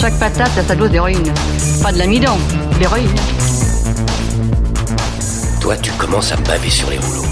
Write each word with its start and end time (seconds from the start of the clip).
Chaque 0.00 0.16
patate 0.20 0.56
a 0.56 0.62
sa 0.62 0.76
dose 0.76 0.92
d'héroïne. 0.92 1.34
Pas 1.82 1.90
de 1.90 1.98
l'amidon, 1.98 2.36
de 2.72 2.78
l'héroïne. 2.78 3.10
Toi, 5.60 5.76
tu 5.78 5.90
commences 5.94 6.30
à 6.30 6.36
me 6.36 6.44
baver 6.46 6.70
sur 6.70 6.88
les 6.88 6.98
rouleaux. 6.98 7.26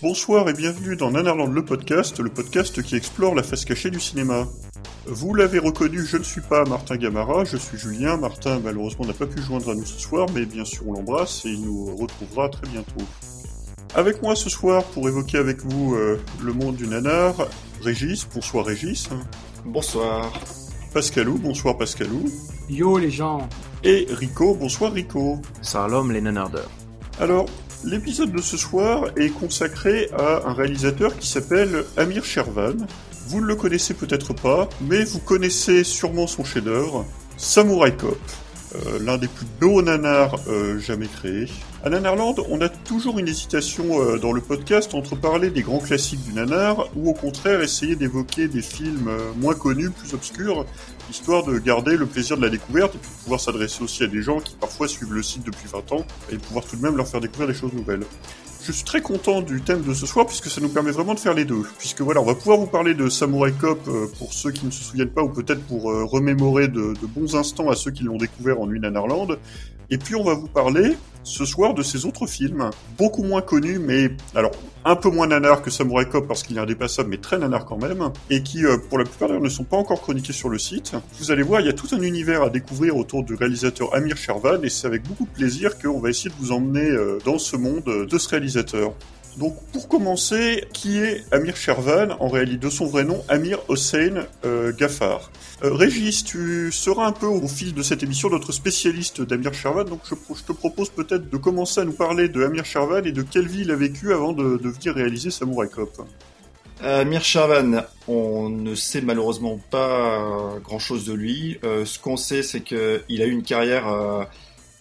Bonsoir 0.00 0.48
et 0.48 0.54
bienvenue 0.54 0.96
dans 0.96 1.10
Nanarland 1.10 1.52
le 1.52 1.62
podcast, 1.62 2.18
le 2.20 2.30
podcast 2.30 2.82
qui 2.82 2.96
explore 2.96 3.34
la 3.34 3.42
face 3.42 3.66
cachée 3.66 3.90
du 3.90 4.00
cinéma. 4.00 4.46
Vous 5.04 5.34
l'avez 5.34 5.58
reconnu, 5.58 6.06
je 6.06 6.16
ne 6.16 6.22
suis 6.22 6.40
pas 6.40 6.64
Martin 6.64 6.96
Gamara, 6.96 7.44
je 7.44 7.58
suis 7.58 7.76
Julien. 7.76 8.16
Martin 8.16 8.58
malheureusement 8.64 9.04
n'a 9.04 9.12
pas 9.12 9.26
pu 9.26 9.42
joindre 9.42 9.70
à 9.70 9.74
nous 9.74 9.84
ce 9.84 10.00
soir, 10.00 10.28
mais 10.34 10.46
bien 10.46 10.64
sûr 10.64 10.88
on 10.88 10.94
l'embrasse 10.94 11.44
et 11.44 11.50
il 11.50 11.60
nous 11.60 11.94
retrouvera 11.94 12.48
très 12.48 12.68
bientôt. 12.68 13.04
Avec 13.94 14.22
moi 14.22 14.34
ce 14.34 14.48
soir 14.48 14.82
pour 14.84 15.08
évoquer 15.08 15.36
avec 15.36 15.62
vous 15.62 15.94
euh, 15.94 16.18
le 16.42 16.52
monde 16.54 16.76
du 16.76 16.86
nanar, 16.86 17.34
Régis, 17.82 18.26
bonsoir 18.34 18.66
Régis, 18.66 19.08
Bonsoir. 19.64 20.32
Pascalou, 20.92 21.38
bonsoir 21.38 21.76
Pascalou, 21.76 22.24
Yo 22.68 22.98
les 22.98 23.10
gens 23.10 23.48
et 23.84 24.06
Rico, 24.10 24.54
bonsoir 24.54 24.92
Rico. 24.92 25.40
Salom 25.62 26.10
les 26.10 26.20
nanardeurs. 26.20 26.70
Alors, 27.20 27.46
l'épisode 27.84 28.32
de 28.32 28.40
ce 28.40 28.56
soir 28.56 29.04
est 29.16 29.28
consacré 29.28 30.08
à 30.18 30.48
un 30.48 30.52
réalisateur 30.52 31.16
qui 31.16 31.28
s'appelle 31.28 31.84
Amir 31.96 32.24
Shervan. 32.24 32.86
Vous 33.28 33.40
ne 33.40 33.46
le 33.46 33.54
connaissez 33.54 33.94
peut-être 33.94 34.32
pas, 34.32 34.68
mais 34.80 35.04
vous 35.04 35.20
connaissez 35.20 35.84
sûrement 35.84 36.26
son 36.26 36.44
chef-d'œuvre, 36.44 37.04
Samurai 37.36 37.94
Cop, 37.94 38.18
euh, 38.74 38.98
l'un 39.00 39.16
des 39.16 39.28
plus 39.28 39.46
beaux 39.60 39.80
nanars 39.80 40.38
euh, 40.48 40.78
jamais 40.78 41.06
créés. 41.06 41.48
À 41.84 41.90
Nanarland, 41.90 42.34
on 42.50 42.60
a 42.60 42.68
toujours 42.68 43.18
une 43.18 43.28
hésitation 43.28 44.02
euh, 44.02 44.18
dans 44.18 44.32
le 44.32 44.40
podcast 44.40 44.94
entre 44.94 45.16
parler 45.16 45.50
des 45.50 45.62
grands 45.62 45.78
classiques 45.78 46.22
du 46.24 46.34
nanar 46.34 46.88
ou 46.94 47.08
au 47.08 47.14
contraire 47.14 47.62
essayer 47.62 47.96
d'évoquer 47.96 48.46
des 48.48 48.60
films 48.60 49.10
moins 49.36 49.54
connus, 49.54 49.90
plus 49.90 50.12
obscurs, 50.12 50.66
histoire 51.10 51.44
de 51.44 51.58
garder 51.58 51.96
le 51.96 52.04
plaisir 52.06 52.36
de 52.36 52.42
la 52.42 52.50
découverte 52.50 52.94
et 52.94 52.98
puis 52.98 53.10
de 53.10 53.22
pouvoir 53.22 53.40
s'adresser 53.40 53.82
aussi 53.82 54.04
à 54.04 54.06
des 54.06 54.22
gens 54.22 54.40
qui 54.40 54.54
parfois 54.56 54.86
suivent 54.86 55.14
le 55.14 55.22
site 55.22 55.46
depuis 55.46 55.68
20 55.68 55.92
ans 55.92 56.04
et 56.30 56.36
pouvoir 56.36 56.64
tout 56.66 56.76
de 56.76 56.82
même 56.82 56.96
leur 56.96 57.08
faire 57.08 57.20
découvrir 57.20 57.48
des 57.48 57.54
choses 57.54 57.72
nouvelles. 57.72 58.04
Je 58.68 58.74
suis 58.74 58.84
très 58.84 59.00
content 59.00 59.40
du 59.40 59.62
thème 59.62 59.80
de 59.80 59.94
ce 59.94 60.04
soir 60.04 60.26
puisque 60.26 60.50
ça 60.50 60.60
nous 60.60 60.68
permet 60.68 60.90
vraiment 60.90 61.14
de 61.14 61.18
faire 61.18 61.32
les 61.32 61.46
deux. 61.46 61.62
Puisque 61.78 62.02
voilà, 62.02 62.20
on 62.20 62.26
va 62.26 62.34
pouvoir 62.34 62.58
vous 62.58 62.66
parler 62.66 62.92
de 62.92 63.08
Samurai 63.08 63.52
Cop 63.52 63.80
euh, 63.88 64.08
pour 64.18 64.34
ceux 64.34 64.50
qui 64.50 64.66
ne 64.66 64.70
se 64.70 64.84
souviennent 64.84 65.08
pas 65.08 65.22
ou 65.22 65.30
peut-être 65.30 65.62
pour 65.62 65.90
euh, 65.90 66.04
remémorer 66.04 66.68
de, 66.68 66.92
de 66.92 67.06
bons 67.06 67.34
instants 67.34 67.70
à 67.70 67.76
ceux 67.76 67.92
qui 67.92 68.04
l'ont 68.04 68.18
découvert 68.18 68.60
en 68.60 68.66
Nuit 68.66 68.78
Nanarland. 68.78 69.38
Et 69.90 69.98
puis 69.98 70.14
on 70.14 70.22
va 70.22 70.34
vous 70.34 70.48
parler 70.48 70.96
ce 71.22 71.44
soir 71.44 71.74
de 71.74 71.82
ces 71.82 72.06
autres 72.06 72.26
films, 72.26 72.70
beaucoup 72.96 73.22
moins 73.22 73.42
connus, 73.42 73.78
mais 73.78 74.10
alors 74.34 74.52
un 74.84 74.96
peu 74.96 75.10
moins 75.10 75.26
nanar 75.26 75.62
que 75.62 75.70
Samurai 75.70 76.06
Cop 76.06 76.26
parce 76.26 76.42
qu'il 76.42 76.56
est 76.56 76.60
indépassable, 76.60 77.10
mais 77.10 77.18
très 77.18 77.38
nanar 77.38 77.64
quand 77.64 77.76
même, 77.76 78.10
et 78.30 78.42
qui 78.42 78.64
euh, 78.64 78.78
pour 78.78 78.98
la 78.98 79.04
plupart 79.04 79.28
d'ailleurs 79.28 79.42
ne 79.42 79.48
sont 79.48 79.64
pas 79.64 79.76
encore 79.76 80.00
chroniqués 80.00 80.32
sur 80.32 80.48
le 80.48 80.58
site. 80.58 80.92
Vous 81.18 81.30
allez 81.30 81.42
voir, 81.42 81.60
il 81.60 81.66
y 81.66 81.70
a 81.70 81.74
tout 81.74 81.88
un 81.92 82.00
univers 82.00 82.42
à 82.42 82.50
découvrir 82.50 82.96
autour 82.96 83.24
du 83.24 83.34
réalisateur 83.34 83.94
Amir 83.94 84.16
Shervan, 84.16 84.62
et 84.62 84.70
c'est 84.70 84.86
avec 84.86 85.02
beaucoup 85.02 85.24
de 85.24 85.30
plaisir 85.30 85.78
qu'on 85.78 86.00
va 86.00 86.10
essayer 86.10 86.30
de 86.30 86.36
vous 86.38 86.52
emmener 86.52 86.88
euh, 86.88 87.18
dans 87.24 87.38
ce 87.38 87.56
monde 87.56 87.88
euh, 87.88 88.06
de 88.06 88.18
ce 88.18 88.28
réalisateur. 88.28 88.92
Donc 89.38 89.56
pour 89.72 89.86
commencer, 89.86 90.64
qui 90.72 90.98
est 90.98 91.24
Amir 91.32 91.56
Shervan 91.56 92.16
En 92.18 92.28
réalité, 92.28 92.58
de 92.58 92.70
son 92.70 92.86
vrai 92.86 93.04
nom, 93.04 93.22
Amir 93.28 93.60
Hossein 93.68 94.26
euh, 94.44 94.72
Ghaffar. 94.76 95.30
Euh, 95.62 95.72
Régis, 95.72 96.24
tu 96.24 96.72
seras 96.72 97.06
un 97.06 97.12
peu 97.12 97.26
au 97.26 97.46
fil 97.46 97.72
de 97.72 97.82
cette 97.82 98.02
émission 98.02 98.30
notre 98.30 98.50
spécialiste 98.50 99.22
d'Amir 99.22 99.54
Shervan, 99.54 99.84
donc 99.84 100.00
je, 100.04 100.42
te 100.42 100.52
propose 100.52 100.90
peut-être 100.90 101.30
de 101.30 101.36
commencer 101.36 101.80
à 101.80 101.84
nous 101.84 101.92
parler 101.92 102.28
de 102.28 102.42
Amir 102.42 102.64
Shervan 102.64 103.06
et 103.06 103.12
de 103.12 103.22
quelle 103.22 103.46
vie 103.46 103.60
il 103.60 103.70
a 103.70 103.76
vécu 103.76 104.12
avant 104.12 104.32
de, 104.32 104.58
venir 104.68 104.94
réaliser 104.94 105.30
Samurai 105.30 105.68
Cop. 105.68 106.04
Euh, 106.82 107.04
Mir 107.04 107.22
Shervan, 107.22 107.84
on 108.08 108.48
ne 108.48 108.74
sait 108.74 109.02
malheureusement 109.02 109.60
pas 109.70 110.58
grand 110.64 110.78
chose 110.80 111.04
de 111.04 111.12
lui. 111.12 111.58
Euh, 111.62 111.84
ce 111.84 112.00
qu'on 112.00 112.16
sait, 112.16 112.42
c'est 112.42 112.60
qu'il 112.60 113.22
a 113.22 113.24
eu 113.24 113.30
une 113.30 113.42
carrière 113.42 113.86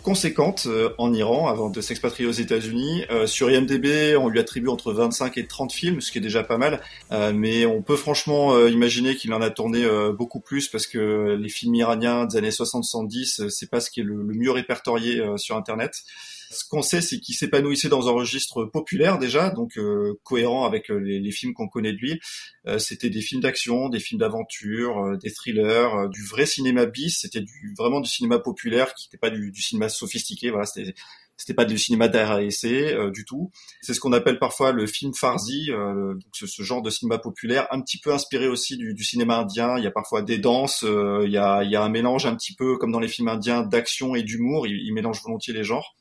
conséquente 0.07 0.67
euh, 0.67 0.93
en 0.97 1.13
Iran 1.13 1.49
avant 1.49 1.69
de 1.69 1.81
s'expatrier 1.81 2.29
aux 2.29 2.31
États-Unis. 2.31 3.03
Euh, 3.11 3.27
sur 3.27 3.51
IMDb, 3.51 4.15
on 4.17 4.29
lui 4.29 4.39
attribue 4.39 4.69
entre 4.69 4.93
25 4.93 5.37
et 5.37 5.47
30 5.47 5.73
films, 5.73 5.99
ce 5.99 6.13
qui 6.13 6.17
est 6.17 6.21
déjà 6.21 6.43
pas 6.43 6.57
mal. 6.57 6.79
Euh, 7.11 7.33
mais 7.35 7.65
on 7.65 7.81
peut 7.81 7.97
franchement 7.97 8.57
imaginer 8.67 9.17
qu'il 9.17 9.33
en 9.33 9.41
a 9.41 9.49
tourné 9.49 9.85
beaucoup 10.17 10.39
plus 10.39 10.69
parce 10.69 10.87
que 10.87 11.37
les 11.37 11.49
films 11.49 11.75
iraniens 11.75 12.23
des 12.23 12.37
années 12.37 12.51
60-70, 12.51 13.41
euh, 13.41 13.49
c'est 13.49 13.69
pas 13.69 13.81
ce 13.81 13.91
qui 13.91 13.99
est 13.99 14.03
le, 14.03 14.15
mieux 14.23 14.51
répertorié 14.51 15.21
sur 15.35 15.57
Internet. 15.57 16.03
Ce 16.49 16.63
qu'on 16.69 16.81
sait, 16.81 17.01
c'est 17.01 17.19
qu'il 17.19 17.35
s'épanouissait 17.35 17.89
dans 17.89 18.07
un 18.07 18.11
registre 18.11 18.65
populaire 18.65 19.17
déjà, 19.17 19.49
donc 19.49 19.77
euh, 19.77 20.19
cohérent 20.23 20.65
avec 20.65 20.89
euh, 20.89 20.97
les, 20.97 21.19
les 21.19 21.31
films 21.31 21.53
qu'on 21.53 21.67
connaît 21.67 21.93
de 21.93 21.97
lui. 21.97 22.19
Euh, 22.67 22.79
c'était 22.79 23.09
des 23.09 23.21
films 23.21 23.41
d'action, 23.41 23.89
des 23.89 23.99
films 23.99 24.19
d'aventure, 24.19 24.99
euh, 24.99 25.17
des 25.17 25.31
thrillers, 25.31 25.93
euh, 25.95 26.07
du 26.07 26.23
vrai 26.23 26.45
cinéma 26.45 26.85
bis. 26.85 27.19
C'était 27.21 27.41
du, 27.41 27.73
vraiment 27.77 27.99
du 27.99 28.09
cinéma 28.09 28.39
populaire, 28.39 28.93
qui 28.93 29.07
n'était 29.07 29.17
pas 29.17 29.29
du, 29.29 29.51
du 29.51 29.61
cinéma 29.61 29.89
sophistiqué. 29.89 30.49
Voilà, 30.49 30.65
c'était 30.65 30.93
c'était 31.37 31.53
pas 31.53 31.65
du 31.65 31.77
cinéma 31.77 32.07
d'art 32.07 32.39
euh, 32.39 33.11
du 33.11 33.23
tout. 33.23 33.51
C'est 33.81 33.93
ce 33.93 33.99
qu'on 33.99 34.11
appelle 34.11 34.39
parfois 34.39 34.71
le 34.71 34.87
film 34.87 35.13
farsi, 35.13 35.71
euh, 35.71 36.15
donc 36.15 36.23
ce, 36.33 36.47
ce 36.47 36.63
genre 36.63 36.81
de 36.81 36.89
cinéma 36.89 37.19
populaire, 37.19 37.67
un 37.69 37.79
petit 37.81 37.99
peu 37.99 38.11
inspiré 38.11 38.47
aussi 38.47 38.75
du, 38.75 38.95
du 38.95 39.03
cinéma 39.03 39.37
indien. 39.37 39.77
Il 39.77 39.83
y 39.83 39.87
a 39.87 39.91
parfois 39.91 40.23
des 40.23 40.39
danses, 40.39 40.83
euh, 40.83 41.21
il, 41.25 41.31
y 41.31 41.37
a, 41.37 41.63
il 41.63 41.69
y 41.69 41.75
a 41.75 41.83
un 41.83 41.89
mélange 41.89 42.25
un 42.25 42.35
petit 42.35 42.55
peu 42.55 42.77
comme 42.77 42.91
dans 42.91 42.99
les 42.99 43.07
films 43.07 43.27
indiens 43.27 43.61
d'action 43.61 44.15
et 44.15 44.23
d'humour. 44.23 44.65
Il, 44.65 44.77
il 44.77 44.91
mélange 44.93 45.21
volontiers 45.21 45.53
les 45.53 45.63
genres 45.63 45.95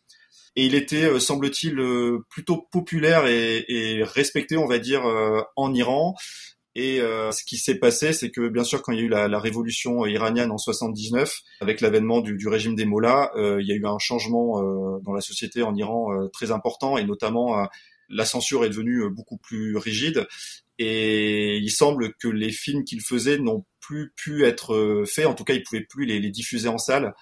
et 0.56 0.64
il 0.66 0.74
était, 0.74 1.04
euh, 1.04 1.20
semble-t-il, 1.20 1.78
euh, 1.78 2.24
plutôt 2.30 2.66
populaire 2.72 3.26
et, 3.26 3.64
et, 3.68 4.02
respecté, 4.02 4.56
on 4.56 4.66
va 4.66 4.78
dire, 4.78 5.06
euh, 5.06 5.42
en 5.54 5.72
Iran. 5.74 6.14
Et 6.78 7.00
euh, 7.00 7.32
ce 7.32 7.42
qui 7.42 7.56
s'est 7.56 7.78
passé, 7.78 8.12
c'est 8.12 8.30
que 8.30 8.48
bien 8.48 8.62
sûr, 8.62 8.82
quand 8.82 8.92
il 8.92 8.98
y 8.98 9.02
a 9.02 9.04
eu 9.04 9.08
la, 9.08 9.28
la 9.28 9.38
révolution 9.38 10.04
iranienne 10.04 10.50
en 10.50 10.58
79, 10.58 11.40
avec 11.62 11.80
l'avènement 11.80 12.20
du, 12.20 12.36
du, 12.36 12.48
régime 12.48 12.74
des 12.74 12.84
mollahs, 12.84 13.30
euh, 13.36 13.62
il 13.62 13.66
y 13.66 13.72
a 13.72 13.74
eu 13.74 13.86
un 13.86 13.98
changement 13.98 14.60
euh, 14.60 14.98
dans 15.02 15.14
la 15.14 15.22
société 15.22 15.62
en 15.62 15.74
Iran 15.74 16.28
très 16.34 16.50
important, 16.50 16.98
et 16.98 17.04
notamment 17.04 17.66
la 18.10 18.26
censure 18.26 18.64
est 18.66 18.68
devenue 18.68 19.08
beaucoup 19.08 19.38
plus 19.38 19.78
rigide. 19.78 20.26
Et 20.78 21.56
il 21.56 21.70
semble 21.70 22.12
que 22.14 22.28
les 22.28 22.52
films 22.52 22.84
qu'il 22.84 23.00
faisait 23.00 23.38
n'ont 23.38 23.64
plus 23.80 24.12
pu 24.14 24.44
être 24.44 25.04
faits, 25.06 25.26
en 25.26 25.32
tout 25.34 25.44
cas, 25.44 25.54
il 25.54 25.62
pouvait 25.62 25.86
plus 25.88 26.04
les, 26.04 26.20
les 26.20 26.30
diffuser 26.30 26.68
en 26.68 26.76
salle. 26.76 27.14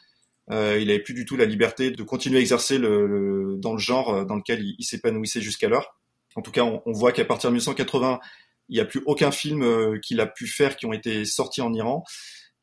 Euh, 0.51 0.79
il 0.79 0.91
avait 0.91 1.01
plus 1.01 1.15
du 1.15 1.25
tout 1.25 1.37
la 1.37 1.47
liberté 1.47 1.91
de 1.91 2.03
continuer 2.03 2.39
à 2.39 2.41
exercer 2.41 2.79
le, 2.79 3.07
le, 3.07 3.57
dans 3.57 3.73
le 3.73 3.79
genre 3.79 4.27
dans 4.27 4.37
lequel 4.37 4.63
il, 4.63 4.75
il 4.79 4.85
s'épanouissait 4.85 5.41
jusqu'alors. 5.41 5.97
En 6.37 6.43
tout 6.43 6.51
cas, 6.51 6.63
on, 6.63 6.83
on 6.85 6.93
voit 6.93 7.13
qu'à 7.13 7.25
partir 7.25 7.51
de 7.51 7.55
1980, 7.55 8.21
il 8.69 8.75
n'y 8.75 8.81
a 8.81 8.85
plus 8.85 9.03
aucun 9.07 9.31
film 9.31 9.63
euh, 9.63 9.99
qu'il 10.01 10.21
a 10.21 10.27
pu 10.27 10.47
faire 10.47 10.77
qui 10.77 10.87
ont 10.87 10.93
été 10.93 11.25
sortis 11.25 11.61
en 11.61 11.73
Iran. 11.73 12.05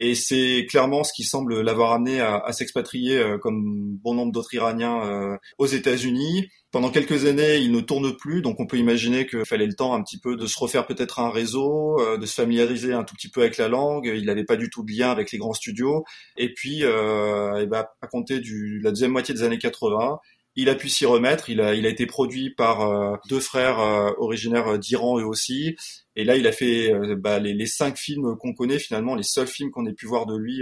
Et 0.04 0.16
c'est 0.16 0.66
clairement 0.68 1.04
ce 1.04 1.14
qui 1.14 1.24
semble 1.24 1.62
l'avoir 1.62 1.94
amené 1.94 2.22
à, 2.22 2.38
à 2.38 2.54
s'expatrier, 2.54 3.20
euh, 3.20 3.38
comme 3.38 3.98
bon 4.02 4.16
nombre 4.16 4.32
d'autres 4.32 4.54
Iraniens, 4.56 5.06
euh, 5.06 5.38
aux 5.60 5.68
États-Unis. 5.68 6.50
Pendant 6.72 6.90
quelques 6.90 7.26
années, 7.26 7.58
il 7.58 7.72
ne 7.72 7.82
tourne 7.82 8.16
plus, 8.16 8.42
donc 8.42 8.60
on 8.60 8.66
peut 8.66 8.78
imaginer 8.78 9.28
qu'il 9.28 9.46
fallait 9.46 9.68
le 9.68 9.76
temps 9.76 9.94
un 9.94 10.02
petit 10.02 10.18
peu 10.18 10.38
de 10.38 10.48
se 10.48 10.58
refaire 10.58 10.88
peut-être 10.88 11.20
un 11.20 11.30
réseau, 11.30 12.00
euh, 12.00 12.18
de 12.18 12.26
se 12.26 12.34
familiariser 12.34 12.94
un 12.94 13.04
tout 13.04 13.14
petit 13.14 13.30
peu 13.30 13.42
avec 13.42 13.58
la 13.58 13.68
langue. 13.68 14.10
Il 14.12 14.26
n'avait 14.26 14.44
pas 14.44 14.56
du 14.56 14.72
tout 14.72 14.84
de 14.84 14.92
lien 14.92 15.12
avec 15.12 15.32
les 15.32 15.38
grands 15.38 15.54
studios. 15.54 16.04
Et 16.36 16.52
puis, 16.52 16.84
euh, 16.84 17.62
et 17.62 17.68
ben, 17.68 17.86
à 18.02 18.08
compter 18.08 18.40
de 18.40 18.82
la 18.84 18.90
deuxième 18.90 19.12
moitié 19.12 19.36
des 19.36 19.44
années 19.44 19.60
80, 19.60 20.18
il 20.56 20.70
a 20.70 20.76
pu 20.76 20.90
s'y 20.90 21.06
remettre. 21.06 21.50
Il 21.50 21.62
a, 21.62 21.76
il 21.76 21.86
a 21.86 21.90
été 21.90 22.06
produit 22.06 22.50
par 22.52 22.82
euh, 22.82 23.16
deux 23.30 23.40
frères 23.40 23.80
euh, 23.80 24.12
originaires 24.18 24.78
d'Iran 24.80 25.20
eux 25.20 25.26
aussi. 25.26 25.76
Et 26.16 26.24
là, 26.24 26.36
il 26.36 26.46
a 26.48 26.52
fait 26.52 26.94
euh, 26.94 27.16
bah, 27.16 27.40
les, 27.40 27.54
les, 27.54 27.66
cinq 27.66 27.98
films 27.98 28.36
qu'on 28.38 28.54
connaît 28.54 28.80
finalement, 28.80 29.16
les 29.16 29.24
seuls 29.24 29.48
films 29.48 29.72
qu'on 29.72 29.86
ait 29.86 29.94
pu 29.94 30.08
voir 30.08 30.26
de 30.26 30.38
lui 30.38 30.62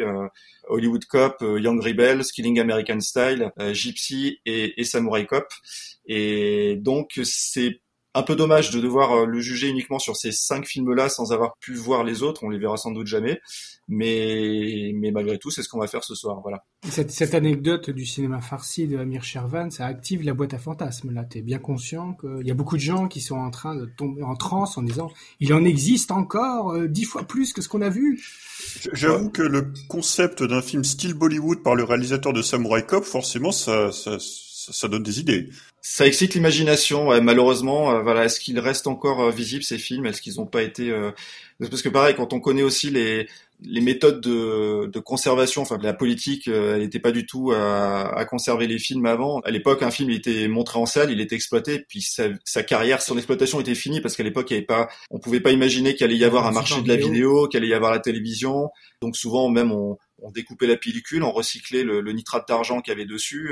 Hollywood 0.68 1.06
Cop, 1.06 1.38
Young 1.42 1.82
Rebels, 1.82 2.24
Killing 2.34 2.60
American 2.60 3.00
Style, 3.00 3.52
Gypsy 3.72 4.40
et, 4.46 4.80
et, 4.80 4.84
Samurai 4.84 5.26
Cop. 5.26 5.48
Et 6.06 6.76
donc, 6.78 7.20
c'est 7.24 7.82
un 8.16 8.24
peu 8.24 8.36
dommage 8.36 8.72
de 8.72 8.80
devoir 8.80 9.12
euh, 9.12 9.26
le 9.26 9.40
juger 9.40 9.68
uniquement 9.68 10.00
sur 10.00 10.16
ces 10.16 10.32
cinq 10.32 10.66
films-là 10.66 11.10
sans 11.10 11.32
avoir 11.32 11.54
pu 11.60 11.76
voir 11.76 12.04
les 12.04 12.24
autres. 12.24 12.44
On 12.44 12.50
les 12.50 12.58
verra 12.58 12.78
sans 12.78 12.92
doute 12.92 13.08
jamais, 13.08 13.40
mais 13.88 14.92
mais 14.96 15.12
malgré 15.12 15.38
tout, 15.38 15.52
c'est 15.52 15.62
ce 15.62 15.70
qu'on 15.70 15.80
va 15.80 15.88
faire 15.88 16.04
ce 16.04 16.16
soir. 16.16 16.40
Voilà. 16.42 16.64
Cette, 16.90 17.12
cette 17.12 17.36
anecdote 17.36 17.90
du 17.90 18.06
cinéma 18.06 18.42
farci 18.42 18.88
de 18.88 18.98
Amir 18.98 19.24
Shervan, 19.24 19.70
ça 19.70 19.86
active 19.86 20.24
la 20.24 20.34
boîte 20.34 20.54
à 20.54 20.58
fantasmes. 20.58 21.12
Là, 21.12 21.24
t'es 21.24 21.42
bien 21.42 21.60
conscient 21.60 22.14
qu'il 22.16 22.48
y 22.48 22.52
a 22.52 22.56
beaucoup 22.56 22.78
de 22.78 22.82
gens 22.82 23.08
qui 23.08 23.22
sont 23.22 23.38
en 23.38 23.52
train 23.52 23.76
de 23.76 23.86
tomber 23.86 24.24
en 24.24 24.36
transe 24.36 24.78
en 24.78 24.82
disant 24.82 25.12
il 25.40 25.54
en 25.54 25.64
existe 25.64 26.12
encore 26.12 26.72
euh, 26.72 26.88
dix 26.88 27.06
fois 27.06 27.24
plus 27.24 27.54
que 27.54 27.62
ce 27.62 27.70
qu'on 27.70 27.82
a 27.82 27.90
vu. 27.90 28.24
J'avoue 28.94 29.30
que 29.30 29.42
le 29.42 29.72
concept 29.88 30.44
d'un 30.44 30.62
film 30.62 30.84
style 30.84 31.14
Bollywood 31.14 31.64
par 31.64 31.76
le 31.76 31.84
réalisateur 31.84 32.34
de 32.34 32.42
Samurai 32.42 32.86
Cop, 32.86 33.04
forcément, 33.04 33.52
ça, 33.52 33.92
ça, 33.92 34.18
ça 34.20 34.88
donne 34.88 35.04
des 35.04 35.20
idées. 35.20 35.50
Ça 35.82 36.06
excite 36.06 36.34
l'imagination. 36.34 37.08
Ouais, 37.08 37.22
malheureusement, 37.22 37.92
euh, 37.92 38.02
voilà, 38.02 38.26
est-ce 38.26 38.40
qu'ils 38.40 38.60
restent 38.60 38.88
encore 38.88 39.22
euh, 39.22 39.32
visibles 39.32 39.64
ces 39.64 39.78
films? 39.78 40.06
Est-ce 40.06 40.22
qu'ils 40.22 40.36
n'ont 40.36 40.46
pas 40.46 40.62
été 40.62 40.90
euh, 40.90 41.12
Parce 41.60 41.82
que 41.82 41.90
pareil, 41.90 42.16
quand 42.16 42.34
on 42.34 42.40
connaît 42.40 42.64
aussi 42.64 42.90
les 42.90 43.28
les 43.62 43.82
méthodes 43.82 44.22
de, 44.22 44.86
de 44.86 45.00
conservation, 45.00 45.64
enfin 45.64 45.78
la 45.82 45.92
politique, 45.92 46.48
elle 46.48 46.80
n'était 46.80 47.00
pas 47.00 47.12
du 47.12 47.26
tout 47.26 47.52
à, 47.52 48.08
à, 48.18 48.24
conserver 48.24 48.68
les 48.68 48.80
films 48.80 49.06
avant. 49.06 49.42
À 49.42 49.52
l'époque, 49.52 49.84
un 49.84 49.92
film 49.92 50.12
il 50.12 50.16
était 50.16 50.48
montré 50.48 50.80
en 50.80 50.86
salle, 50.86 51.12
il 51.12 51.20
était 51.20 51.36
exploité, 51.36 51.80
puis 51.80 52.02
sa, 52.02 52.30
sa 52.46 52.64
carrière, 52.64 53.02
son 53.02 53.18
exploitation 53.18 53.60
était 53.60 53.76
finie 53.76 54.00
parce 54.00 54.16
qu'à 54.16 54.24
l'époque, 54.24 54.50
il 54.50 54.54
y 54.54 54.58
avait 54.58 54.66
pas, 54.66 54.88
on 55.12 55.20
pouvait 55.20 55.42
pas 55.42 55.52
imaginer 55.52 55.94
qu'il 55.94 56.06
allait 56.06 56.16
y 56.16 56.24
avoir 56.24 56.48
un 56.48 56.54
marché 56.54 56.82
de 56.82 56.88
la 56.88 56.96
vidéo, 56.96 57.50
qu'il 57.50 57.58
allait 57.58 57.68
y 57.68 57.74
avoir 57.74 57.92
la 57.92 58.00
télévision. 58.00 58.70
Donc 59.02 59.18
souvent, 59.18 59.50
même 59.50 59.74
on, 59.74 59.98
on 60.22 60.32
découpait 60.32 60.68
la 60.68 60.78
pellicule, 60.78 61.24
on 61.24 61.32
recyclait 61.32 61.84
le, 61.84 62.00
le 62.00 62.14
nitrate 62.14 62.48
d'argent 62.48 62.80
qu'il 62.80 62.94
y 62.94 62.96
avait 62.96 63.06
dessus. 63.06 63.52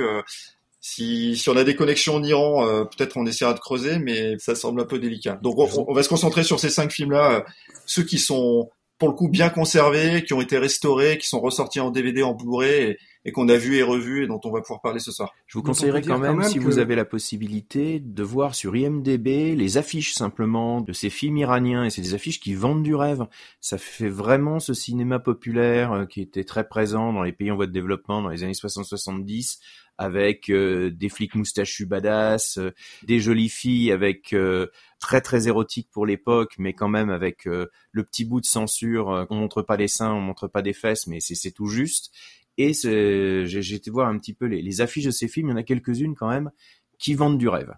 Si, 0.90 1.36
si 1.36 1.50
on 1.50 1.58
a 1.58 1.66
des 1.66 1.76
connexions 1.76 2.16
en 2.16 2.24
Iran, 2.24 2.66
euh, 2.66 2.86
peut-être 2.86 3.18
on 3.18 3.26
essaiera 3.26 3.54
de 3.54 3.60
creuser, 3.60 4.00
mais 4.00 4.40
ça 4.40 4.56
semble 4.56 4.80
un 4.80 4.86
peu 4.86 5.00
délicat. 5.00 5.38
Donc 5.44 5.58
on, 5.58 5.86
on 5.86 5.94
va 5.94 6.02
se 6.02 6.08
concentrer 6.08 6.46
sur 6.46 6.62
ces 6.62 6.70
cinq 6.70 6.94
films-là, 6.94 7.32
euh, 7.34 7.42
ceux 7.86 8.04
qui 8.04 8.18
sont 8.18 8.70
pour 8.98 9.10
le 9.10 9.14
coup 9.14 9.28
bien 9.28 9.50
conservés, 9.50 10.24
qui 10.24 10.34
ont 10.34 10.40
été 10.40 10.58
restaurés, 10.58 11.18
qui 11.18 11.28
sont 11.28 11.42
ressortis 11.42 11.82
en 11.82 11.92
DVD, 11.92 12.24
en 12.24 12.34
Blu-ray 12.34 12.92
et, 12.92 12.98
et 13.26 13.32
qu'on 13.34 13.50
a 13.50 13.58
vu 13.58 13.76
et 13.76 13.84
revu 13.84 14.24
et 14.24 14.28
dont 14.28 14.40
on 14.46 14.50
va 14.50 14.62
pouvoir 14.62 14.80
parler 14.80 15.00
ce 15.00 15.12
soir. 15.12 15.36
Je 15.46 15.58
vous 15.58 15.64
conseillerais 15.64 16.02
quand 16.02 16.18
même, 16.18 16.38
quand 16.38 16.42
même, 16.44 16.50
si 16.50 16.58
que... 16.58 16.64
vous 16.64 16.80
avez 16.80 16.96
la 16.96 17.04
possibilité, 17.04 18.00
de 18.00 18.24
voir 18.24 18.56
sur 18.56 18.74
IMDB 18.74 19.56
les 19.56 19.78
affiches 19.78 20.14
simplement 20.14 20.80
de 20.80 20.94
ces 20.94 21.10
films 21.10 21.36
iraniens 21.36 21.84
et 21.84 21.90
c'est 21.90 22.02
des 22.02 22.14
affiches 22.14 22.40
qui 22.40 22.54
vendent 22.54 22.84
du 22.84 22.96
rêve. 22.96 23.28
Ça 23.60 23.78
fait 23.78 24.08
vraiment 24.08 24.60
ce 24.60 24.74
cinéma 24.74 25.20
populaire 25.20 25.92
euh, 25.92 26.06
qui 26.06 26.22
était 26.22 26.46
très 26.46 26.66
présent 26.66 27.12
dans 27.12 27.24
les 27.24 27.34
pays 27.34 27.52
en 27.52 27.58
voie 27.58 27.68
de 27.68 27.74
développement 27.74 28.22
dans 28.22 28.30
les 28.30 28.44
années 28.44 28.54
60-70 28.54 29.60
avec 29.98 30.50
euh, 30.50 30.92
des 30.92 31.10
flics 31.10 31.36
moustachus 31.36 31.86
badass, 31.86 32.58
euh, 32.58 32.74
des 33.04 33.20
jolies 33.20 33.50
filles 33.50 33.92
avec 33.92 34.34
euh, 34.34 34.68
très 35.00 35.22
très 35.22 35.48
érotiques 35.48 35.90
pour 35.92 36.06
l'époque, 36.06 36.54
mais 36.58 36.74
quand 36.74 36.88
même 36.88 37.10
avec 37.10 37.46
le 37.46 38.04
petit 38.04 38.26
bout 38.26 38.42
de 38.42 38.46
censure. 38.46 39.28
on 39.30 39.36
montre 39.36 39.62
pas 39.62 39.78
les 39.78 39.88
seins, 39.88 40.12
on 40.12 40.22
montre 40.22 40.48
pas 40.48 40.62
des 40.62 40.74
fesses, 40.74 41.08
mais 41.08 41.20
c'est 41.20 41.52
tout 41.52 41.68
juste. 41.68 42.12
Et 42.58 42.74
j'ai 42.74 43.76
été 43.76 43.92
voir 43.92 44.08
un 44.08 44.18
petit 44.18 44.34
peu 44.34 44.46
les, 44.46 44.64
les 44.64 44.82
affiches 44.82 45.06
de 45.06 45.12
ces 45.12 45.28
films. 45.28 45.50
Il 45.50 45.52
y 45.52 45.54
en 45.54 45.58
a 45.58 45.64
quelques-unes 45.64 46.16
quand 46.16 46.30
même 46.30 46.50
qui 46.98 47.14
vendent 47.14 47.38
du 47.38 47.48
rêve. 47.48 47.74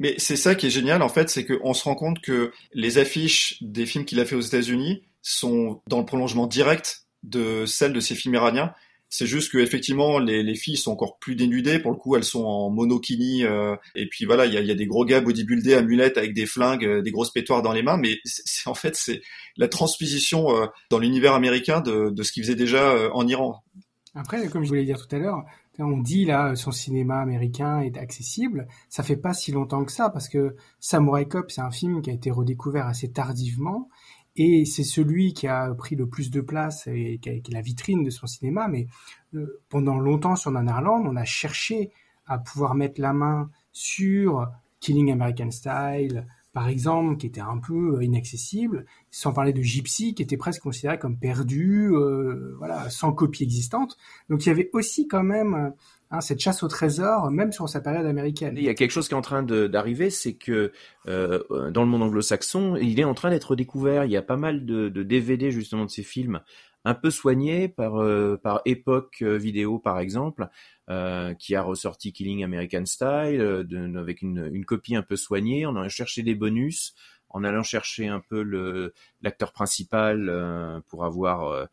Mais 0.00 0.16
c'est 0.18 0.36
ça 0.36 0.56
qui 0.56 0.66
est 0.66 0.70
génial 0.70 1.02
en 1.02 1.08
fait, 1.08 1.30
c'est 1.30 1.46
qu'on 1.46 1.74
se 1.74 1.84
rend 1.84 1.94
compte 1.94 2.20
que 2.20 2.52
les 2.72 2.98
affiches 2.98 3.62
des 3.62 3.86
films 3.86 4.04
qu'il 4.04 4.18
a 4.18 4.24
fait 4.24 4.34
aux 4.34 4.40
États-Unis 4.40 5.04
sont 5.22 5.80
dans 5.88 6.00
le 6.00 6.06
prolongement 6.06 6.46
direct 6.46 7.06
de 7.22 7.64
celles 7.66 7.92
de 7.92 8.00
ces 8.00 8.14
films 8.14 8.34
iraniens. 8.34 8.74
C'est 9.16 9.28
juste 9.28 9.52
que 9.52 9.58
effectivement 9.58 10.18
les, 10.18 10.42
les, 10.42 10.56
filles 10.56 10.76
sont 10.76 10.90
encore 10.90 11.18
plus 11.20 11.36
dénudées. 11.36 11.78
Pour 11.78 11.92
le 11.92 11.96
coup, 11.96 12.16
elles 12.16 12.24
sont 12.24 12.44
en 12.44 12.68
monokini. 12.68 13.44
Euh, 13.44 13.76
et 13.94 14.08
puis 14.08 14.24
voilà, 14.24 14.44
il 14.44 14.52
y 14.52 14.70
a, 14.72 14.74
des 14.74 14.86
gros 14.86 15.04
gars 15.04 15.20
bodybuildés 15.20 15.74
à 15.74 15.82
mulettes 15.82 16.18
avec 16.18 16.34
des 16.34 16.46
flingues, 16.46 16.84
euh, 16.84 17.00
des 17.00 17.12
grosses 17.12 17.30
pétoires 17.30 17.62
dans 17.62 17.70
les 17.70 17.84
mains. 17.84 17.96
Mais 17.96 18.18
c'est 18.24 18.68
en 18.68 18.74
fait 18.74 18.96
c'est 18.96 19.22
la 19.56 19.68
transposition 19.68 20.56
euh, 20.56 20.66
dans 20.90 20.98
l'univers 20.98 21.34
américain 21.34 21.80
de, 21.80 22.10
de 22.10 22.22
ce 22.24 22.32
qu'ils 22.32 22.42
faisaient 22.42 22.56
déjà 22.56 23.08
en 23.12 23.28
Iran. 23.28 23.62
Après, 24.16 24.48
comme 24.48 24.64
je 24.64 24.68
voulais 24.68 24.84
dire 24.84 24.98
tout 24.98 25.14
à 25.14 25.20
l'heure, 25.20 25.44
on 25.78 25.98
dit 25.98 26.24
là 26.24 26.56
son 26.56 26.72
cinéma 26.72 27.20
américain 27.20 27.82
est 27.82 27.96
accessible. 27.96 28.66
Ça 28.88 29.04
fait 29.04 29.16
pas 29.16 29.32
si 29.32 29.52
longtemps 29.52 29.84
que 29.84 29.92
ça 29.92 30.10
parce 30.10 30.28
que 30.28 30.56
Samurai 30.80 31.28
Cop, 31.28 31.52
c'est 31.52 31.60
un 31.60 31.70
film 31.70 32.02
qui 32.02 32.10
a 32.10 32.14
été 32.14 32.32
redécouvert 32.32 32.88
assez 32.88 33.12
tardivement 33.12 33.88
et 34.36 34.64
c'est 34.64 34.84
celui 34.84 35.32
qui 35.32 35.46
a 35.46 35.72
pris 35.74 35.96
le 35.96 36.08
plus 36.08 36.30
de 36.30 36.40
place 36.40 36.86
et 36.86 37.18
qui 37.22 37.28
est 37.28 37.52
la 37.52 37.60
vitrine 37.60 38.02
de 38.02 38.10
son 38.10 38.26
cinéma. 38.26 38.68
Mais 38.68 38.86
euh, 39.34 39.60
pendant 39.68 39.98
longtemps 39.98 40.36
sur 40.36 40.50
Nanarland, 40.50 41.06
on 41.06 41.16
a 41.16 41.24
cherché 41.24 41.92
à 42.26 42.38
pouvoir 42.38 42.74
mettre 42.74 43.00
la 43.00 43.12
main 43.12 43.50
sur 43.72 44.48
Killing 44.80 45.12
American 45.12 45.50
Style, 45.50 46.26
par 46.52 46.68
exemple, 46.68 47.16
qui 47.16 47.26
était 47.26 47.40
un 47.40 47.58
peu 47.58 48.02
inaccessible, 48.02 48.86
sans 49.10 49.32
parler 49.32 49.52
de 49.52 49.60
Gypsy, 49.60 50.14
qui 50.14 50.22
était 50.22 50.36
presque 50.36 50.62
considéré 50.62 50.98
comme 50.98 51.18
perdu, 51.18 51.90
euh, 51.92 52.54
voilà, 52.58 52.88
sans 52.90 53.12
copie 53.12 53.42
existante. 53.42 53.96
Donc 54.28 54.46
il 54.46 54.48
y 54.48 54.52
avait 54.52 54.70
aussi 54.72 55.08
quand 55.08 55.24
même 55.24 55.74
hein, 56.10 56.20
cette 56.20 56.40
chasse 56.40 56.62
au 56.62 56.68
trésor, 56.68 57.30
même 57.30 57.52
sur 57.52 57.68
sa 57.68 57.80
période 57.80 58.06
américaine. 58.06 58.54
Il 58.56 58.64
y 58.64 58.68
a 58.68 58.74
quelque 58.74 58.90
chose 58.90 59.08
qui 59.08 59.14
est 59.14 59.16
en 59.16 59.22
train 59.22 59.42
d'arriver, 59.42 60.10
c'est 60.10 60.34
que 60.34 60.72
euh, 61.08 61.70
dans 61.70 61.82
le 61.82 61.88
monde 61.88 62.02
anglo-saxon, 62.02 62.76
il 62.76 63.00
est 63.00 63.04
en 63.04 63.14
train 63.14 63.30
d'être 63.30 63.56
découvert. 63.56 64.04
Il 64.04 64.10
y 64.10 64.16
a 64.16 64.22
pas 64.22 64.36
mal 64.36 64.64
de, 64.64 64.88
DVD 64.88 65.50
justement 65.50 65.84
de 65.84 65.90
ces 65.90 66.02
films 66.02 66.40
un 66.86 66.94
peu 66.94 67.10
soignés 67.10 67.68
par 67.68 68.02
euh, 68.02 68.38
par 68.42 68.60
Epoch 68.66 69.22
Vidéo 69.22 69.78
par 69.78 69.98
exemple, 70.00 70.48
euh, 70.90 71.32
qui 71.34 71.54
a 71.54 71.62
ressorti 71.62 72.12
Killing 72.12 72.44
American 72.44 72.84
Style 72.84 73.40
euh, 73.40 73.98
avec 73.98 74.20
une, 74.20 74.64
copie 74.66 74.96
un 74.96 75.02
peu 75.02 75.16
soignée. 75.16 75.66
On 75.66 75.76
a 75.76 75.88
cherché 75.88 76.22
des 76.22 76.34
bonus 76.34 76.94
en 77.30 77.42
allant 77.42 77.62
chercher 77.62 78.08
un 78.08 78.20
peu 78.20 78.92
l'acteur 79.22 79.52
principal 79.52 80.28
euh, 80.28 80.80
pour 80.88 81.04
avoir 81.04 81.48
euh, 81.48 81.64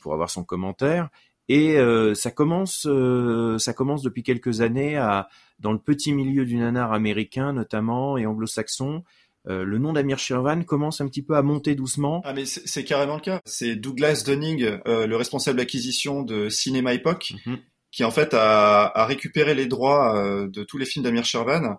pour 0.00 0.14
avoir 0.14 0.30
son 0.30 0.44
commentaire. 0.44 1.10
Et 1.48 1.76
euh, 1.76 2.14
ça 2.14 2.30
commence, 2.30 2.86
euh, 2.86 3.58
ça 3.58 3.72
commence 3.74 4.02
depuis 4.02 4.22
quelques 4.22 4.60
années 4.60 4.96
à, 4.96 5.28
dans 5.58 5.72
le 5.72 5.78
petit 5.78 6.12
milieu 6.12 6.44
du 6.46 6.56
nanar 6.56 6.92
américain 6.92 7.52
notamment 7.52 8.16
et 8.16 8.24
anglo-saxon, 8.26 9.04
euh, 9.46 9.62
le 9.62 9.76
nom 9.76 9.92
d'Amir 9.92 10.18
Shirvan 10.18 10.62
commence 10.62 11.02
un 11.02 11.08
petit 11.08 11.22
peu 11.22 11.36
à 11.36 11.42
monter 11.42 11.74
doucement. 11.74 12.22
Ah 12.24 12.32
mais 12.32 12.46
c'est 12.46 12.84
carrément 12.84 13.16
le 13.16 13.20
cas. 13.20 13.40
C'est 13.44 13.76
Douglas 13.76 14.22
Dunning, 14.24 14.78
le 14.86 15.14
responsable 15.16 15.58
d'acquisition 15.58 16.22
de 16.22 16.48
Cinéma 16.48 16.94
Epoch, 16.94 17.34
mm 17.46 17.50
-hmm 17.50 17.58
qui 17.94 18.02
en 18.02 18.10
fait 18.10 18.34
a, 18.34 18.90
a 18.92 19.06
récupéré 19.06 19.54
les 19.54 19.66
droits 19.66 20.18
euh, 20.18 20.48
de 20.48 20.64
tous 20.64 20.78
les 20.78 20.84
films 20.84 21.04
d'Amir 21.04 21.24
Shervan 21.24 21.78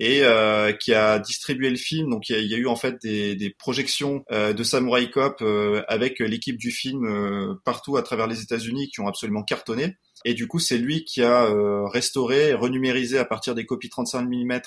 et 0.00 0.22
euh, 0.22 0.72
qui 0.72 0.94
a 0.94 1.18
distribué 1.18 1.70
le 1.70 1.76
film. 1.76 2.10
Donc 2.10 2.28
il 2.28 2.46
y 2.46 2.54
a, 2.54 2.58
eu 2.58 2.66
en 2.66 2.76
fait 2.76 3.00
des, 3.02 3.34
des 3.34 3.50
projections 3.50 4.24
euh, 4.30 4.52
de 4.52 4.62
Samurai 4.62 5.10
Cop 5.10 5.38
euh, 5.42 5.82
avec 5.88 6.20
l'équipe 6.20 6.56
du 6.56 6.70
film 6.70 7.04
euh, 7.04 7.54
partout 7.64 7.96
à 7.96 8.02
travers 8.02 8.26
les 8.26 8.42
États-Unis 8.42 8.88
qui 8.88 9.00
ont 9.00 9.08
absolument 9.08 9.42
cartonné. 9.42 9.96
Et 10.24 10.34
du 10.34 10.48
coup, 10.48 10.58
c'est 10.58 10.78
lui 10.78 11.04
qui 11.04 11.22
a 11.22 11.44
euh, 11.44 11.86
restauré, 11.86 12.52
renumérisé 12.54 13.18
à 13.18 13.24
partir 13.24 13.54
des 13.54 13.66
copies 13.66 13.88
35 13.88 14.22
mm 14.22 14.60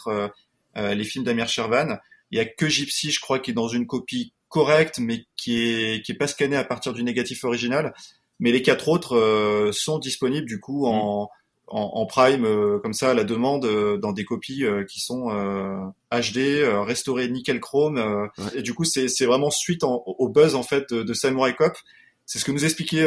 les 0.76 1.04
films 1.04 1.26
d'Amir 1.26 1.50
Shervan. 1.50 1.98
Il 2.32 2.38
y 2.38 2.42
a 2.42 2.46
que 2.46 2.70
Gypsy, 2.70 3.12
je 3.12 3.20
crois, 3.20 3.40
qui 3.40 3.52
est 3.52 3.54
dans 3.54 3.68
une 3.68 3.86
copie 3.86 4.34
correcte, 4.48 5.00
mais 5.00 5.26
qui 5.36 5.62
est 5.62 6.06
qui 6.06 6.14
est 6.14 6.16
pas 6.16 6.28
scanné 6.28 6.56
à 6.56 6.64
partir 6.64 6.94
du 6.94 7.04
négatif 7.04 7.44
original 7.44 7.94
mais 8.42 8.52
les 8.52 8.62
quatre 8.62 8.90
autres 8.90 9.16
euh, 9.16 9.72
sont 9.72 10.00
disponibles 10.00 10.48
du 10.48 10.60
coup 10.60 10.86
en, 10.88 11.30
en, 11.72 11.92
en 11.96 12.06
prime 12.06 12.46
euh, 12.46 12.80
comme 12.80 12.94
ça 12.94 13.12
à 13.12 13.14
la 13.14 13.24
demande 13.24 13.66
euh, 13.66 13.98
dans 13.98 14.12
des 14.12 14.26
copies 14.26 14.64
qui 14.90 15.00
sont 15.00 15.30
HD, 16.12 16.64
restaurées 16.86 17.30
nickel 17.30 17.60
chrome 17.60 17.98
ouais. 18.38 18.46
et 18.56 18.62
du 18.62 18.74
coup 18.74 18.84
c'est 18.84 19.08
c'est 19.08 19.26
vraiment 19.26 19.50
suite 19.50 19.84
en, 19.84 20.04
au 20.06 20.30
buzz 20.30 20.56
en 20.56 20.64
fait 20.64 20.92
de, 20.94 21.04
de 21.04 21.14
Samurai 21.14 21.56
Cop. 21.56 21.74
C'est 22.26 22.40
ce 22.40 22.46
que 22.46 22.52
nous 22.52 22.64
expliquait 22.64 23.06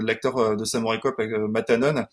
l'acteur 0.00 0.56
de 0.56 0.64
Samurai 0.64 0.98
Cop, 1.00 1.20
Matanon. 1.48 2.06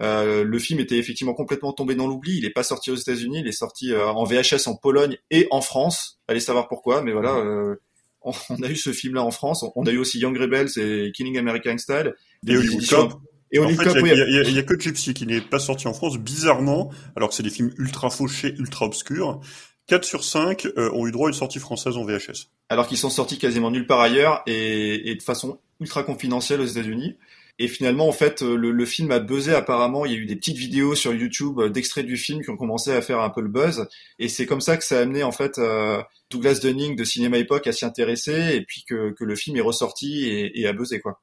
Euh, 0.00 0.44
le 0.44 0.58
film 0.58 0.80
était 0.80 0.96
effectivement 0.96 1.34
complètement 1.34 1.72
tombé 1.72 1.94
dans 1.94 2.06
l'oubli. 2.06 2.36
Il 2.36 2.44
n'est 2.44 2.50
pas 2.50 2.62
sorti 2.62 2.90
aux 2.90 2.96
États-Unis, 2.96 3.40
il 3.40 3.48
est 3.48 3.52
sorti 3.52 3.92
euh, 3.92 4.06
en 4.06 4.24
VHS 4.24 4.66
en 4.66 4.76
Pologne 4.76 5.18
et 5.30 5.48
en 5.50 5.60
France. 5.60 6.20
Allez 6.28 6.40
savoir 6.40 6.68
pourquoi, 6.68 7.02
mais 7.02 7.12
voilà, 7.12 7.36
euh, 7.36 7.76
on 8.22 8.62
a 8.62 8.68
eu 8.68 8.76
ce 8.76 8.92
film-là 8.92 9.22
en 9.22 9.30
France. 9.30 9.64
On 9.74 9.86
a 9.86 9.90
eu 9.90 9.98
aussi 9.98 10.18
Young 10.18 10.36
Rebels 10.36 10.70
et 10.76 11.12
Killing 11.12 11.38
American 11.38 11.78
Style. 11.78 12.14
Des 12.42 12.54
et 12.54 12.64
éditions... 12.64 13.08
Et 13.50 13.58
en 13.58 13.68
fait, 13.68 13.90
il 13.96 14.02
n'y 14.02 14.10
a, 14.10 14.14
y 14.14 14.56
a, 14.56 14.60
a, 14.60 14.62
que 14.62 14.78
Gypsy 14.78 15.14
qui 15.14 15.26
n'est 15.26 15.40
pas 15.40 15.58
sorti 15.58 15.88
en 15.88 15.94
France, 15.94 16.18
bizarrement, 16.18 16.90
alors 17.16 17.30
que 17.30 17.34
c'est 17.34 17.42
des 17.42 17.50
films 17.50 17.72
ultra 17.78 18.10
fauchés, 18.10 18.54
ultra 18.58 18.86
obscurs. 18.86 19.40
4 19.86 20.04
sur 20.04 20.22
5 20.22 20.66
euh, 20.76 20.90
ont 20.92 21.06
eu 21.06 21.12
droit 21.12 21.28
à 21.28 21.30
une 21.30 21.34
sortie 21.34 21.58
française 21.58 21.96
en 21.96 22.04
VHS. 22.04 22.50
Alors 22.68 22.86
qu'ils 22.86 22.98
sont 22.98 23.10
sortis 23.10 23.38
quasiment 23.38 23.70
nulle 23.70 23.86
part 23.86 24.00
ailleurs 24.00 24.42
et, 24.46 25.10
et 25.10 25.14
de 25.14 25.22
façon 25.22 25.60
ultra 25.80 26.02
confidentielle 26.02 26.60
aux 26.60 26.66
États-Unis. 26.66 27.16
Et 27.60 27.66
finalement, 27.66 28.06
en 28.06 28.12
fait, 28.12 28.42
le, 28.42 28.70
le, 28.70 28.84
film 28.86 29.10
a 29.10 29.18
buzzé 29.18 29.52
apparemment. 29.52 30.04
Il 30.06 30.12
y 30.12 30.14
a 30.14 30.18
eu 30.18 30.26
des 30.26 30.36
petites 30.36 30.58
vidéos 30.58 30.94
sur 30.94 31.12
YouTube 31.12 31.58
euh, 31.58 31.68
d'extraits 31.68 32.06
du 32.06 32.16
film 32.16 32.42
qui 32.42 32.50
ont 32.50 32.56
commencé 32.56 32.92
à 32.92 33.02
faire 33.02 33.20
un 33.20 33.30
peu 33.30 33.40
le 33.40 33.48
buzz. 33.48 33.88
Et 34.20 34.28
c'est 34.28 34.46
comme 34.46 34.60
ça 34.60 34.76
que 34.76 34.84
ça 34.84 34.98
a 34.98 35.02
amené 35.02 35.24
en 35.24 35.32
fait 35.32 35.58
euh, 35.58 36.00
Douglas 36.30 36.60
Dunning 36.62 36.94
de 36.94 37.02
Cinéma 37.02 37.38
Époque 37.38 37.66
à 37.66 37.72
s'y 37.72 37.84
intéresser 37.84 38.54
et 38.54 38.60
puis 38.60 38.84
que, 38.86 39.12
que, 39.12 39.24
le 39.24 39.34
film 39.34 39.56
est 39.56 39.60
ressorti 39.60 40.28
et, 40.28 40.60
et 40.60 40.68
a 40.68 40.72
buzzé 40.72 41.00
quoi. 41.00 41.20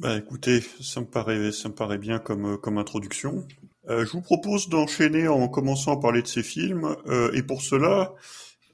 Bah 0.00 0.16
écoutez, 0.16 0.62
ça 0.80 1.00
me 1.00 1.06
paraît, 1.06 1.50
ça 1.50 1.68
me 1.68 1.74
paraît 1.74 1.98
bien 1.98 2.20
comme, 2.20 2.56
comme 2.58 2.78
introduction. 2.78 3.44
Euh, 3.88 4.06
je 4.06 4.12
vous 4.12 4.20
propose 4.20 4.68
d'enchaîner 4.68 5.26
en 5.26 5.48
commençant 5.48 5.92
à 5.92 6.00
parler 6.00 6.22
de 6.22 6.28
ces 6.28 6.44
films, 6.44 6.94
euh, 7.08 7.32
et 7.32 7.42
pour 7.42 7.62
cela, 7.62 8.14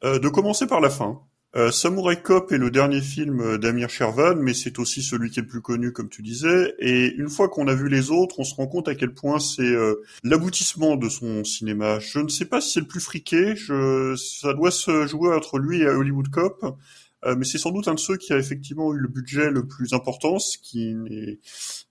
euh, 0.05 0.19
de 0.19 0.29
commencer 0.29 0.67
par 0.67 0.83
la 0.83 0.91
fin. 0.91 1.21
Euh, 1.57 1.71
Samurai 1.71 2.21
Cop 2.21 2.53
est 2.53 2.59
le 2.59 2.71
dernier 2.71 3.01
film 3.01 3.57
d'Amir 3.57 3.89
Shervan, 3.89 4.35
mais 4.35 4.53
c'est 4.53 4.79
aussi 4.79 5.03
celui 5.03 5.31
qui 5.31 5.39
est 5.39 5.45
le 5.45 5.49
plus 5.49 5.63
connu, 5.63 5.93
comme 5.93 6.11
tu 6.11 6.21
disais. 6.21 6.75
Et 6.79 7.15
une 7.15 7.31
fois 7.31 7.49
qu'on 7.49 7.69
a 7.69 7.75
vu 7.75 7.89
les 7.89 8.11
autres, 8.11 8.41
on 8.41 8.45
se 8.45 8.57
rend 8.57 8.67
compte 8.67 8.89
à 8.89 8.95
quel 8.95 9.15
point 9.15 9.39
c'est 9.39 9.63
euh, 9.63 10.03
l'aboutissement 10.25 10.97
de 10.97 11.09
son 11.09 11.43
cinéma. 11.45 12.01
Je 12.01 12.19
ne 12.19 12.29
sais 12.29 12.45
pas 12.45 12.61
si 12.61 12.73
c'est 12.73 12.81
le 12.81 12.87
plus 12.87 13.01
friqué. 13.01 13.57
Je... 13.57 14.15
Ça 14.17 14.53
doit 14.53 14.73
se 14.73 15.07
jouer 15.07 15.35
entre 15.35 15.59
lui 15.59 15.83
et 15.83 15.89
Hollywood 15.89 16.29
Cop. 16.29 16.77
Euh, 17.25 17.35
mais 17.37 17.45
c'est 17.45 17.59
sans 17.59 17.71
doute 17.71 17.89
un 17.89 17.95
de 17.95 18.01
ceux 18.01 18.17
qui 18.17 18.33
a 18.33 18.39
effectivement 18.39 18.93
eu 18.93 18.99
le 18.99 19.09
budget 19.09 19.51
le 19.51 19.67
plus 19.67 19.93
important, 19.95 20.39
ce 20.39 20.59
qui 20.59 20.95
n'est, 20.95 21.39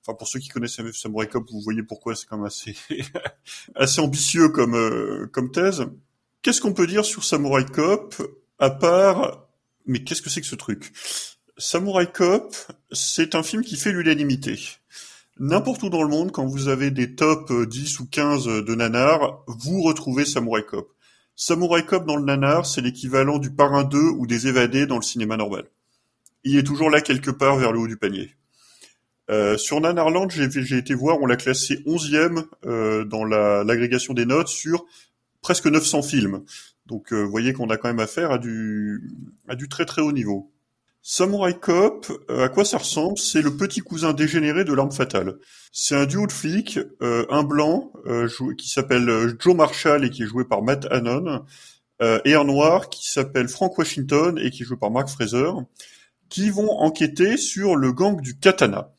enfin 0.02 0.16
pour 0.16 0.28
ceux 0.28 0.40
qui 0.40 0.50
connaissent 0.50 0.80
Samurai 0.94 1.28
Cop, 1.28 1.50
vous 1.50 1.62
voyez 1.62 1.82
pourquoi 1.82 2.16
c'est 2.16 2.28
quand 2.28 2.38
même 2.38 2.46
assez 2.46 2.76
assez 3.76 4.00
ambitieux 4.00 4.50
comme 4.50 4.76
euh, 4.76 5.28
comme 5.32 5.52
thèse. 5.52 5.86
Qu'est-ce 6.42 6.62
qu'on 6.62 6.74
peut 6.74 6.88
dire 6.88 7.06
sur 7.06 7.24
Samurai 7.24 7.66
Cop 7.66 8.16
à 8.60 8.70
part 8.70 9.48
mais 9.86 10.04
qu'est-ce 10.04 10.22
que 10.22 10.30
c'est 10.30 10.42
que 10.42 10.48
ce 10.48 10.56
truc? 10.56 10.94
Samurai 11.58 12.08
Cop, 12.12 12.56
c'est 12.92 13.36
un 13.36 13.44
film 13.44 13.64
qui 13.64 13.76
fait 13.76 13.92
l'unanimité. 13.92 14.60
N'importe 15.40 15.84
où 15.84 15.90
dans 15.90 16.04
le 16.04 16.10
monde, 16.10 16.32
quand 16.32 16.46
vous 16.46 16.68
avez 16.68 16.92
des 16.92 17.16
top 17.16 17.52
10 17.52 18.00
ou 18.00 18.08
15 18.08 18.46
de 18.46 18.76
nanars, 18.76 19.44
vous 19.48 19.82
retrouvez 19.82 20.26
Samurai 20.26 20.64
Cop. 20.64 20.94
Samurai 21.36 21.86
Cop 21.86 22.06
dans 22.06 22.16
le 22.16 22.24
nanar, 22.24 22.66
c'est 22.66 22.82
l'équivalent 22.82 23.40
du 23.40 23.52
Parrain 23.52 23.84
2 23.84 23.98
ou 23.98 24.28
des 24.28 24.48
Évadés 24.48 24.86
dans 24.86 24.98
le 24.98 25.02
cinéma 25.02 25.36
normal. 25.36 25.66
Il 26.44 26.58
est 26.58 26.64
toujours 26.64 26.90
là 26.90 27.02
quelque 27.02 27.32
part 27.32 27.58
vers 27.58 27.72
le 27.72 27.80
haut 27.80 27.88
du 27.88 27.98
panier. 27.98 28.36
Euh, 29.30 29.58
sur 29.58 29.80
Nanarland, 29.80 30.30
j'ai, 30.30 30.78
été 30.78 30.94
voir, 30.94 31.22
on 31.22 31.26
l'a 31.26 31.38
classé 31.38 31.78
11e 31.86 32.46
euh, 32.66 33.06
dans 33.06 33.24
la, 33.24 33.64
l'agrégation 33.64 34.14
des 34.14 34.26
notes 34.26 34.50
sur 34.50 34.86
presque 35.42 35.66
900 35.66 36.04
films. 36.04 36.44
Donc 36.86 37.14
euh, 37.14 37.24
vous 37.24 37.32
voyez 37.32 37.54
qu'on 37.54 37.70
a 37.70 37.78
quand 37.78 37.88
même 37.88 38.00
affaire 38.00 38.32
à 38.32 38.38
du, 38.38 39.10
à 39.48 39.56
du 39.56 39.70
très 39.70 39.86
très 39.86 40.02
haut 40.02 40.12
niveau. 40.12 40.53
Samurai 41.06 41.60
Cop, 41.60 42.08
euh, 42.30 42.46
à 42.46 42.50
quoi 42.50 42.64
ça 42.64 42.78
ressemble? 42.78 43.18
C'est 43.18 43.42
le 43.42 43.58
petit 43.58 43.82
cousin 43.82 44.14
dégénéré 44.14 44.64
de 44.64 44.72
l'arme 44.72 44.94
fatale. 44.94 45.36
C'est 45.74 45.96
un 45.96 46.06
duo 46.06 46.26
de 46.28 46.32
flics, 46.32 46.80
euh, 47.02 47.26
un 47.30 47.44
blanc 47.44 47.92
euh, 48.06 48.30
qui 48.58 48.70
s'appelle 48.70 49.36
Joe 49.38 49.54
Marshall 49.54 50.06
et 50.06 50.10
qui 50.10 50.24
est 50.24 50.28
joué 50.28 50.46
par 50.46 50.64
Matt 50.64 50.88
Hannon, 50.90 51.44
et 52.26 52.34
un 52.34 52.44
noir 52.44 52.90
qui 52.90 53.10
s'appelle 53.10 53.48
Frank 53.48 53.78
Washington 53.78 54.38
et 54.38 54.50
qui 54.50 54.64
est 54.64 54.66
joué 54.66 54.76
par 54.76 54.92
Mark 54.92 55.08
Fraser, 55.08 55.52
qui 56.28 56.50
vont 56.50 56.70
enquêter 56.70 57.38
sur 57.38 57.78
le 57.78 57.94
gang 57.94 58.20
du 58.20 58.38
Katana, 58.38 58.92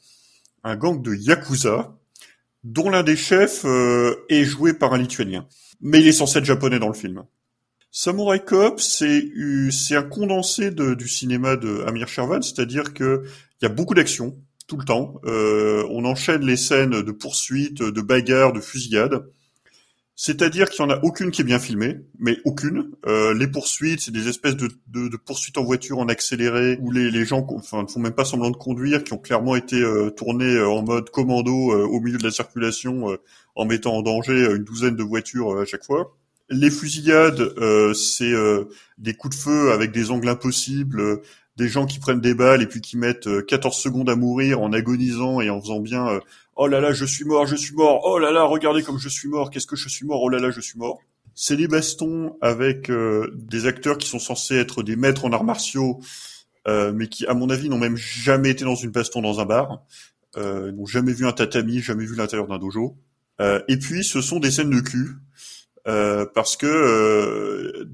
un 0.63 0.75
gang 0.77 1.03
de 1.03 1.15
Yakuza, 1.15 1.95
dont 2.63 2.89
l'un 2.89 3.03
des 3.03 3.17
chefs 3.17 3.67
est 4.31 4.45
joué 4.45 4.73
par 4.73 4.95
un 4.95 4.99
Lituanien. 4.99 5.47
Mais 5.83 6.01
il 6.01 6.09
est 6.09 6.13
censé 6.13 6.39
être 6.39 6.47
japonais 6.47 6.79
dans 6.79 6.89
le 6.89 6.95
film. 6.95 7.25
Samurai 7.97 8.41
Cop, 8.41 8.81
c'est 8.81 9.31
un 9.93 10.03
condensé 10.03 10.73
de, 10.73 10.95
du 10.95 11.07
cinéma 11.07 11.55
de 11.55 11.85
Amir 11.87 12.09
Shervan, 12.09 12.43
c'est-à-dire 12.43 12.93
que 12.93 13.23
il 13.63 13.65
y 13.65 13.67
a 13.67 13.69
beaucoup 13.69 13.95
d'action 13.95 14.37
tout 14.67 14.77
le 14.77 14.85
temps. 14.85 15.21
Euh, 15.27 15.87
on 15.91 16.05
enchaîne 16.05 16.45
les 16.45 16.57
scènes 16.57 17.03
de 17.03 17.13
poursuites, 17.13 17.85
de 17.85 18.01
bagarres, 18.01 18.53
de 18.53 18.61
fusillades. 18.61 19.25
C'est-à-dire 20.17 20.71
qu'il 20.71 20.85
y 20.85 20.85
en 20.85 20.91
a 20.91 20.99
aucune 21.05 21.31
qui 21.31 21.43
est 21.43 21.45
bien 21.45 21.61
filmée, 21.61 22.01
mais 22.19 22.39
aucune. 22.45 22.91
Euh, 23.07 23.33
les 23.33 23.47
poursuites, 23.47 24.01
c'est 24.01 24.11
des 24.11 24.27
espèces 24.27 24.57
de, 24.57 25.17
poursuites 25.17 25.57
en 25.57 25.63
voiture 25.63 26.01
en 26.01 26.09
accéléré, 26.09 26.77
où 26.81 26.91
les, 26.91 27.25
gens 27.25 27.47
enfin, 27.51 27.85
ne 27.85 27.87
font 27.87 28.01
même 28.01 28.13
pas 28.13 28.25
semblant 28.25 28.51
de 28.51 28.57
conduire, 28.57 29.05
qui 29.05 29.13
ont 29.13 29.19
clairement 29.19 29.55
été 29.55 29.81
euh, 29.81 30.11
tournés 30.11 30.57
euh, 30.57 30.69
en 30.69 30.83
mode 30.83 31.11
commando 31.11 31.53
au 31.53 32.01
milieu 32.01 32.19
de 32.19 32.25
la 32.25 32.33
circulation, 32.33 33.17
en 33.55 33.65
mettant 33.67 33.95
en 33.95 34.03
danger 34.03 34.53
une 34.57 34.65
douzaine 34.65 34.97
de 34.97 35.05
voitures 35.05 35.61
à 35.61 35.65
chaque 35.65 35.85
fois. 35.85 36.17
Les 36.55 36.71
fusillades, 36.71 37.41
euh, 37.41 37.93
c'est 37.95 38.33
euh, 38.33 38.67
des 38.97 39.15
coups 39.15 39.37
de 39.37 39.43
feu 39.43 39.73
avec 39.73 39.91
des 39.91 40.13
angles 40.13 40.29
impossibles, 40.29 41.01
euh, 41.01 41.23
des 41.57 41.69
gens 41.69 41.85
qui 41.85 41.99
prennent 41.99 42.21
des 42.21 42.35
balles 42.35 42.63
et 42.63 42.67
puis 42.67 42.81
qui 42.81 42.97
mettent 42.97 43.29
14 43.47 43.77
secondes 43.77 44.09
à 44.09 44.15
mourir 44.15 44.61
en 44.61 44.73
agonisant 44.73 45.41
et 45.41 45.51
en 45.51 45.61
faisant 45.61 45.81
bien 45.81 46.21
oh 46.57 46.67
là 46.67 46.81
là 46.81 46.93
je 46.93 47.05
suis 47.05 47.25
mort, 47.25 47.47
je 47.47 47.55
suis 47.55 47.75
mort, 47.75 48.03
oh 48.05 48.19
là 48.19 48.33
là 48.33 48.45
regardez 48.45 48.83
comme 48.83 48.99
je 48.99 49.09
suis 49.09 49.29
mort, 49.29 49.51
qu'est-ce 49.51 49.67
que 49.67 49.77
je 49.77 49.89
suis 49.89 50.05
mort, 50.05 50.21
oh 50.23 50.29
là 50.29 50.39
là 50.39 50.51
je 50.51 50.61
suis 50.61 50.79
mort. 50.79 51.01
C'est 51.37 51.57
des 51.57 51.69
bastons 51.69 52.37
avec 52.41 52.91
des 52.91 53.67
acteurs 53.67 53.99
qui 53.99 54.09
sont 54.09 54.19
censés 54.19 54.57
être 54.57 54.83
des 54.83 54.97
maîtres 54.97 55.25
en 55.25 55.33
arts 55.33 55.45
martiaux, 55.45 56.01
mais 56.67 57.07
qui 57.07 57.25
à 57.27 57.35
mon 57.35 57.51
avis 57.51 57.69
n'ont 57.69 57.79
même 57.79 57.97
jamais 57.97 58.51
été 58.51 58.65
dans 58.65 58.75
une 58.75 58.91
baston 58.91 59.23
dans 59.23 59.39
un 59.39 59.45
bar, 59.45 59.85
n'ont 60.37 60.87
jamais 60.87 61.13
vu 61.13 61.25
un 61.25 61.33
tatami, 61.33 61.81
jamais 61.81 62.05
vu 62.05 62.17
l'intérieur 62.17 62.49
d'un 62.49 62.59
dojo. 62.59 62.97
et 63.41 63.77
puis 63.77 64.03
ce 64.03 64.21
sont 64.21 64.41
des 64.41 64.51
scènes 64.51 64.71
de 64.71 64.81
cul. 64.81 65.19
Euh, 65.87 66.25
parce 66.35 66.57
que 66.57 66.67
euh, 66.67 67.85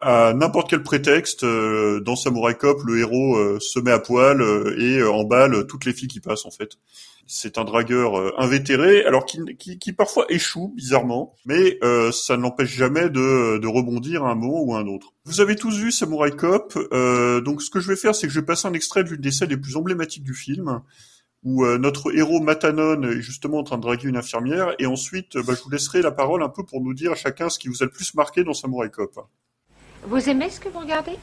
à 0.00 0.32
n'importe 0.34 0.70
quel 0.70 0.82
prétexte, 0.82 1.44
euh, 1.44 2.00
dans 2.00 2.16
Samurai 2.16 2.54
Cop, 2.54 2.82
le 2.84 2.98
héros 2.98 3.60
se 3.60 3.78
met 3.80 3.90
à 3.90 3.98
poil 3.98 4.42
et 4.78 5.02
emballe 5.02 5.66
toutes 5.66 5.84
les 5.84 5.92
filles 5.92 6.08
qui 6.08 6.20
passent 6.20 6.46
en 6.46 6.50
fait. 6.50 6.72
C'est 7.26 7.58
un 7.58 7.64
dragueur 7.64 8.40
invétéré, 8.40 9.04
alors 9.04 9.24
qui, 9.24 9.92
parfois 9.92 10.24
échoue 10.30 10.72
bizarrement, 10.74 11.36
mais 11.46 11.78
ça 12.10 12.36
ne 12.36 12.42
l'empêche 12.42 12.74
jamais 12.74 13.08
de, 13.08 13.66
rebondir 13.68 14.24
à 14.24 14.32
un 14.32 14.34
moment 14.34 14.62
ou 14.64 14.74
à 14.74 14.80
un 14.80 14.86
autre. 14.88 15.12
Vous 15.26 15.40
avez 15.40 15.54
tous 15.54 15.76
vu 15.76 15.92
Samurai 15.92 16.32
Cop, 16.32 16.74
donc 17.44 17.62
ce 17.62 17.70
que 17.70 17.78
je 17.78 17.86
vais 17.86 17.94
faire, 17.94 18.16
c'est 18.16 18.26
que 18.26 18.32
je 18.32 18.40
vais 18.40 18.46
passer 18.46 18.66
un 18.66 18.72
extrait 18.72 19.04
d'une 19.04 19.20
des 19.20 19.30
scènes 19.30 19.50
les 19.50 19.56
plus 19.56 19.76
emblématiques 19.76 20.24
du 20.24 20.34
film, 20.34 20.80
où 21.44 21.64
euh, 21.64 21.78
notre 21.78 22.14
héros 22.16 22.40
Matanon 22.40 23.02
est 23.02 23.20
justement 23.20 23.58
en 23.58 23.62
train 23.62 23.76
de 23.76 23.82
draguer 23.82 24.08
une 24.08 24.16
infirmière, 24.16 24.74
et 24.78 24.86
ensuite 24.86 25.36
bah, 25.38 25.54
je 25.56 25.62
vous 25.62 25.70
laisserai 25.70 26.02
la 26.02 26.10
parole 26.10 26.42
un 26.42 26.48
peu 26.48 26.64
pour 26.64 26.80
nous 26.80 26.94
dire 26.94 27.16
chacun 27.16 27.48
ce 27.48 27.58
qui 27.58 27.68
vous 27.68 27.82
a 27.82 27.86
le 27.86 27.90
plus 27.90 28.14
marqué 28.14 28.44
dans 28.44 28.54
Samurai 28.54 28.90
Cop. 28.90 29.26
Vous 30.04 30.28
aimez 30.28 30.50
ce 30.50 30.60
que 30.60 30.68
vous 30.68 30.80
regardez? 30.80 31.16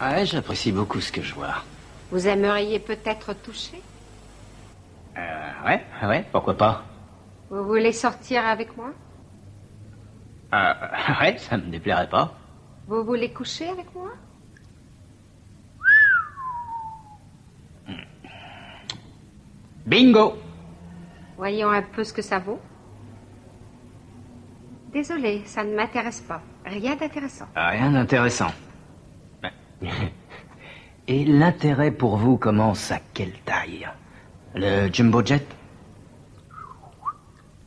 Ouais, 0.00 0.26
j'apprécie 0.26 0.72
beaucoup 0.72 1.00
ce 1.00 1.10
que 1.10 1.22
je 1.22 1.34
vois. 1.34 1.64
Vous 2.10 2.28
aimeriez 2.28 2.78
peut-être 2.78 3.34
toucher? 3.34 3.82
Euh, 5.16 5.66
ouais, 5.66 5.82
ouais, 6.02 6.24
pourquoi 6.30 6.54
pas 6.54 6.84
Vous 7.50 7.64
voulez 7.64 7.92
sortir 7.92 8.44
avec 8.46 8.76
moi? 8.76 8.92
Euh, 10.54 10.72
ouais, 11.20 11.38
ça 11.38 11.56
me 11.56 11.70
déplairait 11.70 12.08
pas. 12.08 12.34
Vous 12.86 13.02
voulez 13.04 13.32
coucher 13.32 13.68
avec 13.68 13.92
moi? 13.94 14.10
Bingo 19.86 20.34
Voyons 21.36 21.70
un 21.70 21.82
peu 21.82 22.02
ce 22.04 22.12
que 22.12 22.22
ça 22.22 22.38
vaut. 22.38 22.60
Désolé, 24.92 25.42
ça 25.44 25.62
ne 25.64 25.74
m'intéresse 25.76 26.20
pas. 26.22 26.40
Rien 26.64 26.96
d'intéressant. 26.96 27.46
Rien 27.54 27.90
d'intéressant. 27.92 28.50
Et 31.08 31.24
l'intérêt 31.24 31.90
pour 31.92 32.16
vous 32.16 32.36
commence 32.36 32.90
à 32.90 32.98
quelle 33.14 33.38
taille? 33.44 33.88
Le 34.54 34.92
jumbo 34.92 35.24
jet? 35.24 35.46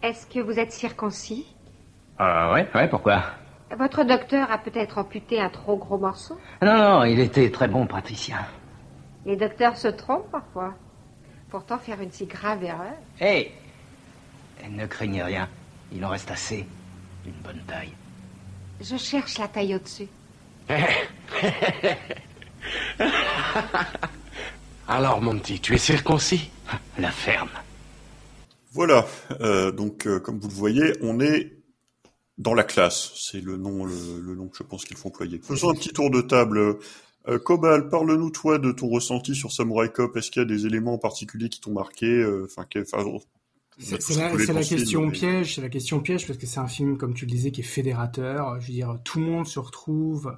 Est-ce 0.02 0.26
que 0.28 0.40
vous 0.40 0.60
êtes 0.60 0.72
circoncis? 0.72 1.46
Euh, 2.20 2.54
Ouais, 2.54 2.68
ouais, 2.76 2.90
pourquoi? 2.90 3.22
Votre 3.78 4.04
docteur 4.04 4.52
a 4.52 4.58
peut-être 4.58 4.98
amputé 4.98 5.40
un 5.40 5.50
trop 5.50 5.78
gros 5.78 6.00
morceau? 6.00 6.38
Non, 6.64 6.76
non, 6.78 7.04
il 7.04 7.20
était 7.20 7.52
très 7.52 7.68
bon 7.68 7.86
praticien. 7.86 8.40
Les 9.26 9.36
docteurs 9.38 9.78
se 9.78 9.88
trompent 9.88 10.32
parfois. 10.32 10.74
Pourtant, 11.50 11.80
faire 11.80 12.00
une 12.02 12.12
si 12.12 12.26
grave 12.26 12.64
erreur. 12.64 12.94
Hé 13.20 13.26
hey 13.26 14.70
Ne 14.70 14.86
craignez 14.86 15.24
rien. 15.24 15.50
Il 15.92 16.06
en 16.06 16.10
reste 16.10 16.30
assez. 16.30 16.66
Une 17.26 17.42
bonne 17.44 17.62
taille. 17.68 17.94
Je 18.82 18.96
cherche 18.98 19.40
la 19.40 19.48
taille 19.48 19.74
au-dessus. 19.76 20.08
Alors, 24.88 25.22
mon 25.22 25.40
petit, 25.40 25.60
tu 25.60 25.74
es 25.74 25.80
circoncis 25.80 26.52
La 27.00 27.12
ferme. 27.12 27.50
Voilà. 28.72 29.08
Euh, 29.42 29.72
donc, 29.72 30.06
euh, 30.06 30.20
comme 30.20 30.40
vous 30.40 30.48
le 30.50 30.54
voyez, 30.54 30.94
on 31.02 31.20
est 31.20 31.54
dans 32.38 32.54
la 32.54 32.64
classe. 32.64 33.12
C'est 33.16 33.42
le 33.42 33.58
nom, 33.58 33.86
le, 33.86 34.22
le, 34.22 34.36
nom 34.36 34.48
que 34.50 34.58
je 34.58 34.64
pense 34.64 34.86
qu'il 34.86 34.96
faut 34.98 35.08
employer. 35.10 35.40
Faisons 35.44 35.72
un 35.72 35.76
petit 35.76 35.90
tour 35.90 36.12
de 36.12 36.22
table. 36.22 36.78
Euh, 37.28 37.38
Cobal, 37.38 37.90
parle-nous 37.90 38.30
toi 38.32 38.58
de 38.60 38.72
ton 38.72 38.88
ressenti 38.88 39.36
sur 39.36 39.52
Samurai 39.52 39.92
Cop. 39.92 40.16
Est-ce 40.16 40.32
qu'il 40.32 40.42
y 40.42 40.46
a 40.46 40.48
des 40.48 40.66
éléments 40.66 40.94
en 40.94 40.98
particulier 40.98 41.50
qui 41.50 41.60
t'ont 41.60 41.74
marqué 41.74 42.26
Enfin, 42.46 42.66
c'est 43.80 44.16
la, 44.18 44.34
la 44.34 44.64
question 44.64 45.06
mais... 45.06 45.12
piège, 45.12 45.56
c'est 45.56 45.62
la 45.62 45.70
question 45.70 46.02
piège 46.02 46.28
parce 46.28 46.38
que 46.38 46.46
c'est 46.46 46.60
un 46.60 46.68
film, 46.68 46.98
comme 46.98 47.14
tu 47.14 47.26
le 47.26 47.32
disais, 47.32 47.52
qui 47.52 47.62
est 47.62 47.64
fédérateur. 47.64 48.60
Je 48.60 48.68
veux 48.68 48.74
dire, 48.74 48.98
tout 49.04 49.20
le 49.20 49.26
monde 49.26 49.48
se 49.48 49.60
retrouve 49.60 50.38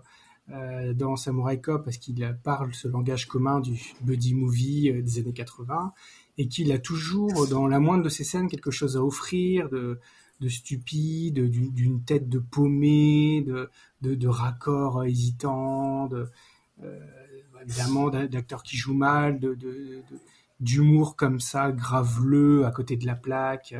euh, 0.51 0.93
dans 0.93 1.15
Samurai 1.15 1.59
Cop 1.59 1.83
parce 1.83 1.97
qu'il 1.97 2.37
parle 2.43 2.73
ce 2.73 2.87
langage 2.87 3.27
commun 3.27 3.59
du 3.59 3.79
buddy 4.01 4.33
movie 4.33 4.91
euh, 4.91 5.01
des 5.01 5.19
années 5.19 5.33
80 5.33 5.93
et 6.37 6.47
qu'il 6.47 6.71
a 6.71 6.79
toujours, 6.79 7.47
dans 7.47 7.67
la 7.67 7.79
moindre 7.79 8.03
de 8.03 8.09
ses 8.09 8.23
scènes, 8.23 8.47
quelque 8.47 8.71
chose 8.71 8.97
à 8.97 9.03
offrir 9.03 9.69
de, 9.69 9.99
de 10.39 10.49
stupide, 10.49 11.49
d'une 11.49 12.03
tête 12.03 12.29
de 12.29 12.39
paumé, 12.39 13.43
de, 13.45 13.69
de, 14.01 14.15
de 14.15 14.27
raccords 14.27 15.03
hésitants, 15.05 16.07
de, 16.07 16.17
euh, 16.17 16.25
évidemment 17.61 18.09
d'acteurs 18.09 18.63
qui 18.63 18.77
jouent 18.77 18.93
mal, 18.93 19.39
d'humour 20.59 21.15
comme 21.15 21.39
ça, 21.39 21.71
graveleux, 21.71 22.65
à 22.65 22.71
côté 22.71 22.95
de 22.97 23.05
la 23.05 23.15
plaque. 23.15 23.75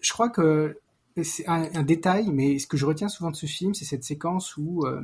je 0.00 0.12
crois 0.12 0.30
que 0.30 0.78
c'est 1.22 1.46
un, 1.46 1.82
détail, 1.82 2.30
mais 2.30 2.58
ce 2.58 2.66
que 2.66 2.76
je 2.76 2.86
retiens 2.86 3.08
souvent 3.08 3.30
de 3.30 3.36
ce 3.36 3.46
film, 3.46 3.74
c'est 3.74 3.84
cette 3.84 4.04
séquence 4.04 4.56
où 4.56 4.86
euh, 4.86 5.02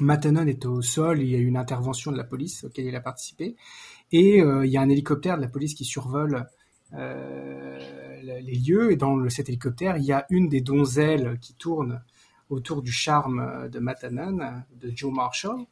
Matanon 0.00 0.46
est 0.46 0.66
au 0.66 0.82
sol, 0.82 1.22
il 1.22 1.28
y 1.28 1.36
a 1.36 1.38
une 1.38 1.56
intervention 1.56 2.10
de 2.10 2.16
la 2.16 2.24
police 2.24 2.64
auquel 2.64 2.86
il 2.86 2.96
a 2.96 3.00
participé, 3.00 3.54
et 4.10 4.40
euh, 4.42 4.66
il 4.66 4.72
y 4.72 4.76
a 4.76 4.80
un 4.80 4.88
hélicoptère 4.88 5.36
de 5.36 5.42
la 5.42 5.48
police 5.48 5.74
qui 5.74 5.84
survole 5.84 6.46
euh, 6.94 7.78
les 8.22 8.56
lieux, 8.56 8.90
et 8.90 8.96
dans 8.96 9.28
cet 9.28 9.48
hélicoptère, 9.48 9.96
il 9.96 10.04
y 10.04 10.12
a 10.12 10.26
une 10.30 10.48
des 10.48 10.60
donzelles 10.60 11.38
qui 11.40 11.54
tourne 11.54 12.02
autour 12.50 12.82
du 12.82 12.92
charme 12.92 13.68
de 13.68 13.78
Matanon, 13.78 14.38
de 14.80 14.92
Joe 14.94 15.12
Marshall. 15.12 15.66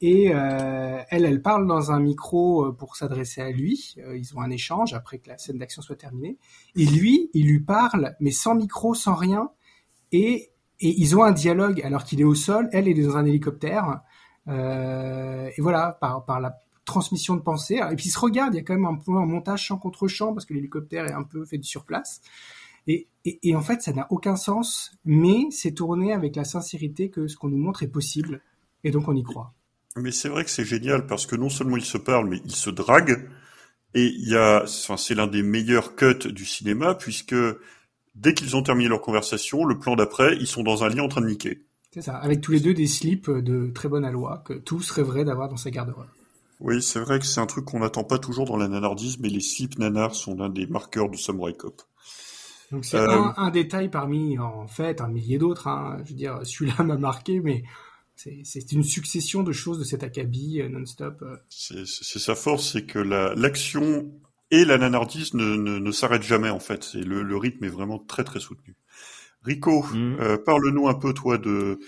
Et 0.00 0.34
euh, 0.34 1.00
elle, 1.10 1.24
elle 1.24 1.42
parle 1.42 1.66
dans 1.66 1.92
un 1.92 2.00
micro 2.00 2.66
euh, 2.66 2.72
pour 2.72 2.96
s'adresser 2.96 3.40
à 3.40 3.50
lui. 3.50 3.94
Euh, 3.98 4.16
ils 4.16 4.36
ont 4.36 4.40
un 4.40 4.50
échange 4.50 4.94
après 4.94 5.18
que 5.18 5.28
la 5.28 5.38
scène 5.38 5.58
d'action 5.58 5.82
soit 5.82 5.96
terminée. 5.96 6.38
Et 6.74 6.86
lui, 6.86 7.30
il 7.34 7.46
lui 7.46 7.60
parle, 7.60 8.16
mais 8.20 8.32
sans 8.32 8.54
micro, 8.54 8.94
sans 8.94 9.14
rien. 9.14 9.50
Et, 10.10 10.50
et 10.80 11.00
ils 11.00 11.16
ont 11.16 11.22
un 11.22 11.32
dialogue 11.32 11.80
alors 11.82 12.04
qu'il 12.04 12.20
est 12.20 12.24
au 12.24 12.34
sol, 12.34 12.68
elle 12.72 12.88
est 12.88 12.94
dans 12.94 13.16
un 13.16 13.24
hélicoptère. 13.24 14.00
Euh, 14.48 15.48
et 15.56 15.60
voilà, 15.60 15.96
par, 16.00 16.24
par 16.24 16.40
la 16.40 16.56
transmission 16.84 17.36
de 17.36 17.42
pensée. 17.42 17.80
Et 17.90 17.96
puis 17.96 18.06
ils 18.06 18.10
se 18.10 18.18
regardent, 18.18 18.54
il 18.54 18.58
y 18.58 18.60
a 18.60 18.64
quand 18.64 18.74
même 18.74 18.86
un 18.86 18.96
peu 18.96 19.12
un 19.12 19.26
montage 19.26 19.62
champ 19.62 19.78
contre 19.78 20.08
champ 20.08 20.32
parce 20.34 20.46
que 20.46 20.54
l'hélicoptère 20.54 21.06
est 21.06 21.12
un 21.12 21.22
peu 21.22 21.44
fait 21.44 21.58
du 21.58 21.68
surplace. 21.68 22.20
Et, 22.86 23.08
et, 23.24 23.38
et, 23.48 23.54
en 23.54 23.60
fait, 23.60 23.82
ça 23.82 23.92
n'a 23.92 24.06
aucun 24.10 24.36
sens, 24.36 24.92
mais 25.04 25.46
c'est 25.50 25.72
tourné 25.72 26.12
avec 26.12 26.36
la 26.36 26.44
sincérité 26.44 27.10
que 27.10 27.28
ce 27.28 27.36
qu'on 27.36 27.48
nous 27.48 27.58
montre 27.58 27.82
est 27.82 27.88
possible, 27.88 28.40
et 28.84 28.90
donc 28.90 29.08
on 29.08 29.14
y 29.14 29.22
croit. 29.22 29.54
Mais 29.96 30.10
c'est 30.10 30.28
vrai 30.28 30.44
que 30.44 30.50
c'est 30.50 30.64
génial 30.64 31.06
parce 31.06 31.26
que 31.26 31.36
non 31.36 31.48
seulement 31.48 31.76
ils 31.76 31.84
se 31.84 31.98
parlent, 31.98 32.28
mais 32.28 32.40
ils 32.44 32.54
se 32.54 32.70
draguent, 32.70 33.28
et 33.94 34.06
il 34.06 34.28
y 34.28 34.36
a, 34.36 34.62
enfin, 34.64 34.96
c'est 34.96 35.14
l'un 35.14 35.26
des 35.26 35.42
meilleurs 35.42 35.94
cuts 35.94 36.32
du 36.32 36.46
cinéma 36.46 36.94
puisque 36.94 37.36
dès 38.14 38.34
qu'ils 38.34 38.56
ont 38.56 38.62
terminé 38.62 38.88
leur 38.88 39.00
conversation, 39.00 39.64
le 39.64 39.78
plan 39.78 39.96
d'après, 39.96 40.36
ils 40.36 40.46
sont 40.46 40.62
dans 40.62 40.82
un 40.82 40.88
lit 40.88 41.00
en 41.00 41.08
train 41.08 41.20
de 41.20 41.26
niquer. 41.26 41.62
C'est 41.92 42.02
ça, 42.02 42.16
avec 42.16 42.40
tous 42.40 42.52
les 42.52 42.60
deux 42.60 42.72
des 42.72 42.86
slips 42.86 43.30
de 43.30 43.70
très 43.74 43.88
bonne 43.88 44.04
alloi 44.04 44.42
que 44.46 44.54
tous 44.54 44.90
rêveraient 44.90 45.24
d'avoir 45.24 45.48
dans 45.50 45.58
sa 45.58 45.70
garde-robe. 45.70 46.08
Oui, 46.60 46.80
c'est 46.80 47.00
vrai 47.00 47.18
que 47.18 47.26
c'est 47.26 47.40
un 47.40 47.46
truc 47.46 47.66
qu'on 47.66 47.80
n'attend 47.80 48.04
pas 48.04 48.18
toujours 48.18 48.46
dans 48.46 48.56
la 48.56 48.68
nanardisme, 48.68 49.20
mais 49.22 49.28
les 49.28 49.40
slips 49.40 49.78
nanars 49.78 50.14
sont 50.14 50.34
l'un 50.36 50.48
des 50.48 50.66
marqueurs 50.66 51.10
du 51.10 51.18
Samurai 51.18 51.54
Cop. 51.54 51.82
Donc 52.72 52.86
c'est 52.86 52.96
euh... 52.96 53.08
un, 53.10 53.34
un, 53.36 53.50
détail 53.50 53.90
parmi, 53.90 54.38
en 54.38 54.66
fait, 54.66 55.00
un 55.00 55.08
millier 55.08 55.38
d'autres. 55.38 55.68
Hein. 55.68 55.98
Je 56.04 56.10
veux 56.10 56.16
dire, 56.16 56.40
celui-là 56.42 56.82
m'a 56.84 56.96
marqué, 56.96 57.38
mais 57.40 57.62
c'est 58.16 58.72
une 58.72 58.82
succession 58.82 59.42
de 59.42 59.52
choses 59.52 59.78
de 59.78 59.84
cet 59.84 60.02
acabit 60.02 60.60
euh, 60.60 60.68
non-stop. 60.68 61.22
Euh. 61.22 61.36
C'est 61.48 61.86
sa 62.18 62.34
force, 62.34 62.72
c'est 62.72 62.86
que 62.86 62.98
l'action 62.98 64.10
la, 64.50 64.58
et 64.58 64.64
la 64.64 64.78
nanardise 64.78 65.34
ne, 65.34 65.56
ne, 65.56 65.78
ne 65.78 65.92
s'arrêtent 65.92 66.22
jamais 66.22 66.50
en 66.50 66.60
fait. 66.60 66.82
C'est 66.82 67.00
le, 67.00 67.22
le, 67.22 67.36
rythme 67.36 67.64
est 67.64 67.68
vraiment 67.70 67.98
très 67.98 68.24
très 68.24 68.40
soutenu. 68.40 68.74
Rico, 69.42 69.82
mmh. 69.82 70.16
euh, 70.20 70.38
parle-nous 70.38 70.88
un 70.88 70.94
peu 70.94 71.12
toi 71.12 71.38
de 71.38 71.78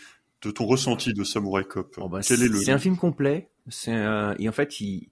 de 0.43 0.51
ton 0.51 0.67
ressenti 0.67 1.15
de 1.15 1.25
Samurai 1.25 1.65
Cop. 1.65 1.95
Oh 1.99 2.09
bah, 2.09 2.21
c'est 2.21 2.37
le... 2.37 2.69
un 2.69 2.79
film 2.79 2.97
complet. 2.97 3.51
C'est 3.69 3.93
et 4.39 4.49
en 4.49 4.53
fait 4.53 4.81
il 4.81 5.11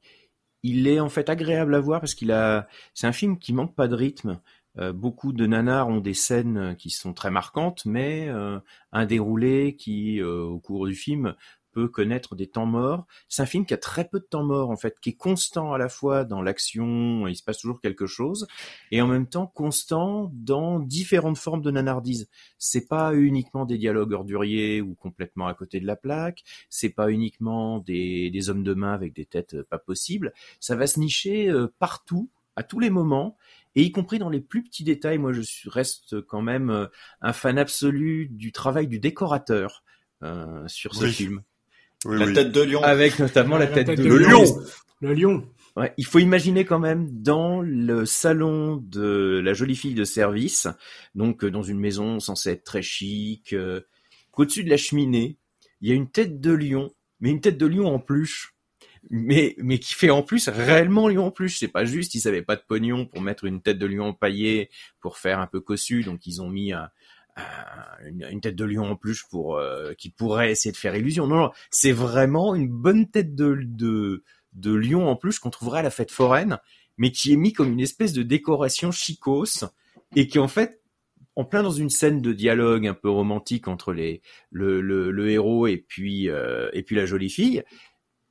il 0.62 0.86
est 0.86 1.00
en 1.00 1.08
fait 1.08 1.30
agréable 1.30 1.74
à 1.74 1.80
voir 1.80 2.00
parce 2.00 2.14
qu'il 2.14 2.32
a 2.32 2.68
c'est 2.94 3.06
un 3.06 3.12
film 3.12 3.38
qui 3.38 3.52
manque 3.52 3.74
pas 3.74 3.88
de 3.88 3.94
rythme. 3.94 4.40
Euh, 4.78 4.92
beaucoup 4.92 5.32
de 5.32 5.46
nanars 5.46 5.88
ont 5.88 6.00
des 6.00 6.14
scènes 6.14 6.76
qui 6.76 6.90
sont 6.90 7.12
très 7.12 7.30
marquantes, 7.30 7.84
mais 7.84 8.28
euh, 8.28 8.58
un 8.92 9.06
déroulé 9.06 9.76
qui, 9.76 10.20
euh, 10.20 10.42
au 10.42 10.58
cours 10.58 10.86
du 10.86 10.94
film, 10.94 11.34
peut 11.72 11.88
connaître 11.88 12.36
des 12.36 12.48
temps 12.48 12.66
morts. 12.66 13.06
C'est 13.28 13.40
un 13.40 13.46
film 13.46 13.64
qui 13.64 13.72
a 13.72 13.78
très 13.78 14.06
peu 14.06 14.20
de 14.20 14.26
temps 14.26 14.44
morts, 14.44 14.68
en 14.68 14.76
fait, 14.76 15.00
qui 15.00 15.10
est 15.10 15.16
constant 15.16 15.72
à 15.72 15.78
la 15.78 15.88
fois 15.88 16.24
dans 16.24 16.42
l'action, 16.42 17.26
il 17.26 17.34
se 17.34 17.42
passe 17.42 17.58
toujours 17.58 17.80
quelque 17.80 18.04
chose, 18.06 18.46
et 18.90 19.00
en 19.00 19.06
même 19.06 19.26
temps 19.26 19.46
constant 19.46 20.30
dans 20.34 20.80
différentes 20.80 21.38
formes 21.38 21.62
de 21.62 21.70
nanardise. 21.70 22.28
C'est 22.58 22.88
pas 22.88 23.14
uniquement 23.14 23.64
des 23.64 23.78
dialogues 23.78 24.12
orduriers 24.12 24.82
ou 24.82 24.94
complètement 24.94 25.46
à 25.46 25.54
côté 25.54 25.80
de 25.80 25.86
la 25.86 25.96
plaque, 25.96 26.42
c'est 26.68 26.90
pas 26.90 27.10
uniquement 27.10 27.78
des, 27.78 28.28
des 28.30 28.50
hommes 28.50 28.64
de 28.64 28.74
main 28.74 28.92
avec 28.92 29.14
des 29.14 29.24
têtes 29.24 29.62
pas 29.62 29.78
possibles, 29.78 30.34
ça 30.60 30.76
va 30.76 30.86
se 30.86 31.00
nicher 31.00 31.50
partout, 31.78 32.28
à 32.54 32.62
tous 32.62 32.80
les 32.80 32.90
moments, 32.90 33.36
et 33.74 33.82
y 33.82 33.92
compris 33.92 34.18
dans 34.18 34.30
les 34.30 34.40
plus 34.40 34.62
petits 34.62 34.84
détails. 34.84 35.18
Moi, 35.18 35.32
je 35.32 35.68
reste 35.68 36.20
quand 36.22 36.42
même 36.42 36.70
euh, 36.70 36.86
un 37.20 37.32
fan 37.32 37.58
absolu 37.58 38.28
du 38.30 38.52
travail 38.52 38.86
du 38.86 38.98
décorateur 38.98 39.82
euh, 40.22 40.66
sur 40.66 40.94
ce 40.94 41.04
oui. 41.04 41.12
film. 41.12 41.42
Oui, 42.04 42.18
la 42.18 42.26
oui. 42.26 42.32
tête 42.35 42.52
de 42.52 42.61
lion. 42.61 42.82
Avec 42.82 43.18
notamment 43.18 43.56
la, 43.58 43.66
la 43.66 43.72
tête, 43.72 43.87
tête 43.87 43.98
de, 43.98 44.04
de 44.04 44.14
lion. 44.14 44.42
lion. 44.42 44.64
Le 45.00 45.14
lion. 45.14 45.48
Ouais, 45.74 45.94
il 45.96 46.04
faut 46.04 46.18
imaginer 46.18 46.64
quand 46.66 46.78
même 46.78 47.08
dans 47.11 47.62
le 47.62 48.04
salon 48.04 48.76
de 48.76 49.40
la 49.42 49.54
jolie 49.54 49.74
fille 49.74 49.94
de 49.94 50.04
service, 50.04 50.68
donc 51.14 51.44
euh, 51.44 51.50
dans 51.50 51.62
une 51.62 51.78
maison 51.78 52.20
censée 52.20 52.50
être 52.50 52.64
très 52.64 52.82
chic, 52.82 53.54
euh, 53.54 53.80
qu'au-dessus 54.32 54.64
de 54.64 54.70
la 54.70 54.76
cheminée, 54.76 55.38
il 55.80 55.88
y 55.88 55.92
a 55.92 55.94
une 55.94 56.11
tête 56.11 56.40
de 56.40 56.52
lion, 56.52 56.92
mais 57.20 57.30
une 57.30 57.40
tête 57.40 57.56
de 57.56 57.66
lion 57.66 57.87
en 57.87 57.98
peluche 57.98 58.51
mais 59.10 59.54
mais 59.58 59.78
qui 59.78 59.94
fait 59.94 60.10
en 60.10 60.22
plus 60.22 60.48
réellement 60.48 61.08
lion 61.08 61.26
en 61.26 61.30
plus. 61.30 61.50
C'est 61.50 61.68
pas 61.68 61.84
juste, 61.84 62.14
ils 62.14 62.28
avaient 62.28 62.42
pas 62.42 62.56
de 62.56 62.62
pognon 62.66 63.06
pour 63.06 63.20
mettre 63.20 63.44
une 63.44 63.60
tête 63.60 63.78
de 63.78 63.86
lion 63.86 64.06
empaillée 64.06 64.70
pour 65.00 65.18
faire 65.18 65.38
un 65.40 65.46
peu 65.46 65.60
cossu, 65.60 66.02
donc 66.02 66.26
ils 66.26 66.40
ont 66.40 66.48
mis 66.48 66.72
un, 66.72 66.88
un, 67.36 68.26
une, 68.30 68.40
tête 68.40 68.56
de 68.56 68.64
lion 68.64 68.84
en 68.84 68.96
plus 68.96 69.22
pour 69.22 69.56
euh, 69.56 69.94
qui 69.94 70.10
pourrait 70.10 70.50
essayer 70.50 70.72
de 70.72 70.76
faire 70.76 70.94
illusion. 70.94 71.26
Non, 71.26 71.36
non, 71.36 71.50
c'est 71.70 71.92
vraiment 71.92 72.54
une 72.54 72.68
bonne 72.68 73.10
tête 73.10 73.34
de 73.34 73.58
de 73.62 74.22
de 74.52 74.74
lion 74.74 75.08
en 75.08 75.16
plus 75.16 75.38
qu'on 75.38 75.50
trouverait 75.50 75.80
à 75.80 75.82
la 75.82 75.90
fête 75.90 76.10
foraine, 76.10 76.58
mais 76.98 77.10
qui 77.10 77.32
est 77.32 77.36
mis 77.36 77.52
comme 77.52 77.72
une 77.72 77.80
espèce 77.80 78.12
de 78.12 78.22
décoration 78.22 78.92
chicose 78.92 79.68
et 80.14 80.28
qui 80.28 80.38
en 80.38 80.48
fait 80.48 80.82
en 81.34 81.44
plein 81.44 81.62
dans 81.62 81.70
une 81.70 81.88
scène 81.88 82.20
de 82.20 82.32
dialogue 82.32 82.86
un 82.86 82.94
peu 82.94 83.08
romantique 83.08 83.66
entre 83.66 83.92
les 83.92 84.20
le, 84.50 84.80
le, 84.80 85.10
le 85.10 85.30
héros 85.30 85.66
et 85.66 85.78
puis 85.78 86.28
euh, 86.28 86.68
et 86.72 86.82
puis 86.82 86.94
la 86.96 87.06
jolie 87.06 87.30
fille 87.30 87.62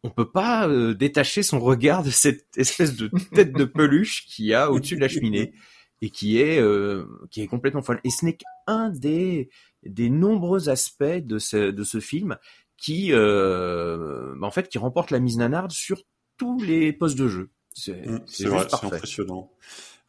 on 0.04 0.10
peut 0.10 0.30
pas 0.30 0.68
euh, 0.68 0.94
détacher 0.94 1.44
son 1.44 1.60
regard 1.60 2.04
de 2.04 2.10
cette 2.10 2.58
espèce 2.58 2.96
de 2.96 3.10
tête 3.34 3.54
de 3.54 3.66
peluche 3.66 4.26
qu'il 4.28 4.46
y 4.46 4.54
a 4.54 4.72
au-dessus 4.72 4.96
de 4.96 5.02
la 5.02 5.08
cheminée 5.08 5.54
et 6.02 6.10
qui 6.10 6.40
est 6.40 6.60
euh, 6.60 7.06
qui 7.30 7.42
est 7.42 7.48
complètement 7.48 7.82
folle. 7.82 8.02
Et 8.04 8.10
ce 8.10 8.26
n'est 8.26 8.38
qu'un 8.38 8.90
des 8.90 9.50
des 9.84 10.10
nombreux 10.10 10.70
aspects 10.70 11.04
de 11.04 11.40
ce 11.40 11.72
de 11.72 11.84
ce 11.84 12.00
film 12.00 12.38
qui 12.78 13.10
euh, 13.12 14.36
en 14.42 14.52
fait 14.52 14.70
qui 14.70 14.78
remporte 14.78 15.12
la 15.12 15.20
mise 15.20 15.38
nanarde 15.38 15.72
sur 15.72 16.02
tous 16.38 16.60
les 16.64 16.94
postes 16.94 17.18
de 17.18 17.28
jeu. 17.28 17.52
C'est 17.74 18.06
mmh, 18.06 18.48
vrai, 18.48 18.68
c'est 18.70 18.86
impressionnant. 18.86 19.52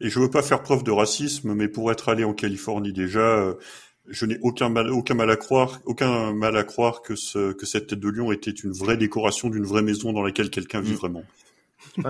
Et 0.01 0.09
je 0.09 0.19
veux 0.19 0.29
pas 0.29 0.41
faire 0.41 0.63
preuve 0.63 0.83
de 0.83 0.91
racisme, 0.91 1.53
mais 1.53 1.69
pour 1.69 1.91
être 1.91 2.09
allé 2.09 2.23
en 2.23 2.33
Californie 2.33 2.91
déjà, 2.91 3.39
euh, 3.39 3.53
je 4.07 4.25
n'ai 4.25 4.37
aucun 4.41 4.69
mal, 4.69 4.89
aucun 4.89 5.13
mal 5.13 5.29
à 5.29 5.35
croire, 5.35 5.79
aucun 5.85 6.33
mal 6.33 6.57
à 6.57 6.63
croire 6.63 7.01
que 7.01 7.15
ce, 7.15 7.53
que 7.53 7.65
cette 7.65 7.87
tête 7.87 7.99
de 7.99 8.09
lion 8.09 8.31
était 8.31 8.51
une 8.51 8.71
vraie 8.71 8.97
décoration 8.97 9.49
d'une 9.49 9.65
vraie 9.65 9.81
maison 9.81 10.13
dans 10.13 10.23
laquelle 10.23 10.49
quelqu'un 10.49 10.81
vit 10.81 10.93
Mm. 10.93 10.95
vraiment. 10.95 11.23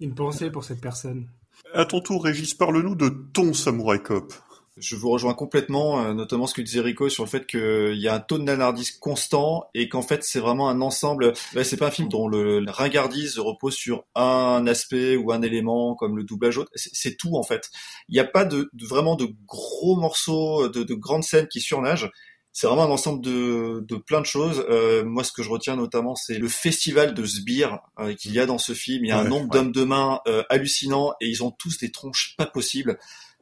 Une 0.00 0.14
pensée 0.14 0.50
pour 0.50 0.64
cette 0.64 0.80
personne. 0.80 1.28
À 1.74 1.84
ton 1.84 2.00
tour, 2.00 2.24
Régis, 2.24 2.54
parle-nous 2.54 2.94
de 2.94 3.08
ton 3.32 3.52
Samurai 3.52 4.00
Cop. 4.00 4.32
Je 4.78 4.96
vous 4.96 5.10
rejoins 5.10 5.34
complètement, 5.34 6.02
euh, 6.02 6.14
notamment 6.14 6.46
ce 6.46 6.54
que 6.54 6.62
disait 6.62 6.80
Rico 6.80 7.10
sur 7.10 7.24
le 7.24 7.28
fait 7.28 7.46
qu'il 7.46 7.98
y 7.98 8.08
a 8.08 8.14
un 8.14 8.20
taux 8.20 8.38
de 8.38 8.44
nanardise 8.44 8.90
constant 8.92 9.68
et 9.74 9.90
qu'en 9.90 10.00
fait 10.00 10.24
c'est 10.24 10.40
vraiment 10.40 10.70
un 10.70 10.80
ensemble. 10.80 11.34
Là, 11.52 11.62
c'est 11.62 11.76
pas 11.76 11.88
un 11.88 11.90
film 11.90 12.08
dont 12.08 12.26
le, 12.26 12.58
la 12.60 12.72
ringardise 12.72 13.38
repose 13.38 13.74
sur 13.74 14.04
un 14.14 14.66
aspect 14.66 15.16
ou 15.16 15.30
un 15.30 15.42
élément 15.42 15.94
comme 15.94 16.16
le 16.16 16.24
doublage 16.24 16.56
autre. 16.56 16.70
C'est 16.74 17.18
tout 17.18 17.36
en 17.36 17.42
fait. 17.42 17.68
Il 18.08 18.14
n'y 18.14 18.20
a 18.20 18.24
pas 18.24 18.46
de, 18.46 18.70
de, 18.72 18.86
vraiment 18.86 19.14
de 19.14 19.28
gros 19.46 19.96
morceaux, 19.96 20.68
de, 20.68 20.82
de 20.84 20.94
grandes 20.94 21.24
scènes 21.24 21.48
qui 21.48 21.60
surnagent. 21.60 22.10
C'est 22.54 22.66
vraiment 22.66 22.84
un 22.84 22.90
ensemble 22.90 23.22
de, 23.22 23.82
de 23.88 23.96
plein 23.96 24.20
de 24.20 24.26
choses. 24.26 24.64
Euh, 24.68 25.04
moi, 25.04 25.24
ce 25.24 25.32
que 25.32 25.42
je 25.42 25.48
retiens 25.48 25.74
notamment, 25.74 26.14
c'est 26.14 26.38
le 26.38 26.48
festival 26.48 27.14
de 27.14 27.24
sbires 27.24 27.80
euh, 27.98 28.14
qu'il 28.14 28.32
y 28.32 28.40
a 28.40 28.46
dans 28.46 28.58
ce 28.58 28.74
film. 28.74 29.06
Il 29.06 29.08
y 29.08 29.12
a 29.12 29.18
un 29.18 29.24
nombre 29.24 29.44
ouais. 29.44 29.58
d'hommes 29.58 29.72
de 29.72 29.84
main 29.84 30.20
euh, 30.26 30.42
hallucinant 30.50 31.14
et 31.22 31.28
ils 31.28 31.42
ont 31.42 31.50
tous 31.50 31.78
des 31.78 31.90
tronches 31.90 32.34
pas 32.36 32.44
possibles. 32.44 32.98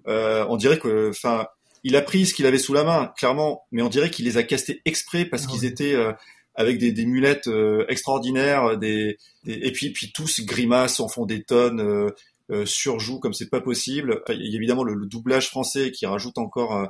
Euh, 0.08 0.44
on 0.48 0.56
dirait 0.56 0.78
que, 0.78 1.10
enfin, 1.10 1.46
il 1.84 1.96
a 1.96 2.02
pris 2.02 2.26
ce 2.26 2.34
qu'il 2.34 2.46
avait 2.46 2.58
sous 2.58 2.72
la 2.74 2.84
main, 2.84 3.12
clairement, 3.18 3.62
mais 3.72 3.82
on 3.82 3.88
dirait 3.88 4.10
qu'il 4.10 4.24
les 4.26 4.36
a 4.36 4.42
castés 4.42 4.82
exprès 4.84 5.24
parce 5.24 5.44
Ah 5.46 5.50
qu'ils 5.50 5.64
étaient 5.64 5.94
euh, 5.94 6.12
avec 6.54 6.78
des, 6.78 6.92
des 6.92 7.06
mulettes 7.06 7.48
euh, 7.48 7.84
extraordinaires, 7.88 8.76
des, 8.76 9.16
des- 9.44 9.60
et 9.62 9.72
puis 9.72 9.90
puis 9.90 10.12
tous 10.12 10.40
grimacent, 10.44 11.00
en 11.00 11.08
font 11.08 11.24
des 11.26 11.42
tonnes, 11.42 11.80
euh, 11.80 12.10
euh, 12.50 12.66
surjouent 12.66 13.20
comme 13.20 13.32
c'est 13.32 13.48
pas 13.48 13.60
possible. 13.60 14.20
Enfin, 14.26 14.36
Il 14.38 14.50
y 14.50 14.54
a 14.54 14.56
évidemment 14.56 14.84
le, 14.84 14.94
le 14.94 15.06
doublage 15.06 15.48
français 15.48 15.90
qui 15.92 16.04
rajoute 16.06 16.36
encore 16.38 16.76
euh, 16.76 16.86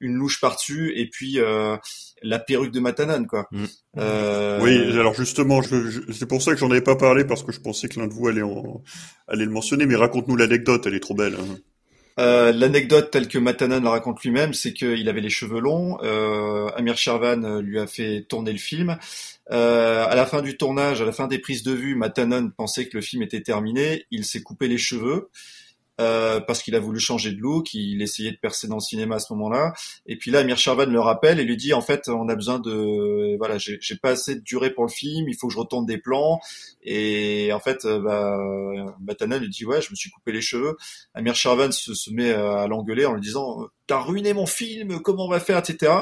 une 0.00 0.14
louche 0.16 0.40
par-dessus, 0.40 0.92
et 0.96 1.08
puis 1.08 1.38
euh, 1.38 1.76
la 2.24 2.38
perruque 2.40 2.72
de 2.72 2.80
Matanan, 2.80 3.24
quoi. 3.26 3.46
Mm. 3.52 3.64
Euh, 3.98 4.60
Oui, 4.60 4.76
alors 4.98 5.14
justement, 5.14 5.62
je, 5.62 5.88
je- 5.90 6.12
c'est 6.12 6.26
pour 6.26 6.42
ça 6.42 6.50
que 6.52 6.58
j'en 6.58 6.70
avais 6.70 6.80
pas 6.80 6.96
parlé 6.96 7.24
parce 7.24 7.42
que 7.44 7.52
je 7.52 7.60
pensais 7.60 7.88
que 7.88 8.00
l'un 8.00 8.08
de 8.08 8.12
vous 8.12 8.26
allait, 8.28 8.42
en, 8.42 8.82
allait 9.28 9.44
le 9.44 9.50
mentionner, 9.52 9.86
mais 9.86 9.94
raconte-nous 9.96 10.36
l'anecdote, 10.36 10.86
elle 10.86 10.94
est 10.94 11.00
trop 11.00 11.14
belle. 11.14 11.34
hein. 11.40 11.56
Euh, 12.18 12.52
L'anecdote 12.52 13.10
telle 13.10 13.28
que 13.28 13.38
Matanan 13.38 13.82
la 13.82 13.90
raconte 13.90 14.22
lui-même, 14.22 14.54
c'est 14.54 14.72
qu'il 14.72 15.08
avait 15.08 15.20
les 15.20 15.30
cheveux 15.30 15.60
longs. 15.60 15.98
Euh, 16.02 16.68
Amir 16.76 16.96
Shervan 16.96 17.44
euh, 17.44 17.60
lui 17.60 17.78
a 17.78 17.86
fait 17.86 18.26
tourner 18.28 18.52
le 18.52 18.58
film. 18.58 18.98
Euh, 19.50 20.04
à 20.06 20.14
la 20.14 20.26
fin 20.26 20.42
du 20.42 20.56
tournage, 20.56 21.00
à 21.02 21.04
la 21.04 21.12
fin 21.12 21.26
des 21.26 21.38
prises 21.38 21.62
de 21.62 21.72
vue, 21.72 21.94
Matanan 21.94 22.50
pensait 22.50 22.86
que 22.86 22.96
le 22.96 23.02
film 23.02 23.22
était 23.22 23.40
terminé. 23.40 24.06
Il 24.10 24.24
s'est 24.24 24.42
coupé 24.42 24.68
les 24.68 24.78
cheveux. 24.78 25.30
Euh, 26.02 26.40
parce 26.40 26.62
qu'il 26.62 26.74
a 26.74 26.80
voulu 26.80 26.98
changer 26.98 27.32
de 27.32 27.40
look, 27.40 27.74
il 27.74 28.02
essayait 28.02 28.32
de 28.32 28.36
percer 28.36 28.66
dans 28.66 28.76
le 28.76 28.80
cinéma 28.80 29.16
à 29.16 29.18
ce 29.18 29.32
moment-là. 29.32 29.72
Et 30.06 30.16
puis 30.16 30.30
là, 30.30 30.40
Amir 30.40 30.58
Shervan 30.58 30.90
le 30.90 31.00
rappelle 31.00 31.38
et 31.38 31.44
lui 31.44 31.56
dit 31.56 31.72
en 31.72 31.80
fait, 31.80 32.08
on 32.08 32.28
a 32.28 32.34
besoin 32.34 32.58
de, 32.58 33.36
voilà, 33.38 33.56
j'ai 33.58 33.96
pas 33.96 34.10
assez 34.10 34.34
de 34.34 34.40
durée 34.40 34.70
pour 34.70 34.84
le 34.84 34.90
film, 34.90 35.28
il 35.28 35.36
faut 35.36 35.48
que 35.48 35.54
je 35.54 35.58
retourne 35.58 35.86
des 35.86 35.98
plans. 35.98 36.40
Et 36.82 37.52
en 37.52 37.60
fait, 37.60 37.84
euh, 37.84 38.00
bah, 38.00 38.38
Matana 39.00 39.38
lui 39.38 39.48
dit 39.48 39.64
ouais, 39.64 39.80
je 39.80 39.90
me 39.90 39.96
suis 39.96 40.10
coupé 40.10 40.32
les 40.32 40.40
cheveux. 40.40 40.76
Amir 41.14 41.34
Shervan 41.34 41.70
se, 41.70 41.94
se 41.94 42.10
met 42.10 42.32
à 42.32 42.66
l'engueuler 42.66 43.06
en 43.06 43.14
lui 43.14 43.20
disant 43.20 43.68
t'as 43.86 44.00
ruiné 44.00 44.32
mon 44.32 44.46
film, 44.46 45.00
comment 45.00 45.26
on 45.26 45.30
va 45.30 45.40
faire, 45.40 45.58
etc. 45.58 45.92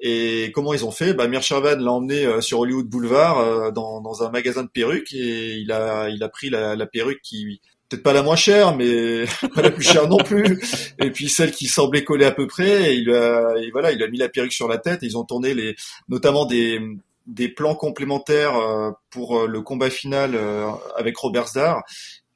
Et 0.00 0.50
comment 0.54 0.74
ils 0.74 0.84
ont 0.84 0.90
fait? 0.90 1.14
Bah, 1.14 1.24
Amir 1.24 1.42
Shervan 1.42 1.78
l'a 1.78 1.92
emmené 1.92 2.24
euh, 2.24 2.40
sur 2.40 2.60
Hollywood 2.60 2.86
Boulevard 2.86 3.72
dans, 3.72 4.00
dans, 4.00 4.22
un 4.22 4.30
magasin 4.30 4.62
de 4.62 4.68
perruques 4.68 5.12
et 5.12 5.54
il 5.56 5.70
a, 5.72 6.08
il 6.08 6.22
a 6.22 6.28
pris 6.28 6.50
la, 6.50 6.74
la 6.74 6.86
perruque 6.86 7.20
qui 7.22 7.60
peut-être 7.88 8.02
pas 8.02 8.12
la 8.12 8.22
moins 8.22 8.36
chère, 8.36 8.76
mais 8.76 9.24
pas 9.54 9.62
la 9.62 9.70
plus 9.70 9.84
chère 9.84 10.08
non 10.08 10.18
plus. 10.18 10.60
Et 10.98 11.10
puis 11.10 11.28
celle 11.28 11.52
qui 11.52 11.66
semblait 11.66 12.04
coller 12.04 12.24
à 12.24 12.32
peu 12.32 12.46
près. 12.46 12.92
Et 12.92 12.96
il 12.96 13.10
a, 13.10 13.54
et 13.58 13.70
voilà, 13.70 13.92
il 13.92 14.02
a 14.02 14.08
mis 14.08 14.18
la 14.18 14.28
perruque 14.28 14.52
sur 14.52 14.68
la 14.68 14.78
tête. 14.78 15.02
Et 15.02 15.06
ils 15.06 15.18
ont 15.18 15.24
tourné 15.24 15.54
les, 15.54 15.76
notamment 16.08 16.46
des 16.46 16.80
des 17.26 17.48
plans 17.48 17.74
complémentaires 17.74 18.56
euh, 18.56 18.92
pour 19.10 19.38
euh, 19.38 19.46
le 19.46 19.60
combat 19.60 19.90
final 19.90 20.34
euh, 20.34 20.70
avec 20.96 21.16
Robert 21.16 21.48
Zdar. 21.48 21.82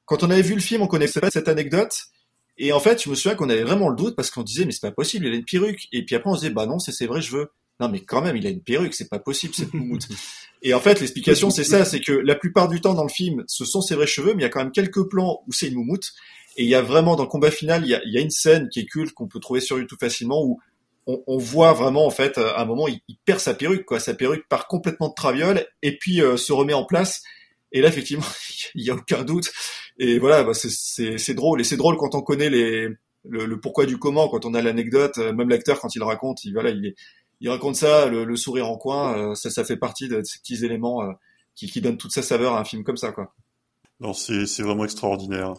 Quand 0.05 0.23
on 0.23 0.31
avait 0.31 0.43
vu 0.43 0.55
le 0.55 0.61
film, 0.61 0.83
on 0.83 0.87
connaissait 0.87 1.21
pas 1.21 1.31
cette 1.31 1.49
anecdote. 1.49 1.97
Et 2.59 2.73
en 2.73 2.81
fait, 2.81 3.03
je 3.03 3.09
me 3.09 3.15
souviens 3.15 3.37
qu'on 3.37 3.49
avait 3.49 3.63
vraiment 3.63 3.89
le 3.89 3.97
doute 3.97 4.17
parce 4.17 4.31
qu'on 4.31 4.43
disait 4.43 4.65
mais 4.65 4.73
c'est 4.73 4.81
pas 4.81 4.91
possible, 4.91 5.27
il 5.27 5.33
a 5.33 5.37
une 5.37 5.45
perruque. 5.45 5.87
Et 5.93 6.05
puis 6.05 6.17
après 6.17 6.31
on 6.31 6.35
se 6.35 6.41
disait 6.41 6.53
bah 6.53 6.67
non, 6.67 6.79
c'est 6.79 7.07
vrai, 7.07 7.23
je 7.23 7.37
veux. 7.37 7.53
Non 7.79 7.89
mais 7.89 8.01
quand 8.01 8.21
même, 8.21 8.37
il 8.37 8.47
a 8.47 8.51
une 8.51 8.63
perruque, 8.63 8.95
c'est 8.95 9.09
pas 9.09 9.21
possible 9.21 9.55
cette 9.55 9.73
moumoute. 9.75 10.09
Et 10.63 10.75
en 10.75 10.81
fait, 10.81 11.01
l'explication, 11.01 11.51
c'est 11.51 11.65
ça, 11.65 11.85
c'est 11.85 12.01
que 12.01 12.13
la 12.13 12.35
plupart 12.35 12.69
du 12.69 12.81
temps 12.81 12.95
dans 12.95 13.05
le 13.05 13.11
film, 13.11 13.45
ce 13.47 13.65
sont 13.65 13.81
ses 13.81 13.95
vrais 13.95 14.07
cheveux, 14.07 14.35
mais 14.35 14.43
il 14.43 14.43
y 14.43 14.47
a 14.47 14.51
quand 14.51 14.63
même 14.63 14.73
quelques 14.73 15.09
plans 15.09 15.43
où 15.47 15.53
c'est 15.53 15.69
une 15.69 15.75
moumoute. 15.75 16.13
Et 16.57 16.65
il 16.65 16.69
y 16.69 16.75
a 16.75 16.83
vraiment, 16.83 17.17
dans 17.17 17.23
le 17.23 17.29
combat 17.29 17.51
final, 17.51 17.83
il 17.85 17.91
y 17.91 17.95
a, 17.95 18.03
il 18.05 18.13
y 18.13 18.19
a 18.19 18.21
une 18.21 18.31
scène 18.31 18.69
qui 18.69 18.81
est 18.81 18.87
culte, 18.87 19.15
qu'on 19.15 19.29
peut 19.29 19.41
trouver 19.41 19.61
sur 19.61 19.79
YouTube 19.79 19.99
facilement, 19.99 20.43
où 20.45 20.61
on, 21.07 21.23
on, 21.27 21.39
voit 21.39 21.73
vraiment, 21.73 22.07
en 22.07 22.11
fait, 22.11 22.37
à 22.37 22.61
un 22.61 22.65
moment, 22.67 22.89
il, 22.89 23.01
il, 23.09 23.17
perd 23.25 23.41
sa 23.41 23.55
perruque, 23.55 23.87
quoi. 23.87 24.01
Sa 24.01 24.13
perruque 24.15 24.47
part 24.49 24.67
complètement 24.69 25.09
de 25.09 25.15
traviole, 25.15 25.67
et 25.83 25.97
puis 25.97 26.21
euh, 26.21 26.37
se 26.37 26.53
remet 26.53 26.75
en 26.75 26.85
place. 26.85 27.23
Et 27.73 27.81
là, 27.81 27.89
effectivement, 27.89 28.27
il 28.75 28.85
y 28.85 28.91
a 28.91 28.95
aucun 28.95 29.23
doute. 29.23 29.51
Et 29.99 30.19
voilà, 30.19 30.45
bah, 30.45 30.53
c'est 30.55 31.35
drôle. 31.35 31.61
Et 31.61 31.65
c'est 31.65 31.77
drôle 31.77 31.97
quand 31.97 32.15
on 32.15 32.21
connaît 32.21 32.51
les, 32.51 32.89
le, 33.29 33.47
le, 33.47 33.61
pourquoi 33.61 33.87
du 33.87 33.99
comment, 33.99 34.29
quand 34.29 34.45
on 34.45 34.55
a 34.55 34.63
l'anecdote, 34.63 35.19
euh, 35.19 35.33
même 35.33 35.49
l'acteur, 35.49 35.81
quand 35.81 35.95
il 35.95 36.03
raconte, 36.03 36.45
il, 36.45 36.53
voilà, 36.53 36.71
il 36.71 36.87
est, 36.87 36.95
il 37.41 37.49
raconte 37.49 37.77
ça, 37.77 38.07
le, 38.07 38.25
le 38.25 38.37
sourire 38.37 38.69
en 38.69 38.77
coin, 38.77 39.17
euh, 39.17 39.35
ça, 39.35 39.51
ça 39.51 39.65
fait 39.65 39.77
partie 39.77 40.09
de 40.09 40.23
ces 40.23 40.39
petits 40.39 40.65
éléments 40.65 41.03
euh, 41.03 41.13
qui, 41.55 41.67
qui 41.71 41.81
donnent 41.81 41.99
toute 41.99 42.13
sa 42.13 42.23
saveur 42.23 42.55
à 42.55 42.61
un 42.61 42.65
film 42.65 42.85
comme 42.85 42.97
ça, 42.97 43.13
quoi. 43.13 43.35
Non, 44.01 44.15
c'est 44.15 44.63
vraiment 44.63 44.85
extraordinaire. 44.85 45.55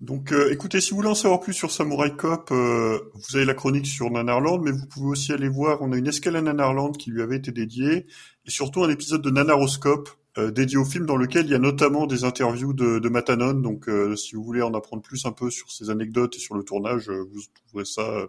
Donc, 0.00 0.32
euh, 0.32 0.50
écoutez, 0.50 0.80
si 0.80 0.90
vous 0.90 0.96
voulez 0.96 1.10
en 1.10 1.14
savoir 1.14 1.40
plus 1.40 1.52
sur 1.52 1.70
Samurai 1.70 2.16
Cop, 2.16 2.50
euh, 2.52 2.98
vous 3.12 3.36
avez 3.36 3.44
la 3.44 3.52
chronique 3.52 3.86
sur 3.86 4.10
Nanarland, 4.10 4.62
mais 4.62 4.70
vous 4.70 4.86
pouvez 4.86 5.08
aussi 5.08 5.30
aller 5.32 5.50
voir, 5.50 5.82
on 5.82 5.92
a 5.92 5.96
une 5.98 6.06
escale 6.06 6.36
à 6.36 6.40
Nanarland 6.40 6.92
qui 6.92 7.10
lui 7.10 7.20
avait 7.20 7.36
été 7.36 7.52
dédiée, 7.52 8.06
et 8.46 8.50
surtout 8.50 8.82
un 8.82 8.88
épisode 8.88 9.20
de 9.20 9.28
Nanaroscope 9.28 10.08
euh, 10.38 10.50
dédié 10.50 10.78
au 10.78 10.86
film 10.86 11.04
dans 11.04 11.18
lequel 11.18 11.44
il 11.44 11.52
y 11.52 11.54
a 11.54 11.58
notamment 11.58 12.06
des 12.06 12.24
interviews 12.24 12.72
de, 12.72 12.98
de 12.98 13.08
Matanon. 13.10 13.52
Donc, 13.52 13.90
euh, 13.90 14.16
si 14.16 14.36
vous 14.36 14.42
voulez 14.42 14.62
en 14.62 14.72
apprendre 14.72 15.02
plus 15.02 15.26
un 15.26 15.32
peu 15.32 15.50
sur 15.50 15.70
ses 15.70 15.90
anecdotes 15.90 16.34
et 16.36 16.38
sur 16.38 16.54
le 16.54 16.62
tournage, 16.62 17.10
vous 17.10 17.40
trouverez 17.66 17.84
ça 17.84 18.26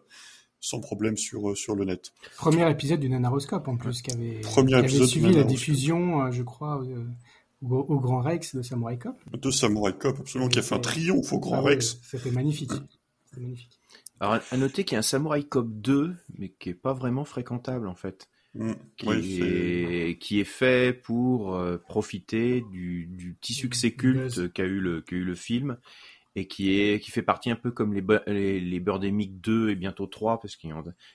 sans 0.61 0.79
problème 0.79 1.17
sur 1.17 1.57
sur 1.57 1.75
le 1.75 1.83
net. 1.83 2.13
Premier 2.37 2.69
épisode 2.69 2.99
du 2.99 3.09
Nanaroscope 3.09 3.67
en 3.67 3.75
plus 3.75 4.01
qui 4.01 4.11
avait, 4.11 4.41
qui 4.41 4.73
avait 4.75 5.07
suivi 5.07 5.33
la 5.33 5.43
diffusion, 5.43 6.31
je 6.31 6.43
crois, 6.43 6.81
euh, 6.83 7.03
au, 7.67 7.79
au, 7.79 7.99
Grand 7.99 8.21
Rex 8.21 8.55
de 8.55 8.61
Samurai 8.61 8.97
Cop. 8.97 9.15
De 9.33 9.51
Samurai 9.51 9.93
Cop, 9.93 10.19
absolument, 10.19 10.49
qui 10.49 10.59
a 10.59 10.61
fait 10.61 10.75
un 10.75 10.79
triomphe 10.79 11.33
au 11.33 11.39
Grand 11.39 11.57
ah, 11.57 11.61
Rex. 11.61 11.99
C'était 12.03 12.31
magnifique. 12.31 12.71
magnifique. 13.35 13.79
Alors 14.19 14.39
à 14.51 14.57
noter 14.57 14.83
qu'il 14.83 14.93
y 14.93 14.97
a 14.97 14.99
un 14.99 15.03
Samurai 15.03 15.43
Cop 15.43 15.67
2, 15.67 16.15
mais 16.37 16.49
qui 16.49 16.69
est 16.69 16.75
pas 16.75 16.93
vraiment 16.93 17.25
fréquentable 17.25 17.87
en 17.87 17.95
fait. 17.95 18.29
Mmh. 18.53 18.71
Qui, 18.97 19.07
Oui, 19.07 19.39
est, 19.41 20.19
qui 20.19 20.41
est 20.41 20.45
fait 20.45 20.93
pour 20.93 21.55
euh, 21.55 21.77
profiter 21.77 22.61
du, 22.69 23.05
du 23.05 23.33
petit 23.33 23.53
succès 23.53 23.91
culte 23.91 24.51
qu'a 24.51 24.65
eu 24.65 24.79
le 24.79 25.01
qu'a 25.01 25.15
eu 25.15 25.23
le 25.23 25.35
film 25.35 25.77
et 26.35 26.47
qui 26.47 26.79
est 26.79 26.99
qui 26.99 27.11
fait 27.11 27.21
partie 27.21 27.51
un 27.51 27.55
peu 27.55 27.71
comme 27.71 27.93
les 27.93 28.03
les, 28.27 28.59
les 28.59 28.79
Birdemic 28.79 29.41
2 29.41 29.69
et 29.69 29.75
bientôt 29.75 30.07
3 30.07 30.39
parce 30.39 30.55
que 30.55 30.67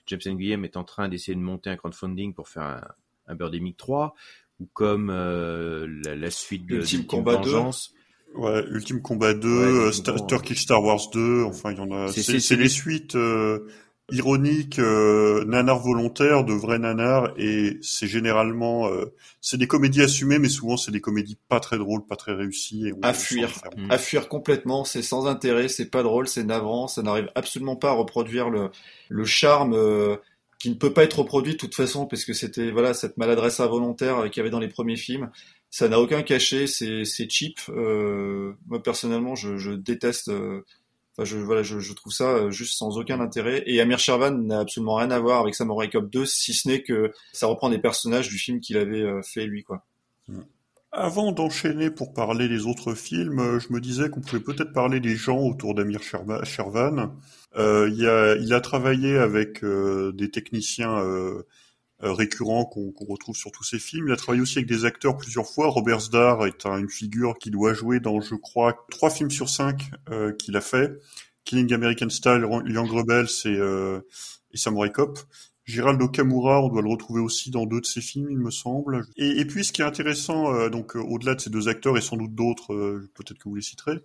James 0.06 0.20
Nguyen 0.26 0.64
est 0.64 0.76
en 0.76 0.84
train 0.84 1.08
d'essayer 1.08 1.34
de 1.34 1.40
monter 1.40 1.70
un 1.70 1.76
crowdfunding 1.76 2.34
pour 2.34 2.48
faire 2.48 2.62
un, 2.62 2.82
un 3.26 3.34
Birdemic 3.34 3.76
3 3.76 4.14
ou 4.60 4.68
comme 4.72 5.10
euh, 5.10 5.86
la, 6.04 6.16
la, 6.16 6.30
suite 6.30 6.66
de 6.66 6.76
Ultime 6.76 7.06
Combat 7.06 7.36
Vengeance. 7.36 7.92
2. 8.34 8.40
Ouais, 8.40 8.64
Ultime 8.68 9.00
Combat 9.00 9.32
2, 9.32 9.48
ouais, 9.48 9.64
euh, 9.64 9.92
Star, 9.92 10.26
Turkish 10.26 10.62
Star 10.62 10.82
Wars 10.82 11.00
2, 11.12 11.44
enfin 11.44 11.72
il 11.72 11.78
y 11.78 11.80
en 11.80 11.90
a. 11.90 12.08
C'est 12.12 12.56
les 12.56 12.68
suites 12.68 13.14
euh, 13.14 13.66
ironiques, 14.12 14.78
euh, 14.78 15.44
nanar 15.46 15.80
volontaires, 15.80 16.44
de 16.44 16.52
vrais 16.52 16.78
nanars, 16.78 17.32
et 17.36 17.78
c'est 17.82 18.06
généralement, 18.06 18.88
euh, 18.88 19.12
c'est 19.40 19.56
des 19.56 19.66
comédies 19.66 20.02
assumées, 20.02 20.38
mais 20.38 20.48
souvent 20.48 20.76
c'est 20.76 20.92
des 20.92 21.00
comédies 21.00 21.38
pas 21.48 21.58
très 21.58 21.76
drôles, 21.76 22.06
pas 22.06 22.14
très 22.14 22.32
réussies. 22.32 22.86
Et 22.86 22.92
à 23.02 23.12
fuir, 23.12 23.50
mmh. 23.76 23.90
à 23.90 23.98
fuir 23.98 24.28
complètement, 24.28 24.84
c'est 24.84 25.02
sans 25.02 25.26
intérêt, 25.26 25.66
c'est 25.68 25.90
pas 25.90 26.04
drôle, 26.04 26.28
c'est 26.28 26.44
navrant, 26.44 26.86
ça 26.86 27.02
n'arrive 27.02 27.30
absolument 27.34 27.74
pas 27.74 27.90
à 27.90 27.94
reproduire 27.94 28.48
le, 28.48 28.70
le 29.08 29.24
charme 29.24 29.74
euh, 29.74 30.16
qui 30.60 30.70
ne 30.70 30.74
peut 30.74 30.92
pas 30.92 31.02
être 31.02 31.18
reproduit 31.18 31.54
de 31.54 31.58
toute 31.58 31.74
façon 31.74 32.06
parce 32.06 32.24
que 32.24 32.32
c'était 32.32 32.70
voilà 32.70 32.94
cette 32.94 33.16
maladresse 33.16 33.58
involontaire 33.58 34.30
qu'il 34.30 34.38
y 34.38 34.40
avait 34.40 34.50
dans 34.50 34.60
les 34.60 34.68
premiers 34.68 34.96
films. 34.96 35.30
Ça 35.68 35.88
n'a 35.88 36.00
aucun 36.00 36.22
cachet, 36.22 36.66
c'est 36.68 37.04
cheap. 37.28 37.58
Euh, 37.68 38.52
moi 38.66 38.82
personnellement, 38.82 39.34
je, 39.34 39.58
je 39.58 39.72
déteste. 39.72 40.30
Euh, 41.18 41.24
je 41.24 41.92
trouve 41.92 42.12
ça 42.12 42.50
juste 42.50 42.76
sans 42.76 42.98
aucun 42.98 43.20
intérêt. 43.20 43.62
Et 43.66 43.80
Amir 43.80 43.98
Shervan 43.98 44.46
n'a 44.46 44.60
absolument 44.60 44.96
rien 44.96 45.10
à 45.10 45.18
voir 45.18 45.40
avec 45.40 45.54
Samurai 45.54 45.88
Cop 45.88 46.10
2, 46.10 46.26
si 46.26 46.52
ce 46.54 46.68
n'est 46.68 46.82
que 46.82 47.12
ça 47.32 47.46
reprend 47.46 47.70
des 47.70 47.78
personnages 47.78 48.28
du 48.28 48.38
film 48.38 48.60
qu'il 48.60 48.76
avait 48.76 49.02
euh, 49.02 49.22
fait 49.22 49.46
lui, 49.46 49.62
quoi. 49.62 49.84
Avant 50.92 51.30
d'enchaîner 51.32 51.90
pour 51.90 52.14
parler 52.14 52.48
des 52.48 52.64
autres 52.64 52.94
films, 52.94 53.58
je 53.58 53.70
me 53.70 53.80
disais 53.80 54.08
qu'on 54.08 54.22
pouvait 54.22 54.40
peut-être 54.40 54.72
parler 54.72 54.98
des 54.98 55.14
gens 55.14 55.38
autour 55.38 55.74
d'Amir 55.74 56.00
Shervan. 56.02 57.12
Euh, 57.56 57.90
il, 57.92 58.06
a, 58.06 58.36
il, 58.36 58.52
a, 58.52 58.60
travaillé 58.60 59.16
avec 59.16 59.64
euh, 59.64 60.12
des 60.12 60.30
techniciens 60.30 60.98
euh, 60.98 61.42
récurrents 62.00 62.64
qu'on 62.64 62.92
qu 62.92 63.04
retrouve 63.08 63.36
sur 63.36 63.50
tous 63.50 63.64
ses 63.64 63.78
films. 63.78 64.08
Il 64.08 64.12
a 64.12 64.16
travaillé 64.16 64.42
aussi 64.42 64.58
avec 64.58 64.68
des 64.68 64.84
acteurs 64.84 65.16
plusieurs 65.16 65.46
fois. 65.46 65.68
Robert 65.68 66.00
Zdar 66.00 66.46
est 66.46 66.66
un, 66.66 66.78
une 66.78 66.90
figure 66.90 67.38
qui 67.38 67.50
doit 67.50 67.74
jouer 67.74 68.00
dans, 68.00 68.20
je 68.20 68.34
crois, 68.34 68.86
trois 68.90 69.10
films 69.10 69.30
sur 69.30 69.48
cinq 69.48 69.90
qu'il 70.38 70.56
a 70.56 70.60
fait. 70.60 70.92
Killing 71.44 71.72
American 71.72 72.10
Style, 72.10 72.46
Young 72.66 72.90
Rebels 72.90 73.26
et, 73.44 73.58
et 74.52 74.56
Samurai 74.56 74.92
Cop. 74.92 75.18
Gérald 75.66 76.00
Okamura, 76.00 76.62
on 76.62 76.68
doit 76.68 76.80
le 76.80 76.88
retrouver 76.88 77.20
aussi 77.20 77.50
dans 77.50 77.66
deux 77.66 77.80
de 77.80 77.86
ses 77.86 78.00
films, 78.00 78.28
il 78.30 78.38
me 78.38 78.52
semble. 78.52 79.04
Et, 79.16 79.44
puis, 79.44 79.64
ce 79.64 79.72
qui 79.72 79.82
est 79.82 79.84
intéressant, 79.84 80.54
euh, 80.54 80.68
donc 80.68 80.94
euh, 80.94 81.00
au-delà 81.00 81.34
de 81.34 81.40
ces 81.40 81.50
deux 81.50 81.68
acteurs 81.68 81.98
et 81.98 82.00
sans 82.00 82.16
doute 82.16 82.36
d'autres, 82.36 82.72
euh, 82.72 83.10
peut-être 83.14 83.38
que 83.38 83.48
vous 83.48 83.56
les 83.56 83.62
citerez, 83.62 83.98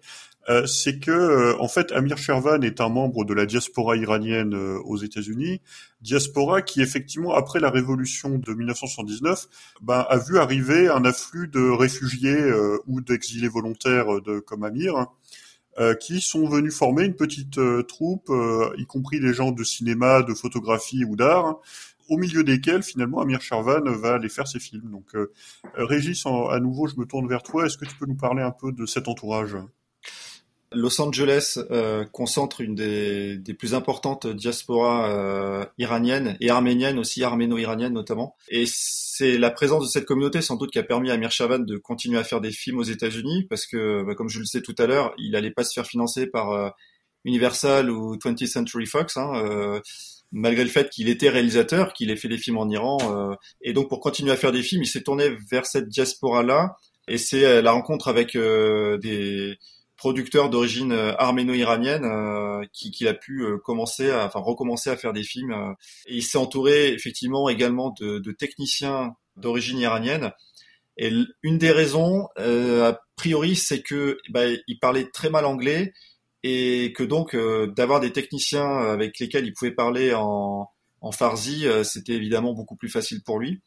c'est 0.66 1.00
que 1.00 1.56
en 1.60 1.68
fait, 1.68 1.92
Amir 1.92 2.18
Shervan 2.18 2.64
est 2.64 2.82
un 2.82 2.90
membre 2.90 3.26
de 3.26 3.34
la 3.36 3.46
diaspora 3.46 3.96
iranienne 3.96 4.56
aux 4.56 4.98
États-Unis, 4.98 5.62
diaspora 6.02 6.64
qui 6.64 6.82
effectivement, 6.82 7.36
après 7.36 7.60
la 7.60 7.70
révolution 7.70 8.40
de 8.40 8.52
1979, 8.52 9.48
ben, 9.84 10.04
a 10.10 10.18
vu 10.18 10.40
arriver 10.40 10.90
un 10.90 11.06
afflux 11.06 11.48
de 11.48 11.70
réfugiés 11.70 12.52
ou 12.88 13.02
d'exilés 13.02 13.48
volontaires 13.48 14.20
de, 14.22 14.40
comme 14.40 14.64
Amir. 14.64 14.98
Hein, 14.98 15.10
euh, 15.10 15.41
qui 16.00 16.22
sont 16.22 16.48
venus 16.48 16.76
former 16.76 17.06
une 17.06 17.16
petite 17.16 17.58
euh, 17.58 17.84
troupe, 17.84 18.30
euh, 18.30 18.74
y 18.78 18.86
compris 18.86 19.20
des 19.20 19.34
gens 19.34 19.52
de 19.52 19.64
cinéma, 19.64 20.24
de 20.24 20.34
photographie 20.34 21.06
ou 21.06 21.16
d'art, 21.16 21.60
au 22.10 22.18
milieu 22.18 22.44
desquels 22.44 22.84
finalement 22.84 23.22
Amir 23.22 23.42
Sharvan 23.42 23.84
va 23.86 24.16
aller 24.16 24.30
faire 24.30 24.48
ses 24.48 24.60
films. 24.60 24.92
Donc 24.92 25.16
Régis, 25.76 26.26
à 26.26 26.60
nouveau, 26.60 26.88
je 26.88 26.96
me 26.98 27.06
tourne 27.06 27.28
vers 27.28 27.42
toi. 27.42 27.66
Est-ce 27.66 27.78
que 27.78 27.86
tu 27.86 27.96
peux 27.96 28.06
nous 28.06 28.16
parler 28.16 28.42
un 28.42 28.52
peu 28.52 28.72
de 28.74 28.86
cet 28.86 29.08
entourage? 29.08 29.56
Los 30.74 31.02
Angeles 31.02 31.60
euh, 31.70 32.06
concentre 32.06 32.62
une 32.62 32.76
des, 32.76 33.38
des, 33.38 33.54
plus 33.54 33.74
importantes 33.74 34.28
diasporas 34.28 35.10
euh, 35.10 35.66
iraniennes 35.78 36.38
et 36.40 36.50
arméniennes 36.50 36.98
aussi, 36.98 37.24
arméno-iraniennes 37.24 37.94
notamment. 37.94 38.36
Et 38.48 38.66
c'est 38.68 39.38
la 39.38 39.52
présence 39.52 39.84
de 39.84 39.90
cette 39.90 40.06
communauté 40.06 40.42
sans 40.42 40.56
doute 40.56 40.72
qui 40.72 40.80
a 40.80 40.84
permis 40.84 41.12
à 41.12 41.16
Amir 41.16 41.32
Shavan 41.32 41.60
de 41.60 41.78
continuer 41.78 42.18
à 42.18 42.24
faire 42.24 42.40
des 42.40 42.52
films 42.52 42.80
aux 42.80 42.84
États-Unis 42.84 43.46
parce 43.50 43.68
que, 43.68 44.04
bah, 44.04 44.16
comme 44.16 44.30
je 44.30 44.40
le 44.40 44.46
sais 44.46 44.62
tout 44.62 44.76
à 44.78 44.88
l'heure, 44.88 45.14
il 45.18 45.36
allait 45.36 45.52
pas 45.52 45.64
se 45.64 45.74
faire 45.74 45.86
financer 45.86 46.26
par 46.26 46.52
euh, 46.52 46.70
Universal 47.26 47.90
ou 47.90 48.16
20th 48.16 48.48
Century 48.48 48.86
Fox. 48.86 49.18
Hein, 49.18 49.34
euh, 49.36 49.80
malgré 50.32 50.64
le 50.64 50.70
fait 50.70 50.90
qu'il 50.90 51.10
était 51.10 51.30
réalisateur, 51.30 51.92
qu'il 51.92 52.10
ait 52.10 52.16
fait 52.16 52.30
des 52.30 52.38
films 52.38 52.58
en 52.58 52.70
Iran. 52.70 52.98
Euh, 53.12 53.36
et 53.62 53.74
donc 53.74 53.90
pour 53.90 54.00
continuer 54.00 54.32
à 54.32 54.38
faire 54.38 54.54
des 54.54 54.64
films, 54.64 54.84
il 54.84 54.88
s'est 54.88 55.04
tourné 55.04 55.30
vers 55.50 55.66
cette 55.66 55.90
diaspora-là. 55.90 56.78
Et 57.10 57.18
c'est 57.18 57.62
la 57.62 57.72
rencontre 57.74 58.08
avec 58.08 58.38
des 58.38 59.58
producteur 60.02 60.50
d'origine 60.50 60.94
euh, 60.94 61.14
arméno-iranienne 61.20 62.06
euh, 62.06 62.66
qui, 62.74 62.90
qui, 62.90 63.08
a 63.08 63.14
pu 63.14 63.44
euh, 63.44 63.60
commencer, 63.60 64.10
à, 64.10 64.26
enfin 64.26 64.40
recommencer 64.40 64.90
à 64.90 64.98
faire 64.98 65.14
des 65.14 65.22
films. 65.22 65.54
et 66.08 66.16
il 66.16 66.24
s'est 66.24 66.40
entouré 66.40 66.88
effectivement 66.88 67.50
également 67.50 67.94
de, 68.00 68.18
de 68.18 68.32
techniciens 68.32 69.14
d'origine 69.36 69.78
iranienne. 69.78 70.32
Et 70.98 71.12
une 71.44 71.60
des 71.60 71.70
raisons, 71.70 72.28
a 72.36 73.00
priori, 73.16 73.56
c'est 73.56 73.82
que 73.82 74.18
bah, 74.30 74.46
il 74.68 74.80
parlait 74.80 75.08
très 75.12 75.30
mal 75.30 75.46
anglais 75.46 75.94
et 76.44 76.94
que 76.96 77.04
donc 77.04 77.36
d'avoir 77.76 78.00
des 78.00 78.12
techniciens 78.12 78.80
avec 78.80 79.18
lesquels 79.20 79.46
il 79.46 79.54
pouvait 79.54 79.72
parler 79.72 80.14
en, 80.14 80.68
en 81.00 81.12
farsi, 81.12 81.66
c'était 81.84 82.14
évidemment 82.14 82.54
beaucoup 82.54 82.76
plus 82.76 82.90
facile 82.90 83.24
pour 83.24 83.40
lui. 83.40 83.62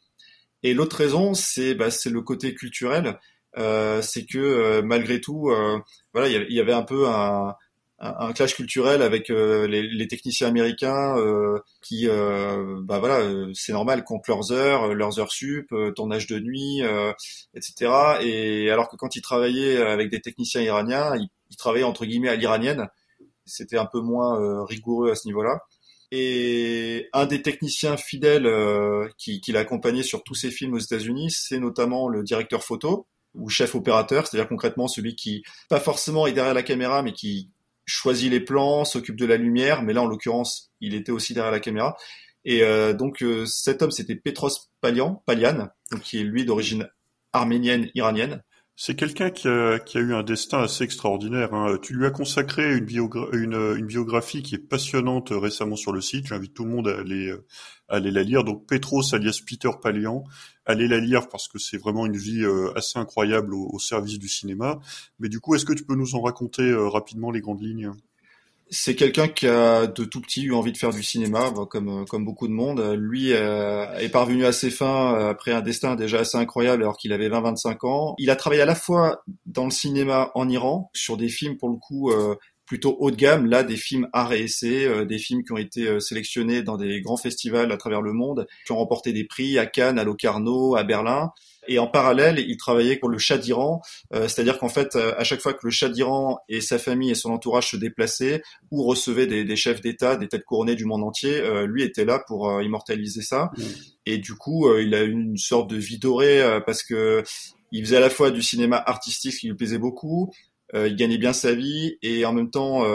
Et 0.63 0.73
l'autre 0.73 0.97
raison, 0.97 1.33
c'est 1.33 1.75
bah, 1.75 1.89
le 2.05 2.21
côté 2.21 2.53
culturel. 2.53 3.19
Euh, 3.57 4.01
c'est 4.01 4.25
que 4.25 4.37
euh, 4.37 4.81
malgré 4.81 5.21
tout, 5.21 5.49
euh, 5.49 5.79
voilà, 6.13 6.29
il 6.29 6.51
y 6.51 6.59
avait 6.59 6.73
un 6.73 6.83
peu 6.83 7.07
un, 7.07 7.55
un, 7.99 8.33
clash 8.33 8.55
culturel 8.55 9.01
avec 9.01 9.29
les, 9.29 9.83
les, 9.83 10.07
techniciens 10.07 10.47
américains 10.47 11.15
qui, 11.81 12.07
bah 12.07 12.99
voilà, 12.99 13.21
c'est 13.53 13.71
normal, 13.73 14.03
comptent 14.03 14.27
leurs 14.27 14.51
heures, 14.51 14.93
leurs 14.93 15.19
heures 15.19 15.31
sup, 15.31 15.73
tournage 15.95 16.27
de 16.27 16.39
nuit, 16.39 16.81
etc. 17.53 18.19
Et 18.21 18.69
alors 18.69 18.89
que 18.89 18.97
quand 18.97 19.15
ils 19.15 19.21
travaillaient 19.21 19.77
avec 19.77 20.09
des 20.09 20.21
techniciens 20.21 20.61
iraniens, 20.61 21.15
ils, 21.15 21.29
ils 21.51 21.57
travaillaient 21.57 21.85
entre 21.85 22.05
guillemets 22.05 22.29
à 22.29 22.35
l'iranienne. 22.35 22.87
C'était 23.45 23.77
un 23.77 23.85
peu 23.85 24.01
moins 24.01 24.65
rigoureux 24.65 25.11
à 25.11 25.15
ce 25.15 25.27
niveau-là. 25.27 25.61
Et 26.11 27.09
un 27.13 27.25
des 27.25 27.41
techniciens 27.41 27.97
fidèles 27.97 28.45
euh, 28.45 29.09
qui, 29.17 29.41
qui 29.41 29.51
l'a 29.51 29.61
accompagné 29.61 30.03
sur 30.03 30.23
tous 30.23 30.35
ses 30.35 30.51
films 30.51 30.75
aux 30.75 30.79
États-Unis, 30.79 31.31
c'est 31.31 31.59
notamment 31.59 32.07
le 32.07 32.23
directeur 32.23 32.63
photo 32.63 33.07
ou 33.35 33.49
chef 33.49 33.75
opérateur, 33.75 34.27
c'est-à-dire 34.27 34.47
concrètement 34.47 34.87
celui 34.87 35.15
qui, 35.15 35.43
pas 35.69 35.79
forcément 35.79 36.27
est 36.27 36.33
derrière 36.33 36.53
la 36.53 36.63
caméra, 36.63 37.01
mais 37.01 37.13
qui 37.13 37.49
choisit 37.85 38.31
les 38.31 38.39
plans, 38.39 38.85
s'occupe 38.85 39.15
de 39.15 39.25
la 39.25 39.37
lumière. 39.37 39.83
Mais 39.83 39.93
là, 39.93 40.01
en 40.01 40.07
l'occurrence, 40.07 40.71
il 40.81 40.95
était 40.95 41.11
aussi 41.11 41.33
derrière 41.33 41.51
la 41.51 41.59
caméra. 41.59 41.95
Et 42.43 42.63
euh, 42.63 42.93
donc 42.93 43.23
euh, 43.23 43.45
cet 43.45 43.81
homme, 43.81 43.91
c'était 43.91 44.15
Petros 44.15 44.49
Palian, 44.81 45.21
donc 45.91 46.01
qui 46.01 46.19
est 46.19 46.23
lui 46.23 46.45
d'origine 46.45 46.87
arménienne, 47.33 47.89
iranienne. 47.95 48.43
C'est 48.77 48.95
quelqu'un 48.95 49.29
qui 49.29 49.47
a, 49.47 49.79
eu 49.95 50.13
un 50.13 50.23
destin 50.23 50.59
assez 50.59 50.83
extraordinaire. 50.83 51.53
Hein. 51.53 51.77
Tu 51.81 51.93
lui 51.93 52.05
as 52.05 52.11
consacré 52.11 52.75
une, 52.75 53.85
biographie 53.85 54.43
qui 54.43 54.55
est 54.55 54.59
passionnante 54.59 55.29
récemment 55.31 55.77
sur 55.77 55.93
le 55.93 56.01
site. 56.01 56.27
J'invite 56.27 56.53
tout 56.53 56.65
le 56.65 56.71
monde 56.71 56.89
à 56.89 56.99
aller, 56.99 57.33
à 57.87 57.95
aller 57.95 58.11
la 58.11 58.23
lire. 58.23 58.43
Donc 58.43 58.67
Petros 58.67 59.15
alias 59.15 59.41
Peter 59.47 59.69
Palian, 59.81 60.25
allez 60.65 60.89
la 60.89 60.99
lire 60.99 61.29
parce 61.29 61.47
que 61.47 61.57
c'est 61.57 61.77
vraiment 61.77 62.05
une 62.05 62.17
vie 62.17 62.43
euh, 62.43 62.77
assez 62.77 62.99
incroyable 62.99 63.53
au, 63.53 63.79
service 63.79 64.19
du 64.19 64.27
cinéma. 64.27 64.79
Mais 65.19 65.29
du 65.29 65.39
coup, 65.39 65.55
est-ce 65.55 65.65
que 65.65 65.73
tu 65.73 65.85
peux 65.85 65.95
nous 65.95 66.15
en 66.15 66.21
raconter 66.21 66.63
euh, 66.63 66.89
rapidement 66.89 67.31
les 67.31 67.39
grandes 67.39 67.61
lignes? 67.61 67.93
C'est 68.69 68.95
quelqu'un 68.95 69.27
qui 69.27 69.47
a 69.47 69.85
de 69.85 70.03
tout 70.05 70.21
petit 70.21 70.43
eu 70.43 70.53
envie 70.53 70.71
de 70.71 70.77
faire 70.77 70.91
du 70.91 71.03
cinéma, 71.03 71.53
comme 71.69 72.05
comme 72.07 72.25
beaucoup 72.25 72.47
de 72.47 72.53
monde. 72.53 72.81
Lui 72.97 73.31
euh, 73.33 73.97
est 73.99 74.09
parvenu 74.09 74.45
à 74.45 74.51
ses 74.51 74.71
fins 74.71 75.15
euh, 75.15 75.29
après 75.29 75.51
un 75.51 75.61
destin 75.61 75.95
déjà 75.95 76.19
assez 76.19 76.37
incroyable 76.37 76.83
alors 76.83 76.97
qu'il 76.97 77.13
avait 77.13 77.29
20-25 77.29 77.87
ans. 77.87 78.15
Il 78.17 78.29
a 78.29 78.35
travaillé 78.35 78.61
à 78.61 78.65
la 78.65 78.75
fois 78.75 79.23
dans 79.45 79.65
le 79.65 79.71
cinéma 79.71 80.31
en 80.33 80.49
Iran 80.49 80.89
sur 80.93 81.15
des 81.17 81.29
films 81.29 81.57
pour 81.57 81.69
le 81.69 81.75
coup 81.75 82.11
euh, 82.11 82.35
plutôt 82.65 82.97
haut 82.99 83.11
de 83.11 83.15
gamme, 83.15 83.45
là 83.45 83.61
des 83.61 83.77
films 83.77 84.09
art 84.11 84.33
et 84.33 84.41
essai, 84.41 85.05
des 85.05 85.19
films 85.19 85.43
qui 85.43 85.51
ont 85.51 85.57
été 85.57 85.99
sélectionnés 85.99 86.63
dans 86.63 86.77
des 86.77 86.99
grands 86.99 87.15
festivals 87.15 87.71
à 87.71 87.77
travers 87.77 88.01
le 88.01 88.11
monde, 88.11 88.47
qui 88.65 88.71
ont 88.71 88.77
remporté 88.77 89.13
des 89.13 89.23
prix 89.23 89.59
à 89.59 89.67
Cannes, 89.67 89.99
à 89.99 90.03
Locarno, 90.03 90.75
à 90.75 90.83
Berlin. 90.83 91.29
Et 91.67 91.79
en 91.79 91.87
parallèle, 91.87 92.39
il 92.39 92.57
travaillait 92.57 92.97
pour 92.97 93.09
le 93.09 93.17
Shah 93.17 93.37
d'Iran, 93.37 93.81
euh, 94.13 94.27
c'est-à-dire 94.27 94.57
qu'en 94.57 94.69
fait, 94.69 94.95
euh, 94.95 95.13
à 95.17 95.23
chaque 95.23 95.41
fois 95.41 95.53
que 95.53 95.65
le 95.65 95.71
Shah 95.71 95.89
d'Iran 95.89 96.39
et 96.49 96.61
sa 96.61 96.77
famille 96.77 97.11
et 97.11 97.15
son 97.15 97.31
entourage 97.31 97.71
se 97.71 97.77
déplaçaient 97.77 98.41
ou 98.71 98.83
recevaient 98.83 99.27
des, 99.27 99.43
des 99.43 99.55
chefs 99.55 99.81
d'État, 99.81 100.15
des 100.15 100.27
têtes 100.27 100.45
couronnées 100.45 100.75
du 100.75 100.85
monde 100.85 101.03
entier, 101.03 101.39
euh, 101.39 101.65
lui 101.65 101.83
était 101.83 102.05
là 102.05 102.23
pour 102.27 102.61
immortaliser 102.61 103.21
ça. 103.21 103.51
Mmh. 103.57 103.61
Et 104.07 104.17
du 104.17 104.35
coup, 104.35 104.71
il 104.77 104.93
a 104.93 105.03
eu 105.03 105.11
une 105.11 105.37
sorte 105.37 105.69
de 105.69 105.77
vie 105.77 105.97
dorée 105.97 106.59
parce 106.65 106.83
que 106.83 107.23
il 107.71 107.83
faisait 107.83 107.97
à 107.97 108.01
la 108.01 108.11
fois 108.11 108.29
du 108.29 108.43
cinéma 108.43 108.81
artistique 108.85 109.35
qui 109.39 109.47
lui 109.47 109.55
plaisait 109.55 109.79
beaucoup, 109.79 110.31
il 110.75 110.95
gagnait 110.95 111.17
bien 111.17 111.33
sa 111.33 111.53
vie 111.53 111.97
et 112.03 112.23
en 112.23 112.31
même 112.31 112.51
temps, 112.51 112.85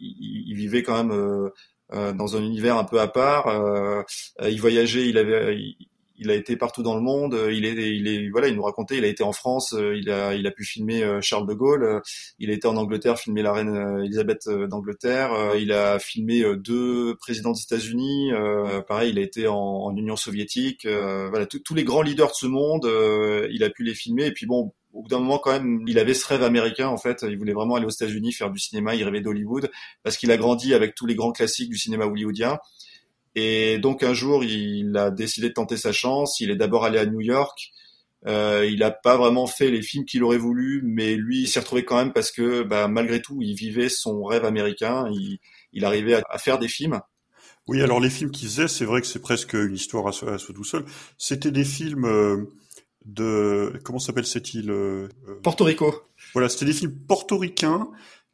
il, 0.00 0.44
il, 0.48 0.56
vivait 0.56 0.82
quand 0.82 1.04
même 1.04 1.50
dans 1.92 2.36
un 2.36 2.42
univers 2.42 2.76
un 2.78 2.82
peu 2.84 3.00
à 3.00 3.06
part. 3.06 4.04
il 4.42 4.60
voyageait, 4.60 5.08
il 5.08 5.18
avait, 5.18 5.56
il 5.56 5.88
a 6.30 6.34
été 6.34 6.56
partout 6.56 6.82
dans 6.82 6.94
le 6.94 7.00
monde. 7.00 7.34
Euh, 7.34 7.52
il 7.52 7.64
est, 7.64 7.72
il 7.72 8.08
est, 8.08 8.28
voilà, 8.30 8.48
il 8.48 8.54
nous 8.54 8.62
racontait, 8.62 8.96
il 8.96 9.04
a 9.04 9.08
été 9.08 9.22
en 9.22 9.32
France, 9.32 9.74
euh, 9.74 9.96
il 9.96 10.10
a, 10.10 10.34
il 10.34 10.46
a 10.46 10.50
pu 10.50 10.64
filmer 10.64 11.02
euh, 11.02 11.20
Charles 11.20 11.46
de 11.46 11.54
Gaulle. 11.54 12.00
Il 12.38 12.50
a 12.50 12.54
été 12.54 12.66
en 12.66 12.76
Angleterre, 12.76 13.18
filmer 13.18 13.42
la 13.42 13.52
reine 13.52 14.02
Elisabeth 14.04 14.48
d'Angleterre. 14.48 15.54
Il 15.58 15.72
a 15.72 15.98
filmé 15.98 16.44
deux 16.56 17.16
présidents 17.16 17.52
des 17.52 17.62
États-Unis. 17.62 18.30
Pareil, 18.88 19.10
il 19.10 19.18
a 19.18 19.22
été 19.22 19.46
en, 19.46 19.94
Union 19.96 20.16
soviétique. 20.16 20.86
Voilà, 20.86 21.46
tous 21.46 21.74
les 21.74 21.84
grands 21.84 22.02
leaders 22.02 22.28
de 22.28 22.34
ce 22.34 22.46
monde, 22.46 22.88
il 23.50 23.64
a 23.64 23.70
pu 23.70 23.82
les 23.82 23.94
filmer. 23.94 24.26
Et 24.26 24.32
puis 24.32 24.46
bon, 24.46 24.72
au 24.92 25.02
bout 25.02 25.08
d'un 25.08 25.18
moment 25.18 25.38
quand 25.38 25.52
même, 25.52 25.82
il 25.86 25.98
avait 25.98 26.14
ce 26.14 26.26
rêve 26.26 26.42
américain 26.42 26.88
en 26.88 26.96
fait. 26.96 27.24
Il 27.28 27.36
voulait 27.38 27.52
vraiment 27.52 27.76
aller 27.76 27.86
aux 27.86 27.90
États-Unis 27.90 28.32
faire 28.32 28.50
du 28.50 28.58
cinéma. 28.58 28.94
Il 28.94 29.04
rêvait 29.04 29.20
d'Hollywood 29.20 29.70
parce 30.02 30.16
qu'il 30.16 30.30
a 30.30 30.36
grandi 30.36 30.74
avec 30.74 30.94
tous 30.94 31.06
les 31.06 31.14
grands 31.14 31.32
classiques 31.32 31.70
du 31.70 31.78
cinéma 31.78 32.06
hollywoodien. 32.06 32.58
Et 33.36 33.78
donc 33.78 34.02
un 34.02 34.14
jour, 34.14 34.42
il 34.42 34.96
a 34.96 35.10
décidé 35.10 35.50
de 35.50 35.52
tenter 35.52 35.76
sa 35.76 35.92
chance. 35.92 36.40
Il 36.40 36.50
est 36.50 36.56
d'abord 36.56 36.84
allé 36.84 36.98
à 36.98 37.06
New 37.06 37.20
York. 37.20 37.70
Euh, 38.26 38.66
il 38.68 38.80
n'a 38.80 38.90
pas 38.90 39.16
vraiment 39.16 39.46
fait 39.46 39.70
les 39.70 39.82
films 39.82 40.06
qu'il 40.06 40.24
aurait 40.24 40.38
voulu, 40.38 40.82
mais 40.84 41.14
lui, 41.14 41.42
il 41.42 41.46
s'est 41.46 41.60
retrouvé 41.60 41.84
quand 41.84 41.96
même 41.96 42.12
parce 42.12 42.32
que, 42.32 42.62
bah, 42.62 42.88
malgré 42.88 43.20
tout, 43.20 43.38
il 43.42 43.54
vivait 43.54 43.90
son 43.90 44.24
rêve 44.24 44.44
américain. 44.44 45.06
Il, 45.12 45.38
il 45.72 45.84
arrivait 45.84 46.14
à, 46.14 46.22
à, 46.30 46.38
faire 46.38 46.58
des 46.58 46.66
films. 46.66 46.98
Oui, 47.68 47.82
alors 47.82 48.00
les 48.00 48.10
films 48.10 48.30
qu'il 48.30 48.48
faisait, 48.48 48.68
c'est 48.68 48.86
vrai 48.86 49.00
que 49.02 49.06
c'est 49.06 49.20
presque 49.20 49.52
une 49.52 49.74
histoire 49.74 50.08
à 50.08 50.12
soi, 50.12 50.38
tout 50.38 50.64
seul. 50.64 50.84
C'était 51.18 51.50
des 51.50 51.64
films 51.64 52.06
euh, 52.06 52.50
de 53.04 53.72
comment 53.84 53.98
s'appelle 53.98 54.26
cette 54.26 54.54
île 54.54 54.70
euh, 54.70 55.08
Porto 55.42 55.64
Rico. 55.64 56.02
Voilà, 56.32 56.48
c'était 56.48 56.64
des 56.66 56.72
films 56.72 56.96
portoricains 57.06 57.88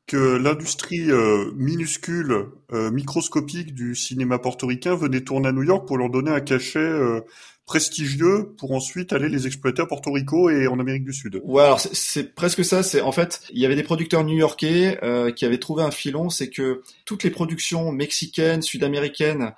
que 0.07 0.37
l'industrie 0.37 1.11
euh, 1.11 1.53
minuscule, 1.55 2.47
euh, 2.73 2.91
microscopique 2.91 3.75
du 3.75 3.95
cinéma 3.95 4.39
portoricain 4.39 4.95
venait 4.95 5.21
tourner 5.21 5.49
à 5.49 5.53
New 5.53 5.63
York 5.63 5.87
pour 5.87 5.97
leur 5.97 6.11
donner 6.11 6.31
un 6.31 6.41
cachet 6.41 6.79
euh, 6.79 7.21
prestigieux 7.67 8.55
pour 8.59 8.73
ensuite 8.73 9.13
aller 9.13 9.29
les 9.29 9.47
exploiter 9.47 9.83
à 9.83 9.87
Porto 9.87 10.11
Rico 10.11 10.51
et 10.51 10.67
en 10.67 10.81
Amérique 10.81 11.05
du 11.05 11.13
Sud. 11.13 11.41
Ouais, 11.45 11.63
alors 11.63 11.81
c'est 11.81 12.35
presque 12.35 12.65
ça. 12.65 12.83
C'est 12.83 13.01
en 13.01 13.13
fait, 13.13 13.41
il 13.53 13.61
y 13.61 13.65
avait 13.65 13.77
des 13.77 13.85
producteurs 13.85 14.25
new-yorkais 14.25 14.99
qui 15.37 15.45
avaient 15.45 15.59
trouvé 15.59 15.85
un 15.85 15.93
filon, 15.93 16.29
c'est 16.29 16.51
que 16.51 16.83
toutes 17.07 17.23
les 17.23 17.31
productions 17.31 17.93
mexicaines, 17.93 18.63
sud-américaines 18.63 19.53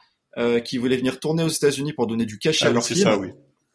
qui 0.64 0.76
voulaient 0.76 0.98
venir 0.98 1.18
tourner 1.18 1.44
aux 1.44 1.48
États-Unis 1.48 1.94
pour 1.94 2.07
donner 2.07 2.26
du 2.26 2.38
cachet 2.38 2.66
ah 2.66 2.68
à 2.68 2.72
leurs 2.72 2.85
films, 2.85 3.00
ça, 3.00 3.18
oui. 3.18 3.30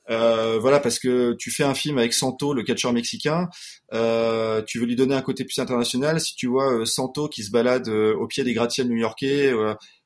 Euh, 0.10 0.58
voilà, 0.60 0.80
parce 0.80 1.00
que 1.00 1.34
tu 1.34 1.52
fais 1.52 1.64
un 1.64 1.76
film 1.76 1.98
avec 1.98 2.14
Santo, 2.14 2.54
le 2.54 2.64
catcheur 2.64 2.94
mexicain, 2.94 3.48
euh, 3.94 4.62
tu 4.66 4.80
veux 4.80 4.86
lui 4.86 4.96
donner 4.96 5.16
un 5.16 5.22
côté 5.22 5.46
plus 5.46 5.60
international. 5.60 6.20
Si 6.20 6.36
tu 6.36 6.48
vois 6.48 6.74
euh, 6.74 6.86
Santo 6.86 7.28
qui 7.28 7.44
se 7.44 7.52
balade 7.52 7.88
euh, 7.90 8.16
au 8.16 8.28
pied 8.28 8.44
des 8.44 8.54
gratte-ciels 8.54 8.88
new-yorkais 8.88 9.54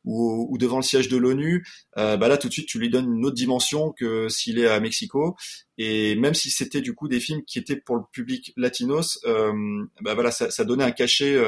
ou, 0.05 0.57
devant 0.59 0.77
le 0.77 0.83
siège 0.83 1.07
de 1.07 1.15
l'ONU, 1.15 1.65
bah 1.95 2.17
là 2.27 2.37
tout 2.37 2.49
de 2.49 2.53
suite 2.53 2.67
tu 2.67 2.77
lui 2.77 2.89
donnes 2.89 3.13
une 3.13 3.25
autre 3.25 3.35
dimension 3.35 3.93
que 3.93 4.27
s'il 4.27 4.59
est 4.59 4.67
à 4.67 4.79
Mexico. 4.81 5.35
Et 5.77 6.15
même 6.15 6.33
si 6.33 6.49
c'était 6.51 6.81
du 6.81 6.93
coup 6.93 7.07
des 7.07 7.21
films 7.21 7.43
qui 7.45 7.57
étaient 7.57 7.77
pour 7.77 7.95
le 7.95 8.03
public 8.11 8.51
latinos, 8.57 9.19
bah 10.01 10.13
voilà, 10.13 10.31
ça, 10.31 10.51
ça 10.51 10.65
donnait 10.65 10.83
un 10.83 10.91
cachet 10.91 11.41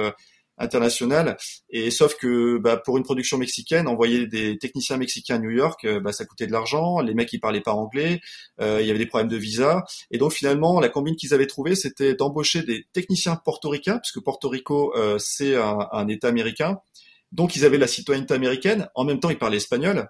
international. 0.57 1.37
Et 1.69 1.91
sauf 1.91 2.15
que 2.15 2.57
bah, 2.57 2.77
pour 2.77 2.97
une 2.97 3.03
production 3.03 3.37
mexicaine, 3.37 3.87
envoyer 3.87 4.27
des 4.27 4.57
techniciens 4.57 4.97
mexicains 4.97 5.35
à 5.35 5.39
New 5.39 5.49
York, 5.49 5.83
euh, 5.85 5.99
bah, 5.99 6.11
ça 6.11 6.25
coûtait 6.25 6.47
de 6.47 6.51
l'argent. 6.51 6.99
Les 6.99 7.13
mecs 7.13 7.31
ils 7.33 7.39
parlaient 7.39 7.61
pas 7.61 7.73
anglais, 7.73 8.21
euh, 8.61 8.79
il 8.81 8.87
y 8.87 8.89
avait 8.89 8.99
des 8.99 9.05
problèmes 9.05 9.29
de 9.29 9.37
visa. 9.37 9.83
Et 10.11 10.17
donc 10.17 10.33
finalement, 10.33 10.79
la 10.79 10.89
combine 10.89 11.15
qu'ils 11.15 11.33
avaient 11.33 11.47
trouvée, 11.47 11.75
c'était 11.75 12.15
d'embaucher 12.15 12.63
des 12.63 12.85
techniciens 12.93 13.35
portoricains, 13.35 13.99
puisque 13.99 14.23
Porto 14.23 14.49
Rico 14.49 14.95
euh, 14.95 15.17
c'est 15.19 15.55
un, 15.55 15.87
un 15.91 16.07
État 16.07 16.27
américain. 16.27 16.79
Donc 17.31 17.55
ils 17.55 17.65
avaient 17.65 17.77
la 17.77 17.87
citoyenneté 17.87 18.33
américaine. 18.33 18.87
En 18.95 19.03
même 19.03 19.19
temps, 19.19 19.29
ils 19.29 19.37
parlaient 19.37 19.57
espagnol. 19.57 20.09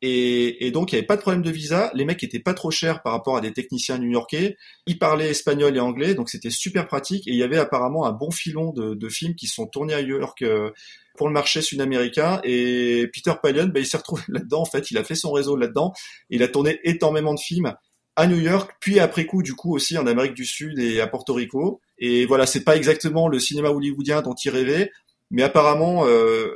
Et, 0.00 0.70
donc, 0.70 0.92
il 0.92 0.94
n'y 0.94 0.98
avait 0.98 1.06
pas 1.06 1.16
de 1.16 1.20
problème 1.20 1.42
de 1.42 1.50
visa. 1.50 1.90
Les 1.94 2.04
mecs 2.04 2.22
étaient 2.22 2.38
pas 2.38 2.54
trop 2.54 2.70
chers 2.70 3.02
par 3.02 3.12
rapport 3.12 3.36
à 3.36 3.40
des 3.40 3.52
techniciens 3.52 3.98
new-yorkais. 3.98 4.56
Ils 4.86 4.98
parlaient 4.98 5.30
espagnol 5.30 5.76
et 5.76 5.80
anglais, 5.80 6.14
donc 6.14 6.30
c'était 6.30 6.50
super 6.50 6.86
pratique. 6.86 7.26
Et 7.26 7.32
il 7.32 7.36
y 7.36 7.42
avait 7.42 7.58
apparemment 7.58 8.06
un 8.06 8.12
bon 8.12 8.30
filon 8.30 8.72
de, 8.72 9.08
films 9.08 9.34
qui 9.34 9.46
sont 9.46 9.66
tournés 9.66 9.94
à 9.94 10.02
New 10.02 10.18
York 10.18 10.42
euh, 10.42 10.70
pour 11.16 11.26
le 11.26 11.32
marché 11.32 11.62
sud-américain. 11.62 12.40
Et 12.44 13.08
Peter 13.12 13.32
Palion, 13.42 13.66
ben, 13.66 13.80
il 13.80 13.86
s'est 13.86 13.96
retrouvé 13.96 14.22
là-dedans. 14.28 14.60
En 14.60 14.66
fait, 14.66 14.90
il 14.90 14.98
a 14.98 15.04
fait 15.04 15.16
son 15.16 15.32
réseau 15.32 15.56
là-dedans. 15.56 15.92
Il 16.30 16.42
a 16.42 16.48
tourné 16.48 16.78
énormément 16.84 17.34
de 17.34 17.40
films 17.40 17.74
à 18.14 18.26
New 18.26 18.40
York, 18.40 18.72
puis 18.80 18.98
après 18.98 19.26
coup, 19.26 19.44
du 19.44 19.54
coup, 19.54 19.76
aussi 19.76 19.96
en 19.96 20.04
Amérique 20.08 20.34
du 20.34 20.44
Sud 20.44 20.80
et 20.80 21.00
à 21.00 21.06
Porto 21.06 21.34
Rico. 21.34 21.80
Et 21.98 22.26
voilà, 22.26 22.46
c'est 22.46 22.64
pas 22.64 22.76
exactement 22.76 23.28
le 23.28 23.38
cinéma 23.38 23.70
hollywoodien 23.70 24.22
dont 24.22 24.34
il 24.34 24.50
rêvait, 24.50 24.90
mais 25.30 25.44
apparemment, 25.44 26.04
euh, 26.04 26.52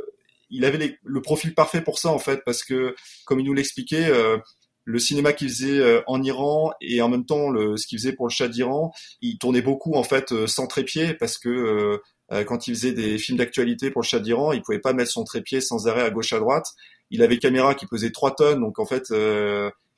il 0.53 0.65
avait 0.65 0.99
le 1.03 1.23
profil 1.23 1.55
parfait 1.55 1.81
pour 1.81 1.99
ça 1.99 2.11
en 2.11 2.19
fait, 2.19 2.43
parce 2.45 2.63
que 2.63 2.95
comme 3.25 3.41
il 3.41 3.47
nous 3.47 3.55
l'expliquait, 3.55 4.07
euh, 4.09 4.39
le 4.85 4.99
cinéma 4.99 5.33
qu'il 5.33 5.49
faisait 5.49 5.79
euh, 5.79 6.03
en 6.07 6.23
Iran 6.23 6.73
et 6.81 7.01
en 7.03 7.09
même 7.09 7.25
temps 7.25 7.51
le, 7.51 7.77
ce 7.77 7.87
qu'il 7.87 7.99
faisait 7.99 8.13
pour 8.13 8.27
le 8.27 8.33
Shah 8.33 8.49
d'Iran, 8.49 8.93
il 9.23 9.39
tournait 9.39 9.63
beaucoup 9.63 9.95
en 9.95 10.03
fait 10.03 10.31
euh, 10.33 10.47
sans 10.47 10.67
trépied 10.67 11.15
parce 11.15 11.39
que 11.39 11.99
quand 12.47 12.67
il 12.67 12.75
faisait 12.75 12.93
des 12.93 13.19
films 13.19 13.37
d'actualité 13.37 13.91
pour 13.91 14.01
le 14.01 14.07
Shah 14.07 14.19
d'Iran, 14.19 14.53
il 14.53 14.63
pouvait 14.63 14.79
pas 14.79 14.95
mettre 14.95 15.11
son 15.11 15.23
trépied 15.23 15.61
sans 15.61 15.87
arrêt 15.87 16.01
à 16.01 16.09
gauche 16.09 16.33
à 16.33 16.39
droite. 16.39 16.65
Il 17.11 17.23
avait 17.23 17.37
caméra 17.37 17.75
qui 17.75 17.85
pesait 17.85 18.11
3 18.11 18.37
tonnes, 18.37 18.61
donc 18.61 18.79
en 18.79 18.87
fait 18.87 19.13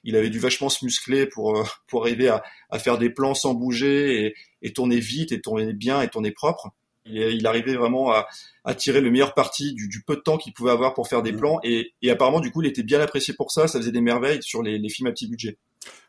il 0.02 0.16
avait 0.16 0.30
dû 0.30 0.40
vachement 0.40 0.68
se 0.68 0.84
muscler 0.84 1.26
pour 1.26 1.64
pour 1.86 2.02
arriver 2.02 2.28
à, 2.28 2.42
à 2.70 2.80
faire 2.80 2.98
des 2.98 3.08
plans 3.08 3.34
sans 3.34 3.54
bouger 3.54 4.24
et, 4.26 4.34
et 4.62 4.72
tourner 4.72 4.98
vite 4.98 5.30
et 5.30 5.40
tourner 5.40 5.72
bien 5.74 6.02
et 6.02 6.08
tourner 6.08 6.32
propre. 6.32 6.70
Il, 7.06 7.16
il 7.16 7.46
arrivait 7.46 7.74
vraiment 7.74 8.12
à, 8.12 8.26
à, 8.64 8.74
tirer 8.74 9.00
le 9.00 9.10
meilleur 9.10 9.34
parti 9.34 9.74
du, 9.74 9.88
du 9.88 10.02
peu 10.02 10.16
de 10.16 10.20
temps 10.20 10.38
qu'il 10.38 10.52
pouvait 10.52 10.70
avoir 10.70 10.94
pour 10.94 11.08
faire 11.08 11.22
des 11.22 11.32
mmh. 11.32 11.36
plans 11.36 11.58
et, 11.62 11.92
et, 12.02 12.10
apparemment 12.10 12.40
du 12.40 12.50
coup 12.50 12.62
il 12.62 12.68
était 12.68 12.82
bien 12.82 13.00
apprécié 13.00 13.34
pour 13.34 13.50
ça. 13.50 13.68
Ça 13.68 13.78
faisait 13.78 13.92
des 13.92 14.00
merveilles 14.00 14.42
sur 14.42 14.62
les, 14.62 14.78
les 14.78 14.88
films 14.88 15.08
à 15.08 15.12
petit 15.12 15.28
budget. 15.28 15.58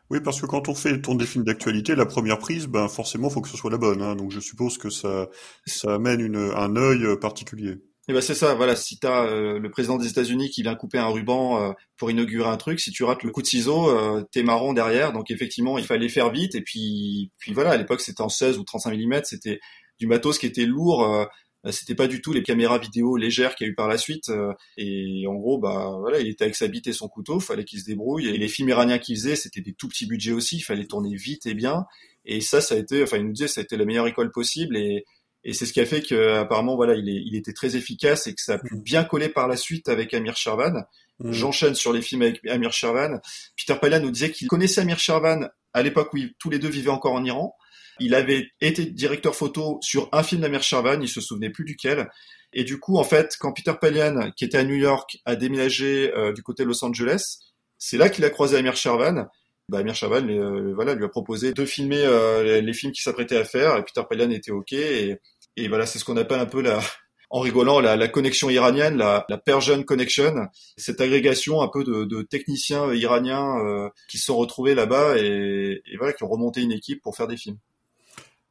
Oui, 0.08 0.20
parce 0.20 0.40
que 0.40 0.46
quand 0.46 0.68
on 0.68 0.74
fait 0.74 1.00
tourner 1.00 1.24
des 1.24 1.26
films 1.26 1.44
d'actualité, 1.44 1.96
la 1.96 2.06
première 2.06 2.38
prise, 2.38 2.66
ben 2.68 2.86
forcément, 2.88 3.28
faut 3.28 3.40
que 3.40 3.48
ce 3.48 3.56
soit 3.56 3.70
la 3.70 3.78
bonne. 3.78 4.02
Hein, 4.02 4.14
donc 4.14 4.30
je 4.30 4.38
suppose 4.38 4.78
que 4.78 4.88
ça, 4.88 5.28
ça 5.66 5.94
amène 5.94 6.20
une, 6.20 6.36
un 6.36 6.76
œil 6.76 7.18
particulier. 7.20 7.78
Et 8.08 8.12
ben 8.12 8.20
c'est 8.20 8.36
ça, 8.36 8.54
voilà. 8.54 8.76
Si 8.76 8.98
t'as 9.00 9.26
euh, 9.26 9.58
le 9.58 9.68
président 9.70 9.98
des 9.98 10.06
États-Unis 10.06 10.50
qui 10.50 10.62
vient 10.62 10.76
couper 10.76 10.98
un 10.98 11.08
ruban 11.08 11.60
euh, 11.60 11.72
pour 11.96 12.08
inaugurer 12.08 12.48
un 12.48 12.56
truc, 12.56 12.78
si 12.78 12.92
tu 12.92 13.02
rates 13.02 13.24
le 13.24 13.32
coup 13.32 13.42
de 13.42 13.48
ciseau, 13.48 13.90
euh, 13.90 14.22
t'es 14.30 14.44
marron 14.44 14.72
derrière. 14.72 15.12
Donc 15.12 15.32
effectivement, 15.32 15.76
il 15.76 15.84
fallait 15.84 16.08
faire 16.08 16.30
vite. 16.30 16.54
Et 16.54 16.60
puis, 16.62 17.32
puis 17.38 17.52
voilà, 17.52 17.70
à 17.70 17.76
l'époque 17.76 18.00
c'était 18.00 18.22
en 18.22 18.28
16 18.28 18.58
ou 18.58 18.64
35 18.64 18.96
mm, 18.96 19.20
c'était 19.24 19.58
du 19.98 20.06
matos 20.06 20.38
qui 20.38 20.46
était 20.46 20.66
lourd. 20.66 21.04
Euh, 21.04 21.24
c'était 21.70 21.96
pas 21.96 22.06
du 22.06 22.22
tout 22.22 22.32
les 22.32 22.44
caméras 22.44 22.78
vidéo 22.78 23.16
légères 23.16 23.56
qu'il 23.56 23.66
y 23.66 23.70
a 23.70 23.72
eu 23.72 23.74
par 23.74 23.88
la 23.88 23.98
suite. 23.98 24.30
et 24.76 25.26
en 25.26 25.34
gros, 25.34 25.58
bah 25.58 25.96
voilà, 25.98 26.20
il 26.20 26.28
était 26.28 26.44
avec 26.44 26.54
sa 26.54 26.68
bite 26.68 26.86
et 26.86 26.92
son 26.92 27.08
couteau, 27.08 27.40
fallait 27.40 27.64
qu'il 27.64 27.80
se 27.80 27.84
débrouille. 27.84 28.28
Et 28.28 28.38
les 28.38 28.46
films 28.46 28.68
iraniens 28.68 28.98
qu'il 28.98 29.16
faisait, 29.16 29.34
c'était 29.34 29.62
des 29.62 29.72
tout 29.72 29.88
petits 29.88 30.06
budgets 30.06 30.30
aussi. 30.30 30.58
Il 30.58 30.62
fallait 30.62 30.86
tourner 30.86 31.16
vite 31.16 31.44
et 31.46 31.54
bien. 31.54 31.84
Et 32.24 32.40
ça, 32.40 32.60
ça 32.60 32.76
a 32.76 32.78
été, 32.78 33.02
enfin, 33.02 33.16
il 33.16 33.24
nous 33.24 33.32
disait, 33.32 33.48
ça 33.48 33.62
a 33.62 33.64
été 33.64 33.76
la 33.76 33.84
meilleure 33.84 34.06
école 34.06 34.30
possible. 34.30 34.76
Et 34.76 35.04
et 35.46 35.52
c'est 35.52 35.64
ce 35.64 35.72
qui 35.72 35.80
a 35.80 35.86
fait 35.86 36.02
que 36.02 36.34
apparemment 36.34 36.74
voilà 36.74 36.96
il, 36.96 37.08
est, 37.08 37.22
il 37.24 37.36
était 37.36 37.52
très 37.52 37.76
efficace 37.76 38.26
et 38.26 38.34
que 38.34 38.42
ça 38.42 38.54
a 38.54 38.58
pu 38.58 38.74
mm. 38.74 38.82
bien 38.82 39.04
coller 39.04 39.28
par 39.28 39.46
la 39.46 39.56
suite 39.56 39.88
avec 39.88 40.12
Amir 40.12 40.36
Shervan. 40.36 40.84
Mm. 41.20 41.30
J'enchaîne 41.30 41.74
sur 41.76 41.92
les 41.92 42.02
films 42.02 42.22
avec 42.22 42.44
Amir 42.48 42.72
Shervan. 42.72 43.20
Peter 43.56 43.78
Palian 43.80 44.00
nous 44.00 44.10
disait 44.10 44.32
qu'il 44.32 44.48
connaissait 44.48 44.80
Amir 44.80 44.98
Shervan 44.98 45.48
à 45.72 45.82
l'époque 45.84 46.12
où 46.14 46.18
tous 46.40 46.50
les 46.50 46.58
deux 46.58 46.68
vivaient 46.68 46.90
encore 46.90 47.12
en 47.12 47.24
Iran. 47.24 47.54
Il 48.00 48.14
avait 48.14 48.48
été 48.60 48.86
directeur 48.86 49.34
photo 49.34 49.78
sur 49.82 50.08
un 50.12 50.22
film 50.22 50.42
d'Amir 50.42 50.62
Shervan, 50.62 51.00
il 51.00 51.08
se 51.08 51.20
souvenait 51.20 51.50
plus 51.50 51.64
duquel. 51.64 52.08
Et 52.52 52.64
du 52.64 52.78
coup, 52.78 52.98
en 52.98 53.04
fait, 53.04 53.36
quand 53.40 53.52
Peter 53.52 53.74
Palian, 53.80 54.30
qui 54.36 54.44
était 54.44 54.58
à 54.58 54.64
New 54.64 54.76
York, 54.76 55.18
a 55.24 55.36
déménagé 55.36 56.12
euh, 56.14 56.32
du 56.32 56.42
côté 56.42 56.62
de 56.62 56.68
Los 56.68 56.84
Angeles, 56.84 57.38
c'est 57.78 57.98
là 57.98 58.08
qu'il 58.08 58.24
a 58.24 58.30
croisé 58.30 58.56
Amir 58.56 58.76
Shervan 58.76 59.28
bah, 59.68 59.78
Amir 59.78 59.94
Chaval 59.94 60.30
euh, 60.30 60.72
voilà, 60.74 60.94
lui 60.94 61.04
a 61.04 61.08
proposé 61.08 61.52
de 61.52 61.64
filmer 61.64 62.02
euh, 62.04 62.60
les, 62.60 62.72
films 62.72 62.92
qu'il 62.92 63.02
s'apprêtait 63.02 63.36
à 63.36 63.44
faire 63.44 63.76
et 63.76 63.82
Peter 63.82 64.02
Palian 64.08 64.30
était 64.30 64.52
OK 64.52 64.72
et, 64.72 65.16
et 65.56 65.68
voilà, 65.68 65.86
c'est 65.86 65.98
ce 65.98 66.04
qu'on 66.04 66.16
appelle 66.16 66.38
un 66.38 66.46
peu 66.46 66.62
la, 66.62 66.80
en 67.30 67.40
rigolant, 67.40 67.80
la, 67.80 67.96
la 67.96 68.08
connexion 68.08 68.48
iranienne, 68.48 68.96
la, 68.96 69.26
la, 69.28 69.38
Persian 69.38 69.82
Connection, 69.82 70.34
cette 70.76 71.00
agrégation 71.00 71.62
un 71.62 71.68
peu 71.68 71.82
de, 71.82 72.04
de 72.04 72.22
techniciens 72.22 72.92
iraniens 72.94 73.58
euh, 73.58 73.88
qui 74.08 74.18
se 74.18 74.26
sont 74.26 74.36
retrouvés 74.36 74.74
là-bas 74.74 75.18
et, 75.18 75.82
et, 75.84 75.96
voilà, 75.96 76.12
qui 76.12 76.22
ont 76.22 76.28
remonté 76.28 76.62
une 76.62 76.72
équipe 76.72 77.02
pour 77.02 77.16
faire 77.16 77.26
des 77.26 77.36
films. 77.36 77.58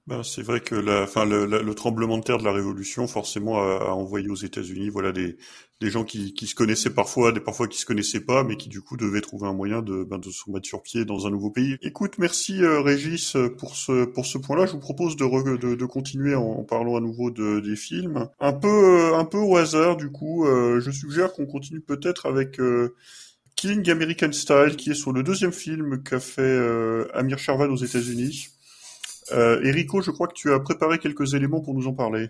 Ben, 0.07 0.21
c'est 0.21 0.43
vrai 0.43 0.59
que 0.59 0.75
la, 0.75 1.07
le, 1.25 1.45
le, 1.63 1.73
tremblement 1.73 2.19
de 2.19 2.23
terre 2.23 2.37
de 2.37 2.43
la 2.43 2.51
Révolution, 2.51 3.07
forcément, 3.07 3.57
a, 3.59 3.85
a 3.85 3.91
envoyé 3.93 4.29
aux 4.29 4.35
États-Unis, 4.35 4.89
voilà, 4.89 5.11
des, 5.11 5.35
des 5.81 5.89
gens 5.89 6.03
qui, 6.03 6.35
qui, 6.35 6.45
se 6.45 6.53
connaissaient 6.53 6.91
parfois, 6.93 7.31
des 7.31 7.39
parfois 7.39 7.67
qui 7.67 7.79
se 7.79 7.87
connaissaient 7.87 8.23
pas, 8.23 8.43
mais 8.43 8.55
qui 8.55 8.69
du 8.69 8.81
coup 8.81 8.97
devaient 8.97 9.21
trouver 9.21 9.47
un 9.47 9.53
moyen 9.53 9.81
de, 9.81 10.03
ben, 10.03 10.19
de 10.19 10.29
se 10.29 10.43
remettre 10.45 10.67
sur 10.67 10.83
pied 10.83 11.05
dans 11.05 11.25
un 11.25 11.31
nouveau 11.31 11.49
pays. 11.49 11.77
Écoute, 11.81 12.19
merci 12.19 12.63
euh, 12.63 12.81
Régis 12.81 13.35
pour 13.57 13.75
ce 13.75 14.05
pour 14.05 14.27
ce 14.27 14.37
point-là. 14.37 14.67
Je 14.67 14.73
vous 14.73 14.79
propose 14.79 15.15
de, 15.17 15.57
de, 15.57 15.73
de 15.73 15.85
continuer 15.85 16.35
en, 16.35 16.63
parlant 16.63 16.97
à 16.97 17.01
nouveau 17.01 17.31
de, 17.31 17.59
des 17.59 17.75
films. 17.75 18.29
Un 18.39 18.53
peu 18.53 18.67
euh, 18.67 19.17
un 19.17 19.25
peu 19.25 19.39
au 19.39 19.57
hasard, 19.57 19.97
du 19.97 20.11
coup, 20.11 20.45
euh, 20.45 20.79
je 20.81 20.91
suggère 20.91 21.33
qu'on 21.33 21.47
continue 21.47 21.81
peut-être 21.81 22.27
avec 22.27 22.59
Killing 23.55 23.89
American 23.89 24.31
Style, 24.31 24.75
qui 24.77 24.91
est 24.91 24.95
sur 24.95 25.11
le 25.13 25.23
deuxième 25.23 25.51
film 25.51 26.03
qu'a 26.03 26.19
fait 26.19 26.59
Amir 27.15 27.39
Sharvan 27.39 27.69
aux 27.69 27.75
États-Unis. 27.75 28.49
Euh, 29.31 29.61
Erico, 29.63 30.01
je 30.01 30.11
crois 30.11 30.27
que 30.27 30.33
tu 30.33 30.51
as 30.51 30.59
préparé 30.59 30.99
quelques 30.99 31.33
éléments 31.33 31.61
pour 31.61 31.73
nous 31.73 31.87
en 31.87 31.93
parler. 31.93 32.29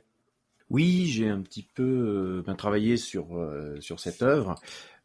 Oui, 0.69 1.05
j'ai 1.05 1.29
un 1.29 1.41
petit 1.41 1.67
peu 1.75 1.83
euh, 1.83 2.43
ben, 2.45 2.55
travaillé 2.55 2.97
sur 2.97 3.37
euh, 3.37 3.79
sur 3.81 3.99
cette 3.99 4.23
œuvre, 4.23 4.55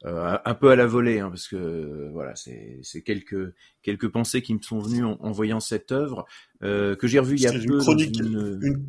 euh, 0.06 0.38
un 0.42 0.54
peu 0.54 0.70
à 0.70 0.76
la 0.76 0.86
volée, 0.86 1.20
hein, 1.20 1.28
parce 1.28 1.48
que 1.48 2.08
voilà, 2.12 2.32
c'est 2.34 3.02
quelques 3.02 3.52
quelques 3.82 4.08
pensées 4.08 4.40
qui 4.40 4.54
me 4.54 4.62
sont 4.62 4.80
venues 4.80 5.04
en, 5.04 5.30
voyant 5.32 5.60
cette 5.60 5.92
œuvre 5.92 6.24
que 6.60 7.06
j'ai 7.06 7.18
revue 7.18 7.36
il 7.36 7.42
y 7.42 7.46
a 7.46 7.52
peu. 7.52 7.78
Chronique, 7.78 8.18
une... 8.18 8.82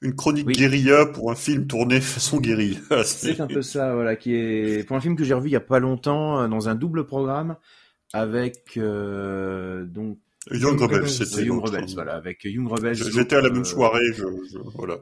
une... 0.00 0.14
chronique 0.16 0.48
guérilla 0.48 1.06
pour 1.06 1.30
un 1.30 1.36
film 1.36 1.68
tourné 1.68 2.00
façon 2.00 2.40
guérilla. 2.40 2.80
c'est 3.04 3.40
un 3.40 3.46
peu 3.46 3.62
ça, 3.62 3.94
voilà, 3.94 4.16
qui 4.16 4.34
est 4.34 4.84
pour 4.84 4.96
un 4.96 5.00
film 5.00 5.14
que 5.14 5.22
j'ai 5.22 5.34
revu 5.34 5.48
il 5.48 5.52
y 5.52 5.56
a 5.56 5.60
pas 5.60 5.78
longtemps 5.78 6.48
dans 6.48 6.68
un 6.68 6.74
double 6.74 7.06
programme 7.06 7.56
avec 8.12 8.76
donc 8.76 10.18
Young 10.52 10.80
Rebels, 10.80 11.08
c'était 11.08 11.44
Young 11.44 11.62
Rebels, 11.64 11.94
voilà, 11.94 12.14
avec 12.14 12.44
Young 12.44 12.68
Rebels. 12.68 12.94
J'étais 12.94 13.36
à 13.36 13.40
la 13.40 13.50
même 13.50 13.64
soirée, 13.64 14.12
je, 14.14 14.24
je 14.52 14.58
voilà. 14.74 14.98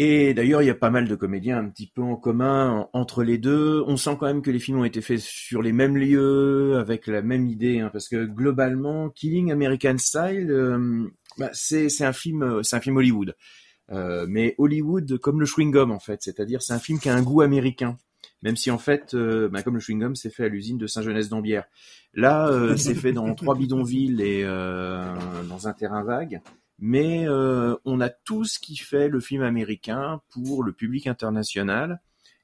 Et 0.00 0.34
d'ailleurs, 0.34 0.60
il 0.60 0.66
y 0.66 0.70
a 0.70 0.74
pas 0.74 0.90
mal 0.90 1.06
de 1.06 1.14
comédiens 1.14 1.58
un 1.58 1.68
petit 1.68 1.86
peu 1.86 2.02
en 2.02 2.16
commun 2.16 2.88
entre 2.92 3.22
les 3.22 3.38
deux. 3.38 3.84
On 3.86 3.96
sent 3.96 4.16
quand 4.18 4.26
même 4.26 4.42
que 4.42 4.50
les 4.50 4.58
films 4.58 4.80
ont 4.80 4.84
été 4.84 5.00
faits 5.00 5.20
sur 5.20 5.62
les 5.62 5.72
mêmes 5.72 5.96
lieux, 5.96 6.78
avec 6.78 7.06
la 7.06 7.22
même 7.22 7.46
idée, 7.46 7.78
hein, 7.78 7.90
parce 7.92 8.08
que 8.08 8.24
globalement, 8.24 9.08
Killing 9.10 9.52
American 9.52 9.96
Style, 9.98 10.50
euh, 10.50 11.08
bah, 11.38 11.50
c'est 11.52 11.88
un 12.00 12.12
film, 12.12 12.42
euh, 12.42 12.62
c'est 12.64 12.74
un 12.74 12.80
film 12.80 12.96
Hollywood. 12.96 13.36
Euh, 13.92 14.26
mais 14.28 14.54
Hollywood 14.58 15.18
comme 15.18 15.40
le 15.40 15.46
chewing 15.46 15.70
gum 15.70 15.90
en 15.90 15.98
fait, 15.98 16.22
c'est-à-dire 16.22 16.62
c'est 16.62 16.72
un 16.72 16.78
film 16.78 16.98
qui 16.98 17.10
a 17.10 17.14
un 17.14 17.22
goût 17.22 17.42
américain 17.42 17.98
même 18.44 18.56
si 18.56 18.70
en 18.70 18.78
fait, 18.78 19.14
euh, 19.14 19.48
bah, 19.48 19.62
comme 19.62 19.74
le 19.74 19.80
chewing-gum, 19.80 20.14
c'est 20.14 20.28
fait 20.28 20.44
à 20.44 20.48
l'usine 20.48 20.76
de 20.76 20.86
Saint-Genès-d'Ambière. 20.86 21.64
Là, 22.12 22.46
euh, 22.48 22.76
c'est 22.76 22.94
fait 22.94 23.12
dans 23.12 23.34
trois 23.34 23.56
bidonvilles 23.56 24.20
et 24.20 24.42
euh, 24.44 25.02
dans 25.48 25.66
un 25.66 25.72
terrain 25.72 26.04
vague. 26.04 26.42
Mais 26.78 27.26
on 27.28 28.00
a 28.00 28.08
tout 28.10 28.44
ce 28.44 28.58
qui 28.58 28.76
fait 28.76 29.08
le 29.08 29.20
film 29.20 29.42
américain 29.42 30.20
pour 30.30 30.62
le 30.62 30.72
public 30.72 31.06
international 31.06 32.02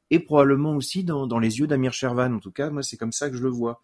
et 0.08 0.20
probablement 0.20 0.74
aussi 0.76 1.04
dans, 1.04 1.26
dans 1.26 1.40
les 1.40 1.58
yeux 1.58 1.66
d'Amir 1.66 1.92
Shervan. 1.92 2.32
En 2.32 2.38
tout 2.38 2.52
cas, 2.52 2.70
moi, 2.70 2.82
c'est 2.82 2.96
comme 2.96 3.12
ça 3.12 3.28
que 3.28 3.36
je 3.36 3.42
le 3.42 3.50
vois. 3.50 3.82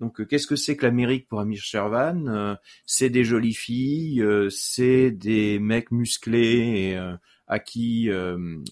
Donc, 0.00 0.26
qu'est-ce 0.26 0.48
que 0.48 0.56
c'est 0.56 0.76
que 0.76 0.84
l'Amérique 0.84 1.28
pour 1.28 1.40
Amir 1.40 1.62
Shervan? 1.62 2.58
C'est 2.84 3.08
des 3.08 3.24
jolies 3.24 3.54
filles, 3.54 4.22
c'est 4.50 5.12
des 5.12 5.60
mecs 5.60 5.92
musclés 5.92 6.90
et, 6.90 7.14
à 7.46 7.58
qui 7.60 8.10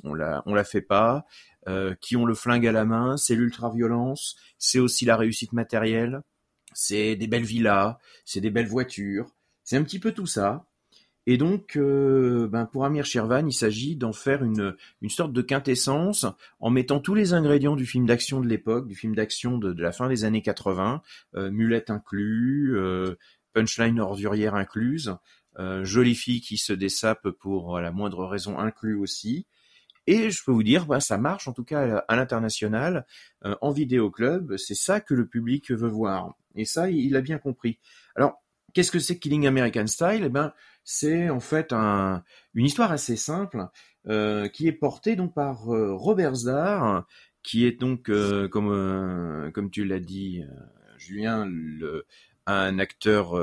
on 0.03 0.15
la 0.15 0.43
on 0.45 0.55
la 0.55 0.65
fait 0.65 0.83
pas, 0.83 1.25
euh, 1.69 1.95
qui 2.01 2.17
ont 2.17 2.25
le 2.25 2.35
flingue 2.35 2.67
à 2.67 2.73
la 2.73 2.85
main, 2.85 3.17
c'est 3.17 3.35
l'ultra-violence, 3.35 4.37
c'est 4.59 4.79
aussi 4.79 5.05
la 5.05 5.17
réussite 5.17 5.53
matérielle, 5.53 6.23
c'est 6.75 7.17
des 7.17 7.27
belles 7.27 7.45
villas, 7.45 7.99
c'est 8.25 8.41
des 8.41 8.51
belles 8.51 8.67
voitures, 8.67 9.31
c'est 9.65 9.77
un 9.77 9.83
petit 9.85 9.99
peu 9.99 10.13
tout 10.13 10.27
ça. 10.27 10.67
Et 11.27 11.37
donc, 11.37 11.77
euh, 11.77 12.49
ben 12.49 12.67
pour 12.67 12.85
Amir 12.85 13.05
Shervan, 13.05 13.47
il 13.47 13.53
s'agit 13.53 13.95
d'en 13.95 14.13
faire 14.13 14.43
une, 14.43 14.75
une 15.03 15.11
sorte 15.11 15.33
de 15.33 15.43
quintessence 15.43 16.27
en 16.59 16.71
mettant 16.71 16.99
tous 16.99 17.15
les 17.15 17.33
ingrédients 17.33 17.77
du 17.77 17.87
film 17.87 18.07
d'action 18.07 18.41
de 18.41 18.49
l'époque, 18.49 18.89
du 18.89 18.97
film 18.97 19.15
d'action 19.15 19.57
de, 19.57 19.81
la 19.81 19.93
fin 19.93 20.09
des 20.09 20.25
années 20.25 20.43
80, 20.43 21.01
euh, 21.37 21.51
mulette 21.53 21.91
inclus, 21.91 22.77
euh, 22.77 23.15
punchline 23.53 24.01
ordurière 24.01 24.55
incluse, 24.55 25.15
jolie 25.83 26.15
fille 26.15 26.41
qui 26.41 26.57
se 26.57 26.73
dessape 26.73 27.29
pour 27.29 27.79
la 27.79 27.93
moindre 27.93 28.25
raison 28.25 28.59
inclus 28.59 28.95
aussi, 28.97 29.47
et 30.07 30.31
je 30.31 30.43
peux 30.45 30.53
vous 30.53 30.63
dire, 30.63 30.87
bah, 30.87 31.01
ça 31.01 31.19
marche 31.19 31.49
en 31.49 31.53
tout 31.53 31.65
cas 31.65 32.05
à 32.09 32.17
l'international, 32.17 33.07
euh, 33.45 33.55
en 33.61 33.71
vidéo 33.71 34.11
club, 34.11 34.57
c'est 34.57 34.75
ça 34.75 35.01
que 35.01 35.15
le 35.15 35.27
public 35.27 35.71
veut 35.71 35.89
voir. 35.89 36.35
Et 36.55 36.65
ça, 36.65 36.91
il 36.91 37.17
a 37.17 37.21
bien 37.21 37.39
compris. 37.39 37.79
Alors, 38.15 38.43
qu'est-ce 38.73 38.91
que 38.91 38.99
c'est 38.99 39.19
Killing 39.19 39.47
American 39.47 39.87
Style? 39.87 40.23
Eh 40.25 40.29
ben, 40.29 40.53
c'est 40.85 41.31
en 41.31 41.41
fait 41.41 41.73
un, 41.73 42.25
une 42.55 42.67
histoire 42.67 42.93
assez 42.93 43.17
simple 43.17 43.67
euh, 44.09 44.49
qui 44.49 44.67
est 44.67 44.73
portée 44.73 45.15
donc 45.17 45.35
par 45.35 45.73
euh, 45.73 45.95
Robert 45.95 46.35
Zdar, 46.35 47.07
qui 47.43 47.67
est 47.67 47.81
donc, 47.81 48.09
euh, 48.09 48.49
comme 48.49 49.51
comme 49.53 49.71
tu 49.71 49.85
l'as 49.85 50.01
dit, 50.01 50.43
Julien, 50.97 51.49
un 52.47 52.79
acteur 52.79 53.37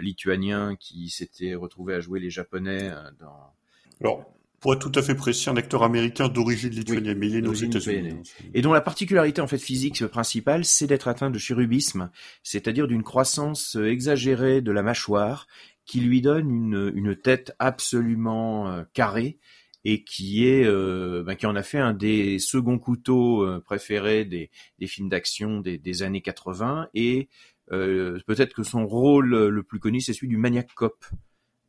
lituanien 0.00 0.76
qui 0.76 1.08
s'était 1.08 1.54
retrouvé 1.54 1.94
à 1.94 2.00
jouer 2.00 2.20
les 2.20 2.30
Japonais 2.30 2.90
dans. 3.18 3.54
Alors, 4.00 4.34
pour 4.62 4.74
être 4.74 4.90
tout 4.90 4.98
à 4.98 5.02
fait 5.02 5.16
précis, 5.16 5.50
un 5.50 5.56
acteur 5.56 5.82
américain 5.82 6.28
d'origine 6.28 6.70
lituanienne, 6.70 7.18
mais 7.18 7.28
il 7.28 7.44
est 7.44 7.48
aux 7.48 7.52
États-Unis. 7.52 8.22
Et 8.54 8.62
dont 8.62 8.72
la 8.72 8.80
particularité 8.80 9.40
en 9.40 9.48
fait 9.48 9.58
physique 9.58 10.06
principale, 10.06 10.64
c'est 10.64 10.86
d'être 10.86 11.08
atteint 11.08 11.30
de 11.30 11.38
chérubisme, 11.38 12.10
c'est-à-dire 12.44 12.86
d'une 12.86 13.02
croissance 13.02 13.74
exagérée 13.74 14.62
de 14.62 14.70
la 14.70 14.84
mâchoire, 14.84 15.48
qui 15.84 16.00
lui 16.00 16.20
donne 16.20 16.48
une, 16.48 16.92
une 16.94 17.16
tête 17.16 17.56
absolument 17.58 18.70
euh, 18.70 18.84
carrée 18.94 19.38
et 19.84 20.04
qui 20.04 20.46
est 20.46 20.64
euh, 20.64 21.24
ben, 21.26 21.34
qui 21.34 21.46
en 21.46 21.56
a 21.56 21.62
fait 21.64 21.80
un 21.80 21.92
des 21.92 22.38
seconds 22.38 22.78
couteaux 22.78 23.42
euh, 23.42 23.60
préférés 23.60 24.24
des, 24.24 24.50
des 24.78 24.86
films 24.86 25.08
d'action 25.08 25.60
des, 25.60 25.76
des, 25.76 26.04
années 26.04 26.22
80 26.22 26.88
et 26.94 27.28
peut-être 27.68 28.54
que 28.54 28.62
son 28.62 28.86
rôle 28.86 29.48
le 29.48 29.62
plus 29.62 29.80
connu 29.80 30.00
c'est 30.00 30.12
celui 30.12 30.28
du 30.28 30.36
maniac 30.36 30.72
cop 30.74 31.04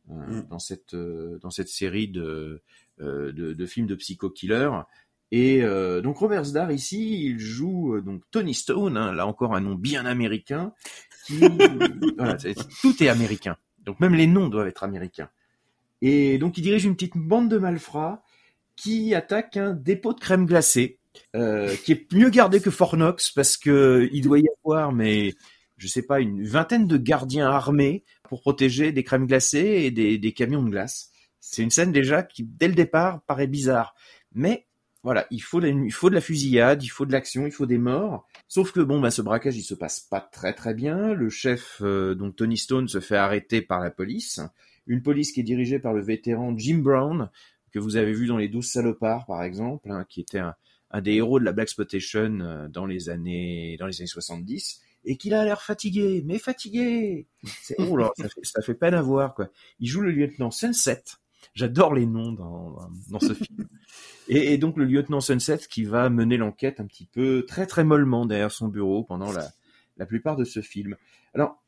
mm. 0.06 0.42
dans 0.50 0.58
cette 0.58 0.94
dans 0.94 1.50
cette 1.50 1.68
série 1.68 2.08
de 2.08 2.20
euh, 2.20 2.62
de, 2.98 3.52
de, 3.52 3.66
films 3.66 3.86
de 3.86 3.94
psycho-killer. 3.94 4.70
Et 5.30 5.62
euh, 5.62 6.00
donc 6.00 6.18
Robert 6.18 6.44
Zdar 6.44 6.70
ici, 6.70 7.24
il 7.24 7.40
joue 7.40 7.96
euh, 7.96 8.00
donc 8.00 8.22
Tony 8.30 8.54
Stone, 8.54 8.96
hein, 8.96 9.12
là 9.12 9.26
encore 9.26 9.56
un 9.56 9.60
nom 9.60 9.74
bien 9.74 10.06
américain. 10.06 10.72
Qui, 11.26 11.38
voilà, 12.18 12.36
tout 12.80 13.02
est 13.02 13.08
américain. 13.08 13.56
Donc 13.84 13.98
même 13.98 14.14
les 14.14 14.28
noms 14.28 14.48
doivent 14.48 14.68
être 14.68 14.84
américains. 14.84 15.28
Et 16.02 16.38
donc 16.38 16.56
il 16.56 16.62
dirige 16.62 16.84
une 16.84 16.94
petite 16.94 17.16
bande 17.16 17.48
de 17.50 17.58
malfrats 17.58 18.22
qui 18.76 19.14
attaque 19.14 19.56
un 19.56 19.72
dépôt 19.72 20.12
de 20.12 20.20
crème 20.20 20.46
glacée 20.46 20.98
euh, 21.34 21.74
qui 21.84 21.92
est 21.92 22.12
mieux 22.12 22.30
gardé 22.30 22.60
que 22.60 22.70
Fornox 22.70 23.30
parce 23.30 23.56
que 23.56 24.08
il 24.12 24.22
doit 24.22 24.38
y 24.38 24.46
avoir, 24.64 24.92
mais 24.92 25.34
je 25.76 25.88
sais 25.88 26.02
pas, 26.02 26.20
une 26.20 26.44
vingtaine 26.44 26.86
de 26.86 26.96
gardiens 26.96 27.50
armés 27.50 28.04
pour 28.22 28.40
protéger 28.40 28.92
des 28.92 29.02
crèmes 29.02 29.26
glacées 29.26 29.82
et 29.84 29.90
des, 29.90 30.18
des 30.18 30.32
camions 30.32 30.62
de 30.62 30.70
glace. 30.70 31.10
C'est 31.46 31.62
une 31.62 31.70
scène 31.70 31.92
déjà 31.92 32.22
qui, 32.22 32.42
dès 32.42 32.68
le 32.68 32.74
départ, 32.74 33.22
paraît 33.26 33.46
bizarre. 33.46 33.94
Mais 34.32 34.66
voilà, 35.02 35.26
il 35.30 35.42
faut, 35.42 35.60
il 35.60 35.92
faut 35.92 36.08
de 36.08 36.14
la 36.14 36.22
fusillade, 36.22 36.82
il 36.82 36.88
faut 36.88 37.04
de 37.04 37.12
l'action, 37.12 37.44
il 37.44 37.52
faut 37.52 37.66
des 37.66 37.76
morts. 37.76 38.26
Sauf 38.48 38.72
que 38.72 38.80
bon, 38.80 38.98
bah, 38.98 39.10
ce 39.10 39.20
braquage, 39.20 39.56
il 39.58 39.62
se 39.62 39.74
passe 39.74 40.00
pas 40.00 40.22
très 40.22 40.54
très 40.54 40.72
bien. 40.72 41.12
Le 41.12 41.28
chef, 41.28 41.82
euh, 41.82 42.14
donc 42.14 42.36
Tony 42.36 42.56
Stone, 42.56 42.88
se 42.88 42.98
fait 42.98 43.18
arrêter 43.18 43.60
par 43.60 43.80
la 43.80 43.90
police. 43.90 44.40
Une 44.86 45.02
police 45.02 45.32
qui 45.32 45.40
est 45.40 45.44
dirigée 45.44 45.78
par 45.78 45.92
le 45.92 46.00
vétéran 46.00 46.56
Jim 46.56 46.78
Brown, 46.78 47.30
que 47.72 47.78
vous 47.78 47.96
avez 47.96 48.14
vu 48.14 48.26
dans 48.26 48.38
Les 48.38 48.48
Douze 48.48 48.66
Salopards, 48.66 49.26
par 49.26 49.42
exemple, 49.42 49.90
hein, 49.92 50.06
qui 50.08 50.22
était 50.22 50.40
un, 50.40 50.54
des 51.02 51.12
héros 51.12 51.38
de 51.38 51.44
la 51.44 51.52
Black 51.52 51.68
Spotation 51.68 52.40
euh, 52.40 52.68
dans 52.68 52.86
les 52.86 53.10
années 53.10 53.76
dans 53.78 53.86
les 53.86 54.00
années 54.00 54.06
70 54.06 54.80
et 55.04 55.18
qu'il 55.18 55.34
a 55.34 55.44
l'air 55.44 55.60
fatigué, 55.60 56.22
mais 56.24 56.38
fatigué. 56.38 57.26
Oh 57.78 57.98
là, 57.98 58.10
ça 58.16 58.28
fait, 58.30 58.44
ça 58.44 58.62
fait 58.62 58.74
peine 58.74 58.94
à 58.94 59.02
voir 59.02 59.34
quoi. 59.34 59.50
Il 59.78 59.88
joue 59.88 60.00
le 60.00 60.10
lieutenant 60.10 60.50
Sunset. 60.50 61.02
J'adore 61.54 61.94
les 61.94 62.06
noms 62.06 62.32
dans, 62.32 62.76
dans 63.10 63.20
ce 63.20 63.34
film. 63.34 63.68
Et, 64.28 64.56
donc 64.56 64.76
le 64.76 64.84
lieutenant 64.84 65.20
Sunset 65.20 65.58
qui 65.68 65.84
va 65.84 66.08
mener 66.08 66.36
l'enquête 66.36 66.80
un 66.80 66.86
petit 66.86 67.06
peu 67.06 67.44
très 67.46 67.66
très 67.66 67.84
mollement 67.84 68.26
derrière 68.26 68.50
son 68.50 68.68
bureau 68.68 69.04
pendant 69.04 69.32
la, 69.32 69.50
la 69.96 70.06
plupart 70.06 70.36
de 70.36 70.44
ce 70.44 70.60
film. 70.60 70.96
Alors 71.34 71.60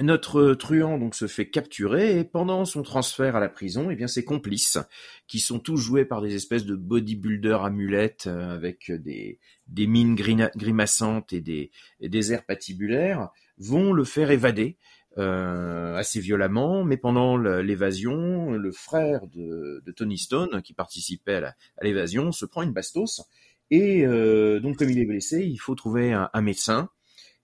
notre 0.00 0.54
truand 0.54 0.98
donc 0.98 1.14
se 1.14 1.26
fait 1.26 1.50
capturer 1.50 2.18
et 2.18 2.24
pendant 2.24 2.64
son 2.64 2.82
transfert 2.82 3.36
à 3.36 3.40
la 3.40 3.48
prison, 3.48 3.90
eh 3.90 3.96
bien 3.96 4.06
ses 4.06 4.24
complices, 4.24 4.78
qui 5.26 5.40
sont 5.40 5.58
tous 5.58 5.76
joués 5.76 6.04
par 6.04 6.22
des 6.22 6.34
espèces 6.34 6.64
de 6.64 6.74
bodybuilders 6.74 7.64
amulettes 7.64 8.26
euh, 8.26 8.54
avec 8.54 8.90
des, 8.90 9.38
des 9.66 9.86
mines 9.86 10.14
grimaçantes 10.14 11.32
et 11.32 11.40
des, 11.40 11.70
et 12.00 12.08
des 12.08 12.32
airs 12.32 12.46
patibulaires, 12.46 13.28
vont 13.58 13.92
le 13.92 14.04
faire 14.04 14.30
évader 14.30 14.78
euh, 15.20 15.96
assez 15.96 16.18
violemment. 16.20 16.82
Mais 16.84 16.96
pendant 16.96 17.36
l'évasion, 17.36 18.52
le 18.52 18.72
frère 18.72 19.26
de, 19.26 19.82
Tony 19.94 20.18
Stone, 20.18 20.62
qui 20.62 20.72
participait 20.72 21.42
à 21.42 21.54
l'évasion, 21.82 22.32
se 22.32 22.46
prend 22.46 22.62
une 22.62 22.72
bastos. 22.72 23.22
Et 23.70 24.04
euh, 24.04 24.60
donc 24.60 24.78
comme 24.78 24.90
il 24.90 24.98
est 24.98 25.04
blessé, 25.04 25.44
il 25.44 25.58
faut 25.58 25.74
trouver 25.74 26.12
un, 26.12 26.40
médecin. 26.40 26.88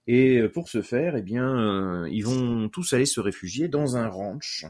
Et 0.07 0.39
euh, 0.39 0.49
pour 0.49 0.69
ce 0.69 0.81
faire, 0.81 1.15
eh 1.15 1.21
bien, 1.21 2.07
ils 2.07 2.25
vont 2.25 2.67
tous 2.69 2.93
aller 2.93 3.05
se 3.05 3.19
réfugier 3.19 3.67
dans 3.67 3.95
un 3.95 4.07
ranch. 4.07 4.65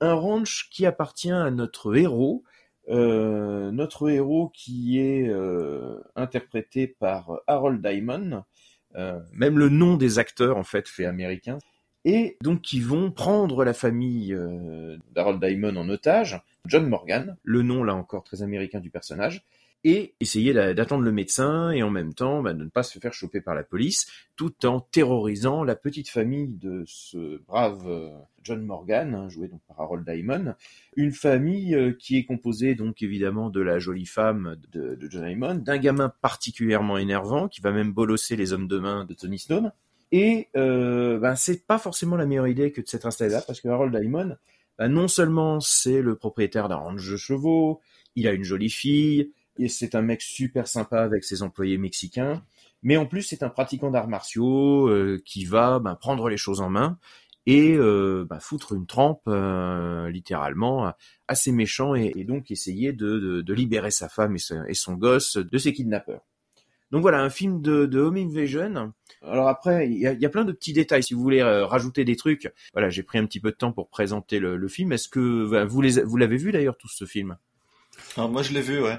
Un 0.00 0.14
ranch 0.14 0.68
qui 0.70 0.86
appartient 0.86 1.30
à 1.30 1.50
notre 1.50 1.96
héros, 1.96 2.42
notre 2.88 4.10
héros 4.10 4.50
qui 4.52 4.98
est 4.98 5.32
interprété 6.16 6.88
par 6.88 7.40
Harold 7.46 7.80
Diamond. 7.80 8.42
Même 8.94 9.58
le 9.58 9.68
nom 9.68 9.96
des 9.96 10.18
acteurs, 10.18 10.56
en 10.56 10.64
fait, 10.64 10.88
fait 10.88 11.06
américain. 11.06 11.58
Et 12.04 12.36
donc, 12.42 12.60
qui 12.60 12.80
vont 12.80 13.10
prendre 13.10 13.64
la 13.64 13.72
famille 13.72 14.36
d'Harold 15.14 15.40
Diamond 15.42 15.76
en 15.76 15.88
otage, 15.88 16.40
John 16.66 16.86
Morgan, 16.88 17.36
le 17.42 17.62
nom 17.62 17.82
là 17.82 17.94
encore 17.94 18.24
très 18.24 18.42
américain 18.42 18.80
du 18.80 18.90
personnage, 18.90 19.44
et 19.84 20.14
essayer 20.18 20.54
d'attendre 20.54 21.04
le 21.04 21.12
médecin 21.12 21.70
et 21.70 21.82
en 21.82 21.90
même 21.90 22.14
temps 22.14 22.42
bah, 22.42 22.54
de 22.54 22.64
ne 22.64 22.70
pas 22.70 22.82
se 22.82 22.98
faire 22.98 23.12
choper 23.12 23.42
par 23.42 23.54
la 23.54 23.62
police, 23.62 24.06
tout 24.34 24.64
en 24.66 24.80
terrorisant 24.80 25.62
la 25.62 25.76
petite 25.76 26.08
famille 26.08 26.54
de 26.54 26.84
ce 26.86 27.42
brave 27.46 27.86
euh, 27.86 28.10
John 28.42 28.64
Morgan, 28.64 29.14
hein, 29.14 29.28
joué 29.28 29.48
donc 29.48 29.60
par 29.68 29.80
Harold 29.82 30.04
Diamond, 30.06 30.54
une 30.96 31.12
famille 31.12 31.74
euh, 31.74 31.92
qui 31.92 32.16
est 32.16 32.24
composée 32.24 32.74
donc 32.74 33.02
évidemment 33.02 33.50
de 33.50 33.60
la 33.60 33.78
jolie 33.78 34.06
femme 34.06 34.56
de, 34.72 34.94
de 34.94 35.10
John 35.10 35.26
Diamond, 35.26 35.56
d'un 35.56 35.78
gamin 35.78 36.08
particulièrement 36.22 36.96
énervant 36.96 37.48
qui 37.48 37.60
va 37.60 37.70
même 37.70 37.92
bolosser 37.92 38.36
les 38.36 38.54
hommes 38.54 38.68
de 38.68 38.78
main 38.78 39.04
de 39.04 39.12
Tony 39.12 39.38
Stone. 39.38 39.70
Et 40.12 40.48
euh, 40.56 41.18
ben, 41.18 41.34
c'est 41.34 41.66
pas 41.66 41.78
forcément 41.78 42.16
la 42.16 42.26
meilleure 42.26 42.48
idée 42.48 42.72
que 42.72 42.80
de 42.80 42.86
s'être 42.86 43.06
installé 43.06 43.30
là, 43.32 43.42
parce 43.46 43.60
que 43.60 43.68
Harold 43.68 43.96
Diamond, 43.96 44.36
ben, 44.78 44.88
non 44.88 45.08
seulement 45.08 45.60
c'est 45.60 46.02
le 46.02 46.16
propriétaire 46.16 46.68
d'un 46.68 46.76
ranch 46.76 47.08
de 47.08 47.16
chevaux, 47.16 47.80
il 48.16 48.28
a 48.28 48.32
une 48.32 48.44
jolie 48.44 48.70
fille, 48.70 49.32
et 49.58 49.68
c'est 49.68 49.94
un 49.94 50.02
mec 50.02 50.22
super 50.22 50.66
sympa 50.68 51.02
avec 51.02 51.24
ses 51.24 51.42
employés 51.42 51.78
mexicains. 51.78 52.42
Mais 52.82 52.96
en 52.96 53.06
plus, 53.06 53.22
c'est 53.22 53.42
un 53.42 53.48
pratiquant 53.48 53.90
d'arts 53.90 54.08
martiaux 54.08 54.88
euh, 54.88 55.20
qui 55.24 55.44
va 55.44 55.78
ben, 55.78 55.94
prendre 55.94 56.28
les 56.28 56.36
choses 56.36 56.60
en 56.60 56.70
main 56.70 56.98
et 57.46 57.74
euh, 57.76 58.26
ben, 58.28 58.40
foutre 58.40 58.72
une 58.72 58.86
trempe 58.86 59.22
euh, 59.26 60.10
littéralement 60.10 60.92
assez 61.28 61.52
méchant 61.52 61.94
et, 61.94 62.12
et 62.16 62.24
donc 62.24 62.50
essayer 62.50 62.92
de, 62.92 63.42
de, 63.42 63.54
libérer 63.54 63.90
sa 63.90 64.08
femme 64.08 64.36
et 64.68 64.74
son 64.74 64.94
gosse 64.94 65.36
de 65.36 65.58
ses 65.58 65.72
kidnappeurs. 65.72 66.22
Donc 66.94 67.02
voilà, 67.02 67.20
un 67.22 67.28
film 67.28 67.60
de, 67.60 67.86
de 67.86 67.98
home 67.98 68.18
invasion. 68.18 68.92
Alors 69.26 69.48
après, 69.48 69.88
il 69.88 69.98
y 69.98 70.06
a, 70.06 70.12
y 70.12 70.24
a, 70.24 70.28
plein 70.28 70.44
de 70.44 70.52
petits 70.52 70.72
détails. 70.72 71.02
Si 71.02 71.12
vous 71.12 71.22
voulez 71.22 71.40
euh, 71.40 71.66
rajouter 71.66 72.04
des 72.04 72.14
trucs, 72.14 72.52
voilà, 72.72 72.88
j'ai 72.88 73.02
pris 73.02 73.18
un 73.18 73.26
petit 73.26 73.40
peu 73.40 73.50
de 73.50 73.56
temps 73.56 73.72
pour 73.72 73.88
présenter 73.88 74.38
le, 74.38 74.56
le 74.56 74.68
film. 74.68 74.92
Est-ce 74.92 75.08
que 75.08 75.50
ben, 75.50 75.64
vous 75.64 75.82
les, 75.82 76.00
vous 76.04 76.16
l'avez 76.16 76.36
vu 76.36 76.52
d'ailleurs 76.52 76.76
tout 76.76 76.86
ce 76.86 77.04
film? 77.04 77.36
Alors 78.16 78.30
moi 78.30 78.44
je 78.44 78.52
l'ai 78.52 78.60
vu, 78.60 78.80
ouais. 78.80 78.96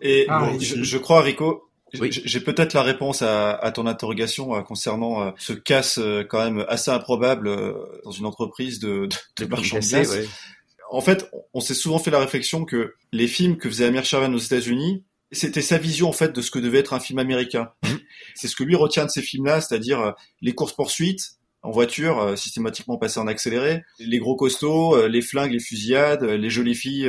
Et 0.00 0.24
ah, 0.30 0.40
bon, 0.40 0.58
je, 0.58 0.82
je, 0.82 0.96
crois, 0.96 1.20
Rico, 1.20 1.68
oui. 2.00 2.08
j'ai 2.10 2.40
peut-être 2.40 2.72
la 2.72 2.82
réponse 2.82 3.20
à, 3.20 3.56
à 3.56 3.70
ton 3.72 3.86
interrogation 3.86 4.56
euh, 4.56 4.62
concernant 4.62 5.20
euh, 5.20 5.30
ce 5.36 5.52
casse 5.52 5.98
euh, 5.98 6.24
quand 6.24 6.42
même 6.42 6.64
assez 6.66 6.90
improbable 6.90 7.48
euh, 7.48 7.74
dans 8.04 8.12
une 8.12 8.24
entreprise 8.24 8.80
de, 8.80 9.06
de, 9.36 9.44
de 9.44 9.50
marchand 9.50 9.80
de 9.80 9.86
glace. 9.86 10.08
Ouais. 10.12 10.26
En 10.90 11.02
fait, 11.02 11.30
on 11.52 11.60
s'est 11.60 11.74
souvent 11.74 11.98
fait 11.98 12.10
la 12.10 12.20
réflexion 12.20 12.64
que 12.64 12.94
les 13.12 13.28
films 13.28 13.58
que 13.58 13.68
faisait 13.68 13.84
Amir 13.84 14.06
Shervan 14.06 14.32
aux 14.34 14.38
États-Unis, 14.38 15.04
c'était 15.32 15.62
sa 15.62 15.78
vision 15.78 16.08
en 16.08 16.12
fait 16.12 16.34
de 16.34 16.40
ce 16.40 16.50
que 16.50 16.58
devait 16.58 16.78
être 16.78 16.92
un 16.92 17.00
film 17.00 17.18
américain. 17.18 17.70
Mhm. 17.84 17.98
C'est 18.34 18.48
ce 18.48 18.56
que 18.56 18.64
lui 18.64 18.76
retient 18.76 19.04
de 19.04 19.10
ces 19.10 19.22
films-là, 19.22 19.60
c'est-à-dire 19.60 20.00
euh, 20.00 20.12
les 20.40 20.54
courses 20.54 20.74
poursuites 20.74 21.36
en 21.62 21.70
voiture, 21.70 22.20
euh, 22.20 22.36
systématiquement 22.36 22.98
passées 22.98 23.20
en 23.20 23.26
accéléré, 23.26 23.82
les 23.98 24.18
gros 24.18 24.36
costauds, 24.36 25.06
les 25.06 25.22
flingues, 25.22 25.52
les 25.52 25.60
fusillades, 25.60 26.24
les 26.24 26.50
jolies 26.50 26.74
filles 26.74 27.08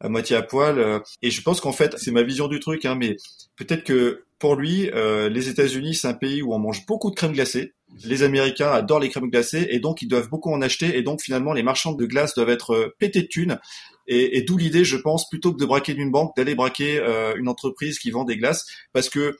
à 0.00 0.08
moitié 0.08 0.36
à 0.36 0.42
poil. 0.42 0.78
Euh, 0.78 1.00
et 1.22 1.30
je 1.30 1.42
pense 1.42 1.60
qu'en 1.60 1.72
fait, 1.72 1.94
c'est 1.98 2.10
ma 2.10 2.22
vision 2.22 2.48
du 2.48 2.60
truc, 2.60 2.84
hein, 2.84 2.94
mais 2.94 3.16
peut-être 3.56 3.84
que 3.84 4.24
pour 4.38 4.56
lui, 4.56 4.90
euh, 4.90 5.28
les 5.28 5.48
États-Unis, 5.48 5.94
c'est 5.94 6.08
un 6.08 6.14
pays 6.14 6.42
où 6.42 6.52
on 6.52 6.58
mange 6.58 6.84
beaucoup 6.86 7.10
de 7.10 7.14
crème 7.14 7.32
glacée. 7.32 7.72
Les 8.04 8.22
Américains 8.22 8.70
adorent 8.70 9.00
les 9.00 9.08
crèmes 9.08 9.30
glacées 9.30 9.68
et 9.70 9.80
donc 9.80 10.02
ils 10.02 10.08
doivent 10.08 10.28
beaucoup 10.28 10.52
en 10.52 10.60
acheter. 10.60 10.98
Et 10.98 11.02
donc 11.02 11.22
finalement, 11.22 11.54
les 11.54 11.62
marchands 11.62 11.92
de 11.92 12.04
glace 12.04 12.34
doivent 12.34 12.50
être 12.50 12.74
euh, 12.74 12.94
pétés 12.98 13.22
de 13.22 13.28
thunes. 13.28 13.58
Et, 14.06 14.38
et 14.38 14.42
d'où 14.42 14.56
l'idée, 14.56 14.84
je 14.84 14.96
pense, 14.96 15.28
plutôt 15.28 15.52
que 15.52 15.58
de 15.58 15.64
braquer 15.66 15.94
d'une 15.94 16.10
banque, 16.10 16.36
d'aller 16.36 16.54
braquer 16.54 16.98
euh, 16.98 17.34
une 17.36 17.48
entreprise 17.48 17.98
qui 17.98 18.10
vend 18.10 18.24
des 18.24 18.36
glaces, 18.36 18.64
parce 18.92 19.08
que 19.08 19.36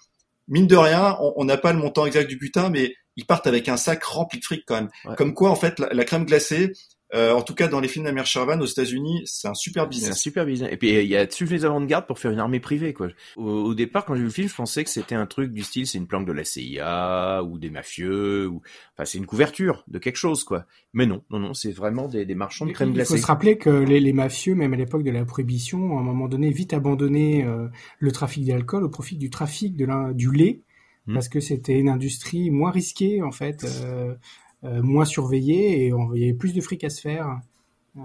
mine 0.48 0.66
de 0.66 0.76
rien, 0.76 1.16
on 1.20 1.44
n'a 1.44 1.56
pas 1.56 1.72
le 1.72 1.78
montant 1.78 2.06
exact 2.06 2.28
du 2.28 2.36
butin, 2.36 2.70
mais 2.70 2.94
ils 3.16 3.26
partent 3.26 3.46
avec 3.46 3.68
un 3.68 3.76
sac 3.76 4.04
rempli 4.04 4.38
de 4.38 4.44
fric 4.44 4.64
quand 4.66 4.76
même. 4.76 4.90
Ouais. 5.04 5.16
Comme 5.16 5.34
quoi, 5.34 5.50
en 5.50 5.56
fait, 5.56 5.78
la, 5.78 5.88
la 5.92 6.04
crème 6.04 6.24
glacée, 6.24 6.72
euh, 7.16 7.32
en 7.32 7.42
tout 7.42 7.54
cas, 7.54 7.68
dans 7.68 7.80
les 7.80 7.88
films 7.88 8.04
d'Amir 8.04 8.26
Shervan 8.26 8.60
aux 8.60 8.66
États-Unis, 8.66 9.22
c'est 9.24 9.48
un 9.48 9.54
super 9.54 9.88
business. 9.88 10.08
C'est 10.08 10.12
un 10.12 10.14
super 10.14 10.44
business. 10.44 10.70
Et 10.72 10.76
puis 10.76 10.90
il 10.90 11.08
y 11.08 11.16
a 11.16 11.28
suffisamment 11.30 11.80
de 11.80 11.86
gardes 11.86 12.06
pour 12.06 12.18
faire 12.18 12.30
une 12.30 12.38
armée 12.38 12.60
privée, 12.60 12.92
quoi. 12.92 13.08
Au, 13.36 13.44
au 13.44 13.74
départ, 13.74 14.04
quand 14.04 14.14
j'ai 14.14 14.20
vu 14.20 14.26
le 14.26 14.32
film, 14.32 14.48
je 14.48 14.54
pensais 14.54 14.84
que 14.84 14.90
c'était 14.90 15.14
un 15.14 15.26
truc 15.26 15.52
du 15.52 15.62
style, 15.62 15.86
c'est 15.86 15.98
une 15.98 16.06
planque 16.06 16.26
de 16.26 16.32
la 16.32 16.44
CIA 16.44 17.42
ou 17.42 17.58
des 17.58 17.70
mafieux, 17.70 18.46
ou 18.46 18.60
enfin 18.94 19.04
c'est 19.04 19.18
une 19.18 19.26
couverture 19.26 19.84
de 19.88 19.98
quelque 19.98 20.16
chose, 20.16 20.44
quoi. 20.44 20.66
Mais 20.92 21.06
non, 21.06 21.22
non, 21.30 21.38
non, 21.38 21.54
c'est 21.54 21.72
vraiment 21.72 22.08
des, 22.08 22.24
des, 22.24 22.34
marchands 22.34 22.66
de 22.66 22.72
crème 22.72 22.92
glacée. 22.92 23.14
Il 23.14 23.16
faut 23.16 23.22
se 23.22 23.26
rappeler 23.26 23.58
que 23.58 23.70
les, 23.70 24.00
les, 24.00 24.12
mafieux, 24.12 24.54
même 24.54 24.72
à 24.72 24.76
l'époque 24.76 25.02
de 25.02 25.10
la 25.10 25.24
prohibition, 25.24 25.98
à 25.98 26.00
un 26.00 26.04
moment 26.04 26.28
donné, 26.28 26.50
vite 26.50 26.72
abandonné 26.72 27.44
euh, 27.44 27.68
le 27.98 28.12
trafic 28.12 28.46
d'alcool 28.46 28.84
au 28.84 28.88
profit 28.88 29.16
du 29.16 29.30
trafic 29.30 29.76
de 29.76 29.84
la, 29.84 30.12
du 30.12 30.30
lait, 30.32 30.62
mmh. 31.06 31.14
parce 31.14 31.28
que 31.28 31.40
c'était 31.40 31.78
une 31.78 31.88
industrie 31.88 32.50
moins 32.50 32.70
risquée 32.70 33.22
en 33.22 33.32
fait. 33.32 33.64
Euh, 33.64 34.14
moins 34.62 35.04
surveillé 35.04 35.86
et 35.86 35.92
on, 35.92 36.12
il 36.14 36.20
y 36.20 36.24
avait 36.24 36.34
plus 36.34 36.52
de 36.52 36.60
fric 36.60 36.82
à 36.84 36.90
se 36.90 37.00
faire. 37.00 37.40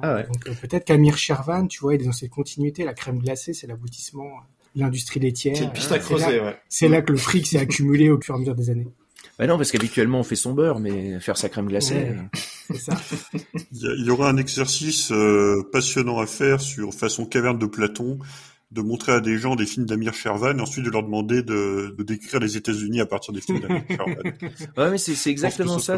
Ah 0.02 0.16
ouais. 0.16 0.24
Donc 0.24 0.47
euh, 0.47 0.54
peut-être 0.62 0.86
qu'Amir 0.86 1.18
Shervan, 1.18 1.68
tu 1.68 1.80
vois, 1.80 1.95
il 1.95 2.02
est 2.02 2.06
dans 2.06 2.12
cette 2.12 2.30
continuité. 2.30 2.84
La 2.84 2.93
crème 2.93 3.20
glacée, 3.20 3.54
c'est 3.54 3.68
l'aboutissement 3.68 4.30
de 4.76 4.82
l'industrie 4.82 5.20
laitière. 5.20 5.56
C'est 5.56 5.66
une 5.66 5.72
piste 5.72 5.91
à 5.91 5.99
creuser, 5.99 6.38
là, 6.38 6.43
ouais. 6.43 6.56
C'est 6.70 6.88
là 6.88 7.02
que 7.02 7.12
le 7.12 7.18
fric 7.18 7.45
s'est 7.45 7.60
accumulé 7.60 8.10
au 8.10 8.20
fur 8.22 8.36
et 8.36 8.38
à 8.38 8.39
mesure 8.39 8.56
des 8.56 8.70
années. 8.70 8.88
Bah 9.38 9.47
non, 9.47 9.58
parce 9.58 9.72
qu'habituellement 9.72 10.20
on 10.20 10.24
fait 10.24 10.36
son 10.36 10.54
beurre, 10.54 10.80
mais 10.80 11.20
faire 11.20 11.38
sa 11.38 11.49
crème 11.49 11.68
glacée. 11.68 11.95
Ouais, 11.95 12.18
c'est 12.68 12.78
ça. 12.78 12.97
il 13.72 14.06
y 14.06 14.10
aura 14.10 14.30
un 14.30 14.38
exercice 14.38 15.12
euh, 15.12 15.68
passionnant 15.72 16.20
à 16.20 16.28
faire 16.28 16.62
sur 16.62 16.93
façon 16.93 17.26
caverne 17.26 17.58
de 17.58 17.66
Platon 17.66 18.20
de 18.72 18.82
montrer 18.82 19.11
à 19.11 19.19
des 19.19 19.38
gens 19.38 19.55
des 19.55 19.65
films 19.65 19.86
d'Amir 19.86 20.13
Shervan 20.13 20.57
et 20.57 20.61
ensuite 20.61 20.86
de 20.86 20.89
leur 20.89 21.03
demander 21.03 21.43
de, 21.43 21.93
de 21.97 22.03
décrire 22.03 22.39
les 22.39 22.55
États-Unis 22.55 23.01
à 23.01 23.05
partir 23.05 23.34
des 23.34 23.41
films 23.41 23.59
d'Amir 23.59 23.84
Shervan. 23.89 24.15
ouais, 24.78 24.91
mais 24.91 24.97
c'est 24.97 25.30
exactement 25.30 25.78
ça. 25.80 25.97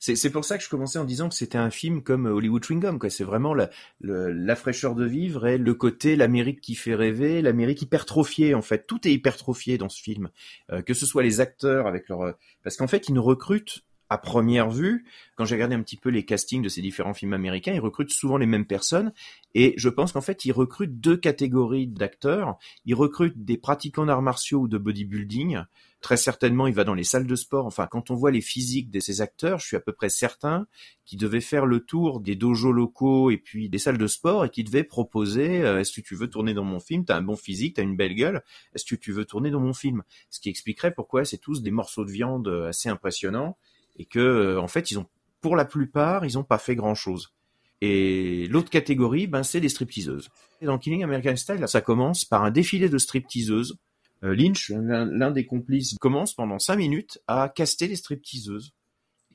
C'est 0.00 0.30
pour 0.30 0.44
ça 0.44 0.58
que 0.58 0.64
je 0.64 0.68
commençais 0.68 0.98
en 0.98 1.04
disant 1.04 1.28
que 1.28 1.34
c'était 1.34 1.56
un 1.58 1.70
film 1.70 2.02
comme 2.02 2.26
Hollywood 2.26 2.64
Chewing 2.64 2.98
quoi. 2.98 3.10
C'est 3.10 3.24
vraiment 3.24 3.54
la, 3.54 3.70
le, 4.00 4.32
la 4.32 4.56
fraîcheur 4.56 4.94
de 4.94 5.04
vivre 5.04 5.46
et 5.46 5.56
le 5.56 5.74
côté 5.74 6.16
l'Amérique 6.16 6.60
qui 6.60 6.74
fait 6.74 6.94
rêver, 6.94 7.40
l'Amérique 7.42 7.82
hypertrophiée 7.82 8.54
en 8.54 8.62
fait. 8.62 8.86
Tout 8.86 9.06
est 9.06 9.12
hypertrophié 9.12 9.78
dans 9.78 9.88
ce 9.88 10.02
film, 10.02 10.30
euh, 10.72 10.82
que 10.82 10.94
ce 10.94 11.06
soit 11.06 11.22
les 11.22 11.40
acteurs 11.40 11.86
avec 11.86 12.08
leur, 12.08 12.34
parce 12.62 12.76
qu'en 12.76 12.88
fait 12.88 13.08
ils 13.08 13.14
ne 13.14 13.20
recrutent 13.20 13.84
à 14.14 14.18
première 14.18 14.70
vue, 14.70 15.04
quand 15.34 15.44
j'ai 15.44 15.56
regardé 15.56 15.74
un 15.74 15.82
petit 15.82 15.96
peu 15.96 16.08
les 16.08 16.24
castings 16.24 16.62
de 16.62 16.68
ces 16.68 16.80
différents 16.80 17.14
films 17.14 17.32
américains, 17.32 17.72
ils 17.72 17.80
recrutent 17.80 18.12
souvent 18.12 18.36
les 18.36 18.46
mêmes 18.46 18.64
personnes. 18.64 19.12
Et 19.54 19.74
je 19.76 19.88
pense 19.88 20.12
qu'en 20.12 20.20
fait, 20.20 20.44
ils 20.44 20.52
recrutent 20.52 21.00
deux 21.00 21.16
catégories 21.16 21.88
d'acteurs. 21.88 22.56
Ils 22.84 22.94
recrutent 22.94 23.44
des 23.44 23.58
pratiquants 23.58 24.06
d'arts 24.06 24.22
martiaux 24.22 24.60
ou 24.60 24.68
de 24.68 24.78
bodybuilding. 24.78 25.62
Très 26.00 26.16
certainement, 26.16 26.68
il 26.68 26.74
va 26.74 26.84
dans 26.84 26.94
les 26.94 27.02
salles 27.02 27.26
de 27.26 27.34
sport. 27.34 27.66
Enfin, 27.66 27.88
quand 27.88 28.12
on 28.12 28.14
voit 28.14 28.30
les 28.30 28.40
physiques 28.40 28.90
de 28.90 29.00
ces 29.00 29.20
acteurs, 29.20 29.58
je 29.58 29.66
suis 29.66 29.76
à 29.76 29.80
peu 29.80 29.92
près 29.92 30.10
certain 30.10 30.66
qu'ils 31.04 31.18
devaient 31.18 31.40
faire 31.40 31.66
le 31.66 31.80
tour 31.80 32.20
des 32.20 32.36
dojos 32.36 32.72
locaux 32.72 33.32
et 33.32 33.38
puis 33.38 33.68
des 33.68 33.78
salles 33.78 33.98
de 33.98 34.06
sport 34.06 34.44
et 34.44 34.50
qu'ils 34.50 34.66
devaient 34.66 34.84
proposer 34.84 35.62
euh, 35.62 35.80
est-ce 35.80 35.92
que 35.92 36.06
tu 36.06 36.14
veux 36.14 36.28
tourner 36.28 36.54
dans 36.54 36.62
mon 36.62 36.78
film? 36.78 37.04
T'as 37.04 37.16
un 37.16 37.22
bon 37.22 37.36
physique, 37.36 37.76
t'as 37.76 37.82
une 37.82 37.96
belle 37.96 38.14
gueule. 38.14 38.44
Est-ce 38.74 38.84
que 38.84 38.94
tu 38.94 39.10
veux 39.10 39.24
tourner 39.24 39.50
dans 39.50 39.60
mon 39.60 39.74
film? 39.74 40.04
Ce 40.30 40.38
qui 40.38 40.50
expliquerait 40.50 40.94
pourquoi 40.94 41.24
c'est 41.24 41.38
tous 41.38 41.62
des 41.62 41.72
morceaux 41.72 42.04
de 42.04 42.12
viande 42.12 42.48
assez 42.68 42.88
impressionnants 42.88 43.56
et 43.96 44.04
que 44.04 44.18
euh, 44.18 44.60
en 44.60 44.68
fait 44.68 44.90
ils 44.90 44.98
ont 44.98 45.06
pour 45.40 45.56
la 45.56 45.64
plupart 45.64 46.24
ils 46.24 46.38
ont 46.38 46.44
pas 46.44 46.58
fait 46.58 46.76
grand 46.76 46.94
chose. 46.94 47.32
Et 47.80 48.46
l'autre 48.48 48.70
catégorie, 48.70 49.26
ben 49.26 49.42
c'est 49.42 49.60
les 49.60 49.68
stripteaseuses. 49.68 50.30
Et 50.62 50.66
dans 50.66 50.78
Killing 50.78 51.04
American 51.04 51.36
Style, 51.36 51.68
ça 51.68 51.82
commence 51.82 52.24
par 52.24 52.42
un 52.42 52.50
défilé 52.50 52.88
de 52.88 52.96
stripteaseuses. 52.96 53.76
Euh, 54.22 54.34
Lynch, 54.34 54.70
l'un 54.70 55.30
des 55.30 55.44
complices, 55.44 55.94
commence 56.00 56.32
pendant 56.34 56.58
cinq 56.58 56.76
minutes 56.76 57.20
à 57.26 57.50
caster 57.54 57.86
les 57.86 57.96
stripteaseuses. 57.96 58.72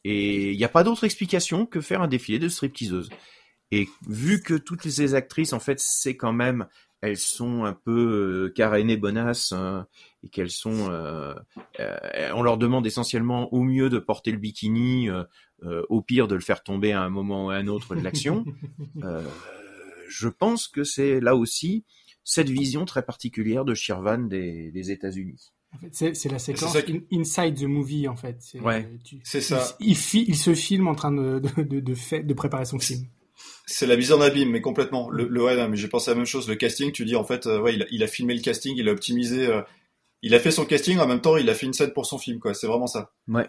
Et 0.03 0.51
il 0.51 0.57
n'y 0.57 0.63
a 0.63 0.69
pas 0.69 0.83
d'autre 0.83 1.03
explication 1.03 1.65
que 1.67 1.81
faire 1.81 2.01
un 2.01 2.07
défilé 2.07 2.39
de 2.39 2.49
stripteaseuses. 2.49 3.09
Et 3.71 3.87
vu 4.07 4.41
que 4.41 4.55
toutes 4.55 4.87
ces 4.87 5.13
actrices, 5.13 5.53
en 5.53 5.59
fait, 5.59 5.79
c'est 5.79 6.17
quand 6.17 6.33
même 6.33 6.65
elles 7.01 7.17
sont 7.17 7.63
un 7.63 7.73
peu 7.73 8.47
euh, 8.47 8.53
carénées 8.53 8.97
bonasses 8.97 9.51
hein, 9.51 9.87
et 10.23 10.29
qu'elles 10.29 10.51
sont 10.51 10.89
euh, 10.89 11.33
euh, 11.79 11.97
on 12.33 12.41
leur 12.41 12.57
demande 12.57 12.85
essentiellement 12.85 13.53
au 13.53 13.63
mieux 13.63 13.89
de 13.89 13.99
porter 13.99 14.31
le 14.31 14.37
bikini 14.37 15.09
au 15.89 16.01
pire 16.01 16.27
de 16.27 16.35
le 16.35 16.41
faire 16.41 16.63
tomber 16.63 16.91
à 16.91 17.01
un 17.01 17.09
moment 17.09 17.47
ou 17.47 17.49
à 17.49 17.55
un 17.55 17.67
autre 17.67 17.95
de 17.95 18.01
l'action 18.01 18.45
je 20.09 20.27
pense 20.27 20.67
que 20.67 20.83
c'est 20.83 21.19
là 21.19 21.35
aussi 21.35 21.85
cette 22.23 22.49
vision 22.49 22.85
très 22.85 23.03
particulière 23.03 23.65
de 23.65 23.73
Shirvan 23.73 24.19
des, 24.19 24.71
des 24.71 24.91
États-Unis 24.91 25.51
en 25.71 25.77
fait, 25.77 26.15
c'est 26.15 26.29
la 26.29 26.39
séquence 26.39 26.75
inside 27.11 27.53
the 27.53 27.65
movie 27.65 28.07
en 28.07 28.15
fait. 28.15 28.39
Ouais, 28.59 28.89
c'est 29.23 29.39
ça. 29.39 29.77
Il, 29.79 29.91
il, 29.91 30.29
il, 30.29 30.35
se 30.35 30.55
filme 30.55 30.87
en 30.87 30.95
train 30.95 31.11
de, 31.11 31.37
de, 31.37 31.61
de, 31.61 31.79
de, 31.79 31.93
fait, 31.93 32.23
de 32.23 32.33
préparer 32.33 32.65
son 32.65 32.79
film. 32.79 33.05
C'est 33.71 33.85
la 33.85 33.95
mise 33.95 34.11
en 34.11 34.19
abîme, 34.19 34.49
mais 34.49 34.61
complètement. 34.61 35.11
Le, 35.11 35.27
le 35.27 35.67
mais 35.67 35.77
j'ai 35.77 35.87
pensé 35.87 36.09
à 36.09 36.15
la 36.15 36.17
même 36.17 36.25
chose. 36.25 36.49
Le 36.49 36.55
casting, 36.55 36.91
tu 36.91 37.05
dis 37.05 37.15
en 37.15 37.23
fait, 37.23 37.45
euh, 37.45 37.61
ouais, 37.61 37.75
il 37.75 37.83
a, 37.83 37.85
il 37.91 38.01
a, 38.03 38.07
filmé 38.07 38.33
le 38.33 38.41
casting, 38.41 38.73
il 38.75 38.89
a 38.89 38.91
optimisé, 38.91 39.45
euh, 39.45 39.61
il 40.23 40.33
a 40.33 40.39
fait 40.39 40.49
son 40.49 40.65
casting 40.65 40.97
en 40.97 41.05
même 41.05 41.21
temps, 41.21 41.37
il 41.37 41.47
a 41.51 41.53
fait 41.53 41.67
une 41.67 41.73
scène 41.73 41.93
pour 41.93 42.07
son 42.07 42.17
film, 42.17 42.39
quoi. 42.39 42.55
C'est 42.55 42.65
vraiment 42.65 42.87
ça. 42.87 43.11
Ouais. 43.27 43.47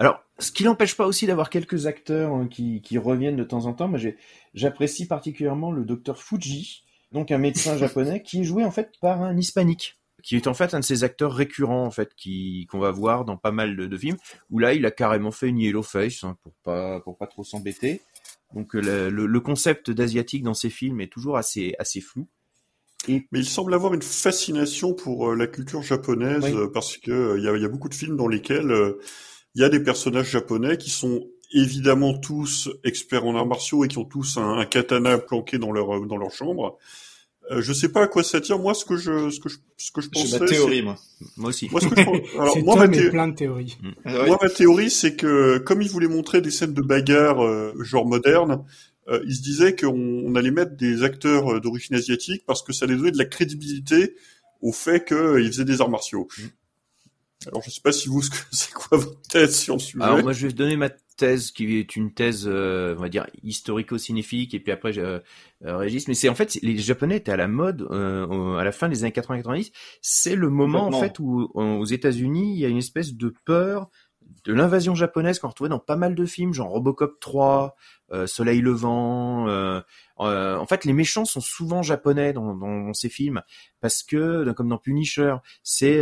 Alors, 0.00 0.24
ce 0.40 0.50
qui 0.50 0.64
n'empêche 0.64 0.96
pas 0.96 1.06
aussi 1.06 1.26
d'avoir 1.26 1.50
quelques 1.50 1.86
acteurs 1.86 2.32
hein, 2.32 2.48
qui, 2.50 2.82
qui, 2.82 2.98
reviennent 2.98 3.36
de 3.36 3.44
temps 3.44 3.66
en 3.66 3.74
temps. 3.74 3.86
Moi, 3.86 4.00
j'apprécie 4.54 5.06
particulièrement 5.06 5.70
le 5.70 5.84
docteur 5.84 6.20
Fuji, 6.20 6.82
donc 7.12 7.30
un 7.30 7.38
médecin 7.38 7.78
japonais 7.78 8.22
qui 8.22 8.40
est 8.40 8.44
joué 8.44 8.64
en 8.64 8.72
fait 8.72 8.90
par 9.00 9.22
un 9.22 9.36
hispanique 9.36 10.00
qui 10.24 10.36
est 10.36 10.46
en 10.46 10.54
fait 10.54 10.72
un 10.72 10.80
de 10.80 10.84
ces 10.84 11.04
acteurs 11.04 11.34
récurrents 11.34 11.84
en 11.84 11.90
fait 11.90 12.14
qui 12.16 12.66
qu'on 12.70 12.78
va 12.78 12.90
voir 12.90 13.26
dans 13.26 13.36
pas 13.36 13.52
mal 13.52 13.76
de, 13.76 13.84
de, 13.84 13.98
films 13.98 14.16
où 14.50 14.58
là 14.58 14.72
il 14.72 14.86
a 14.86 14.90
carrément 14.90 15.30
fait 15.30 15.48
une 15.48 15.58
yellow 15.58 15.82
face 15.82 16.24
hein, 16.24 16.38
pour 16.42 16.54
pas 16.64 17.00
pour 17.00 17.18
pas 17.18 17.26
trop 17.26 17.44
s'embêter 17.44 18.00
donc 18.54 18.76
euh, 18.76 19.10
le, 19.10 19.26
le, 19.26 19.40
concept 19.40 19.90
d'asiatique 19.90 20.44
dans 20.44 20.54
ces 20.54 20.70
films 20.70 21.00
est 21.00 21.12
toujours 21.12 21.36
assez 21.36 21.74
assez 21.78 22.00
flou. 22.00 22.28
Et... 23.08 23.26
Mais 23.32 23.40
il 23.40 23.46
semble 23.46 23.74
avoir 23.74 23.92
une 23.94 24.02
fascination 24.02 24.94
pour 24.94 25.30
euh, 25.30 25.34
la 25.34 25.46
culture 25.46 25.82
japonaise 25.82 26.44
euh, 26.44 26.70
parce 26.72 26.96
que 26.96 27.36
il 27.36 27.44
y 27.44 27.48
a, 27.48 27.56
y 27.56 27.64
a, 27.64 27.68
beaucoup 27.68 27.88
de 27.88 27.94
films 27.94 28.16
dans 28.16 28.28
lesquels 28.28 28.72
il 29.54 29.60
y 29.60 29.64
a 29.64 29.68
des 29.68 29.80
personnages 29.80 30.30
japonais 30.30 30.78
qui 30.78 30.90
sont 30.90 31.26
évidemment 31.52 32.16
tous 32.16 32.70
experts 32.84 33.26
en 33.26 33.36
arts 33.36 33.46
martiaux 33.46 33.84
et 33.84 33.88
qui 33.88 33.98
ont 33.98 34.04
tous 34.04 34.38
un, 34.38 34.58
un 34.58 34.64
katana 34.64 35.18
planqué 35.18 35.58
dans 35.58 35.72
leur 35.72 36.06
dans 36.06 36.16
leur 36.16 36.30
chambre. 36.30 36.78
Euh, 37.50 37.60
je 37.60 37.72
sais 37.72 37.90
pas 37.90 38.02
à 38.02 38.06
quoi 38.06 38.22
ça 38.22 38.40
tient. 38.40 38.56
Moi, 38.56 38.74
ce 38.74 38.84
que 38.84 38.96
je, 38.96 39.30
ce 39.30 39.38
que 39.38 39.48
je, 39.48 39.58
ce 39.76 39.92
que 39.92 40.00
je 40.00 40.08
pensais. 40.08 40.28
J'ai 40.28 40.38
ma 40.38 40.46
théorie, 40.46 40.82
moi. 40.82 40.96
Moi 41.36 41.50
aussi. 41.50 41.68
Moi, 41.70 41.80
ce 41.80 41.88
que 41.88 41.96
je 41.96 42.02
Alors, 42.38 42.58
moi, 42.58 42.76
ma 42.76 42.88
thé... 42.88 43.10
plein 43.10 43.28
de 43.28 43.34
théories. 43.34 43.76
Mm. 43.82 44.26
Moi, 44.26 44.38
ma 44.40 44.48
théorie, 44.48 44.90
c'est 44.90 45.14
que 45.14 45.58
comme 45.58 45.82
ils 45.82 45.90
voulaient 45.90 46.08
montrer 46.08 46.40
des 46.40 46.50
scènes 46.50 46.72
de 46.72 46.80
bagarre 46.80 47.44
euh, 47.44 47.74
genre 47.82 48.06
moderne, 48.06 48.64
euh, 49.08 49.22
ils 49.26 49.36
se 49.36 49.42
disaient 49.42 49.76
qu'on 49.76 49.94
on 49.94 50.34
allait 50.34 50.50
mettre 50.50 50.76
des 50.76 51.02
acteurs 51.02 51.54
euh, 51.54 51.60
d'origine 51.60 51.96
asiatique 51.96 52.44
parce 52.46 52.62
que 52.62 52.72
ça 52.72 52.86
allait 52.86 52.96
donner 52.96 53.10
de 53.10 53.18
la 53.18 53.26
crédibilité 53.26 54.16
au 54.62 54.72
fait 54.72 55.04
qu'ils 55.06 55.46
faisaient 55.48 55.66
des 55.66 55.82
arts 55.82 55.90
martiaux. 55.90 56.28
Mm. 56.38 56.42
Alors, 57.48 57.62
je 57.62 57.70
sais 57.70 57.82
pas 57.82 57.92
si 57.92 58.08
vous, 58.08 58.22
c'est 58.52 58.72
quoi 58.72 58.96
votre 58.96 59.20
thèse 59.28 59.56
sur 59.56 59.78
ce 59.78 59.88
sujet. 59.88 60.02
Alors, 60.02 60.22
moi, 60.22 60.32
je 60.32 60.46
vais 60.46 60.52
donner 60.52 60.76
ma 60.76 60.88
thèse 61.16 61.50
qui 61.50 61.78
est 61.78 61.96
une 61.96 62.12
thèse, 62.12 62.44
euh, 62.46 62.94
on 62.98 63.02
va 63.02 63.08
dire, 63.08 63.26
historico-signifique, 63.42 64.54
et 64.54 64.60
puis 64.60 64.72
après, 64.72 64.98
euh, 64.98 65.20
Régis. 65.62 66.08
Mais 66.08 66.14
c'est 66.14 66.28
en 66.28 66.34
fait, 66.34 66.58
les 66.62 66.76
Japonais 66.76 67.16
étaient 67.16 67.32
à 67.32 67.36
la 67.36 67.48
mode 67.48 67.82
euh, 67.90 68.56
à 68.56 68.64
la 68.64 68.72
fin 68.72 68.88
des 68.88 69.04
années 69.04 69.12
80-90. 69.12 69.72
C'est 70.02 70.36
le 70.36 70.48
moment, 70.50 70.86
en 70.86 71.00
fait, 71.00 71.18
où 71.18 71.50
aux 71.54 71.84
États-Unis, 71.84 72.54
il 72.54 72.58
y 72.58 72.64
a 72.64 72.68
une 72.68 72.78
espèce 72.78 73.14
de 73.14 73.34
peur 73.44 73.90
de 74.44 74.52
l'invasion 74.52 74.94
japonaise 74.94 75.38
qu'on 75.38 75.48
retrouvait 75.48 75.70
dans 75.70 75.78
pas 75.78 75.96
mal 75.96 76.14
de 76.14 76.26
films, 76.26 76.52
genre 76.52 76.68
Robocop 76.68 77.18
3, 77.18 77.76
euh, 78.12 78.26
Soleil 78.26 78.60
levant. 78.60 79.48
Euh, 79.48 79.80
euh, 80.20 80.56
en 80.56 80.66
fait, 80.66 80.84
les 80.84 80.92
méchants 80.92 81.24
sont 81.24 81.40
souvent 81.40 81.82
japonais 81.82 82.32
dans, 82.32 82.54
dans, 82.54 82.92
ces 82.92 83.08
films 83.08 83.42
parce 83.80 84.02
que, 84.02 84.50
comme 84.52 84.68
dans 84.68 84.78
Punisher, 84.78 85.36
c'est 85.62 85.98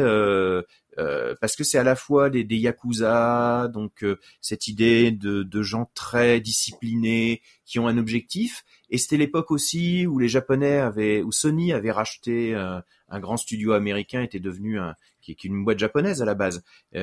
euh, 0.99 1.35
parce 1.41 1.57
que 1.57 1.65
c'est 1.65 1.79
à 1.79 1.85
la 1.85 1.97
fois 1.97 2.29
des, 2.29 2.45
des 2.45 2.57
yakuza, 2.57 3.69
donc 3.73 4.05
euh, 4.05 4.19
cette 4.43 4.69
idée 4.69 5.11
de, 5.11 5.43
de, 5.43 5.63
gens 5.63 5.91
très 5.95 6.41
disciplinés 6.41 7.41
qui 7.65 7.79
ont 7.79 7.87
un 7.87 7.97
objectif. 7.97 8.65
Et 8.91 8.99
c'était 8.99 9.17
l'époque 9.17 9.51
aussi 9.51 10.07
où 10.07 10.19
les 10.19 10.29
Japonais 10.29 10.79
avaient, 10.79 11.23
où 11.23 11.33
Sony 11.33 11.73
avait 11.73 11.93
racheté 11.93 12.55
euh, 12.55 12.79
un 13.09 13.21
grand 13.21 13.39
studio 13.39 13.73
américain, 13.73 14.21
était 14.21 14.41
devenu 14.41 14.79
un, 14.79 14.95
qui 15.23 15.31
est 15.31 15.45
une 15.45 15.65
boîte 15.65 15.79
japonaise 15.79 16.21
à 16.21 16.25
la 16.25 16.35
base, 16.35 16.63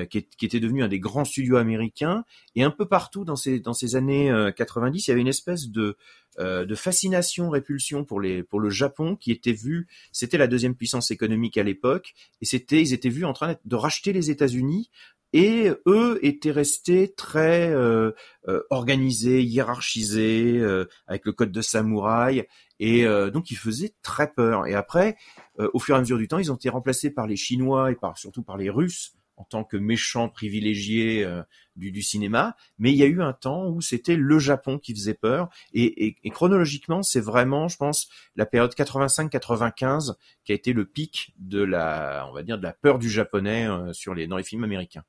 qui, 0.10 0.24
qui, 0.24 0.46
était 0.46 0.60
devenu 0.60 0.84
un 0.84 0.88
des 0.88 1.00
grands 1.00 1.26
studios 1.26 1.58
américains. 1.58 2.26
Et 2.56 2.64
un 2.64 2.72
peu 2.72 2.86
partout 2.86 3.26
dans 3.26 3.36
ces 3.36 3.60
dans 3.60 3.74
ces 3.74 3.96
années 3.96 4.32
90, 4.56 5.08
il 5.08 5.10
y 5.10 5.12
avait 5.12 5.22
une 5.22 5.28
espèce 5.28 5.70
de 5.70 5.98
euh, 6.40 6.64
de 6.64 6.76
fascination, 6.76 7.50
répulsion 7.50 8.06
pour 8.06 8.22
les 8.22 8.44
pour 8.44 8.62
le 8.62 8.70
Japon 8.70 9.18
qui 9.18 9.32
était 9.32 9.52
vu, 9.52 9.88
c'était 10.14 10.38
la 10.38 10.48
deuxième 10.48 10.76
puissance 10.76 11.12
économique 11.12 11.58
à 11.58 11.64
l'époque 11.64 12.14
et 12.42 12.46
c'était 12.46 12.82
ils 12.82 12.94
étaient 12.94 13.10
vus 13.10 13.26
en 13.26 13.34
train 13.34 13.56
de 13.66 13.76
racheter 13.76 14.14
les 14.14 14.30
États-Unis 14.30 14.90
et 15.34 15.70
eux 15.86 16.18
étaient 16.22 16.52
restés 16.52 17.14
très 17.14 17.70
euh, 17.72 18.12
euh, 18.48 18.62
organisés, 18.70 19.42
hiérarchisés, 19.42 20.62
avec 21.08 21.26
le 21.26 21.34
code 21.34 21.52
de 21.52 21.62
samouraï, 21.62 22.46
et 22.80 23.06
donc 23.32 23.52
ils 23.52 23.58
faisaient 23.58 23.94
très 24.02 24.32
peur. 24.32 24.66
Et 24.68 24.74
après, 24.74 25.18
au 25.58 25.80
fur 25.80 25.96
et 25.96 25.98
à 25.98 26.02
mesure 26.02 26.18
du 26.18 26.28
temps, 26.28 26.38
ils 26.38 26.52
ont 26.52 26.56
été 26.56 26.70
remplacés 26.70 27.12
par 27.12 27.28
les 27.28 27.36
Chinois 27.36 27.92
et 27.92 27.96
par 27.96 28.18
surtout 28.18 28.44
par 28.44 28.58
les 28.58 28.70
Russes 28.70 29.14
en 29.40 29.46
tant 29.46 29.64
que 29.64 29.78
méchant 29.78 30.28
privilégié 30.28 31.24
euh, 31.24 31.42
du, 31.78 31.92
du, 31.92 32.02
cinéma, 32.02 32.58
mais 32.78 32.92
il 32.92 32.98
y 32.98 33.04
a 33.04 33.06
eu 33.06 33.22
un 33.22 33.32
temps 33.32 33.70
où 33.70 33.82
c'était 33.82 34.18
le 34.18 34.38
Japon 34.38 34.78
qui 34.78 34.94
faisait 34.94 35.14
peur, 35.14 35.48
et, 35.72 36.08
et, 36.08 36.18
et 36.24 36.30
chronologiquement, 36.30 37.02
c'est 37.04 37.22
vraiment, 37.22 37.70
je 37.70 37.78
pense, 37.78 38.10
la 38.36 38.46
période 38.46 38.74
85-95 38.74 40.16
qui 40.44 40.52
a 40.52 40.56
été 40.56 40.74
le 40.74 40.86
pic 40.86 41.34
de 41.38 41.64
la, 41.64 42.28
on 42.30 42.34
va 42.34 42.44
dire, 42.44 42.58
de 42.58 42.64
la 42.64 42.74
peur 42.74 43.00
du 43.00 43.10
japonais 43.10 43.66
euh, 43.68 43.94
sur 43.94 44.14
les, 44.14 44.28
dans 44.28 44.38
les 44.38 44.44
films 44.44 44.66
américains. 44.66 45.06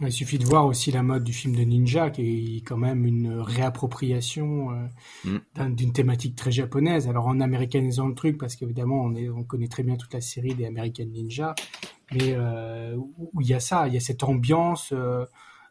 Il 0.00 0.12
suffit 0.12 0.38
de 0.38 0.44
voir 0.44 0.64
aussi 0.66 0.92
la 0.92 1.02
mode 1.02 1.24
du 1.24 1.32
film 1.32 1.56
de 1.56 1.62
ninja, 1.62 2.10
qui 2.10 2.58
est 2.58 2.60
quand 2.60 2.76
même 2.76 3.04
une 3.04 3.40
réappropriation 3.40 4.70
euh, 4.70 5.38
mm. 5.64 5.74
d'une 5.74 5.92
thématique 5.92 6.36
très 6.36 6.52
japonaise. 6.52 7.08
Alors 7.08 7.26
en 7.26 7.40
américanisant 7.40 8.06
le 8.06 8.14
truc, 8.14 8.38
parce 8.38 8.54
qu'évidemment 8.54 9.02
on, 9.02 9.16
on 9.16 9.42
connaît 9.42 9.66
très 9.66 9.82
bien 9.82 9.96
toute 9.96 10.14
la 10.14 10.20
série 10.20 10.54
des 10.54 10.66
American 10.66 11.06
Ninja, 11.06 11.56
mais 12.12 12.32
euh, 12.34 12.96
où 12.96 13.40
il 13.40 13.48
y 13.48 13.54
a 13.54 13.60
ça, 13.60 13.88
il 13.88 13.94
y 13.94 13.96
a 13.96 14.00
cette 14.00 14.22
ambiance 14.22 14.90
euh, 14.92 15.24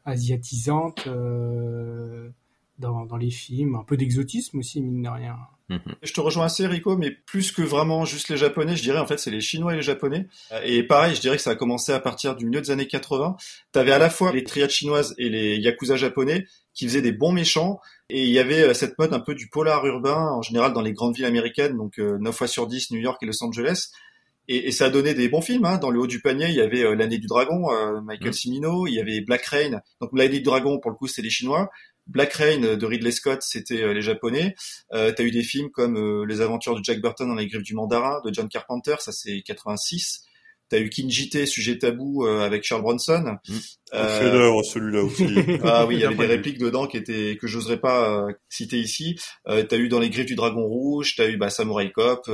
asiatisante 0.03 1.07
dans, 1.07 3.05
dans, 3.05 3.17
les 3.17 3.31
films, 3.31 3.75
un 3.75 3.83
peu 3.83 3.95
d'exotisme 3.97 4.59
aussi, 4.59 4.81
mine 4.81 5.01
de 5.03 5.09
rien. 5.09 5.37
Mhm. 5.69 5.95
Je 6.01 6.13
te 6.13 6.21
rejoins 6.21 6.45
assez, 6.45 6.65
Rico, 6.65 6.95
mais 6.95 7.11
plus 7.11 7.51
que 7.51 7.61
vraiment 7.61 8.05
juste 8.05 8.29
les 8.29 8.37
Japonais, 8.37 8.77
je 8.77 8.83
dirais 8.83 8.99
en 8.99 9.07
fait 9.07 9.17
c'est 9.17 9.31
les 9.31 9.41
Chinois 9.41 9.73
et 9.73 9.75
les 9.75 9.81
Japonais. 9.81 10.27
Et 10.63 10.83
pareil, 10.83 11.13
je 11.15 11.19
dirais 11.19 11.35
que 11.35 11.41
ça 11.43 11.51
a 11.51 11.55
commencé 11.55 11.91
à 11.91 11.99
partir 11.99 12.35
du 12.35 12.45
milieu 12.45 12.61
des 12.61 12.71
années 12.71 12.87
80. 12.87 13.35
T'avais 13.73 13.91
à 13.91 13.97
la 13.97 14.09
fois 14.09 14.31
les 14.31 14.43
triades 14.43 14.69
chinoises 14.69 15.13
et 15.17 15.29
les 15.29 15.57
yakuza 15.57 15.97
japonais 15.97 16.45
qui 16.73 16.85
faisaient 16.87 17.01
des 17.01 17.11
bons 17.11 17.31
méchants, 17.31 17.79
et 18.09 18.23
il 18.23 18.29
y 18.29 18.39
avait 18.39 18.61
euh, 18.61 18.73
cette 18.73 18.97
mode 18.99 19.11
un 19.11 19.19
peu 19.19 19.33
du 19.33 19.49
polar 19.49 19.85
urbain 19.85 20.29
en 20.31 20.43
général 20.43 20.73
dans 20.73 20.81
les 20.81 20.93
grandes 20.93 21.15
villes 21.15 21.25
américaines, 21.25 21.75
donc 21.75 21.99
euh, 21.99 22.17
9 22.19 22.35
fois 22.35 22.47
sur 22.47 22.67
10 22.67 22.91
New 22.91 22.99
York 22.99 23.17
et 23.23 23.25
Los 23.25 23.43
Angeles. 23.43 23.89
Et, 24.49 24.67
et, 24.67 24.71
ça 24.71 24.85
a 24.85 24.89
donné 24.89 25.13
des 25.13 25.27
bons 25.27 25.41
films. 25.41 25.65
Hein. 25.65 25.77
Dans 25.77 25.89
le 25.89 25.99
haut 25.99 26.07
du 26.07 26.21
panier, 26.21 26.47
il 26.47 26.55
y 26.55 26.61
avait 26.61 26.83
euh, 26.83 26.95
L'année 26.95 27.17
du 27.17 27.27
dragon, 27.27 27.71
euh, 27.71 28.01
Michael 28.01 28.29
mm. 28.29 28.33
Cimino. 28.33 28.87
Il 28.87 28.93
y 28.93 28.99
avait 28.99 29.21
Black 29.21 29.45
Rain. 29.45 29.81
Donc 30.01 30.11
L'année 30.13 30.37
du 30.37 30.41
dragon, 30.41 30.79
pour 30.79 30.91
le 30.91 30.97
coup, 30.97 31.07
c'est 31.07 31.21
les 31.21 31.29
Chinois. 31.29 31.69
Black 32.07 32.33
Rain 32.33 32.75
de 32.75 32.85
Ridley 32.85 33.11
Scott, 33.11 33.39
c'était 33.41 33.83
euh, 33.83 33.93
les 33.93 34.01
Japonais. 34.01 34.55
Euh, 34.93 35.11
T'as 35.15 35.23
eu 35.23 35.31
des 35.31 35.43
films 35.43 35.69
comme 35.71 36.25
Les 36.25 36.41
Aventures 36.41 36.75
de 36.75 36.83
Jack 36.83 37.01
Burton 37.01 37.27
dans 37.27 37.35
les 37.35 37.47
griffes 37.47 37.63
du 37.63 37.73
mandarin 37.73 38.21
de 38.25 38.33
John 38.33 38.47
Carpenter, 38.47 38.95
ça 38.99 39.11
c'est 39.11 39.41
86. 39.41 40.23
T'as 40.69 40.79
eu 40.79 40.89
Kinjite, 40.89 41.45
sujet 41.45 41.77
tabou 41.77 42.25
euh, 42.25 42.41
avec 42.41 42.65
Charles 42.65 42.81
Bronson. 42.81 43.37
Mmh. 43.47 43.53
Un 43.93 44.19
chef-d'œuvre 44.19 44.63
celui-là 44.63 45.01
aussi. 45.01 45.25
ah 45.63 45.85
oui, 45.85 45.95
il 45.95 46.01
y 46.01 46.03
avait 46.03 46.15
des 46.15 46.25
répliques 46.25 46.57
dedans 46.57 46.87
qui 46.87 46.97
étaient 46.97 47.37
que 47.39 47.47
j'oserais 47.47 47.79
pas 47.79 48.27
citer 48.49 48.77
ici. 48.77 49.17
Euh, 49.47 49.63
t'as 49.63 49.77
eu 49.77 49.87
dans 49.87 49.99
les 49.99 50.09
griffes 50.09 50.25
du 50.25 50.35
Dragon 50.35 50.65
Rouge, 50.65 51.15
t'as 51.15 51.29
eu 51.29 51.37
bah, 51.37 51.49
Samurai 51.49 51.89
Cop. 51.93 52.29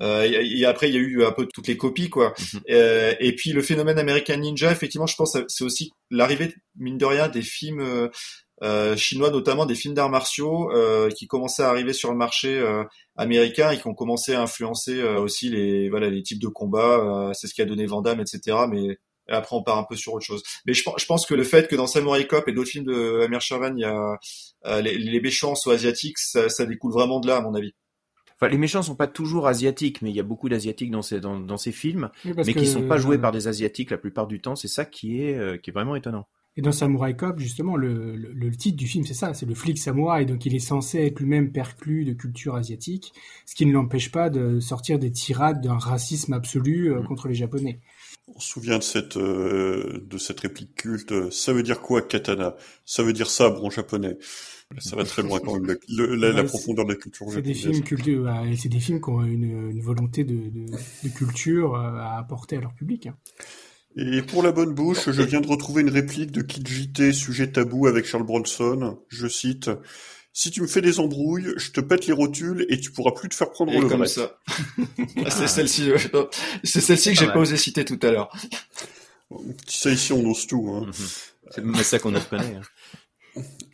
et 0.00 0.66
après 0.66 0.90
il 0.90 0.94
y 0.94 0.98
a 0.98 1.00
eu 1.00 1.24
un 1.24 1.32
peu 1.32 1.46
toutes 1.46 1.66
les 1.66 1.78
copies 1.78 2.10
quoi. 2.10 2.34
Mmh. 2.52 2.58
et 2.68 3.34
puis 3.36 3.52
le 3.52 3.62
phénomène 3.62 3.98
American 3.98 4.36
Ninja, 4.36 4.70
effectivement, 4.70 5.06
je 5.06 5.16
pense 5.16 5.38
c'est 5.48 5.64
aussi 5.64 5.92
l'arrivée 6.10 6.54
mine 6.76 6.98
de 6.98 7.04
rien 7.04 7.28
des 7.28 7.42
films 7.42 7.80
euh, 7.80 8.08
chinois, 8.96 9.30
notamment 9.30 9.66
des 9.66 9.74
films 9.74 9.94
d'arts 9.94 10.10
martiaux 10.10 10.70
euh, 10.70 11.10
qui 11.10 11.26
commençaient 11.26 11.64
à 11.64 11.68
arriver 11.68 11.92
sur 11.92 12.10
le 12.12 12.16
marché 12.16 12.58
euh, 12.58 12.84
américain 13.16 13.70
et 13.72 13.78
qui 13.78 13.86
ont 13.88 13.94
commencé 13.94 14.34
à 14.34 14.42
influencer 14.42 15.02
aussi 15.02 15.48
les 15.48 15.90
voilà 15.90 16.08
les 16.08 16.22
types 16.22 16.40
de 16.40 16.48
combats. 16.48 17.32
c'est 17.34 17.46
ce 17.46 17.54
qui 17.54 17.62
a 17.62 17.64
donné 17.64 17.86
Van 17.86 18.02
etc. 18.04 18.58
Mais 18.70 18.98
après 19.28 19.56
on 19.56 19.62
part 19.62 19.78
un 19.78 19.84
peu 19.84 19.96
sur 19.96 20.14
autre 20.14 20.24
chose. 20.24 20.42
Mais 20.66 20.74
je, 20.74 20.84
je 20.96 21.06
pense 21.06 21.26
que 21.26 21.34
le 21.34 21.44
fait 21.44 21.68
que 21.68 21.76
dans 21.76 21.86
Samurai 21.86 22.26
Cop 22.26 22.46
et 22.46 22.52
d'autres 22.52 22.70
films 22.70 22.84
de 22.84 23.22
Amir 23.24 23.40
Shervan, 23.40 23.76
il 23.76 23.80
y 23.80 23.84
a 23.84 24.80
les, 24.80 24.96
les, 24.96 25.20
méchants 25.20 25.54
soient 25.54 25.74
asiatiques, 25.74 26.18
ça, 26.18 26.48
ça, 26.48 26.64
découle 26.64 26.92
vraiment 26.92 27.20
de 27.20 27.26
là 27.26 27.36
à 27.36 27.40
mon 27.40 27.54
avis. 27.54 27.72
Enfin, 28.36 28.48
les 28.48 28.58
méchants 28.58 28.82
sont 28.82 28.96
pas 28.96 29.08
toujours 29.08 29.46
asiatiques, 29.46 30.02
mais 30.02 30.10
il 30.10 30.16
y 30.16 30.20
a 30.20 30.24
beaucoup 30.24 30.48
d'asiatiques 30.48 30.90
dans 30.90 31.02
ces 31.02 31.20
dans, 31.20 31.38
dans 31.38 31.56
ces 31.56 31.72
films, 31.72 32.10
mais 32.24 32.54
qui 32.54 32.66
sont 32.66 32.86
pas 32.86 32.98
joués 32.98 33.18
par 33.18 33.32
des 33.32 33.48
asiatiques 33.48 33.90
la 33.90 33.98
plupart 33.98 34.28
du 34.28 34.40
temps. 34.40 34.54
C'est 34.54 34.68
ça 34.68 34.84
qui 34.84 35.22
est 35.22 35.60
qui 35.62 35.70
est 35.70 35.74
vraiment 35.74 35.96
étonnant. 35.96 36.26
Et 36.56 36.60
dans 36.62 36.72
Samurai 36.72 37.16
Cop, 37.16 37.38
justement, 37.38 37.76
le, 37.76 38.14
le, 38.14 38.50
titre 38.50 38.76
du 38.76 38.86
film, 38.86 39.06
c'est 39.06 39.14
ça, 39.14 39.32
c'est 39.32 39.46
le 39.46 39.54
flic 39.54 39.78
samouraï, 39.78 40.26
donc 40.26 40.44
il 40.44 40.54
est 40.54 40.58
censé 40.58 40.98
être 40.98 41.18
lui-même 41.18 41.50
perclus 41.50 42.04
de 42.04 42.12
culture 42.12 42.56
asiatique, 42.56 43.14
ce 43.46 43.54
qui 43.54 43.64
ne 43.64 43.72
l'empêche 43.72 44.10
pas 44.12 44.28
de 44.28 44.60
sortir 44.60 44.98
des 44.98 45.10
tirades 45.10 45.62
d'un 45.62 45.78
racisme 45.78 46.34
absolu 46.34 46.92
euh, 46.92 47.00
mm. 47.00 47.06
contre 47.06 47.28
les 47.28 47.34
Japonais. 47.34 47.80
On 48.28 48.38
se 48.38 48.50
souvient 48.50 48.78
de 48.78 48.82
cette, 48.82 49.16
euh, 49.16 50.04
de 50.06 50.18
cette 50.18 50.40
réplique 50.40 50.74
culte, 50.74 51.30
ça 51.30 51.54
veut 51.54 51.62
dire 51.62 51.80
quoi 51.80 52.02
katana? 52.02 52.54
Ça 52.84 53.02
veut 53.02 53.14
dire 53.14 53.30
sabre 53.30 53.64
en 53.64 53.70
japonais. 53.70 54.18
Ça 54.78 54.96
va 54.96 55.04
très 55.04 55.22
loin 55.22 55.38
quand 55.40 55.58
même, 55.58 55.76
la, 55.88 56.44
profondeur 56.44 56.84
de 56.86 56.92
la 56.92 56.98
culture 56.98 57.26
C'est 57.30 57.42
des 57.42 57.54
films 57.54 57.82
culture, 57.82 58.32
c'est 58.56 58.68
des 58.68 58.80
films 58.80 59.00
qui 59.00 59.10
ont 59.10 59.22
une, 59.22 59.70
une 59.70 59.80
volonté 59.80 60.24
de, 60.24 60.34
de, 60.34 60.66
de, 60.66 61.08
culture 61.14 61.74
euh, 61.74 61.98
à 61.98 62.18
apporter 62.18 62.56
à 62.56 62.60
leur 62.60 62.74
public. 62.74 63.06
Hein. 63.06 63.16
Et 63.96 64.22
pour 64.22 64.42
la 64.42 64.52
bonne 64.52 64.72
bouche, 64.72 65.10
je 65.10 65.22
viens 65.22 65.40
de 65.40 65.46
retrouver 65.46 65.82
une 65.82 65.90
réplique 65.90 66.32
de 66.32 66.42
Kid 66.42 66.66
JT, 66.66 67.12
sujet 67.12 67.52
tabou 67.52 67.86
avec 67.86 68.06
Charles 68.06 68.24
Bronson. 68.24 68.98
Je 69.08 69.26
cite 69.26 69.70
si 70.34 70.50
tu 70.50 70.62
me 70.62 70.66
fais 70.66 70.80
des 70.80 70.98
embrouilles, 70.98 71.52
je 71.56 71.70
te 71.72 71.80
pète 71.80 72.06
les 72.06 72.14
rotules 72.14 72.64
et 72.70 72.80
tu 72.80 72.90
pourras 72.90 73.10
plus 73.12 73.28
te 73.28 73.34
faire 73.34 73.50
prendre 73.50 73.72
et 73.72 73.78
le 73.78 73.88
comme 73.88 74.06
ça. 74.06 74.38
Ah, 75.24 75.30
c'est 75.30 75.46
celle-ci, 75.46 75.90
c'est 76.64 76.80
celle-ci 76.80 77.12
que 77.12 77.20
j'ai 77.20 77.26
pas 77.26 77.38
osé 77.38 77.56
citer 77.56 77.84
tout 77.84 77.98
à 78.02 78.10
l'heure. 78.10 78.32
Ça 79.66 79.90
ici, 79.90 80.12
on 80.12 80.24
ose 80.30 80.46
tout. 80.46 80.70
Hein. 80.70 80.86
Mhm. 81.58 81.74
C'est 81.76 81.84
ça 81.84 81.98
qu'on. 81.98 82.14
Hein. 82.14 82.20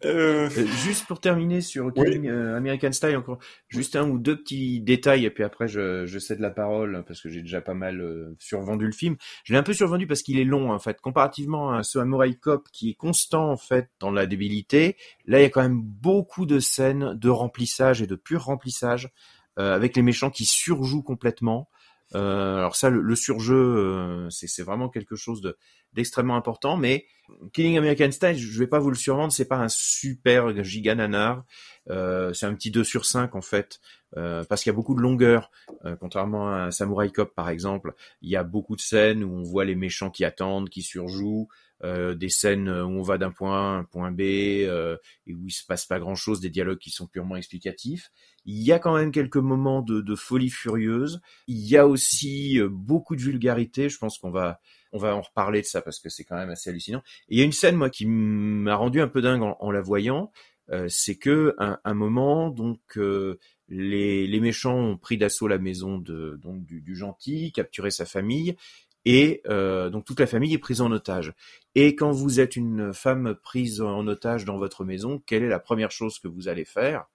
Euh, 0.04 0.48
euh... 0.56 0.66
juste 0.84 1.06
pour 1.06 1.20
terminer 1.20 1.60
sur 1.60 1.92
Killing 1.92 2.28
euh, 2.28 2.56
American 2.56 2.92
Style, 2.92 3.16
encore 3.16 3.38
juste 3.68 3.96
un 3.96 4.08
ou 4.08 4.18
deux 4.18 4.36
petits 4.36 4.80
détails, 4.80 5.24
et 5.24 5.30
puis 5.30 5.42
après 5.42 5.66
je, 5.66 6.06
je 6.06 6.18
cède 6.18 6.38
la 6.38 6.50
parole 6.50 7.04
parce 7.06 7.20
que 7.20 7.28
j'ai 7.28 7.42
déjà 7.42 7.60
pas 7.60 7.74
mal 7.74 8.34
survendu 8.38 8.86
le 8.86 8.92
film. 8.92 9.16
Je 9.44 9.52
l'ai 9.52 9.58
un 9.58 9.64
peu 9.64 9.72
survendu 9.72 10.06
parce 10.06 10.22
qu'il 10.22 10.38
est 10.38 10.44
long 10.44 10.72
en 10.72 10.78
fait, 10.78 11.00
comparativement 11.00 11.72
à 11.72 11.82
ce 11.82 11.98
Samurai 11.98 12.34
Cop 12.34 12.68
qui 12.72 12.90
est 12.90 12.94
constant 12.94 13.50
en 13.50 13.56
fait 13.56 13.90
dans 13.98 14.12
la 14.12 14.26
débilité. 14.26 14.96
Là, 15.26 15.40
il 15.40 15.42
y 15.42 15.46
a 15.46 15.50
quand 15.50 15.62
même 15.62 15.82
beaucoup 15.82 16.46
de 16.46 16.60
scènes 16.60 17.14
de 17.14 17.28
remplissage 17.28 18.00
et 18.00 18.06
de 18.06 18.14
pur 18.14 18.44
remplissage 18.44 19.10
avec 19.56 19.96
les 19.96 20.02
méchants 20.02 20.30
qui 20.30 20.44
surjouent 20.44 21.02
complètement. 21.02 21.68
Alors 22.14 22.76
ça, 22.76 22.90
le, 22.90 23.00
le 23.00 23.16
surjeu, 23.16 24.28
c'est 24.30 24.62
vraiment 24.62 24.88
quelque 24.88 25.16
chose 25.16 25.40
de 25.40 25.56
d'extrêmement 25.94 26.36
important, 26.36 26.76
mais 26.76 27.06
Killing 27.52 27.78
American 27.78 28.10
Style, 28.10 28.36
je 28.36 28.58
vais 28.58 28.66
pas 28.66 28.78
vous 28.78 28.90
le 28.90 28.96
survendre, 28.96 29.32
c'est 29.32 29.46
pas 29.46 29.58
un 29.58 29.68
super 29.68 30.62
giga 30.64 30.94
nanar, 30.94 31.44
euh, 31.90 32.32
c'est 32.32 32.46
un 32.46 32.54
petit 32.54 32.70
2 32.70 32.84
sur 32.84 33.04
5 33.04 33.34
en 33.34 33.40
fait, 33.40 33.80
euh, 34.16 34.44
parce 34.44 34.62
qu'il 34.62 34.70
y 34.70 34.74
a 34.74 34.76
beaucoup 34.76 34.94
de 34.94 35.00
longueur, 35.00 35.50
euh, 35.84 35.96
contrairement 35.96 36.52
à 36.52 36.70
Samurai 36.70 37.10
Cop 37.10 37.34
par 37.34 37.50
exemple, 37.50 37.94
il 38.22 38.30
y 38.30 38.36
a 38.36 38.44
beaucoup 38.44 38.76
de 38.76 38.80
scènes 38.80 39.24
où 39.24 39.32
on 39.32 39.42
voit 39.42 39.64
les 39.64 39.74
méchants 39.74 40.10
qui 40.10 40.24
attendent, 40.24 40.68
qui 40.68 40.82
surjouent, 40.82 41.48
euh, 41.84 42.14
des 42.14 42.28
scènes 42.28 42.68
où 42.68 42.98
on 42.98 43.02
va 43.02 43.18
d'un 43.18 43.30
point 43.30 43.56
A 43.56 43.76
à 43.76 43.78
un 43.78 43.84
point 43.84 44.10
B 44.10 44.20
euh, 44.20 44.96
et 45.26 45.34
où 45.34 45.46
il 45.46 45.52
se 45.52 45.64
passe 45.66 45.86
pas 45.86 45.98
grand 45.98 46.14
chose, 46.14 46.40
des 46.40 46.50
dialogues 46.50 46.78
qui 46.78 46.90
sont 46.90 47.06
purement 47.06 47.36
explicatifs. 47.36 48.10
Il 48.44 48.62
y 48.62 48.72
a 48.72 48.78
quand 48.78 48.96
même 48.96 49.12
quelques 49.12 49.36
moments 49.36 49.82
de, 49.82 50.00
de 50.00 50.14
folie 50.14 50.50
furieuse. 50.50 51.20
Il 51.46 51.58
y 51.68 51.76
a 51.76 51.86
aussi 51.86 52.58
beaucoup 52.70 53.14
de 53.14 53.20
vulgarité. 53.20 53.88
Je 53.88 53.98
pense 53.98 54.18
qu'on 54.18 54.30
va 54.30 54.60
on 54.92 54.98
va 54.98 55.14
en 55.14 55.20
reparler 55.20 55.60
de 55.60 55.66
ça 55.66 55.82
parce 55.82 56.00
que 56.00 56.08
c'est 56.08 56.24
quand 56.24 56.36
même 56.36 56.50
assez 56.50 56.70
hallucinant. 56.70 57.02
Il 57.28 57.38
y 57.38 57.42
a 57.42 57.44
une 57.44 57.52
scène 57.52 57.76
moi 57.76 57.90
qui 57.90 58.06
m'a 58.06 58.74
rendu 58.74 59.00
un 59.00 59.08
peu 59.08 59.20
dingue 59.20 59.42
en, 59.42 59.70
la 59.70 59.80
voyant, 59.80 60.30
euh, 60.70 60.86
c'est 60.88 61.16
que 61.16 61.54
un, 61.58 61.94
moment 61.94 62.50
donc 62.50 62.80
euh, 62.96 63.38
les, 63.68 64.26
les, 64.26 64.40
méchants 64.40 64.76
ont 64.76 64.96
pris 64.96 65.16
d'assaut 65.16 65.48
la 65.48 65.58
maison 65.58 65.98
de 65.98 66.38
donc 66.42 66.64
du, 66.64 66.80
du 66.80 66.96
gentil, 66.96 67.52
capturé 67.52 67.90
sa 67.90 68.04
famille 68.04 68.56
et 69.04 69.42
euh, 69.46 69.90
donc 69.90 70.04
toute 70.04 70.20
la 70.20 70.26
famille 70.26 70.54
est 70.54 70.58
prise 70.58 70.80
en 70.80 70.90
otage. 70.90 71.32
Et 71.74 71.94
quand 71.94 72.10
vous 72.10 72.40
êtes 72.40 72.56
une 72.56 72.92
femme 72.92 73.34
prise 73.34 73.80
en 73.80 74.06
otage 74.06 74.44
dans 74.44 74.58
votre 74.58 74.84
maison, 74.84 75.22
quelle 75.26 75.42
est 75.42 75.48
la 75.48 75.60
première 75.60 75.90
chose 75.90 76.18
que 76.18 76.28
vous 76.28 76.48
allez 76.48 76.64
faire? 76.64 77.06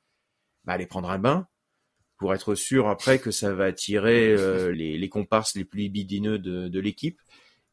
Bah, 0.66 0.74
Aller 0.74 0.88
prendre 0.88 1.10
un 1.10 1.20
bain 1.20 1.48
pour 2.18 2.34
être 2.34 2.56
sûr 2.56 2.88
après 2.88 3.20
que 3.20 3.32
ça 3.32 3.54
va 3.54 3.66
attirer 3.66 4.36
les, 4.72 4.98
les, 4.98 5.10
comparses 5.10 5.56
les 5.56 5.66
plus 5.66 5.82
libidineux 5.82 6.40
de, 6.40 6.80
l'équipe. 6.80 7.20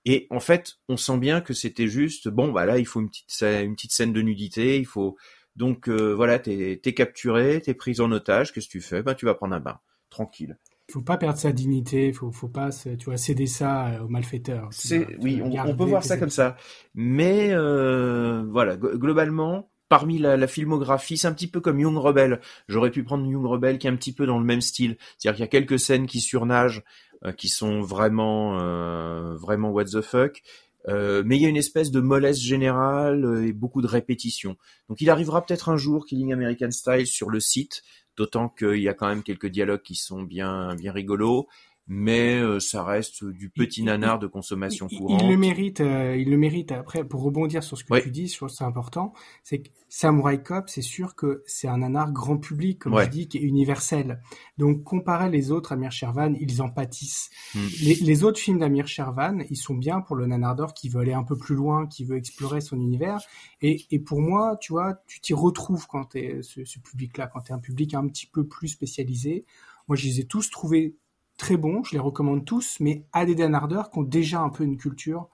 Et 0.05 0.27
en 0.31 0.41
fait, 0.41 0.79
on 0.89 0.97
sent 0.97 1.19
bien 1.19 1.41
que 1.41 1.55
c'était 1.55 1.87
juste, 1.87 2.29
bon, 2.29 2.51
bah 2.51 2.65
là, 2.65 2.79
il 2.79 2.87
faut 2.87 3.01
une 3.01 3.11
petite, 3.11 3.93
scène 3.93 4.13
de 4.13 4.23
nudité, 4.23 4.79
il 4.79 4.87
faut... 4.87 5.17
Donc 5.57 5.89
euh, 5.89 6.15
voilà, 6.15 6.39
t'es 6.39 6.81
es 6.83 6.95
capturé, 6.95 7.61
t'es 7.61 7.75
pris 7.75 8.01
en 8.01 8.11
otage, 8.13 8.53
qu'est-ce 8.53 8.67
que 8.67 8.73
tu 8.73 8.81
fais? 8.81 9.03
Ben 9.03 9.15
tu 9.15 9.27
vas 9.27 9.35
prendre 9.35 9.55
un 9.55 9.61
bain, 9.61 9.79
tranquille. 10.09 10.57
Il 10.91 10.93
faut 10.93 11.03
pas 11.03 11.17
perdre 11.17 11.39
sa 11.39 11.53
dignité, 11.53 12.13
faut, 12.13 12.33
faut 12.33 12.49
pas, 12.49 12.71
tu 12.71 13.05
vois, 13.05 13.17
céder 13.17 13.47
ça 13.47 13.91
euh, 13.91 14.01
aux 14.01 14.09
malfaiteurs. 14.09 14.67
C'est, 14.73 15.07
oui, 15.23 15.41
on, 15.41 15.77
peut 15.77 15.85
voir 15.85 16.03
ça 16.03 16.17
comme 16.17 16.31
ça. 16.31 16.57
Mais 16.97 17.51
euh, 17.53 18.43
voilà, 18.51 18.77
globalement, 18.77 19.71
parmi 19.89 20.19
la, 20.19 20.37
la 20.37 20.49
filmographie, 20.49 21.17
c'est 21.17 21.29
un 21.29 21.33
petit 21.33 21.47
peu 21.47 21.61
comme 21.61 21.79
Young 21.79 21.97
Rebel. 21.97 22.41
J'aurais 22.67 22.91
pu 22.91 23.05
prendre 23.05 23.25
Young 23.25 23.47
Rebel 23.47 23.79
qui 23.79 23.87
est 23.87 23.91
un 23.91 23.95
petit 23.95 24.13
peu 24.13 24.27
dans 24.27 24.41
le 24.41 24.45
même 24.45 24.61
style, 24.61 24.97
c'est-à-dire 25.17 25.37
qu'il 25.37 25.45
y 25.45 25.45
a 25.45 25.61
quelques 25.61 25.79
scènes 25.79 26.09
qui 26.09 26.21
surnagent, 26.21 26.83
euh, 27.25 27.31
qui 27.31 27.49
sont 27.49 27.83
vraiment 27.83 28.59
euh, 28.59 29.37
vraiment 29.37 29.71
what 29.71 29.85
the 29.85 30.01
fuck. 30.01 30.43
Euh, 30.89 31.23
mais 31.25 31.37
il 31.37 31.43
y 31.43 31.47
a 31.47 31.49
une 31.49 31.57
espèce 31.57 31.91
de 31.91 32.01
mollesse 32.01 32.41
générale 32.41 33.45
et 33.47 33.53
beaucoup 33.53 33.83
de 33.83 33.87
répétitions. 33.87 34.57
Donc 34.89 35.01
il 35.01 35.11
arrivera 35.11 35.45
peut-être 35.45 35.69
un 35.69 35.77
jour 35.77 36.07
Killing 36.07 36.33
American 36.33 36.71
Style 36.73 37.07
sur 37.07 37.29
le 37.29 37.39
site, 37.39 37.83
d'autant 38.21 38.51
qu'il 38.51 38.83
y 38.83 38.89
a 38.89 38.93
quand 38.93 39.09
même 39.09 39.23
quelques 39.23 39.47
dialogues 39.47 39.81
qui 39.81 39.95
sont 39.95 40.23
bien 40.23 40.75
bien 40.75 40.93
rigolos 40.93 41.49
mais 41.93 42.37
euh, 42.37 42.61
ça 42.61 42.85
reste 42.85 43.25
du 43.25 43.51
petit 43.51 43.83
nanar 43.83 44.21
de 44.21 44.29
consommation 44.29 44.87
courante. 44.87 45.23
Il 45.25 45.29
le 45.29 45.37
mérite, 45.37 45.81
euh, 45.81 46.17
il 46.17 46.31
le 46.31 46.37
mérite. 46.37 46.71
Après, 46.71 47.03
pour 47.03 47.21
rebondir 47.21 47.65
sur 47.65 47.77
ce 47.77 47.83
que 47.83 48.01
tu 48.01 48.13
dis, 48.13 48.29
je 48.29 48.37
trouve 48.37 48.49
c'est 48.49 48.63
important, 48.63 49.13
c'est 49.43 49.63
que 49.63 49.71
Samurai 49.89 50.41
Cop, 50.41 50.69
c'est 50.69 50.83
sûr 50.83 51.17
que 51.17 51.43
c'est 51.47 51.67
un 51.67 51.79
nanar 51.79 52.13
grand 52.13 52.39
public, 52.39 52.79
comme 52.79 52.97
je 52.97 53.09
dis, 53.09 53.27
qui 53.27 53.39
est 53.39 53.41
universel. 53.41 54.23
Donc, 54.57 54.85
comparé 54.85 55.31
les 55.31 55.51
autres 55.51 55.73
Amir 55.73 55.91
Shervan, 55.91 56.37
ils 56.39 56.63
en 56.63 56.71
pâtissent. 56.71 57.29
Hmm. 57.57 57.67
Les, 57.83 58.23
autres 58.23 58.39
films 58.39 58.61
d'Amir 58.61 58.87
Shervan, 58.87 59.43
ils 59.51 59.57
sont 59.57 59.75
bien 59.75 60.01
pour 60.01 60.15
le 60.15 60.27
nanardor 60.27 60.75
qui 60.75 60.89
veut 60.89 61.01
aller 61.01 61.13
un 61.13 61.25
peu 61.25 61.37
plus 61.37 61.57
loin, 61.57 61.89
qui 61.89 62.05
veut 62.05 62.17
explorer 62.17 62.61
son 62.61 62.77
univers. 62.77 63.19
Et, 63.63 63.87
et 63.91 63.99
pour 63.99 64.21
moi, 64.21 64.57
tu 64.61 64.73
vois, 64.73 65.03
tu 65.09 65.21
t'y 65.21 65.35
retrouves 65.35 65.89
quand 65.89 66.05
t'es 66.05 66.39
ce, 66.43 66.65
ce 66.65 66.79
public-là, 66.79 67.27
quand 67.27 67.41
t'es 67.41 67.53
un 67.53 67.59
public 67.59 67.95
un 67.95 68.07
petit 68.07 68.29
peu 68.29 68.47
plus 68.47 68.69
spécialisé. 68.69 69.45
Moi, 69.89 69.97
je 69.97 70.07
les 70.07 70.21
ai 70.21 70.25
tous 70.25 70.51
trouvés 70.51 70.95
très 71.41 71.57
bons, 71.57 71.83
je 71.83 71.93
les 71.93 71.99
recommande 71.99 72.45
tous, 72.45 72.77
mais 72.81 73.03
à 73.13 73.25
des 73.25 73.35
danardeurs 73.35 73.91
qui 73.91 73.99
ont 73.99 74.03
déjà 74.03 74.41
un 74.41 74.51
peu 74.51 74.63
une 74.63 74.77
culture. 74.77 75.29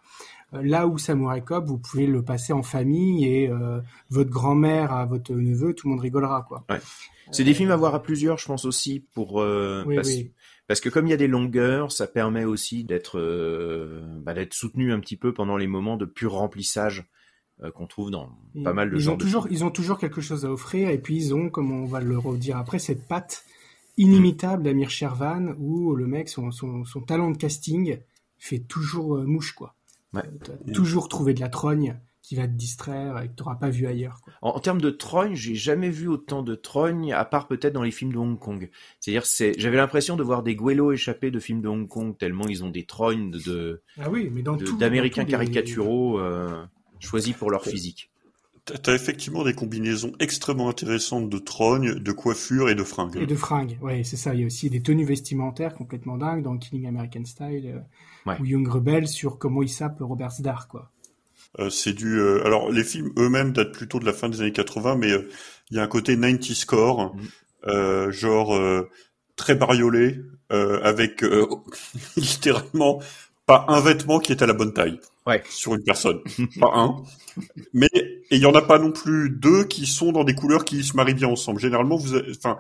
Euh, 0.55 0.63
là 0.63 0.87
où 0.87 0.99
Samurai 0.99 1.43
Cop, 1.43 1.67
vous 1.67 1.79
pouvez 1.79 2.07
le 2.07 2.23
passer 2.23 2.53
en 2.53 2.63
famille 2.63 3.27
et 3.27 3.51
euh, 3.51 3.81
votre 4.09 4.31
grand-mère 4.31 4.93
à 4.93 5.05
votre 5.05 5.35
neveu, 5.35 5.75
tout 5.75 5.89
le 5.89 5.95
monde 5.95 6.01
rigolera 6.03 6.45
quoi. 6.47 6.65
Ouais. 6.71 6.79
C'est 7.33 7.43
des 7.43 7.55
films 7.55 7.73
à 7.73 7.77
voir 7.77 7.97
à 7.97 8.03
plusieurs, 8.03 8.39
je 8.39 8.47
pense 8.47 8.65
aussi 8.65 9.05
pour 9.13 9.43
euh, 9.43 9.85
parce, 9.97 10.13
parce, 10.69 10.81
que 10.81 10.89
comme 10.89 11.09
il 11.09 11.11
y 11.11 11.15
a 11.15 11.17
des 11.17 11.27
longueurs, 11.27 11.91
ça 11.91 12.07
permet 12.07 12.45
aussi 12.45 12.85
d'être 12.85 13.19
bah, 14.23 14.33
d'être 14.33 14.55
soutenu 14.55 14.93
un 14.93 15.01
petit 15.01 15.17
peu 15.17 15.35
pendant 15.35 15.57
les 15.57 15.67
moments 15.67 15.97
de 15.97 16.05
pur 16.05 16.35
remplissage 16.35 17.05
qu'on 17.75 17.89
trouve 17.89 18.13
dans 18.13 18.31
pas 18.63 18.75
mal 18.75 18.91
de 18.91 18.97
ils 18.97 19.11
ont 19.11 19.17
toujours 19.17 19.49
ils 19.51 19.65
ont 19.65 19.71
toujours 19.71 19.99
quelque 19.99 20.21
chose 20.21 20.45
à 20.45 20.53
offrir 20.53 20.91
et 20.91 20.99
puis 20.99 21.17
ils 21.17 21.35
ont 21.35 21.49
comme 21.49 21.73
on 21.73 21.87
va 21.87 22.01
le 22.01 22.17
redire 22.17 22.59
après 22.59 22.79
cette 22.79 23.09
patte 23.09 23.45
inimitable 23.97 24.63
d'Amir 24.63 24.91
Shervan 24.91 25.55
où 25.59 25.95
le 25.95 26.07
mec, 26.07 26.29
son, 26.29 26.51
son, 26.51 26.85
son, 26.85 27.01
talent 27.01 27.31
de 27.31 27.37
casting 27.37 27.99
fait 28.39 28.59
toujours 28.59 29.17
euh, 29.17 29.25
mouche, 29.25 29.53
quoi. 29.53 29.75
Ouais. 30.13 30.23
Euh, 30.49 30.73
toujours 30.73 31.09
trouver 31.09 31.35
de 31.35 31.41
la 31.41 31.49
trogne 31.49 31.99
qui 32.23 32.35
va 32.35 32.49
te 32.49 32.53
distraire 32.53 33.21
et 33.21 33.29
que 33.29 33.35
tu 33.37 33.43
n'auras 33.43 33.55
pas 33.55 33.71
vu 33.71 33.87
ailleurs. 33.87 34.21
Quoi. 34.21 34.33
En, 34.43 34.51
en, 34.51 34.59
termes 34.61 34.81
de 34.81 34.91
trogne, 34.91 35.35
j'ai 35.37 35.55
jamais 35.55 35.91
vu 35.91 36.09
autant 36.09 36.43
de 36.43 36.55
trogne, 36.57 37.13
à 37.13 37.25
part 37.25 37.47
peut-être 37.47 37.73
dans 37.73 37.83
les 37.85 37.93
films 37.93 38.13
de 38.13 38.19
Hong 38.19 38.39
Kong. 38.39 38.69
C'est-à-dire, 38.99 39.25
c'est, 39.27 39.55
j'avais 39.59 39.77
l'impression 39.77 40.17
de 40.17 40.25
voir 40.25 40.43
des 40.43 40.57
Guélo 40.57 40.91
échappés 40.93 41.31
de 41.31 41.39
films 41.39 41.61
de 41.61 41.69
Hong 41.69 41.87
Kong, 41.87 42.17
tellement 42.19 42.49
ils 42.49 42.65
ont 42.65 42.71
des 42.71 42.85
trognes 42.85 43.31
de, 43.31 43.81
ah 44.01 44.11
oui, 44.11 44.29
mais 44.33 44.43
dans 44.43 44.57
de- 44.57 44.65
tout- 44.65 44.77
d'Américains 44.77 45.23
dans 45.23 45.27
tous 45.27 45.31
les- 45.41 45.47
caricaturaux 45.47 46.19
euh, 46.19 46.65
choisis 46.99 47.35
pour 47.35 47.51
leur 47.51 47.65
physique. 47.65 48.11
T'as 48.83 48.95
effectivement 48.95 49.45
des 49.45 49.55
combinaisons 49.55 50.13
extrêmement 50.19 50.69
intéressantes 50.69 51.31
de 51.31 51.39
trognes, 51.39 51.95
de 51.95 52.13
coiffures 52.13 52.69
et 52.69 52.75
de 52.75 52.83
fringues. 52.83 53.17
Et 53.17 53.27
de 53.27 53.37
fringues, 53.37 53.79
ouais, 53.81 54.03
c'est 54.03 54.17
ça. 54.17 54.35
Il 54.35 54.41
y 54.41 54.43
a 54.43 54.47
aussi 54.47 54.69
des 54.71 54.83
tenues 54.83 55.05
vestimentaires 55.05 55.75
complètement 55.75 56.17
dingues 56.19 56.43
dans 56.43 56.57
Killing 56.59 56.87
American 56.89 57.25
Style 57.25 57.67
euh, 57.75 57.79
Ouais. 58.27 58.37
ou 58.41 58.45
Young 58.45 58.67
Rebel 58.67 59.07
sur 59.07 59.39
comment 59.39 59.63
il 59.63 59.69
sape 59.69 59.99
Robert 60.01 60.33
Sdar, 60.33 60.67
quoi. 60.67 60.91
Euh, 61.61 61.71
c'est 61.71 61.93
du. 61.93 62.19
euh, 62.19 62.45
alors, 62.45 62.71
les 62.73 62.85
films 62.85 63.13
eux-mêmes 63.19 63.53
datent 63.53 63.73
plutôt 63.73 63.99
de 64.01 64.05
la 64.05 64.13
fin 64.13 64.29
des 64.29 64.41
années 64.41 64.53
80, 64.53 64.97
mais 64.97 65.13
euh, 65.13 65.29
il 65.71 65.77
y 65.77 65.81
a 65.81 65.83
un 65.85 65.87
côté 65.87 66.15
90 66.17 66.55
score, 66.55 67.15
euh, 67.69 68.11
genre 68.11 68.55
euh, 68.55 68.91
très 69.37 69.55
bariolé, 69.55 70.21
euh, 70.53 70.81
avec 70.83 71.23
euh, 71.23 71.47
littéralement 72.17 73.01
pas 73.47 73.65
un 73.69 73.81
vêtement 73.81 74.19
qui 74.19 74.33
est 74.33 74.43
à 74.43 74.47
la 74.47 74.53
bonne 74.53 74.73
taille 74.73 75.01
Ouais. 75.27 75.43
sur 75.49 75.75
une 75.75 75.83
personne, 75.83 76.21
pas 76.61 76.71
un. 76.75 77.03
Mais 77.73 77.89
et 77.95 78.37
il 78.37 78.39
y 78.39 78.47
en 78.47 78.55
a 78.55 78.63
pas 78.63 78.79
non 78.79 78.93
plus 78.93 79.31
deux 79.31 79.65
qui 79.65 79.87
sont 79.87 80.13
dans 80.13 80.25
des 80.25 80.35
couleurs 80.35 80.65
qui 80.65 80.83
se 80.85 80.97
marient 80.97 81.15
bien 81.15 81.29
ensemble. 81.29 81.61
Généralement, 81.61 81.97
vous, 81.97 82.15
avez- 82.15 82.31
enfin, 82.37 82.59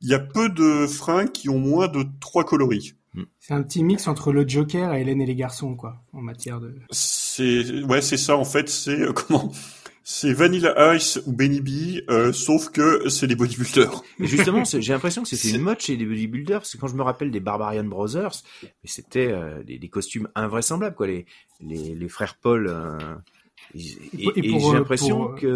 il 0.00 0.08
y 0.08 0.14
a 0.14 0.18
peu 0.20 0.48
de 0.48 0.86
fringues 0.86 1.32
qui 1.32 1.48
ont 1.48 1.58
moins 1.58 1.88
de 1.88 2.04
trois 2.20 2.44
coloris. 2.44 2.94
C'est 3.40 3.54
un 3.54 3.62
petit 3.62 3.82
mix 3.82 4.06
entre 4.06 4.32
le 4.32 4.46
Joker 4.46 4.94
et 4.94 5.00
Hélène 5.00 5.20
et 5.20 5.26
les 5.26 5.34
garçons, 5.34 5.74
quoi, 5.74 6.02
en 6.12 6.20
matière 6.20 6.60
de. 6.60 6.74
C'est 6.90 7.82
ouais, 7.84 8.00
c'est 8.02 8.16
ça 8.16 8.36
en 8.36 8.44
fait. 8.44 8.68
C'est 8.68 9.00
euh, 9.00 9.12
comment 9.28 9.50
C'est 10.10 10.32
Vanilla 10.32 10.94
Ice 10.96 11.20
ou 11.26 11.32
Benny 11.34 11.60
B, 11.60 12.00
euh, 12.08 12.32
sauf 12.32 12.70
que 12.70 13.10
c'est 13.10 13.26
des 13.26 13.36
bodybuilders. 13.36 14.00
Mais 14.18 14.26
justement, 14.26 14.64
j'ai 14.64 14.92
l'impression 14.94 15.22
que 15.22 15.28
c'était 15.28 15.50
une 15.58 15.62
mode 15.62 15.80
chez 15.80 15.96
les 15.96 16.06
bodybuilders, 16.06 16.60
parce 16.60 16.72
que 16.72 16.78
quand 16.78 16.88
je 16.88 16.94
me 16.94 17.02
rappelle 17.02 17.30
des 17.30 17.40
Barbarian 17.40 17.84
Brothers, 17.84 18.32
mais 18.62 18.68
c'était 18.86 19.30
euh, 19.30 19.62
des, 19.64 19.78
des 19.78 19.88
costumes 19.90 20.26
invraisemblables, 20.34 20.96
quoi. 20.96 21.08
Les, 21.08 21.26
les, 21.60 21.94
les 21.94 22.08
frères 22.08 22.36
Paul. 22.40 22.68
euh, 22.68 22.96
ils- 23.74 23.98
Et 24.18 24.22
et 24.22 24.24
pour- 24.24 24.32
et 24.36 24.40
et 24.40 24.50
pour, 24.50 24.60
j'ai 24.60 24.68
euh, 24.68 24.72
l'impression 24.78 25.18
pour, 25.26 25.34
que 25.34 25.46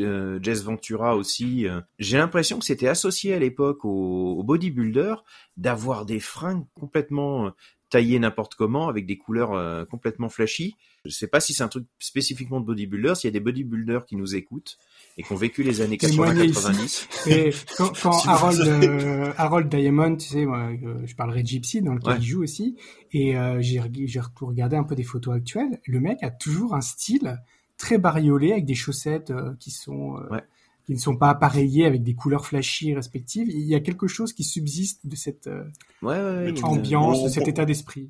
euh, 0.00 0.38
Jess 0.44 0.62
Ventura 0.62 1.16
aussi. 1.16 1.66
euh, 1.66 1.80
j'ai 1.98 2.18
l'impression 2.18 2.60
que 2.60 2.64
c'était 2.66 2.86
associé 2.86 3.34
à 3.34 3.40
l'époque 3.40 3.84
aux, 3.84 4.36
aux 4.38 4.44
bodybuilders 4.44 5.24
d'avoir 5.56 6.06
des 6.06 6.20
fringues 6.20 6.64
complètement 6.78 7.50
taillées 7.90 8.18
n'importe 8.18 8.54
comment 8.54 8.88
avec 8.88 9.06
des 9.06 9.16
couleurs 9.16 9.52
euh, 9.52 9.84
complètement 9.84 10.28
flashy. 10.28 10.76
Je 11.04 11.10
sais 11.10 11.26
pas 11.26 11.40
si 11.40 11.54
c'est 11.54 11.62
un 11.62 11.68
truc 11.68 11.86
spécifiquement 11.98 12.60
de 12.60 12.66
bodybuilders. 12.66 13.16
S'il 13.16 13.28
y 13.28 13.32
a 13.32 13.32
des 13.32 13.40
bodybuilders 13.40 14.04
qui 14.04 14.16
nous 14.16 14.34
écoutent 14.36 14.76
et 15.16 15.22
qui 15.22 15.32
ont 15.32 15.36
vécu 15.36 15.62
les 15.62 15.80
années 15.80 15.96
Témoignez 15.96 16.48
80-90. 16.48 16.84
ici. 16.84 17.06
Et 17.26 17.50
quand, 17.76 17.92
quand 18.02 18.12
Si 18.18 18.28
Harold, 18.28 18.60
euh, 18.60 19.32
Harold 19.36 19.68
Diamond, 19.68 20.16
tu 20.16 20.28
sais, 20.28 20.44
moi, 20.44 20.68
euh, 20.84 21.00
je 21.06 21.14
parlerai 21.14 21.42
de 21.42 21.48
Gypsy, 21.48 21.80
dans 21.82 21.94
lequel 21.94 22.12
Ouais. 22.14 22.18
il 22.20 22.24
joue 22.26 22.42
aussi, 22.42 22.76
et 23.12 23.36
euh, 23.38 23.58
j'ai 23.60 23.78
reg- 23.80 24.06
j'ai 24.06 24.20
regardé 24.40 24.76
un 24.76 24.84
peu 24.84 24.94
des 24.94 25.02
photos 25.04 25.34
actuelles. 25.36 25.80
Le 25.86 26.00
mec 26.00 26.22
a 26.22 26.30
toujours 26.30 26.74
un 26.74 26.80
style 26.82 27.38
très 27.78 27.96
bariolé 27.98 28.52
avec 28.52 28.64
des 28.66 28.74
chaussettes 28.74 29.30
euh, 29.30 29.54
qui 29.60 29.70
sont 29.70 30.16
euh, 30.18 30.28
Ouais. 30.30 30.42
Qui 30.88 30.94
ne 30.94 30.98
sont 30.98 31.16
pas 31.18 31.28
appareillées 31.28 31.84
avec 31.84 32.02
des 32.02 32.14
couleurs 32.14 32.46
flashy 32.46 32.94
respectives. 32.94 33.46
Il 33.50 33.60
y 33.68 33.74
a 33.74 33.80
quelque 33.80 34.06
chose 34.06 34.32
qui 34.32 34.42
subsiste 34.42 35.06
de 35.06 35.16
cette 35.16 35.46
euh, 35.46 35.64
Ouais, 36.00 36.14
ouais, 36.16 36.22
ouais, 36.22 36.52
il- 36.56 36.64
ambiance, 36.64 37.18
on- 37.18 37.24
de 37.24 37.28
cet 37.28 37.42
on- 37.42 37.46
état 37.50 37.66
d'esprit. 37.66 38.08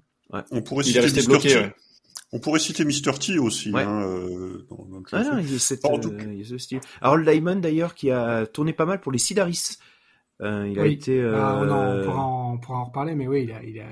On 0.52 0.62
pourrait 0.62 0.84
Il 0.86 0.92
citer 0.92 1.26
bloqué, 1.26 1.48
T. 1.48 1.56
ouais. 1.56 1.72
On 2.30 2.38
pourrait 2.38 2.60
citer 2.60 2.84
Mr. 2.84 3.18
T 3.18 3.36
aussi. 3.40 3.72
Ouais. 3.72 3.82
Hein, 3.82 4.02
euh, 4.06 4.64
dans- 4.70 4.84
dans 4.84 4.98
le 4.98 5.04
Ah 5.10 5.24
non, 5.24 5.38
il 5.40 5.50
y 5.50 5.56
a, 5.56 5.58
cette, 5.58 5.84
En 5.86 5.98
tout 5.98 6.10
euh, 6.12 6.18
il 6.32 6.38
y 6.38 6.42
a 6.42 6.44
ce 6.44 6.56
style. 6.58 6.78
Harold 7.00 7.28
Diamond 7.28 7.56
d'ailleurs 7.56 7.96
qui 7.96 8.12
a 8.12 8.46
tourné 8.46 8.72
pas 8.72 8.86
mal 8.86 9.00
pour 9.00 9.10
les 9.10 9.18
Sidaris. 9.18 9.76
Euh, 10.40 10.68
il 10.70 10.78
a 10.78 10.86
été, 10.86 11.20
euh, 11.20 11.34
Ah, 11.36 11.64
non, 11.66 11.74
on, 11.74 12.04
pourra 12.04 12.22
en, 12.24 12.52
on 12.54 12.58
pourra 12.58 12.78
en 12.78 12.84
reparler, 12.84 13.16
mais 13.16 13.26
oui, 13.26 13.42
il 13.42 13.52
a, 13.52 13.60
il 13.64 13.80
a, 13.80 13.86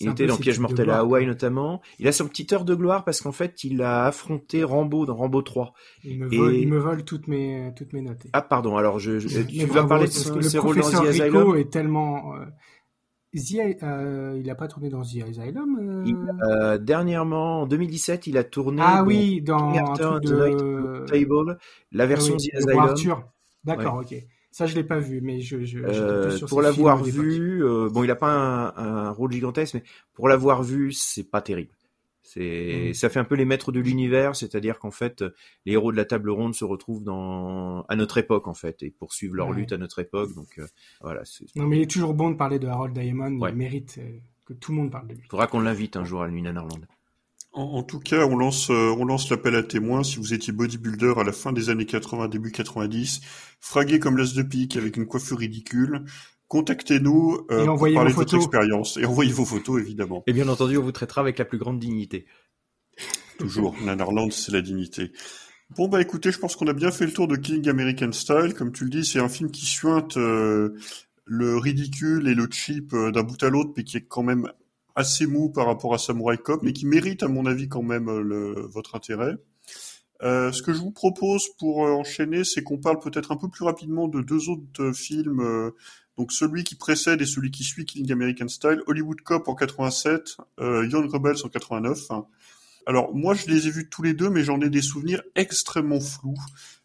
il, 0.00 0.08
était 0.08 0.26
dans 0.26 0.38
Piège 0.38 0.58
mortel 0.58 0.88
à 0.88 1.00
Hawaï 1.00 1.26
notamment. 1.26 1.82
Il 1.98 2.08
a 2.08 2.12
son 2.12 2.26
petit 2.28 2.46
heure 2.54 2.64
de 2.64 2.74
gloire 2.74 3.04
parce 3.04 3.20
qu'en 3.20 3.32
fait 3.32 3.62
il 3.62 3.82
a 3.82 4.06
affronté 4.06 4.64
Rambo 4.64 5.04
dans 5.04 5.16
Rambo 5.16 5.42
3. 5.42 5.74
Il 6.02 6.18
me 6.18 6.32
Et- 6.32 6.38
vole, 6.38 6.54
il 6.54 6.68
me 6.68 6.78
vole 6.78 7.04
toutes 7.04 7.28
mes, 7.28 7.72
toutes 7.76 7.92
mes 7.92 8.00
notes. 8.00 8.26
Ah 8.32 8.40
pardon, 8.40 8.78
alors 8.78 8.98
je, 8.98 9.18
je- 9.18 9.42
tu 9.42 9.66
vas 9.66 9.84
parler 9.84 10.04
de 10.06 10.10
parce 10.12 10.22
son- 10.22 10.34
que 10.34 10.40
ses 10.40 10.56
le 10.56 10.62
rôles 10.62 10.76
dans 10.76 10.80
professeur 10.82 11.04
The 11.04 11.08
Asylum 11.20 11.56
est 11.56 11.70
tellement. 11.70 12.34
Euh, 12.36 12.46
The- 13.34 13.82
euh, 13.82 14.40
il 14.42 14.48
a 14.48 14.54
pas 14.54 14.68
tourné 14.68 14.88
dans 14.88 15.02
The 15.02 15.28
Asylum. 15.28 15.78
euh? 15.78 16.04
Il, 16.06 16.16
euh, 16.42 16.78
dernièrement, 16.78 17.62
en 17.62 17.66
2017, 17.66 18.26
il 18.28 18.38
a 18.38 18.44
tourné 18.44 18.80
Ah 18.82 19.00
dans 19.02 19.06
oui, 19.06 19.42
dans 19.42 19.74
un 19.74 19.82
truc 19.92 20.22
de. 20.24 21.04
Table, 21.06 21.58
la 21.92 22.04
Ah 22.04 22.06
version 22.06 22.34
oui, 22.36 22.48
The 22.48 22.54
le 22.66 22.78
Asylum. 22.80 23.18
D'accord, 23.64 23.96
ok. 24.00 24.14
Ça, 24.56 24.64
je 24.64 24.74
l'ai 24.74 24.84
pas 24.84 24.98
vu, 24.98 25.20
mais 25.20 25.40
je. 25.42 25.56
Euh, 25.84 26.30
sur 26.30 26.48
pour 26.48 26.62
l'avoir 26.62 27.04
vu, 27.04 27.62
euh, 27.62 27.90
bon, 27.90 28.04
il 28.04 28.10
a 28.10 28.16
pas 28.16 28.32
un, 28.32 28.74
un 29.08 29.10
rôle 29.10 29.30
gigantesque, 29.30 29.74
mais 29.74 29.82
pour 30.14 30.28
l'avoir 30.28 30.62
vu, 30.62 30.92
c'est 30.92 31.24
pas 31.30 31.42
terrible. 31.42 31.74
C'est, 32.22 32.86
Mhm. 32.88 32.94
ça 32.94 33.10
fait 33.10 33.18
un 33.20 33.24
peu 33.24 33.34
les 33.34 33.44
maîtres 33.44 33.70
de 33.70 33.80
l'univers, 33.80 34.34
c'est-à-dire 34.34 34.78
qu'en 34.78 34.90
fait, 34.90 35.22
les 35.66 35.72
héros 35.74 35.92
de 35.92 35.96
la 35.98 36.06
table 36.06 36.30
ronde 36.30 36.54
se 36.54 36.64
retrouvent 36.64 37.04
dans 37.04 37.82
à 37.82 37.96
notre 37.96 38.16
époque 38.16 38.48
en 38.48 38.54
fait 38.54 38.82
et 38.82 38.90
poursuivent 38.90 39.34
leur 39.34 39.48
Ouais. 39.50 39.56
lutte 39.56 39.72
à 39.72 39.76
notre 39.76 39.98
époque. 39.98 40.34
Donc 40.34 40.58
euh, 40.58 40.66
voilà, 41.02 41.22
il 41.40 41.60
Non, 41.60 41.66
mais 41.68 41.76
il 41.76 41.82
est 41.82 41.90
toujours 41.90 42.14
bon 42.14 42.30
de 42.30 42.36
parler 42.36 42.58
de 42.58 42.66
Harold 42.66 42.98
Diamond. 42.98 43.38
Ouais. 43.38 43.50
Il 43.50 43.56
mérite 43.56 44.00
que 44.46 44.54
tout 44.54 44.72
le 44.72 44.78
monde 44.78 44.90
parle 44.90 45.08
de 45.08 45.14
lui. 45.16 45.22
faudra 45.28 45.46
qu'on 45.48 45.60
l'invite 45.60 45.96
un 45.98 46.04
jour 46.04 46.22
à 46.22 46.28
Nuit 46.30 46.40
Nanarland. 46.40 46.86
En, 47.56 47.78
en 47.78 47.82
tout 47.82 48.00
cas, 48.00 48.26
on 48.26 48.36
lance, 48.36 48.70
euh, 48.70 48.94
on 48.98 49.06
lance 49.06 49.30
l'appel 49.30 49.56
à 49.56 49.62
témoins. 49.62 50.04
Si 50.04 50.18
vous 50.18 50.34
étiez 50.34 50.52
bodybuilder 50.52 51.14
à 51.16 51.24
la 51.24 51.32
fin 51.32 51.52
des 51.52 51.70
années 51.70 51.86
80, 51.86 52.28
début 52.28 52.52
90, 52.52 53.22
fragué 53.60 53.98
comme 53.98 54.18
l'as 54.18 54.34
de 54.34 54.42
pique 54.42 54.76
avec 54.76 54.98
une 54.98 55.06
coiffure 55.06 55.38
ridicule, 55.38 56.04
contactez-nous 56.48 57.46
euh, 57.50 57.62
Et 57.62 57.64
pour 57.64 57.74
envoyez 57.74 57.94
parler 57.94 58.10
vos 58.12 58.12
de 58.12 58.14
votre 58.14 58.30
photos. 58.30 58.44
expérience. 58.44 58.98
Et 58.98 59.06
envoyez 59.06 59.32
vos 59.32 59.46
photos, 59.46 59.80
évidemment. 59.80 60.22
Et 60.26 60.34
bien 60.34 60.48
entendu, 60.48 60.76
on 60.76 60.82
vous 60.82 60.92
traitera 60.92 61.22
avec 61.22 61.38
la 61.38 61.46
plus 61.46 61.56
grande 61.56 61.80
dignité. 61.80 62.26
Toujours, 63.38 63.74
Nanarland, 63.82 64.30
c'est 64.30 64.52
la 64.52 64.60
dignité. 64.60 65.12
Bon 65.70 65.88
bah 65.88 66.00
écoutez, 66.00 66.30
je 66.30 66.38
pense 66.38 66.56
qu'on 66.56 66.68
a 66.68 66.74
bien 66.74 66.90
fait 66.92 67.06
le 67.06 67.12
tour 67.12 67.26
de 67.26 67.36
King 67.36 67.66
American 67.70 68.12
Style. 68.12 68.54
Comme 68.54 68.70
tu 68.70 68.84
le 68.84 68.90
dis, 68.90 69.04
c'est 69.04 69.18
un 69.18 69.30
film 69.30 69.50
qui 69.50 69.64
suinte 69.64 70.18
euh, 70.18 70.76
le 71.24 71.56
ridicule 71.56 72.28
et 72.28 72.34
le 72.34 72.46
cheap 72.50 72.92
euh, 72.92 73.10
d'un 73.10 73.22
bout 73.22 73.42
à 73.42 73.48
l'autre, 73.48 73.72
mais 73.76 73.82
qui 73.82 73.96
est 73.96 74.06
quand 74.06 74.22
même 74.22 74.52
assez 74.96 75.26
mou 75.26 75.50
par 75.50 75.66
rapport 75.66 75.94
à 75.94 75.98
Samurai 75.98 76.38
Cop, 76.38 76.62
mais 76.62 76.72
qui 76.72 76.86
mérite 76.86 77.22
à 77.22 77.28
mon 77.28 77.46
avis 77.46 77.68
quand 77.68 77.82
même 77.82 78.08
euh, 78.08 78.20
le, 78.22 78.66
votre 78.66 78.94
intérêt. 78.96 79.34
Euh, 80.22 80.50
ce 80.50 80.62
que 80.62 80.72
je 80.72 80.78
vous 80.80 80.90
propose 80.92 81.44
pour 81.58 81.86
euh, 81.86 81.90
enchaîner, 81.92 82.42
c'est 82.44 82.62
qu'on 82.62 82.78
parle 82.78 82.98
peut-être 82.98 83.32
un 83.32 83.36
peu 83.36 83.48
plus 83.48 83.64
rapidement 83.64 84.08
de 84.08 84.22
deux 84.22 84.48
autres 84.48 84.62
euh, 84.82 84.92
films. 84.92 85.40
euh, 85.40 85.70
donc 86.16 86.32
celui 86.32 86.64
qui 86.64 86.74
précède 86.76 87.20
et 87.20 87.26
celui 87.26 87.50
qui 87.50 87.62
suit 87.62 87.84
King 87.84 88.10
American 88.10 88.48
Style, 88.48 88.80
Hollywood 88.86 89.20
Cop 89.20 89.48
en 89.48 89.54
87, 89.54 90.38
euh, 90.60 90.88
Young 90.88 91.10
Rebels 91.12 91.36
en 91.44 91.48
89. 91.50 91.98
Alors 92.86 93.14
moi 93.14 93.34
je 93.34 93.46
les 93.48 93.66
ai 93.66 93.70
vus 93.70 93.90
tous 93.90 94.02
les 94.02 94.14
deux, 94.14 94.30
mais 94.30 94.42
j'en 94.42 94.58
ai 94.62 94.70
des 94.70 94.80
souvenirs 94.80 95.22
extrêmement 95.34 96.00
flous. 96.00 96.38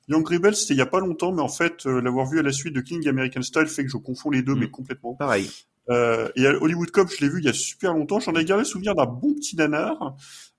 Young 0.10 0.28
Rebels 0.28 0.56
c'était 0.58 0.74
il 0.74 0.78
y 0.78 0.82
a 0.82 0.86
pas 0.86 1.00
longtemps, 1.00 1.32
mais 1.32 1.42
en 1.42 1.48
fait 1.48 1.86
euh, 1.86 2.02
l'avoir 2.02 2.26
vu 2.28 2.40
à 2.40 2.42
la 2.42 2.52
suite 2.52 2.74
de 2.74 2.82
King 2.82 3.08
American 3.08 3.42
Style 3.42 3.68
fait 3.68 3.86
que 3.86 3.90
je 3.90 3.96
confonds 3.96 4.32
les 4.32 4.42
deux, 4.42 4.56
Mm. 4.56 4.60
mais 4.60 4.70
complètement. 4.70 5.14
Pareil. 5.14 5.50
Euh, 5.92 6.30
et 6.36 6.48
à 6.48 6.52
Hollywood 6.52 6.90
Cop, 6.92 7.10
je 7.10 7.24
l'ai 7.24 7.30
vu 7.30 7.40
il 7.40 7.46
y 7.46 7.50
a 7.50 7.54
super 7.54 7.94
longtemps. 7.94 8.20
J'en 8.20 8.34
ai 8.34 8.46
gardé 8.46 8.62
le 8.62 8.68
souvenir 8.68 8.96
d'un 8.96 9.06
bon 9.06 9.34
petit 9.34 9.56
nanar. 9.56 10.16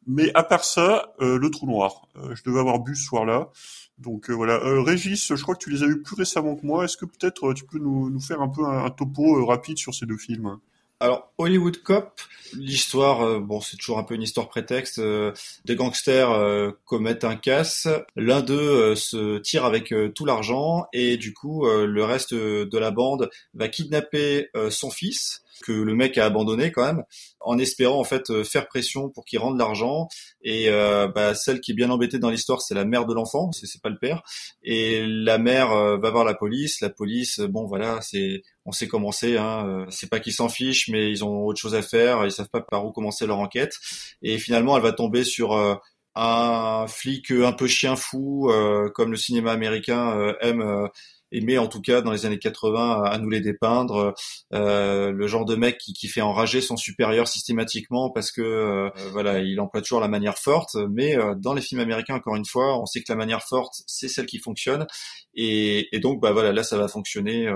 Mais 0.06 0.30
à 0.34 0.42
part 0.42 0.64
ça, 0.64 1.14
euh, 1.20 1.38
le 1.38 1.50
trou 1.50 1.66
noir. 1.66 2.08
Euh, 2.16 2.34
je 2.34 2.42
devais 2.44 2.60
avoir 2.60 2.80
bu 2.80 2.94
ce 2.96 3.04
soir-là. 3.04 3.50
Donc 3.98 4.30
euh, 4.30 4.32
voilà. 4.32 4.58
Régis, 4.82 5.34
je 5.34 5.42
crois 5.42 5.54
que 5.54 5.62
tu 5.62 5.70
les 5.70 5.82
as 5.82 5.86
vus 5.86 6.02
plus 6.02 6.16
récemment 6.16 6.56
que 6.56 6.66
moi. 6.66 6.84
Est-ce 6.84 6.96
que 6.96 7.04
peut-être 7.04 7.52
tu 7.54 7.64
peux 7.64 7.78
nous, 7.78 8.20
faire 8.20 8.42
un 8.42 8.48
peu 8.48 8.64
un, 8.66 8.90
topo 8.90 9.44
rapide 9.46 9.78
sur 9.78 9.94
ces 9.94 10.06
deux 10.06 10.16
films? 10.16 10.58
Alors 11.02 11.32
Hollywood 11.36 11.82
Cop, 11.82 12.20
l'histoire, 12.54 13.22
euh, 13.22 13.40
bon 13.40 13.60
c'est 13.60 13.76
toujours 13.76 13.98
un 13.98 14.04
peu 14.04 14.14
une 14.14 14.22
histoire 14.22 14.48
prétexte. 14.48 15.00
euh, 15.00 15.32
des 15.64 15.74
gangsters 15.74 16.30
euh, 16.30 16.70
commettent 16.84 17.24
un 17.24 17.34
casse, 17.34 17.88
l'un 18.14 18.40
d'eux 18.40 18.94
se 18.94 19.38
tire 19.38 19.64
avec 19.64 19.92
tout 20.14 20.24
l'argent 20.24 20.86
et 20.92 21.16
du 21.16 21.34
coup 21.34 21.66
le 21.66 22.04
reste 22.04 22.34
de 22.34 22.78
la 22.78 22.92
bande 22.92 23.30
va 23.52 23.66
kidnapper 23.66 24.48
son 24.70 24.92
fils 24.92 25.42
que 25.62 25.72
le 25.72 25.94
mec 25.94 26.18
a 26.18 26.26
abandonné 26.26 26.72
quand 26.72 26.84
même, 26.84 27.04
en 27.40 27.58
espérant 27.58 27.98
en 27.98 28.04
fait 28.04 28.30
euh, 28.30 28.44
faire 28.44 28.66
pression 28.68 29.08
pour 29.08 29.24
qu'il 29.24 29.38
rende 29.38 29.58
l'argent. 29.58 30.08
Et 30.42 30.68
euh, 30.68 31.08
bah, 31.08 31.34
celle 31.34 31.60
qui 31.60 31.72
est 31.72 31.74
bien 31.74 31.90
embêtée 31.90 32.18
dans 32.18 32.30
l'histoire, 32.30 32.60
c'est 32.60 32.74
la 32.74 32.84
mère 32.84 33.06
de 33.06 33.14
l'enfant, 33.14 33.50
c'est 33.52 33.80
pas 33.80 33.88
le 33.88 33.98
père. 33.98 34.22
Et 34.62 35.04
la 35.06 35.38
mère 35.38 35.72
euh, 35.72 35.98
va 35.98 36.10
voir 36.10 36.24
la 36.24 36.34
police. 36.34 36.80
La 36.80 36.90
police, 36.90 37.38
euh, 37.38 37.48
bon 37.48 37.66
voilà, 37.66 38.00
c'est 38.02 38.42
on 38.64 38.72
sait 38.72 38.88
comment 38.88 39.12
c'est. 39.12 39.36
Hein, 39.38 39.86
c'est 39.90 40.10
pas 40.10 40.20
qu'ils 40.20 40.34
s'en 40.34 40.48
fichent, 40.48 40.88
mais 40.88 41.10
ils 41.10 41.24
ont 41.24 41.44
autre 41.46 41.60
chose 41.60 41.74
à 41.74 41.82
faire. 41.82 42.24
Ils 42.24 42.32
savent 42.32 42.48
pas 42.50 42.60
par 42.60 42.84
où 42.84 42.92
commencer 42.92 43.26
leur 43.26 43.38
enquête. 43.38 43.74
Et 44.22 44.38
finalement, 44.38 44.76
elle 44.76 44.82
va 44.82 44.92
tomber 44.92 45.24
sur 45.24 45.52
euh, 45.52 45.74
un 46.14 46.86
flic 46.88 47.30
un 47.30 47.52
peu 47.52 47.66
chien 47.66 47.96
fou, 47.96 48.52
comme 48.94 49.12
le 49.12 49.16
cinéma 49.16 49.50
américain 49.50 50.34
aime 50.42 50.90
aimé 51.32 51.58
en 51.58 51.66
tout 51.66 51.80
cas 51.80 52.00
dans 52.00 52.12
les 52.12 52.26
années 52.26 52.38
80 52.38 53.02
à 53.04 53.18
nous 53.18 53.30
les 53.30 53.40
dépeindre, 53.40 54.14
euh, 54.52 55.10
le 55.10 55.26
genre 55.26 55.44
de 55.44 55.56
mec 55.56 55.78
qui, 55.78 55.92
qui 55.92 56.08
fait 56.08 56.20
enrager 56.20 56.60
son 56.60 56.76
supérieur 56.76 57.26
systématiquement 57.26 58.10
parce 58.10 58.30
que 58.30 58.42
euh, 58.42 58.90
voilà, 59.12 59.40
il 59.40 59.60
emploie 59.60 59.82
toujours 59.82 60.00
la 60.00 60.08
manière 60.08 60.38
forte, 60.38 60.76
mais 60.90 61.16
euh, 61.16 61.34
dans 61.34 61.54
les 61.54 61.62
films 61.62 61.80
américains 61.80 62.14
encore 62.14 62.36
une 62.36 62.46
fois, 62.46 62.78
on 62.80 62.86
sait 62.86 63.00
que 63.00 63.10
la 63.10 63.16
manière 63.16 63.42
forte 63.42 63.82
c'est 63.86 64.08
celle 64.08 64.26
qui 64.26 64.38
fonctionne. 64.38 64.86
Et, 65.34 65.88
et, 65.96 66.00
donc 66.00 66.20
bah 66.20 66.32
voilà, 66.32 66.52
là 66.52 66.62
ça 66.62 66.76
va 66.76 66.88
fonctionner, 66.88 67.52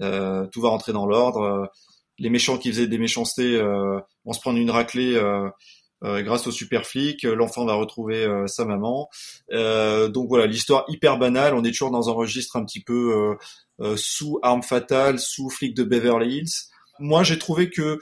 euh, 0.00 0.46
tout 0.52 0.60
va 0.60 0.68
rentrer 0.68 0.92
dans 0.92 1.06
l'ordre. 1.06 1.70
Les 2.18 2.30
méchants 2.30 2.58
qui 2.58 2.70
faisaient 2.70 2.86
des 2.86 2.98
méchancetés 2.98 3.60
vont 4.24 4.32
se 4.32 4.40
prendre 4.40 4.58
une 4.58 4.70
raclée 4.70 5.14
euh, 5.14 5.48
grâce 6.22 6.46
au 6.46 6.50
super 6.50 6.86
flic, 6.86 7.24
euh, 7.24 7.34
l'enfant 7.34 7.64
va 7.64 7.74
retrouver 7.74 8.24
euh, 8.24 8.46
sa 8.46 8.64
maman. 8.64 9.08
donc 9.50 10.28
voilà, 10.28 10.46
l'histoire 10.46 10.84
hyper 10.88 11.18
banale. 11.18 11.54
On 11.54 11.64
est 11.64 11.70
toujours 11.70 11.90
dans 11.90 12.08
un 12.08 12.12
registre 12.12 12.56
un 12.56 12.64
petit 12.64 12.82
peu 12.82 13.36
sous 13.96 14.38
arme 14.42 14.62
fatale, 14.62 15.18
sous 15.18 15.50
flic 15.50 15.74
de 15.74 15.84
Beverly 15.84 16.38
Hills. 16.38 16.52
Moi, 17.00 17.22
j'ai 17.24 17.38
trouvé 17.38 17.70
que 17.70 17.98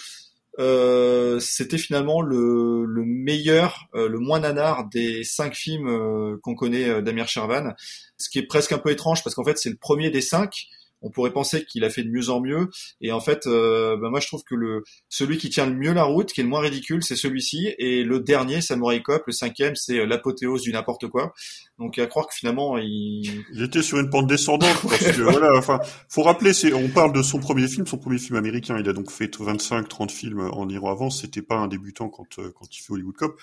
euh, 0.59 1.41
c'était 1.41 1.79
finalement 1.79 2.21
le, 2.21 2.85
le 2.85 3.05
meilleur, 3.07 3.87
le 3.95 4.19
moins 4.19 4.41
nanar 4.41 4.89
des 4.89 5.25
cinq 5.25 5.55
films 5.55 6.39
qu'on 6.43 6.55
connaît 6.55 7.01
d'Amir 7.03 7.29
Shervan. 7.29 7.75
Ce 8.19 8.29
qui 8.29 8.39
est 8.39 8.47
presque 8.47 8.73
un 8.73 8.79
peu 8.79 8.91
étrange 8.91 9.23
parce 9.25 9.35
qu'en 9.35 9.45
fait 9.45 9.59
c'est 9.59 9.71
le 9.71 9.77
premier 9.77 10.11
des 10.11 10.21
cinq 10.21 10.67
on 11.03 11.11
pourrait 11.11 11.33
penser 11.33 11.65
qu'il 11.65 11.85
a 11.85 11.91
fait 11.91 12.03
de 12.03 12.11
mieux 12.11 12.31
en 12.31 12.41
mieux. 12.41 12.71
Et 13.01 13.13
en 13.13 13.21
fait, 13.21 13.47
euh, 13.47 13.97
bah, 13.97 14.09
moi 14.09 14.21
je 14.21 14.27
trouve 14.27 14.43
que 14.45 14.55
le 14.55 14.85
celui 15.09 15.39
qui 15.39 15.51
tient 15.51 15.67
le 15.67 15.75
mieux 15.75 15.93
la 15.93 16.05
route, 16.05 16.33
qui 16.33 16.41
est 16.41 16.45
le 16.45 16.51
moins 16.51 16.61
ridicule, 16.61 17.03
c'est 17.03 17.17
celui-ci. 17.17 17.75
Et 17.79 18.05
le 18.05 18.21
dernier, 18.21 18.61
Samurai 18.61 19.03
Cop, 19.03 19.23
le 19.27 19.33
cinquième, 19.33 19.75
c'est 19.77 19.99
euh, 19.99 20.07
l'apothéose 20.07 20.63
du 20.63 20.73
n'importe 20.73 21.09
quoi. 21.09 21.35
Donc 21.79 21.99
à 21.99 22.07
croire 22.07 22.29
que 22.29 22.35
finalement 22.35 22.79
il. 22.79 23.45
J'étais 23.53 23.83
sur 23.83 23.99
une 23.99 24.11
pente 24.11 24.27
descendante 24.27 24.81
parce 24.89 25.05
que 25.05 25.23
voilà, 25.23 25.57
enfin, 25.57 25.81
faut 26.09 26.23
rappeler, 26.23 26.53
c'est, 26.53 26.73
on 26.73 26.89
parle 26.89 27.13
de 27.13 27.23
son 27.23 27.39
premier 27.39 27.69
film, 27.69 27.87
son 27.87 27.99
premier 27.99 28.19
film 28.19 28.37
américain. 28.37 28.77
Il 28.79 28.89
a 28.89 28.93
donc 28.93 29.11
fait 29.11 29.37
25-30 29.37 30.11
films 30.11 30.41
en 30.53 30.69
Iran 30.69 30.93
avant. 30.93 31.11
C'était 31.11 31.43
pas 31.43 31.57
un 31.57 31.69
débutant 31.69 32.09
quand 32.09 32.39
euh, 32.39 32.53
quand 32.59 32.77
il 32.77 32.81
fait 32.81 32.93
Hollywood 32.93 33.17
Cop. 33.17 33.41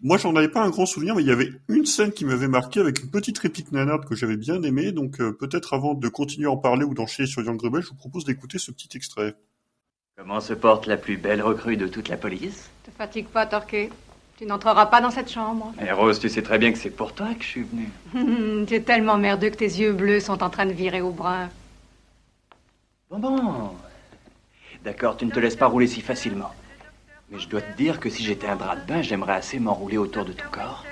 Moi, 0.00 0.16
j'en 0.16 0.34
avais 0.36 0.48
pas 0.48 0.62
un 0.62 0.70
grand 0.70 0.86
souvenir, 0.86 1.16
mais 1.16 1.22
il 1.22 1.28
y 1.28 1.32
avait 1.32 1.50
une 1.68 1.84
scène 1.84 2.12
qui 2.12 2.24
m'avait 2.24 2.46
marqué 2.46 2.78
avec 2.78 3.02
une 3.02 3.10
petite 3.10 3.38
réplique 3.38 3.72
nanarde 3.72 4.04
que 4.04 4.14
j'avais 4.14 4.36
bien 4.36 4.62
aimée. 4.62 4.92
Donc, 4.92 5.20
euh, 5.20 5.32
peut-être 5.32 5.74
avant 5.74 5.94
de 5.94 6.08
continuer 6.08 6.46
à 6.46 6.52
en 6.52 6.56
parler 6.56 6.84
ou 6.84 6.94
d'enchaîner 6.94 7.26
sur 7.26 7.42
Young 7.42 7.60
Rebel, 7.60 7.82
je 7.82 7.88
vous 7.88 7.96
propose 7.96 8.24
d'écouter 8.24 8.58
ce 8.58 8.70
petit 8.70 8.96
extrait. 8.96 9.34
Comment 10.16 10.40
se 10.40 10.52
porte 10.52 10.86
la 10.86 10.96
plus 10.96 11.16
belle 11.16 11.42
recrue 11.42 11.76
de 11.76 11.88
toute 11.88 12.08
la 12.08 12.16
police? 12.16 12.70
Te 12.84 12.90
fatigue 12.90 13.26
pas, 13.26 13.46
Torquay. 13.46 13.90
Tu 14.38 14.46
n'entreras 14.46 14.86
pas 14.86 15.00
dans 15.00 15.10
cette 15.10 15.30
chambre. 15.30 15.72
Mais 15.80 15.90
Rose, 15.90 16.20
tu 16.20 16.28
sais 16.28 16.42
très 16.42 16.58
bien 16.58 16.70
que 16.70 16.78
c'est 16.78 16.90
pour 16.90 17.12
toi 17.12 17.34
que 17.34 17.42
je 17.42 17.48
suis 17.48 17.64
venu. 17.64 17.90
tu 18.66 18.74
es 18.74 18.80
tellement 18.80 19.18
merdeux 19.18 19.50
que 19.50 19.56
tes 19.56 19.64
yeux 19.64 19.92
bleus 19.92 20.20
sont 20.20 20.44
en 20.44 20.50
train 20.50 20.66
de 20.66 20.72
virer 20.72 21.00
au 21.00 21.10
brun. 21.10 21.48
Bon, 23.10 23.18
bon. 23.18 23.70
D'accord, 24.84 25.16
tu 25.16 25.26
ne 25.26 25.32
te 25.32 25.40
laisses 25.40 25.56
pas 25.56 25.66
rouler 25.66 25.88
si 25.88 26.00
facilement. 26.00 26.52
Mais 27.30 27.38
je 27.38 27.48
dois 27.48 27.60
te 27.60 27.76
dire 27.76 28.00
que 28.00 28.08
si 28.08 28.22
j'étais 28.22 28.46
un 28.46 28.56
drap 28.56 28.76
de 28.76 28.86
bain, 28.86 29.02
j'aimerais 29.02 29.34
assez 29.34 29.58
m'enrouler 29.58 29.98
autour 29.98 30.24
de 30.24 30.32
ton 30.32 30.48
corps. 30.50 30.84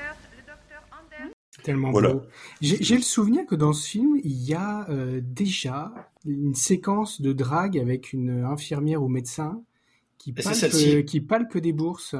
Tellement 1.62 1.90
beau. 1.90 2.22
J'ai 2.60 2.96
le 2.96 3.02
souvenir 3.02 3.46
que 3.46 3.54
dans 3.54 3.72
ce 3.72 3.88
film, 3.88 4.20
il 4.22 4.42
y 4.42 4.54
a 4.54 4.86
euh, 4.90 5.20
déjà 5.22 5.92
une 6.24 6.54
séquence 6.54 7.20
de 7.20 7.32
drague 7.32 7.78
avec 7.78 8.12
une 8.12 8.44
infirmière 8.44 9.02
ou 9.02 9.08
médecin 9.08 9.62
qui 10.18 10.32
palpe, 10.32 11.06
qui 11.06 11.20
palpe 11.20 11.58
des 11.58 11.72
bourses. 11.72 12.14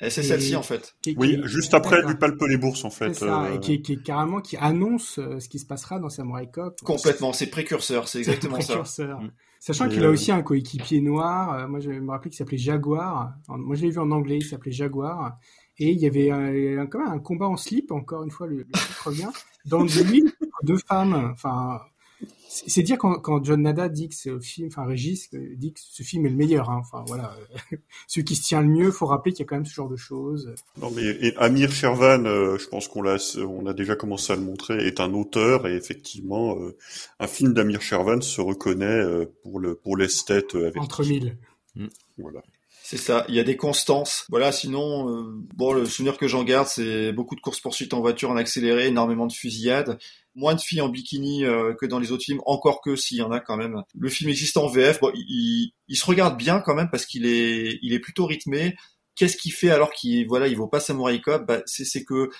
C'est 0.00 0.22
celle-ci 0.22 0.56
en 0.56 0.62
fait. 0.62 0.94
oui, 1.16 1.40
juste 1.44 1.74
après, 1.74 1.98
elle 2.00 2.06
lui 2.06 2.16
palpe 2.16 2.42
les 2.48 2.56
bourses 2.56 2.84
en 2.84 2.90
fait. 2.90 3.14
Ça, 3.14 3.50
et 3.50 3.56
euh. 3.56 3.58
qui, 3.58 3.82
qui, 3.82 4.02
carrément 4.02 4.40
qui 4.40 4.56
annonce 4.56 5.18
euh, 5.18 5.38
ce 5.38 5.48
qui 5.48 5.58
se 5.58 5.66
passera 5.66 5.98
dans 6.00 6.08
Samurai 6.08 6.48
Cop. 6.50 6.80
Complètement, 6.82 7.32
c'est 7.32 7.46
précurseur, 7.48 8.08
c'est 8.08 8.18
exactement 8.18 8.56
précurseur. 8.56 9.20
ça. 9.20 9.26
Sachant 9.62 9.88
qu'il 9.88 10.02
a 10.02 10.08
euh, 10.08 10.12
aussi 10.12 10.32
un 10.32 10.42
coéquipier 10.42 11.00
noir. 11.00 11.54
Euh, 11.54 11.68
moi, 11.68 11.78
je 11.78 11.90
me 11.90 12.10
rappelle 12.10 12.30
qu'il 12.30 12.38
s'appelait 12.38 12.58
Jaguar. 12.58 13.34
Moi, 13.46 13.76
je 13.76 13.82
l'ai 13.82 13.90
vu 13.90 13.98
en 14.00 14.10
anglais, 14.10 14.38
il 14.38 14.44
s'appelait 14.44 14.72
Jaguar. 14.72 15.38
Et 15.78 15.92
il 15.92 16.00
y 16.00 16.06
avait 16.06 16.32
un, 16.32 16.86
quand 16.86 16.98
même 16.98 17.12
un 17.12 17.20
combat 17.20 17.46
en 17.46 17.56
slip, 17.56 17.92
encore 17.92 18.24
une 18.24 18.32
fois, 18.32 18.48
le, 18.48 18.56
le 18.56 18.64
titre 18.64 19.06
revient, 19.06 19.30
dans 19.64 19.84
deux, 19.84 20.04
deux 20.64 20.78
femmes. 20.78 21.30
Enfin, 21.32 21.80
c'est 22.48 22.82
dire 22.82 22.98
quand, 22.98 23.18
quand, 23.20 23.42
John 23.44 23.62
Nada 23.62 23.88
dit 23.88 24.08
que 24.08 24.14
ce 24.14 24.38
film, 24.38 24.68
enfin 24.68 24.84
Régis 24.84 25.30
dit 25.32 25.72
que 25.72 25.80
ce 25.80 26.02
film 26.02 26.26
est 26.26 26.30
le 26.30 26.36
meilleur. 26.36 26.70
Hein. 26.70 26.80
Enfin 26.80 27.04
voilà, 27.06 27.34
celui 28.06 28.24
qui 28.24 28.36
se 28.36 28.42
tient 28.42 28.60
le 28.60 28.68
mieux. 28.68 28.90
Faut 28.90 29.06
rappeler 29.06 29.32
qu'il 29.32 29.40
y 29.40 29.46
a 29.46 29.46
quand 29.46 29.56
même 29.56 29.66
ce 29.66 29.74
genre 29.74 29.88
de 29.88 29.96
choses. 29.96 30.54
Non 30.80 30.90
mais 30.90 31.34
Amir 31.36 31.72
Shervan, 31.72 32.26
euh, 32.26 32.58
je 32.58 32.68
pense 32.68 32.88
qu'on 32.88 33.02
l'a, 33.02 33.16
on 33.38 33.66
a 33.66 33.72
déjà 33.72 33.96
commencé 33.96 34.32
à 34.32 34.36
le 34.36 34.42
montrer, 34.42 34.86
est 34.86 35.00
un 35.00 35.14
auteur 35.14 35.66
et 35.66 35.74
effectivement, 35.74 36.58
euh, 36.58 36.76
un 37.18 37.26
film 37.26 37.54
d'Amir 37.54 37.80
Shervan 37.80 38.20
se 38.20 38.40
reconnaît 38.40 38.86
euh, 38.86 39.24
pour 39.42 39.58
le 39.58 39.74
pour 39.74 39.96
l'esthète 39.96 40.54
avec 40.54 40.76
entre 40.76 41.04
mille. 41.04 41.36
Voilà. 42.18 42.42
C'est 42.92 42.98
ça, 42.98 43.24
il 43.30 43.34
y 43.34 43.40
a 43.40 43.44
des 43.44 43.56
constances. 43.56 44.26
Voilà, 44.28 44.52
sinon, 44.52 45.06
bon, 45.54 45.72
le 45.72 45.86
souvenir 45.86 46.18
que 46.18 46.28
j'en 46.28 46.44
garde, 46.44 46.66
c'est 46.66 47.10
beaucoup 47.12 47.34
de 47.34 47.40
courses-poursuites 47.40 47.94
en 47.94 48.00
voiture 48.00 48.30
en 48.30 48.36
accéléré, 48.36 48.88
énormément 48.88 49.26
de 49.26 49.32
fusillades 49.32 49.98
moins 50.34 50.54
de 50.54 50.60
filles 50.60 50.80
en 50.80 50.88
bikini 50.88 51.44
euh, 51.44 51.74
que 51.74 51.86
dans 51.86 51.98
les 51.98 52.12
autres 52.12 52.24
films, 52.24 52.40
encore 52.46 52.80
que 52.80 52.96
s'il 52.96 53.18
y 53.18 53.22
en 53.22 53.32
a 53.32 53.40
quand 53.40 53.56
même. 53.56 53.82
Le 53.94 54.08
film 54.08 54.30
existe 54.30 54.56
en 54.56 54.68
VF, 54.68 55.00
bon, 55.00 55.12
il, 55.14 55.72
il 55.88 55.96
se 55.96 56.06
regarde 56.06 56.36
bien 56.36 56.60
quand 56.60 56.74
même 56.74 56.90
parce 56.90 57.06
qu'il 57.06 57.26
est, 57.26 57.78
il 57.82 57.92
est 57.92 58.00
plutôt 58.00 58.26
rythmé. 58.26 58.76
Qu'est-ce 59.14 59.36
qu'il 59.36 59.52
fait 59.52 59.70
alors 59.70 59.92
qu'il, 59.92 60.26
voilà, 60.26 60.48
il 60.48 60.56
vaut 60.56 60.68
pas 60.68 60.80
Samurai 60.80 61.20
Cop? 61.20 61.46
Bah, 61.46 61.60
c'est, 61.66 62.04
que 62.04 62.30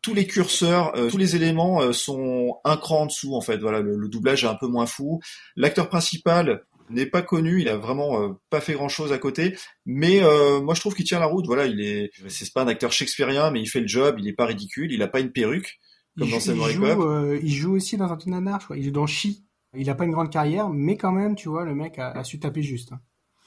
tous 0.00 0.14
les 0.14 0.26
curseurs, 0.26 0.96
euh, 0.96 1.10
tous 1.10 1.18
les 1.18 1.34
éléments 1.34 1.82
euh, 1.82 1.92
sont 1.92 2.60
un 2.64 2.76
cran 2.76 3.02
en 3.02 3.06
dessous 3.06 3.34
en 3.34 3.40
fait. 3.40 3.58
Voilà, 3.58 3.80
le, 3.80 4.08
doublage 4.08 4.44
est 4.44 4.48
un 4.48 4.54
peu 4.54 4.68
moins 4.68 4.86
fou. 4.86 5.20
L'acteur 5.56 5.88
principal 5.88 6.62
n'est 6.90 7.06
pas 7.06 7.22
connu, 7.22 7.60
il 7.60 7.68
a 7.68 7.76
vraiment 7.76 8.36
pas 8.50 8.60
fait 8.60 8.74
grand 8.74 8.88
chose 8.88 9.12
à 9.12 9.18
côté, 9.18 9.56
mais 9.86 10.20
moi 10.62 10.74
je 10.74 10.80
trouve 10.80 10.94
qu'il 10.94 11.06
tient 11.06 11.20
la 11.20 11.26
route. 11.26 11.46
Voilà, 11.46 11.66
il 11.66 11.80
est, 11.80 12.10
c'est 12.28 12.52
pas 12.52 12.62
un 12.62 12.68
acteur 12.68 12.92
shakespearien, 12.92 13.50
mais 13.50 13.60
il 13.60 13.66
fait 13.66 13.80
le 13.80 13.88
job, 13.88 14.16
il 14.18 14.28
est 14.28 14.32
pas 14.32 14.46
ridicule, 14.46 14.92
il 14.92 15.02
a 15.02 15.08
pas 15.08 15.20
une 15.20 15.32
perruque 15.32 15.78
il 16.16 16.40
joue, 16.40 16.84
euh, 16.84 17.38
il 17.42 17.52
joue 17.52 17.74
aussi 17.74 17.96
dans 17.96 18.06
un 18.06 18.16
truc 18.16 18.26
nanar, 18.26 18.60
je 18.60 18.66
crois. 18.66 18.76
Il 18.76 18.84
joue 18.84 18.90
dans 18.90 19.06
Chi. 19.06 19.44
Il 19.74 19.88
a 19.88 19.94
pas 19.94 20.04
une 20.04 20.10
grande 20.10 20.30
carrière, 20.30 20.68
mais 20.68 20.96
quand 20.96 21.12
même, 21.12 21.36
tu 21.36 21.48
vois, 21.48 21.64
le 21.64 21.74
mec 21.74 21.98
a, 21.98 22.24
su 22.24 22.40
taper 22.40 22.62
juste. 22.62 22.92
Hein. 22.92 23.00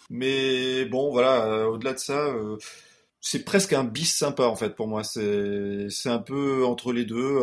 Mais 0.10 0.86
bon, 0.86 1.12
voilà, 1.12 1.46
euh, 1.46 1.66
au-delà 1.66 1.94
de 1.94 2.00
ça, 2.00 2.28
euh, 2.28 2.58
c'est 3.20 3.44
presque 3.44 3.74
un 3.74 3.84
bis 3.84 4.16
sympa 4.16 4.44
en 4.44 4.56
fait 4.56 4.76
pour 4.76 4.88
moi. 4.88 5.04
C'est 5.04 5.88
c'est 5.90 6.10
un 6.10 6.20
peu 6.20 6.66
entre 6.66 6.94
les 6.94 7.06
deux. 7.06 7.40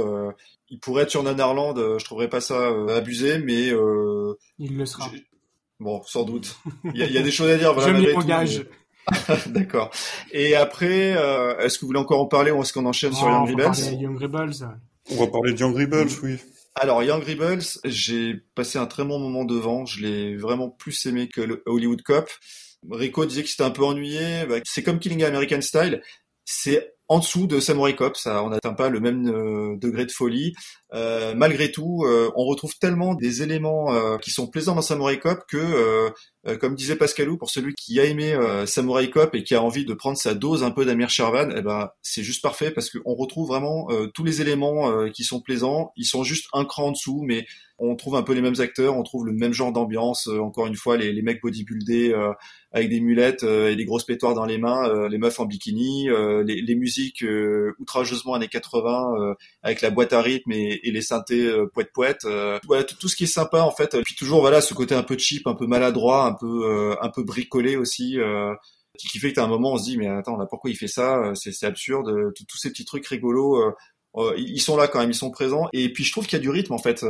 il 0.68 0.80
pourrait 0.80 1.02
être 1.04 1.10
sur 1.10 1.22
Nanarland, 1.22 1.74
je 1.76 2.04
trouverais 2.04 2.28
pas 2.28 2.40
ça 2.40 2.70
abusé, 2.88 3.38
mais 3.38 3.68
il 4.58 4.76
le 4.76 4.86
sera. 4.86 5.10
Bon, 5.80 6.02
sans 6.04 6.24
doute. 6.24 6.56
Il 6.94 7.00
y, 7.00 7.18
a, 7.18 7.22
des 7.22 7.30
choses 7.30 7.50
à 7.50 7.56
dire. 7.56 7.74
Voilà, 7.74 7.98
je 7.98 8.06
m'y 8.06 8.12
engage. 8.12 8.66
D'accord. 9.46 9.90
Et 10.30 10.54
après, 10.54 11.16
est-ce 11.60 11.78
que 11.78 11.80
vous 11.80 11.88
voulez 11.88 11.98
encore 11.98 12.20
en 12.20 12.26
parler 12.26 12.50
ou 12.50 12.62
est-ce 12.62 12.72
qu'on 12.72 12.86
enchaîne 12.86 13.12
sur 13.12 13.26
Young 13.26 13.48
Rebels 13.48 14.00
Young 14.00 14.20
Rebels. 14.20 14.68
On 15.10 15.16
va 15.16 15.26
parler 15.26 15.52
de 15.54 15.58
Young 15.58 15.74
Rebels, 15.74 16.10
oui. 16.22 16.36
Alors, 16.76 17.02
Young 17.02 17.22
Rebels, 17.22 17.64
j'ai 17.84 18.34
passé 18.54 18.78
un 18.78 18.86
très 18.86 19.04
bon 19.04 19.18
moment 19.18 19.44
devant. 19.44 19.86
Je 19.86 20.02
l'ai 20.02 20.36
vraiment 20.36 20.68
plus 20.68 21.06
aimé 21.06 21.28
que 21.28 21.40
le 21.40 21.62
Hollywood 21.66 22.02
Cop. 22.02 22.30
Rico 22.88 23.26
disait 23.26 23.42
que 23.42 23.48
c'était 23.48 23.64
un 23.64 23.70
peu 23.70 23.84
ennuyé. 23.84 24.46
Bah, 24.46 24.56
c'est 24.64 24.82
comme 24.82 24.98
Killing 24.98 25.24
American 25.24 25.60
Style. 25.60 26.02
C'est 26.44 26.94
en 27.08 27.18
dessous 27.18 27.46
de 27.46 27.58
Samurai 27.58 27.96
Cop, 27.96 28.16
ça, 28.16 28.44
on 28.44 28.50
n'atteint 28.50 28.72
pas 28.72 28.88
le 28.88 29.00
même 29.00 29.28
euh, 29.28 29.76
degré 29.76 30.06
de 30.06 30.12
folie. 30.12 30.54
Euh, 30.92 31.34
malgré 31.34 31.70
tout, 31.70 32.04
euh, 32.04 32.30
on 32.34 32.44
retrouve 32.44 32.76
tellement 32.78 33.14
des 33.14 33.42
éléments 33.42 34.18
qui 34.18 34.30
sont 34.30 34.46
plaisants 34.46 34.74
dans 34.74 34.82
Samurai 34.82 35.18
Cop 35.18 35.44
que, 35.48 36.10
comme 36.58 36.74
disait 36.74 36.96
Pascalou, 36.96 37.36
pour 37.36 37.50
celui 37.50 37.74
qui 37.74 38.00
a 38.00 38.04
aimé 38.04 38.36
Samurai 38.66 39.10
Cop 39.10 39.34
et 39.34 39.42
qui 39.42 39.54
a 39.54 39.62
envie 39.62 39.84
de 39.84 39.94
prendre 39.94 40.16
sa 40.16 40.34
dose 40.34 40.62
un 40.62 40.70
peu 40.70 40.84
d'Amir 40.84 41.10
Shervan, 41.10 41.52
eh 41.56 41.62
ben 41.62 41.90
c'est 42.02 42.22
juste 42.22 42.42
parfait 42.42 42.70
parce 42.70 42.90
qu'on 42.90 43.14
retrouve 43.14 43.48
vraiment 43.48 43.88
tous 44.14 44.24
les 44.24 44.40
éléments 44.40 45.08
qui 45.10 45.24
sont 45.24 45.40
plaisants. 45.40 45.92
Ils 45.96 46.06
sont 46.06 46.24
juste 46.24 46.46
un 46.52 46.64
cran 46.64 46.88
en 46.88 46.92
dessous, 46.92 47.22
mais 47.26 47.46
on 47.78 47.96
trouve 47.96 48.16
un 48.16 48.22
peu 48.22 48.34
les 48.34 48.42
mêmes 48.42 48.60
acteurs, 48.60 48.96
on 48.96 49.02
trouve 49.02 49.26
le 49.26 49.32
même 49.32 49.52
genre 49.52 49.72
d'ambiance. 49.72 50.28
encore 50.28 50.66
une 50.66 50.76
fois, 50.76 50.96
les, 50.96 51.12
les 51.12 51.22
mecs 51.22 51.40
bodybuildés 51.42 52.14
avec 52.72 52.88
des 52.88 53.00
mulettes 53.00 53.42
et 53.42 53.76
des 53.76 53.84
grosses 53.84 54.04
pétoires 54.04 54.34
dans 54.34 54.46
les 54.46 54.58
mains, 54.58 55.08
les 55.08 55.18
meufs 55.18 55.40
en 55.40 55.46
bikini, 55.46 56.08
les, 56.44 56.62
les 56.62 56.74
musiques 56.74 57.22
euh, 57.22 57.74
outrageusement 57.78 58.34
années 58.34 58.48
80 58.48 59.14
euh, 59.18 59.34
avec 59.62 59.80
la 59.80 59.90
boîte 59.90 60.12
à 60.12 60.22
rythme 60.22 60.52
et, 60.52 60.79
les 60.84 61.02
synthés 61.02 61.46
euh, 61.46 61.66
poète 61.66 61.90
poète. 61.92 62.26
voilà 62.66 62.84
tout, 62.84 63.08
ce 63.08 63.16
qui 63.16 63.24
est 63.24 63.26
sympa 63.26 63.60
en 63.60 63.70
fait. 63.70 63.94
Et 63.94 64.02
puis 64.02 64.14
toujours 64.14 64.40
voilà 64.40 64.60
ce 64.60 64.74
côté 64.74 64.94
un 64.94 65.02
peu 65.02 65.18
cheap, 65.18 65.46
un 65.46 65.54
peu 65.54 65.66
maladroit, 65.66 66.24
un 66.24 66.32
peu 66.32 66.96
un 67.00 67.08
peu 67.08 67.22
bricolé 67.22 67.76
aussi 67.76 68.18
qui 68.98 69.18
fait 69.18 69.30
que 69.30 69.36
t'as 69.36 69.44
un 69.44 69.48
moment 69.48 69.72
on 69.72 69.78
se 69.78 69.84
dit 69.84 69.96
mais 69.96 70.08
attends 70.08 70.36
là 70.36 70.44
pourquoi 70.44 70.70
il 70.70 70.76
fait 70.76 70.88
ça 70.88 71.32
c'est 71.34 71.64
absurde 71.64 72.32
tous 72.34 72.58
ces 72.58 72.70
petits 72.70 72.84
trucs 72.84 73.06
rigolos 73.06 73.72
ils 74.36 74.60
sont 74.60 74.76
là 74.76 74.88
quand 74.88 75.00
même 75.00 75.10
ils 75.10 75.14
sont 75.14 75.30
présents 75.30 75.68
et 75.72 75.90
puis 75.90 76.04
je 76.04 76.12
trouve 76.12 76.26
qu'il 76.26 76.36
y 76.36 76.40
a 76.40 76.42
du 76.42 76.50
rythme 76.50 76.74
en 76.74 76.78
fait 76.78 77.02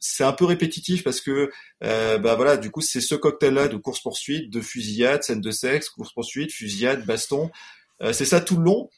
c'est 0.00 0.24
un 0.24 0.32
peu 0.32 0.44
répétitif 0.44 1.04
parce 1.04 1.20
que 1.20 1.52
bah 1.80 2.34
voilà 2.34 2.56
du 2.56 2.70
coup 2.72 2.80
c'est 2.80 3.00
ce 3.00 3.14
cocktail 3.14 3.54
là 3.54 3.68
de 3.68 3.76
course 3.76 4.00
poursuite 4.00 4.50
de 4.50 4.60
fusillade 4.60 5.22
scène 5.22 5.40
de 5.40 5.50
sexe 5.52 5.88
course 5.88 6.12
poursuite 6.12 6.50
fusillade 6.50 7.06
baston 7.06 7.50
c'est 8.10 8.24
ça 8.24 8.40
tout 8.40 8.56
le 8.56 8.64
long 8.64 8.88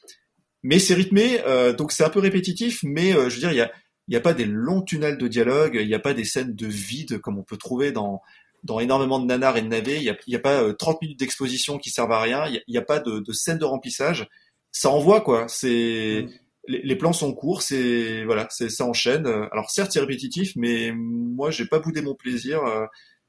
mais 0.63 0.79
c'est 0.79 0.95
rythmé, 0.95 1.39
euh, 1.45 1.71
donc 1.73 1.91
c'est 1.91 2.03
un 2.03 2.09
peu 2.09 2.19
répétitif, 2.19 2.79
mais 2.83 3.13
euh, 3.13 3.29
je 3.29 3.35
veux 3.35 3.39
dire, 3.39 3.51
il 3.51 3.57
y 3.57 3.61
a, 3.61 3.71
il 4.07 4.11
n'y 4.11 4.17
a 4.17 4.21
pas 4.21 4.33
des 4.33 4.45
longs 4.45 4.81
tunnels 4.81 5.17
de 5.17 5.27
dialogue, 5.27 5.77
il 5.81 5.87
n'y 5.87 5.93
a 5.93 5.99
pas 5.99 6.13
des 6.13 6.23
scènes 6.23 6.55
de 6.55 6.67
vide 6.67 7.19
comme 7.19 7.37
on 7.37 7.43
peut 7.43 7.57
trouver 7.57 7.91
dans 7.91 8.21
dans 8.63 8.79
énormément 8.79 9.19
de 9.19 9.25
nanars 9.25 9.57
et 9.57 9.61
de 9.61 9.67
navets. 9.67 9.97
Il 9.97 10.03
n'y 10.03 10.09
a, 10.09 10.17
y 10.27 10.35
a, 10.35 10.39
pas 10.39 10.73
30 10.73 11.01
minutes 11.01 11.19
d'exposition 11.19 11.77
qui 11.77 11.89
servent 11.89 12.11
à 12.11 12.21
rien. 12.21 12.45
Il 12.47 12.61
n'y 12.67 12.77
a, 12.77 12.81
a, 12.81 12.83
pas 12.83 12.99
de, 12.99 13.19
de 13.19 13.31
scène 13.31 13.59
de 13.59 13.65
remplissage. 13.65 14.27
Ça 14.71 14.89
envoie 14.89 15.21
quoi. 15.21 15.45
C'est 15.47 16.25
mm. 16.25 16.31
les, 16.67 16.81
les, 16.81 16.95
plans 16.95 17.13
sont 17.13 17.33
courts. 17.33 17.61
C'est 17.61 18.25
voilà, 18.25 18.47
c'est 18.49 18.69
ça 18.69 18.85
enchaîne. 18.85 19.27
Alors 19.51 19.69
certes 19.69 19.91
c'est 19.91 19.99
répétitif, 19.99 20.53
mais 20.55 20.91
moi 20.93 21.51
j'ai 21.51 21.65
pas 21.65 21.79
boudé 21.79 22.01
mon 22.01 22.15
plaisir. 22.15 22.61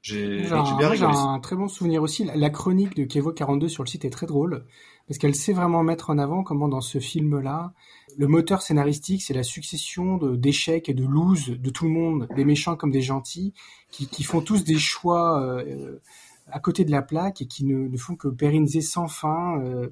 J'ai 0.01 0.43
bien 0.43 0.89
rigolé. 0.89 0.97
J'ai 0.97 1.05
un 1.05 1.39
très 1.39 1.55
bon 1.55 1.67
souvenir 1.67 2.01
aussi. 2.01 2.23
La, 2.33 2.49
chronique 2.49 2.95
de 2.95 3.03
Kevo 3.03 3.33
42 3.33 3.67
sur 3.67 3.83
le 3.83 3.89
site 3.89 4.05
est 4.05 4.09
très 4.09 4.27
drôle 4.27 4.65
parce 5.09 5.17
qu'elle 5.17 5.33
sait 5.33 5.53
vraiment 5.53 5.81
mettre 5.81 6.11
en 6.11 6.19
avant 6.19 6.43
comment 6.43 6.67
dans 6.67 6.81
ce 6.81 6.99
film-là, 6.99 7.73
le 8.19 8.27
moteur 8.27 8.61
scénaristique, 8.61 9.23
c'est 9.23 9.33
la 9.33 9.41
succession 9.41 10.17
d'échecs 10.17 10.87
et 10.87 10.93
de 10.93 11.03
loses 11.03 11.49
de 11.49 11.69
tout 11.71 11.85
le 11.85 11.89
monde, 11.89 12.27
des 12.35 12.45
méchants 12.45 12.75
comme 12.75 12.91
des 12.91 13.01
gentils, 13.01 13.55
qui, 13.89 14.23
font 14.23 14.39
tous 14.39 14.63
des 14.63 14.77
choix 14.77 15.41
euh, 15.41 15.97
à 16.51 16.59
côté 16.59 16.85
de 16.85 16.91
la 16.91 17.01
plaque 17.01 17.41
et 17.41 17.47
qui 17.47 17.65
ne, 17.65 17.97
font 17.97 18.15
que 18.15 18.27
pérenniser 18.27 18.81
sans 18.81 19.07
fin 19.07 19.59
euh, 19.63 19.87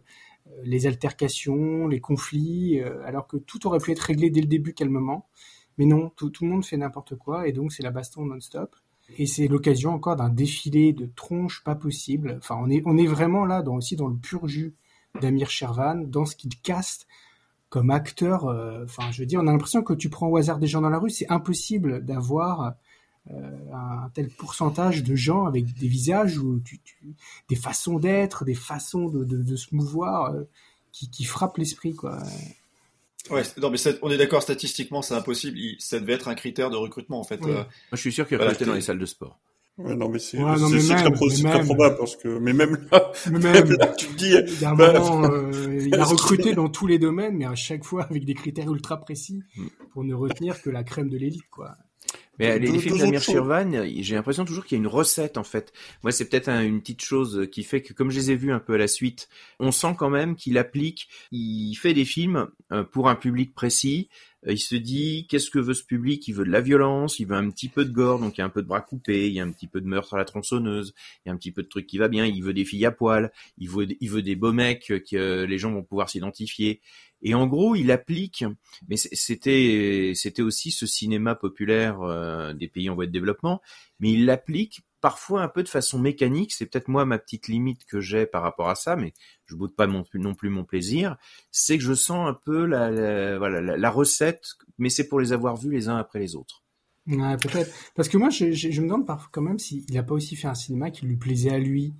les 0.64 0.86
altercations, 0.86 1.88
les 1.88 2.00
conflits, 2.00 2.80
euh, 2.80 3.04
alors 3.04 3.26
que 3.26 3.38
tout 3.38 3.66
aurait 3.66 3.80
pu 3.80 3.94
être 3.94 4.02
réglé 4.02 4.30
dès 4.30 4.42
le 4.42 4.48
début 4.48 4.76
calmement. 4.76 5.26
Mais 5.80 5.86
non, 5.86 6.12
tout, 6.16 6.32
le 6.42 6.48
monde 6.48 6.64
fait 6.64 6.78
n'importe 6.78 7.16
quoi 7.16 7.48
et 7.48 7.54
donc 7.54 7.74
c'est 7.74 7.82
la 7.82 7.92
baston 7.92 8.24
non-stop. 8.24 8.76
Et 9.18 9.26
c'est 9.26 9.48
l'occasion 9.48 9.96
encore 9.96 10.16
d'un 10.16 10.30
défilé 10.30 10.94
de 10.94 11.10
tronches 11.16 11.64
pas 11.64 11.74
possible. 11.74 12.36
Enfin, 12.38 12.56
on 12.60 12.70
est, 12.70 13.08
vraiment 13.08 13.46
là 13.46 13.64
aussi 13.68 13.96
dans 13.96 14.10
le 14.10 14.18
pur 14.18 14.48
jus 14.48 14.76
d'Amir 15.22 15.50
Shervan, 15.50 16.10
dans 16.10 16.26
ce 16.26 16.36
qu'il 16.36 16.56
caste 16.62 17.08
comme 17.70 17.90
acteur. 17.90 18.48
Euh, 18.48 18.84
enfin, 18.86 19.12
je 19.12 19.20
veux 19.20 19.26
dire, 19.26 19.40
on 19.42 19.48
a 19.48 19.52
l'impression 19.52 19.84
que 19.84 19.94
tu 19.94 20.10
prends 20.10 20.28
au 20.28 20.38
hasard 20.38 20.60
des 20.60 20.68
gens 20.68 20.82
dans 20.82 20.90
la 20.90 21.00
rue, 21.00 21.10
c'est 21.10 21.30
impossible 21.30 22.06
d'avoir 22.06 22.76
euh, 23.32 23.74
un 23.74 24.10
tel 24.14 24.30
pourcentage 24.30 25.04
de 25.04 25.16
gens 25.16 25.46
avec 25.46 25.74
des 25.74 25.88
visages 25.88 26.38
ou 26.38 26.62
tu, 26.62 26.80
tu, 26.80 26.96
des 27.50 27.56
façons 27.56 28.00
d'être, 28.00 28.46
des 28.46 28.54
façons 28.54 29.10
de, 29.10 29.24
de, 29.24 29.42
de 29.42 29.56
se 29.56 29.76
mouvoir 29.76 30.34
euh, 30.34 30.44
qui, 30.92 31.10
qui 31.10 31.26
frappent 31.26 31.58
l'esprit, 31.58 31.94
quoi. 31.94 32.20
Ouais, 33.30 33.44
non, 33.58 33.70
mais 33.70 33.78
on 34.02 34.10
est 34.10 34.18
d'accord, 34.18 34.42
statistiquement, 34.42 35.02
c'est 35.02 35.14
impossible. 35.14 35.58
Ça 35.80 36.00
devait 36.00 36.14
être 36.14 36.28
un 36.28 36.36
critère 36.36 36.70
de 36.70 36.78
recrutement, 36.78 37.20
en 37.20 37.24
fait. 37.24 37.40
Oui. 37.44 37.52
Euh, 37.52 37.56
Moi, 37.56 37.66
je 37.94 37.98
suis 37.98 38.14
sûr 38.14 38.28
qu'il 38.28 38.38
va 38.38 38.46
voilà, 38.46 38.58
dans 38.66 38.74
les 38.74 38.82
salles 38.82 39.00
de 39.00 39.06
sport. 39.06 39.38
Ouais, 39.78 39.96
non, 39.96 40.10
mais 40.10 40.18
c'est 40.18 40.42
ouais, 40.42 40.56
très, 40.56 41.12
très, 41.12 41.64
probable 41.64 41.98
parce 42.00 42.16
que, 42.16 42.40
mais 42.40 42.54
même 42.54 42.88
même, 43.32 43.72
là 43.72 43.88
tu 43.98 44.08
te 44.08 44.16
dis, 44.16 44.34
il, 44.34 44.62
y 44.62 44.66
a, 44.66 44.76
bah, 44.76 45.00
moment, 45.00 45.24
euh, 45.32 45.80
il 45.86 45.96
a 45.96 46.06
recruté 46.06 46.54
dans 46.54 46.70
tous 46.70 46.88
les 46.88 47.00
domaines, 47.00 47.36
mais 47.38 47.46
à 47.46 47.56
chaque 47.56 47.84
fois 47.84 48.04
avec 48.04 48.26
des 48.26 48.34
critères 48.34 48.72
ultra 48.72 49.00
précis 49.00 49.44
mm. 49.56 49.68
pour 49.92 50.04
ne 50.04 50.14
retenir 50.14 50.62
que 50.62 50.70
la 50.70 50.84
crème 50.84 51.10
de 51.10 51.18
l'élite, 51.18 51.50
quoi. 51.50 51.76
Mais 52.40 52.60
les, 52.60 52.72
les 52.72 52.80
films 52.80 53.00
d'Amir 53.00 53.22
Shirvan, 53.22 53.72
j'ai 53.98 54.16
l'impression 54.16 54.46
toujours 54.46 54.66
qu'il 54.66 54.78
y 54.78 54.80
a 54.80 54.84
une 54.84 54.88
recette 54.88 55.38
en 55.38 55.44
fait. 55.44 55.74
Moi, 56.04 56.12
c'est 56.12 56.30
peut-être 56.30 56.50
un, 56.50 56.64
une 56.64 56.82
petite 56.82 57.02
chose 57.02 57.48
qui 57.52 57.64
fait 57.64 57.82
que, 57.82 57.94
comme 57.94 58.12
je 58.12 58.18
les 58.18 58.32
ai 58.32 58.36
vus 58.36 58.52
un 58.52 58.60
peu 58.60 58.76
à 58.76 58.78
la 58.78 58.88
suite, 58.88 59.28
on 59.60 59.72
sent 59.72 59.96
quand 59.98 60.10
même 60.10 60.36
qu'il 60.36 60.58
applique, 60.58 61.10
il 61.32 61.74
fait 61.76 61.94
des 61.94 62.06
films 62.06 62.48
euh, 62.72 62.84
pour 62.84 63.10
un 63.10 63.16
public 63.16 63.54
précis. 63.56 64.10
Euh, 64.48 64.54
il 64.54 64.60
se 64.60 64.76
dit, 64.76 65.26
qu'est-ce 65.30 65.50
que 65.50 65.60
veut 65.60 65.74
ce 65.74 65.84
public? 65.84 66.28
Il 66.28 66.34
veut 66.34 66.46
de 66.46 66.52
la 66.52 66.62
violence, 66.62 67.20
il 67.20 67.28
veut 67.28 67.36
un 67.36 67.50
petit 67.50 67.70
peu 67.70 67.86
de 67.86 67.92
gore, 67.92 68.20
donc 68.20 68.38
il 68.38 68.42
y 68.42 68.44
a 68.44 68.46
un 68.46 68.50
peu 68.50 68.62
de 68.62 68.68
bras 68.68 68.82
coupés, 68.82 69.28
il 69.28 69.34
y 69.34 69.40
a 69.40 69.44
un 69.44 69.52
petit 69.52 69.68
peu 69.68 69.82
de 69.82 69.88
meurtre 69.88 70.14
à 70.14 70.18
la 70.18 70.26
tronçonneuse, 70.26 70.94
il 71.26 71.30
y 71.30 71.32
a 71.32 71.34
un 71.34 71.38
petit 71.38 71.52
peu 71.52 71.64
de 71.64 71.68
truc 71.68 71.88
qui 71.88 71.98
va 71.98 72.08
bien. 72.08 72.26
Il 72.26 72.44
veut 72.44 72.54
des 72.54 72.66
filles 72.66 72.86
à 72.86 72.92
poil, 72.92 73.32
il 73.58 73.70
veut, 73.70 73.88
il 74.00 74.10
veut 74.10 74.22
des 74.22 74.36
beaux 74.36 74.54
mecs 74.54 74.94
que 75.10 75.44
les 75.44 75.58
gens 75.58 75.72
vont 75.72 75.84
pouvoir 75.84 76.10
s'identifier. 76.10 76.82
Et 77.22 77.34
en 77.34 77.48
gros, 77.48 77.76
il 77.76 77.92
applique, 77.92 78.46
mais 78.88 78.96
c'était 78.98 80.12
c'était 80.14 80.44
aussi 80.44 80.72
ce 80.72 80.86
cinéma 80.86 81.34
populaire 81.36 82.02
euh, 82.02 82.54
des 82.54 82.68
pays 82.68 82.90
en 82.90 82.96
voie 82.96 83.08
de 83.08 83.12
développement, 83.12 83.62
mais 84.00 84.12
il 84.12 84.26
l'applique 84.26 84.82
parfois 85.02 85.42
un 85.42 85.48
peu 85.48 85.64
de 85.64 85.70
façon 85.70 86.00
mécanique. 86.00 86.54
C'est 86.54 86.66
peut-être 86.66 86.88
moi 86.88 87.06
ma 87.06 87.18
petite 87.18 87.48
limite 87.48 87.86
que 87.86 88.00
j'ai 88.00 88.26
par 88.26 88.44
rapport 88.44 88.70
à 88.70 88.76
ça, 88.76 88.96
mais 88.96 89.14
je 89.46 89.56
boude 89.56 89.76
pas 89.76 89.88
non 89.88 90.04
plus, 90.04 90.20
non 90.20 90.34
plus 90.34 90.50
mon 90.50 90.64
plaisir. 90.64 91.18
C'est 91.52 91.78
que 91.78 91.84
je 91.84 91.94
sens 91.94 92.28
un 92.28 92.34
peu 92.34 92.66
la, 92.66 92.90
la 92.90 93.38
voilà 93.38 93.62
la, 93.62 93.78
la 93.78 93.90
recette, 93.90 94.46
mais 94.78 94.90
c'est 94.90 95.08
pour 95.08 95.20
les 95.20 95.34
avoir 95.34 95.56
vus 95.56 95.72
les 95.72 95.90
uns 95.90 95.98
après 95.98 96.20
les 96.20 96.36
autres. 96.36 96.64
Ouais, 97.08 97.38
peut-être. 97.38 97.72
Parce 97.96 98.10
que 98.10 98.18
moi, 98.18 98.30
je, 98.30 98.52
je, 98.52 98.70
je 98.70 98.82
me 98.82 98.88
demande 98.88 99.08
parfois 99.08 99.30
quand 99.32 99.42
même 99.42 99.60
s'il 99.60 99.86
n'a 99.94 100.04
pas 100.04 100.14
aussi 100.14 100.36
fait 100.36 100.48
un 100.48 100.56
cinéma 100.56 100.92
qui 100.92 101.06
lui 101.06 101.18
plaisait 101.18 101.52
à 101.52 101.60
lui. 101.60 101.96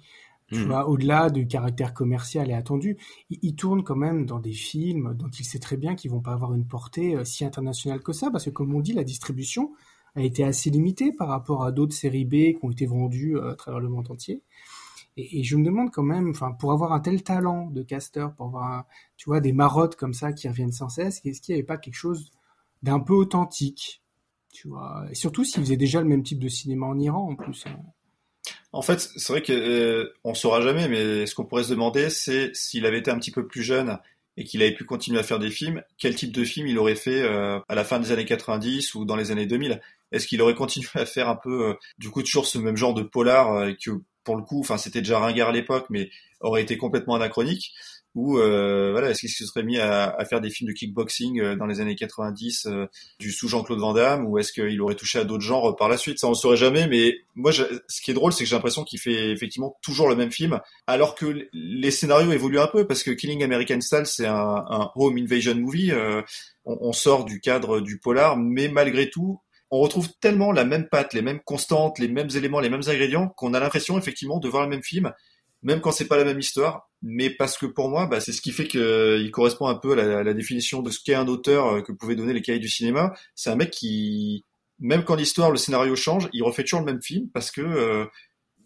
Tu 0.50 0.60
mmh. 0.60 0.64
vois, 0.64 0.88
au-delà 0.88 1.30
du 1.30 1.46
caractère 1.46 1.94
commercial 1.94 2.50
et 2.50 2.54
attendu, 2.54 2.98
il, 3.30 3.40
il, 3.42 3.56
tourne 3.56 3.84
quand 3.84 3.98
même 3.98 4.26
dans 4.26 4.40
des 4.40 4.54
films 4.54 5.14
dont 5.14 5.28
il 5.28 5.44
sait 5.44 5.60
très 5.60 5.76
bien 5.76 5.96
qu'ils 5.96 6.10
vont 6.10 6.22
pas 6.22 6.32
avoir 6.32 6.54
une 6.54 6.66
portée 6.66 7.18
euh, 7.18 7.26
si 7.26 7.44
internationale 7.44 8.02
que 8.02 8.14
ça, 8.14 8.32
parce 8.32 8.46
que 8.46 8.50
comme 8.50 8.74
on 8.74 8.80
dit, 8.80 8.94
la 8.94 9.04
distribution 9.04 9.74
a 10.18 10.24
été 10.24 10.44
assez 10.44 10.70
limitée 10.70 11.12
par 11.12 11.28
rapport 11.28 11.64
à 11.64 11.72
d'autres 11.72 11.94
séries 11.94 12.26
B 12.26 12.58
qui 12.58 12.60
ont 12.64 12.72
été 12.72 12.86
vendues 12.86 13.38
euh, 13.38 13.52
à 13.52 13.56
travers 13.56 13.80
le 13.80 13.90
monde 13.90 14.10
entier. 14.10 14.42
Et, 15.16 15.44
je 15.44 15.56
me 15.56 15.66
demande 15.66 15.92
quand 15.92 16.04
même, 16.04 16.30
enfin, 16.30 16.52
pour 16.52 16.72
avoir 16.72 16.94
un 16.94 17.00
tel 17.00 17.24
talent 17.24 17.68
de 17.72 17.82
casteur, 17.82 18.34
pour 18.36 18.48
avoir, 18.48 18.86
tu 19.16 19.30
vois, 19.30 19.40
des 19.40 19.52
marottes 19.52 19.96
comme 19.96 20.14
ça 20.14 20.32
qui 20.32 20.48
reviennent 20.48 20.72
sans 20.72 20.90
cesse, 20.90 21.22
est-ce 21.26 21.42
qu'il 21.42 21.56
n'y 21.56 21.60
avait 21.60 21.66
pas 21.66 21.78
quelque 21.78 21.96
chose 21.96 22.32
d'un 22.84 23.00
peu 23.00 23.14
authentique, 23.14 24.04
tu 24.54 24.68
vois, 24.68 25.06
surtout 25.14 25.44
s'il 25.44 25.64
faisait 25.64 25.78
déjà 25.78 26.02
le 26.02 26.08
même 26.08 26.22
type 26.22 26.40
de 26.40 26.48
cinéma 26.48 26.86
en 26.86 27.00
Iran 27.00 27.32
en 27.32 27.36
plus. 27.36 27.66
Hein. 27.66 27.78
En 28.72 28.84
fait, 28.84 29.00
c'est 29.00 29.34
vrai 29.34 29.42
qu'on 29.42 29.54
euh, 29.54 30.14
on 30.24 30.36
saura 30.36 30.62
jamais, 30.62 30.88
mais 30.88 31.26
ce 31.26 31.34
qu'on 31.34 31.46
pourrait 31.46 31.64
se 31.64 31.72
demander, 31.72 32.12
c'est 32.12 32.56
s'il 32.56 32.86
avait 32.86 33.00
été 33.00 33.10
un 33.10 33.18
petit 33.18 33.32
peu 33.32 33.48
plus 33.48 33.64
jeune 33.64 33.98
et 34.38 34.44
qu'il 34.44 34.62
avait 34.62 34.74
pu 34.74 34.86
continuer 34.86 35.20
à 35.20 35.24
faire 35.24 35.40
des 35.40 35.50
films, 35.50 35.84
quel 35.98 36.16
type 36.16 36.32
de 36.32 36.44
film 36.44 36.68
il 36.68 36.78
aurait 36.78 36.96
fait 36.96 37.24
euh, 37.24 37.60
à 37.68 37.76
la 37.76 37.84
fin 37.84 38.00
des 38.00 38.12
années 38.12 38.26
90 38.26 38.94
ou 38.94 39.04
dans 39.04 39.16
les 39.16 39.32
années 39.32 39.48
2000 39.48 39.82
Est-ce 40.12 40.28
qu'il 40.28 40.42
aurait 40.42 40.56
continué 40.56 40.88
à 40.96 41.06
faire 41.06 41.30
un 41.30 41.36
peu, 41.36 41.70
euh, 41.70 41.74
du 41.98 42.10
coup, 42.10 42.22
toujours 42.24 42.46
ce 42.46 42.58
même 42.58 42.78
genre 42.78 42.94
de 42.94 43.04
polar 43.04 43.54
euh, 43.54 43.74
que, 43.74 43.92
pour 44.24 44.36
le 44.36 44.44
coup, 44.44 44.60
enfin, 44.60 44.78
c'était 44.78 45.02
déjà 45.02 45.20
ringard 45.20 45.50
à 45.50 45.54
l'époque, 45.54 45.88
mais 45.90 46.10
aurait 46.42 46.62
été 46.62 46.78
complètement 46.78 47.16
anachronique? 47.16 47.74
Ou 48.18 48.40
euh, 48.40 48.90
voilà, 48.94 49.12
est-ce 49.12 49.20
qu'il 49.20 49.30
se 49.30 49.46
serait 49.46 49.62
mis 49.62 49.78
à, 49.78 50.10
à, 50.10 50.26
faire 50.26 50.42
des 50.42 50.50
films 50.50 50.70
de 50.70 50.74
kickboxing 50.74 51.40
euh, 51.40 51.56
dans 51.56 51.68
les 51.68 51.82
années 51.82 51.96
90 51.96 52.66
euh, 52.66 52.88
du 53.20 53.32
sous 53.32 53.48
Jean-Claude 53.48 53.78
Van 53.78 53.94
Damme, 53.94 54.26
ou 54.26 54.40
est-ce 54.40 54.52
qu'il 54.52 54.82
aurait 54.82 54.96
touché 54.96 55.20
à 55.20 55.24
d'autres 55.24 55.44
genres 55.44 55.76
par 55.76 55.88
la 55.88 55.98
suite? 55.98 56.18
Ça, 56.18 56.26
on 56.26 56.32
ne 56.32 56.36
saurait 56.36 56.58
jamais. 56.58 56.88
Mais 56.88 57.14
moi, 57.36 57.52
je, 57.52 57.62
ce 57.88 58.02
qui 58.02 58.10
est 58.10 58.16
drôle, 58.16 58.34
c'est 58.34 58.44
que 58.44 58.50
j'ai 58.50 58.56
l'impression 58.56 58.84
qu'il 58.84 59.00
fait 59.00 59.30
effectivement 59.30 59.78
toujours 59.84 60.10
le 60.10 60.16
même 60.16 60.32
film, 60.32 60.60
alors 60.88 61.14
que 61.14 61.48
les 61.54 61.92
scénarios 61.92 62.32
évoluent 62.32 62.60
un 62.60 62.66
peu, 62.66 62.88
parce 62.88 63.04
que 63.04 63.12
Killing 63.12 63.44
American 63.44 63.82
Style, 63.82 64.08
c'est 64.08 64.26
un, 64.26 64.66
un, 64.68 64.90
home 64.96 65.20
invasion 65.20 65.54
movie. 65.54 65.92
Euh, 65.92 66.24
on, 66.66 66.76
on 66.82 66.94
sort 66.94 67.24
du 67.24 67.40
cadre 67.40 67.82
du 67.82 68.00
polar, 68.00 68.36
mais 68.36 68.68
malgré 68.68 69.12
tout, 69.12 69.42
on 69.72 69.80
retrouve 69.80 70.10
tellement 70.22 70.52
la 70.52 70.66
même 70.66 70.88
patte, 70.90 71.14
les 71.14 71.22
mêmes 71.22 71.42
constantes, 71.44 72.00
les 72.00 72.08
mêmes 72.08 72.30
éléments, 72.36 72.60
les 72.60 72.70
mêmes 72.70 72.88
ingrédients, 72.88 73.30
qu'on 73.30 73.54
a 73.54 73.60
l'impression 73.60 73.98
effectivement 73.98 74.40
de 74.40 74.48
voir 74.48 74.64
le 74.64 74.70
même 74.70 74.84
film 74.84 75.12
même 75.64 75.82
quand 75.82 75.92
c'est 75.92 76.08
pas 76.08 76.18
la 76.18 76.24
même 76.24 76.40
histoire, 76.40 76.90
mais 77.02 77.30
parce 77.30 77.58
que 77.58 77.66
pour 77.66 77.90
moi, 77.90 78.06
bah, 78.06 78.20
c'est 78.20 78.32
ce 78.32 78.42
qui 78.42 78.52
fait 78.52 78.68
qu'il 78.68 78.80
euh, 78.82 79.30
correspond 79.32 79.68
un 79.68 79.76
peu 79.76 79.94
à 79.94 79.96
la, 79.96 80.20
à 80.20 80.24
la 80.24 80.34
définition 80.34 80.82
de 80.82 80.90
ce 80.90 81.00
qu'est 81.04 81.14
un 81.14 81.28
auteur 81.28 81.68
euh, 81.68 81.82
que 81.82 81.92
pouvaient 81.92 82.16
donner 82.16 82.34
les 82.34 82.42
cahiers 82.42 82.60
du 82.60 82.70
cinéma. 82.70 83.14
C'est 83.36 83.50
un 83.50 83.56
mec 83.56 83.72
qui, 83.72 84.46
même 84.80 85.04
quand 85.04 85.16
l'histoire, 85.16 85.52
le 85.52 85.58
scénario 85.58 85.96
change, 85.96 86.30
il 86.34 86.44
refait 86.44 86.64
toujours 86.64 86.82
le 86.82 86.86
même 86.86 87.02
film 87.02 87.30
parce 87.34 87.52
que 87.52 87.62
euh, 87.62 88.06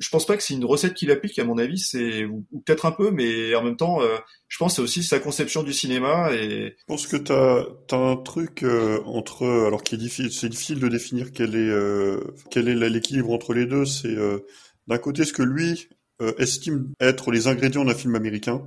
je 0.01 0.09
pense 0.09 0.25
pas 0.25 0.35
que 0.35 0.41
c'est 0.41 0.55
une 0.55 0.65
recette 0.65 0.95
qu'il 0.95 1.11
applique. 1.11 1.37
À 1.37 1.45
mon 1.45 1.59
avis, 1.59 1.77
c'est 1.77 2.25
ou, 2.25 2.43
peut-être 2.65 2.87
un 2.87 2.91
peu, 2.91 3.11
mais 3.11 3.53
en 3.53 3.63
même 3.63 3.77
temps, 3.77 4.01
euh, 4.01 4.17
je 4.47 4.57
pense 4.57 4.75
c'est 4.75 4.81
aussi 4.81 5.03
sa 5.03 5.19
conception 5.19 5.61
du 5.61 5.73
cinéma. 5.73 6.33
Et 6.33 6.75
je 6.77 6.83
pense 6.87 7.05
que 7.05 7.17
t'as 7.17 7.63
as 7.91 7.95
un 7.95 8.17
truc 8.17 8.63
euh, 8.63 8.99
entre, 9.05 9.45
alors 9.45 9.83
qui 9.83 9.95
est 9.95 9.99
difficile, 9.99 10.31
c'est 10.31 10.49
difficile 10.49 10.79
de 10.79 10.87
définir 10.87 11.31
quel 11.31 11.55
est 11.55 11.69
euh, 11.69 12.19
quel 12.49 12.67
est 12.67 12.89
l'équilibre 12.89 13.31
entre 13.31 13.53
les 13.53 13.67
deux. 13.67 13.85
C'est 13.85 14.15
d'un 14.87 14.97
côté 14.97 15.23
ce 15.23 15.33
que 15.33 15.43
lui 15.43 15.87
estime 16.39 16.91
être 16.99 17.31
les 17.31 17.47
ingrédients 17.47 17.85
d'un 17.85 17.95
film 17.95 18.15
américain, 18.15 18.63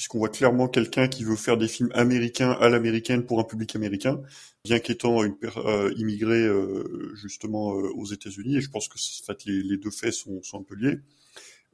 puisqu'on 0.00 0.16
voit 0.16 0.30
clairement 0.30 0.66
quelqu'un 0.66 1.08
qui 1.08 1.24
veut 1.24 1.36
faire 1.36 1.58
des 1.58 1.68
films 1.68 1.90
américains 1.92 2.52
à 2.52 2.70
l'américaine 2.70 3.26
pour 3.26 3.38
un 3.38 3.44
public 3.44 3.76
américain, 3.76 4.18
bien 4.64 4.78
qu'étant 4.78 5.22
une 5.22 5.36
euh, 5.58 5.92
immigré 5.94 6.38
euh, 6.38 7.12
justement 7.16 7.74
euh, 7.74 7.90
aux 7.96 8.06
États-Unis. 8.06 8.56
Et 8.56 8.60
je 8.62 8.70
pense 8.70 8.88
que 8.88 8.94
en 8.94 9.26
fait, 9.26 9.44
les, 9.44 9.62
les, 9.62 9.76
deux 9.76 9.90
faits 9.90 10.14
sont, 10.14 10.42
sont 10.42 10.60
un 10.60 10.62
peu 10.62 10.74
liés. 10.74 11.00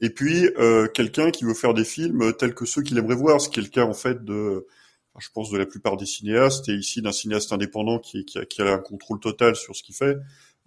Et 0.00 0.10
puis 0.10 0.50
euh, 0.58 0.88
quelqu'un 0.88 1.30
qui 1.30 1.44
veut 1.44 1.54
faire 1.54 1.72
des 1.72 1.84
films 1.84 2.32
tels 2.36 2.56
que 2.56 2.64
ceux 2.64 2.82
qu'il 2.82 2.98
aimerait 2.98 3.14
voir, 3.14 3.40
ce 3.40 3.48
qui 3.48 3.60
est 3.60 3.62
le 3.62 3.68
cas 3.68 3.84
en 3.84 3.94
fait 3.94 4.24
de, 4.24 4.66
je 5.20 5.28
pense, 5.32 5.52
de 5.52 5.58
la 5.58 5.64
plupart 5.64 5.96
des 5.96 6.06
cinéastes, 6.06 6.68
et 6.68 6.74
ici 6.74 7.02
d'un 7.02 7.12
cinéaste 7.12 7.52
indépendant 7.52 8.00
qui, 8.00 8.24
qui, 8.24 8.40
a, 8.40 8.44
qui 8.44 8.60
a 8.60 8.74
un 8.74 8.78
contrôle 8.78 9.20
total 9.20 9.54
sur 9.54 9.76
ce 9.76 9.84
qu'il 9.84 9.94
fait. 9.94 10.16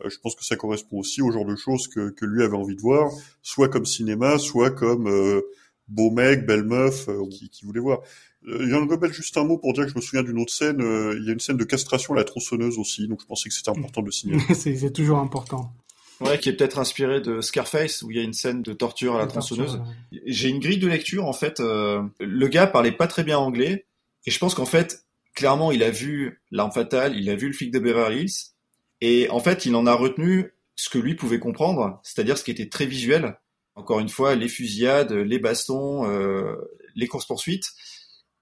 Euh, 0.05 0.09
je 0.09 0.17
pense 0.19 0.35
que 0.35 0.45
ça 0.45 0.55
correspond 0.55 0.99
aussi 0.99 1.21
au 1.21 1.29
genre 1.29 1.45
de 1.45 1.57
choses 1.57 1.89
que, 1.89 2.09
que 2.11 2.25
lui 2.25 2.41
avait 2.41 2.55
envie 2.55 2.77
de 2.77 2.81
voir, 2.81 3.11
soit 3.41 3.67
comme 3.67 3.85
cinéma, 3.85 4.37
soit 4.37 4.71
comme 4.71 5.09
euh, 5.09 5.41
beau 5.89 6.11
mec, 6.11 6.45
belle 6.45 6.63
meuf, 6.63 7.09
euh, 7.09 7.25
qui, 7.29 7.49
qui, 7.49 7.65
voulait 7.65 7.79
voir. 7.79 7.99
Euh, 8.47 8.59
il 8.61 8.69
y 8.69 8.73
en 8.73 8.85
rebelle 8.87 9.13
juste 9.13 9.37
un 9.37 9.43
mot 9.43 9.57
pour 9.57 9.73
dire 9.73 9.85
que 9.85 9.91
je 9.91 9.95
me 9.95 10.01
souviens 10.01 10.23
d'une 10.23 10.39
autre 10.39 10.53
scène. 10.53 10.81
Euh, 10.81 11.17
il 11.17 11.25
y 11.25 11.29
a 11.29 11.33
une 11.33 11.39
scène 11.39 11.57
de 11.57 11.63
castration 11.63 12.13
à 12.13 12.17
la 12.17 12.23
tronçonneuse 12.23 12.77
aussi, 12.77 13.07
donc 13.07 13.21
je 13.21 13.25
pensais 13.25 13.49
que 13.49 13.55
c'était 13.55 13.71
important 13.71 14.01
de 14.01 14.07
le 14.07 14.11
signaler. 14.11 14.43
c'est 14.53 14.93
toujours 14.93 15.19
important. 15.19 15.73
Ouais, 16.21 16.37
qui 16.37 16.49
est 16.49 16.53
peut-être 16.53 16.79
inspiré 16.79 17.21
de 17.21 17.39
Scarface 17.39 18.01
où 18.01 18.11
il 18.11 18.17
y 18.17 18.19
a 18.19 18.23
une 18.23 18.33
scène 18.33 18.61
de 18.61 18.73
torture 18.73 19.15
à 19.15 19.19
la, 19.19 19.27
tronçonneuse. 19.27 19.81
J'ai 20.25 20.49
une 20.49 20.59
grille 20.59 20.77
de 20.77 20.87
lecture 20.87 21.25
en 21.25 21.33
fait. 21.33 21.61
Euh, 21.61 22.01
le 22.19 22.47
gars 22.49 22.67
parlait 22.67 22.91
pas 22.91 23.07
très 23.07 23.23
bien 23.23 23.37
anglais 23.37 23.85
et 24.25 24.31
je 24.31 24.37
pense 24.37 24.53
qu'en 24.53 24.65
fait 24.65 25.05
clairement, 25.33 25.71
il 25.71 25.83
a 25.83 25.89
vu 25.89 26.41
L'arme 26.51 26.71
fatale, 26.71 27.15
il 27.15 27.29
a 27.29 27.35
vu 27.35 27.47
le 27.47 27.53
flic 27.53 27.71
de 27.71 27.79
Beverly 27.79 28.23
Hills, 28.23 28.53
et 28.99 29.29
en 29.29 29.39
fait, 29.39 29.65
il 29.65 29.75
en 29.75 29.85
a 29.87 29.93
retenu 29.93 30.51
ce 30.75 30.89
que 30.89 30.97
lui 30.97 31.15
pouvait 31.15 31.39
comprendre, 31.39 31.99
c'est-à-dire 32.03 32.37
ce 32.37 32.43
qui 32.43 32.51
était 32.51 32.67
très 32.67 32.85
visuel. 32.85 33.37
Encore 33.75 33.99
une 33.99 34.09
fois, 34.09 34.35
les 34.35 34.47
fusillades, 34.47 35.13
les 35.13 35.39
bastons, 35.39 36.09
euh, 36.09 36.55
les 36.95 37.07
courses-poursuites. 37.07 37.67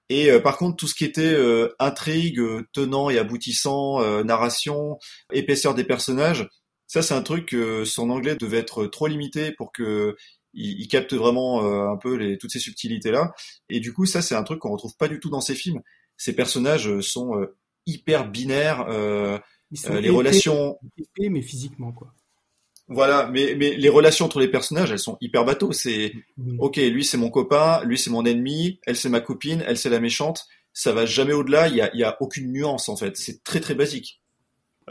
Et 0.09 0.31
euh, 0.31 0.39
par 0.39 0.57
contre, 0.57 0.77
tout 0.77 0.87
ce 0.87 0.95
qui 0.95 1.05
était 1.05 1.33
euh, 1.33 1.75
intrigue, 1.79 2.41
tenant 2.73 3.09
et 3.09 3.19
aboutissant, 3.19 4.23
narration, 4.23 4.97
épaisseur 5.31 5.75
des 5.75 5.83
personnages, 5.83 6.49
ça 6.87 7.01
c'est 7.01 7.13
un 7.13 7.21
truc 7.21 7.47
que 7.47 7.83
son 7.85 8.09
anglais 8.09 8.35
devait 8.35 8.57
être 8.57 8.85
trop 8.87 9.07
limité 9.07 9.51
pour 9.51 9.71
que 9.71 10.15
il, 10.53 10.87
capte 10.87 11.13
vraiment 11.13 11.61
un 11.91 11.97
peu 11.97 12.15
les, 12.15 12.37
toutes 12.37 12.51
ces 12.51 12.59
subtilités 12.59 13.11
là. 13.11 13.33
Et 13.69 13.79
du 13.79 13.93
coup, 13.93 14.05
ça 14.05 14.21
c'est 14.21 14.33
un 14.35 14.43
truc 14.43 14.59
qu'on 14.59 14.71
retrouve 14.71 14.95
pas 14.97 15.07
du 15.07 15.19
tout 15.19 15.29
dans 15.29 15.41
ses 15.41 15.55
films. 15.55 15.81
Ces 16.15 16.33
personnages 16.33 16.99
sont 17.01 17.45
hyper 17.85 18.29
binaires. 18.29 18.87
les 18.89 20.09
relations 20.09 20.79
épais, 20.97 21.29
mais 21.29 21.41
physiquement 21.41 21.91
quoi. 21.91 22.13
Voilà, 22.89 23.29
mais, 23.31 23.55
mais 23.57 23.75
les 23.75 23.89
relations 23.89 24.25
entre 24.25 24.39
les 24.39 24.47
personnages, 24.47 24.91
elles 24.91 24.99
sont 24.99 25.17
hyper 25.19 25.43
bateaux. 25.43 25.73
C'est, 25.73 26.13
ok, 26.59 26.77
lui 26.77 27.03
c'est 27.03 27.17
mon 27.17 27.29
copain, 27.29 27.81
lui 27.83 27.97
c'est 27.97 28.09
mon 28.09 28.25
ennemi, 28.25 28.79
elle 28.85 28.95
c'est 28.95 29.09
ma 29.09 29.19
copine, 29.19 29.63
elle 29.67 29.77
c'est 29.77 29.89
la 29.89 29.99
méchante. 29.99 30.45
Ça 30.71 30.93
va 30.93 31.05
jamais 31.05 31.33
au-delà, 31.33 31.67
il 31.67 31.75
y 31.75 31.81
a, 31.81 31.93
y 31.95 32.03
a 32.03 32.15
aucune 32.21 32.51
nuance 32.51 32.87
en 32.87 32.95
fait. 32.95 33.17
C'est 33.17 33.43
très 33.43 33.59
très 33.59 33.75
basique. 33.75 34.21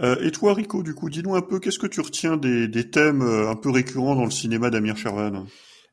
Euh, 0.00 0.20
et 0.20 0.30
toi, 0.30 0.52
Rico, 0.52 0.82
du 0.82 0.94
coup, 0.94 1.08
dis-nous 1.08 1.34
un 1.36 1.40
peu, 1.40 1.58
qu'est-ce 1.58 1.78
que 1.78 1.86
tu 1.86 2.02
retiens 2.02 2.36
des, 2.36 2.68
des 2.68 2.90
thèmes 2.90 3.22
euh, 3.22 3.48
un 3.48 3.56
peu 3.56 3.70
récurrents 3.70 4.14
dans 4.14 4.26
le 4.26 4.30
cinéma 4.30 4.68
d'Amir 4.68 4.98
Shervan? 4.98 5.46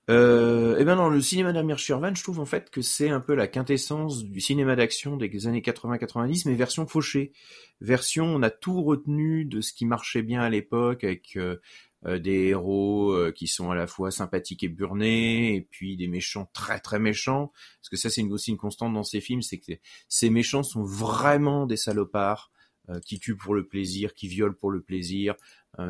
Euh, 0.09 0.75
eh 0.77 0.83
ben 0.83 0.97
dans 0.97 1.07
le 1.07 1.21
cinéma 1.21 1.53
d'Amir 1.53 1.79
Shervan, 1.79 2.13
je 2.13 2.21
trouve 2.23 2.41
en 2.41 2.45
fait 2.45 2.69
que 2.69 2.81
c'est 2.81 3.09
un 3.09 3.21
peu 3.21 3.35
la 3.35 3.47
quintessence 3.47 4.25
du 4.25 4.41
cinéma 4.41 4.75
d'action 4.75 5.15
des 5.15 5.47
années 5.47 5.61
80-90, 5.61 6.43
mais 6.45 6.55
version 6.55 6.85
fauchée. 6.85 7.31
Version, 7.79 8.25
on 8.25 8.41
a 8.43 8.49
tout 8.49 8.83
retenu 8.83 9.45
de 9.45 9.61
ce 9.61 9.71
qui 9.71 9.85
marchait 9.85 10.21
bien 10.21 10.41
à 10.41 10.49
l'époque, 10.49 11.05
avec 11.05 11.37
euh, 11.37 11.61
des 12.05 12.47
héros 12.47 13.11
euh, 13.11 13.31
qui 13.31 13.47
sont 13.47 13.71
à 13.71 13.75
la 13.75 13.87
fois 13.87 14.11
sympathiques 14.11 14.63
et 14.63 14.69
burnés, 14.69 15.55
et 15.55 15.61
puis 15.61 15.95
des 15.95 16.07
méchants 16.07 16.49
très 16.53 16.79
très 16.79 16.99
méchants. 16.99 17.51
Parce 17.79 17.89
que 17.89 17.97
ça, 17.97 18.09
c'est 18.09 18.23
aussi 18.23 18.51
une 18.51 18.57
constante 18.57 18.93
dans 18.93 19.03
ces 19.03 19.21
films, 19.21 19.41
c'est 19.41 19.59
que 19.59 19.73
ces 20.07 20.29
méchants 20.29 20.63
sont 20.63 20.83
vraiment 20.83 21.65
des 21.65 21.77
salopards 21.77 22.51
euh, 22.89 22.99
qui 22.99 23.19
tuent 23.19 23.37
pour 23.37 23.55
le 23.55 23.65
plaisir, 23.65 24.13
qui 24.13 24.27
violent 24.27 24.55
pour 24.59 24.71
le 24.71 24.81
plaisir, 24.81 25.35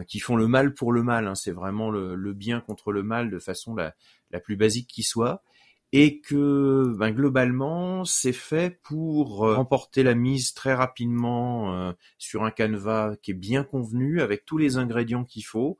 qui 0.08 0.20
font 0.22 0.38
le 0.38 0.48
mal 0.48 0.74
pour 0.74 0.94
le 0.94 1.04
mal. 1.04 1.28
Hein. 1.28 1.36
C'est 1.36 1.52
vraiment 1.52 1.92
le, 1.92 2.16
bien 2.32 2.62
contre 2.62 2.94
le 2.94 3.04
mal 3.04 3.30
de 3.30 3.38
façon 3.38 3.76
la, 3.76 3.94
la 4.32 4.40
plus 4.40 4.56
basique 4.56 4.88
qui 4.88 5.04
soit 5.04 5.44
et 5.96 6.20
que 6.20 6.94
ben, 6.98 7.12
globalement 7.12 8.04
c'est 8.04 8.34
fait 8.34 8.82
pour 8.84 9.38
remporter 9.38 10.04
la 10.04 10.16
mise 10.16 10.54
très 10.54 10.74
rapidement 10.74 11.94
sur 12.18 12.44
un 12.44 12.52
canevas 12.52 13.16
qui 13.22 13.32
est 13.32 13.36
bien 13.36 13.64
convenu 13.64 14.20
avec 14.20 14.44
tous 14.44 14.58
les 14.58 14.78
ingrédients 14.78 15.24
qu'il 15.24 15.46
faut 15.46 15.78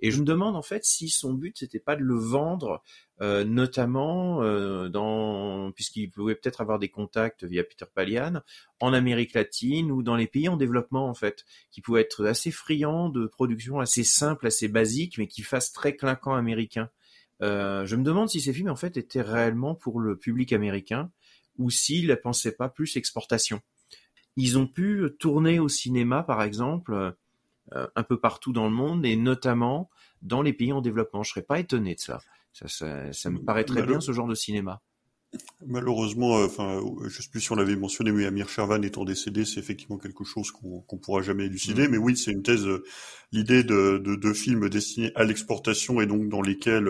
et 0.00 0.10
je 0.10 0.20
me 0.20 0.24
demande 0.24 0.56
en 0.56 0.62
fait 0.62 0.84
si 0.84 1.08
son 1.08 1.32
but 1.32 1.56
c'était 1.58 1.78
pas 1.78 1.96
de 1.96 2.02
le 2.02 2.16
vendre, 2.16 2.82
euh, 3.22 3.44
notamment 3.44 4.42
euh, 4.42 4.88
dans 4.88 5.72
puisqu'il 5.72 6.10
pouvait 6.10 6.34
peut-être 6.34 6.60
avoir 6.60 6.78
des 6.78 6.88
contacts 6.88 7.44
via 7.44 7.64
Peter 7.64 7.86
Palian 7.92 8.42
en 8.80 8.92
Amérique 8.92 9.34
latine 9.34 9.90
ou 9.90 10.02
dans 10.02 10.16
les 10.16 10.26
pays 10.26 10.48
en 10.48 10.56
développement 10.56 11.08
en 11.08 11.14
fait, 11.14 11.44
qui 11.70 11.80
pouvaient 11.80 12.02
être 12.02 12.26
assez 12.26 12.50
friands 12.50 13.08
de 13.08 13.26
production 13.26 13.80
assez 13.80 14.04
simple, 14.04 14.46
assez 14.46 14.68
basique, 14.68 15.18
mais 15.18 15.28
qui 15.28 15.42
fassent 15.42 15.72
très 15.72 15.96
clinquant 15.96 16.34
américain. 16.34 16.90
Euh, 17.42 17.84
je 17.86 17.96
me 17.96 18.02
demande 18.02 18.28
si 18.28 18.40
ces 18.40 18.52
films 18.52 18.70
en 18.70 18.76
fait 18.76 18.96
étaient 18.96 19.22
réellement 19.22 19.74
pour 19.74 20.00
le 20.00 20.16
public 20.16 20.52
américain 20.52 21.10
ou 21.58 21.70
s'ils 21.70 22.08
ne 22.08 22.14
pensaient 22.14 22.56
pas 22.56 22.68
plus 22.68 22.96
exportation. 22.96 23.60
Ils 24.36 24.58
ont 24.58 24.66
pu 24.66 25.08
tourner 25.18 25.58
au 25.58 25.68
cinéma 25.68 26.22
par 26.22 26.42
exemple 26.42 27.14
euh, 27.72 27.86
un 27.94 28.02
peu 28.02 28.18
partout 28.18 28.52
dans 28.52 28.66
le 28.66 28.74
monde 28.74 29.04
et 29.04 29.16
notamment 29.16 29.90
dans 30.22 30.42
les 30.42 30.52
pays 30.52 30.72
en 30.72 30.80
développement. 30.80 31.22
Je 31.22 31.30
serais 31.30 31.42
pas 31.42 31.58
étonné 31.58 31.94
de 31.94 32.00
ça. 32.00 32.20
Ça, 32.52 33.12
ça, 33.12 33.30
me 33.30 33.44
paraît 33.44 33.64
très 33.64 33.82
bien 33.82 34.00
ce 34.00 34.12
genre 34.12 34.26
de 34.26 34.34
cinéma. 34.34 34.80
Malheureusement, 35.66 36.38
euh, 36.38 36.46
enfin, 36.46 36.80
euh, 36.80 37.08
je 37.08 37.22
sais 37.22 37.28
plus 37.30 37.40
si 37.40 37.52
on 37.52 37.54
l'avait 37.56 37.76
mentionné, 37.76 38.12
mais 38.12 38.26
Amir 38.26 38.48
Shervan 38.48 38.82
étant 38.82 39.04
décédé, 39.04 39.44
c'est 39.44 39.60
effectivement 39.60 39.98
quelque 39.98 40.24
chose 40.24 40.50
qu'on 40.50 40.80
qu'on 40.80 40.98
pourra 40.98 41.22
jamais 41.22 41.46
élucider. 41.46 41.88
Mm. 41.88 41.90
Mais 41.92 41.98
oui, 41.98 42.16
c'est 42.16 42.32
une 42.32 42.42
thèse. 42.42 42.66
L'idée 43.32 43.64
de, 43.64 43.98
de, 43.98 44.14
de, 44.14 44.32
films 44.32 44.68
destinés 44.68 45.12
à 45.14 45.24
l'exportation 45.24 46.00
et 46.00 46.06
donc 46.06 46.28
dans 46.28 46.42
lesquels 46.42 46.88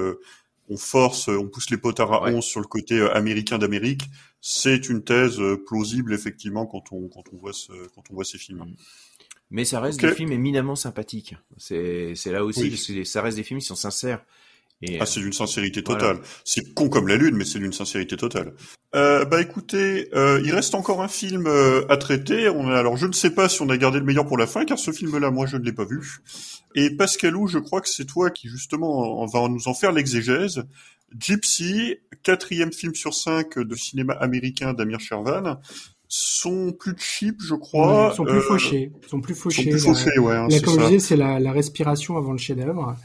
on 0.68 0.76
force, 0.76 1.28
on 1.28 1.48
pousse 1.48 1.70
les 1.70 1.78
potards 1.78 2.12
à 2.12 2.30
11 2.30 2.44
sur 2.44 2.60
le 2.60 2.66
côté 2.66 3.00
américain 3.00 3.56
d'Amérique, 3.58 4.02
c'est 4.40 4.88
une 4.88 5.02
thèse 5.02 5.40
plausible 5.66 6.12
effectivement 6.12 6.66
quand 6.66 6.92
on 6.92 7.08
quand 7.08 7.22
on 7.32 7.36
voit 7.38 7.52
ce, 7.52 7.72
quand 7.94 8.02
on 8.10 8.14
voit 8.14 8.24
ces 8.24 8.38
films. 8.38 8.58
Mm. 8.58 8.76
Mais 9.50 9.64
ça 9.64 9.80
reste 9.80 10.00
des 10.00 10.12
films 10.12 10.32
éminemment 10.32 10.76
sympathiques. 10.76 11.36
C'est 11.56 12.14
là 12.26 12.44
aussi, 12.44 12.68
parce 12.68 12.86
que 12.86 13.04
ça 13.04 13.22
reste 13.22 13.36
des 13.36 13.44
films 13.44 13.60
qui 13.60 13.66
sont 13.66 13.76
sincères. 13.76 14.24
Et, 14.82 14.98
ah, 15.00 15.06
c'est 15.06 15.20
d'une 15.20 15.32
sincérité 15.32 15.82
totale. 15.82 16.20
C'est 16.44 16.74
con 16.74 16.88
comme 16.88 17.08
la 17.08 17.16
lune, 17.16 17.34
mais 17.36 17.44
c'est 17.44 17.58
d'une 17.58 17.72
sincérité 17.72 18.16
totale. 18.16 18.52
Euh, 18.94 19.24
bah 19.24 19.40
écoutez, 19.40 20.08
euh, 20.14 20.40
il 20.44 20.52
reste 20.52 20.74
encore 20.74 21.02
un 21.02 21.08
film 21.08 21.46
euh, 21.46 21.86
à 21.88 21.96
traiter. 21.96 22.48
On 22.48 22.68
a, 22.68 22.78
alors 22.78 22.96
je 22.96 23.06
ne 23.06 23.12
sais 23.12 23.30
pas 23.30 23.48
si 23.48 23.62
on 23.62 23.70
a 23.70 23.76
gardé 23.78 23.98
le 23.98 24.04
meilleur 24.04 24.26
pour 24.26 24.36
la 24.36 24.46
fin, 24.46 24.64
car 24.64 24.78
ce 24.78 24.92
film-là, 24.92 25.30
moi, 25.30 25.46
je 25.46 25.56
ne 25.56 25.64
l'ai 25.64 25.72
pas 25.72 25.84
vu. 25.84 26.18
Et 26.74 26.90
Pascalou, 26.90 27.46
je 27.46 27.58
crois 27.58 27.80
que 27.80 27.88
c'est 27.88 28.04
toi 28.04 28.30
qui 28.30 28.48
justement 28.48 29.24
va 29.26 29.48
nous 29.48 29.66
en 29.66 29.74
faire 29.74 29.92
l'exégèse. 29.92 30.64
Gypsy, 31.18 31.96
quatrième 32.22 32.72
film 32.72 32.94
sur 32.94 33.14
cinq 33.14 33.58
de 33.58 33.74
cinéma 33.74 34.12
américain 34.14 34.74
d'Amir 34.74 35.00
Shervan 35.00 35.58
sont 36.08 36.72
plus 36.72 36.94
cheap, 36.98 37.36
je 37.40 37.54
crois. 37.54 38.10
Ils 38.12 38.16
sont 38.16 38.24
plus 38.24 38.38
euh, 38.38 38.42
fauchés. 38.42 38.92
Ils 39.02 39.08
sont 39.08 39.20
plus 39.20 39.34
fauchés. 39.34 39.62
Sont 39.62 39.70
plus 39.70 39.80
fauchés, 39.80 40.18
ouais. 40.18 40.36
Hein, 40.36 40.48
comme 40.64 40.80
je 40.80 40.86
disais, 40.86 40.98
c'est 41.00 41.16
la, 41.16 41.40
la, 41.40 41.52
respiration 41.52 42.16
avant 42.16 42.32
le 42.32 42.38
chef-d'œuvre. 42.38 42.96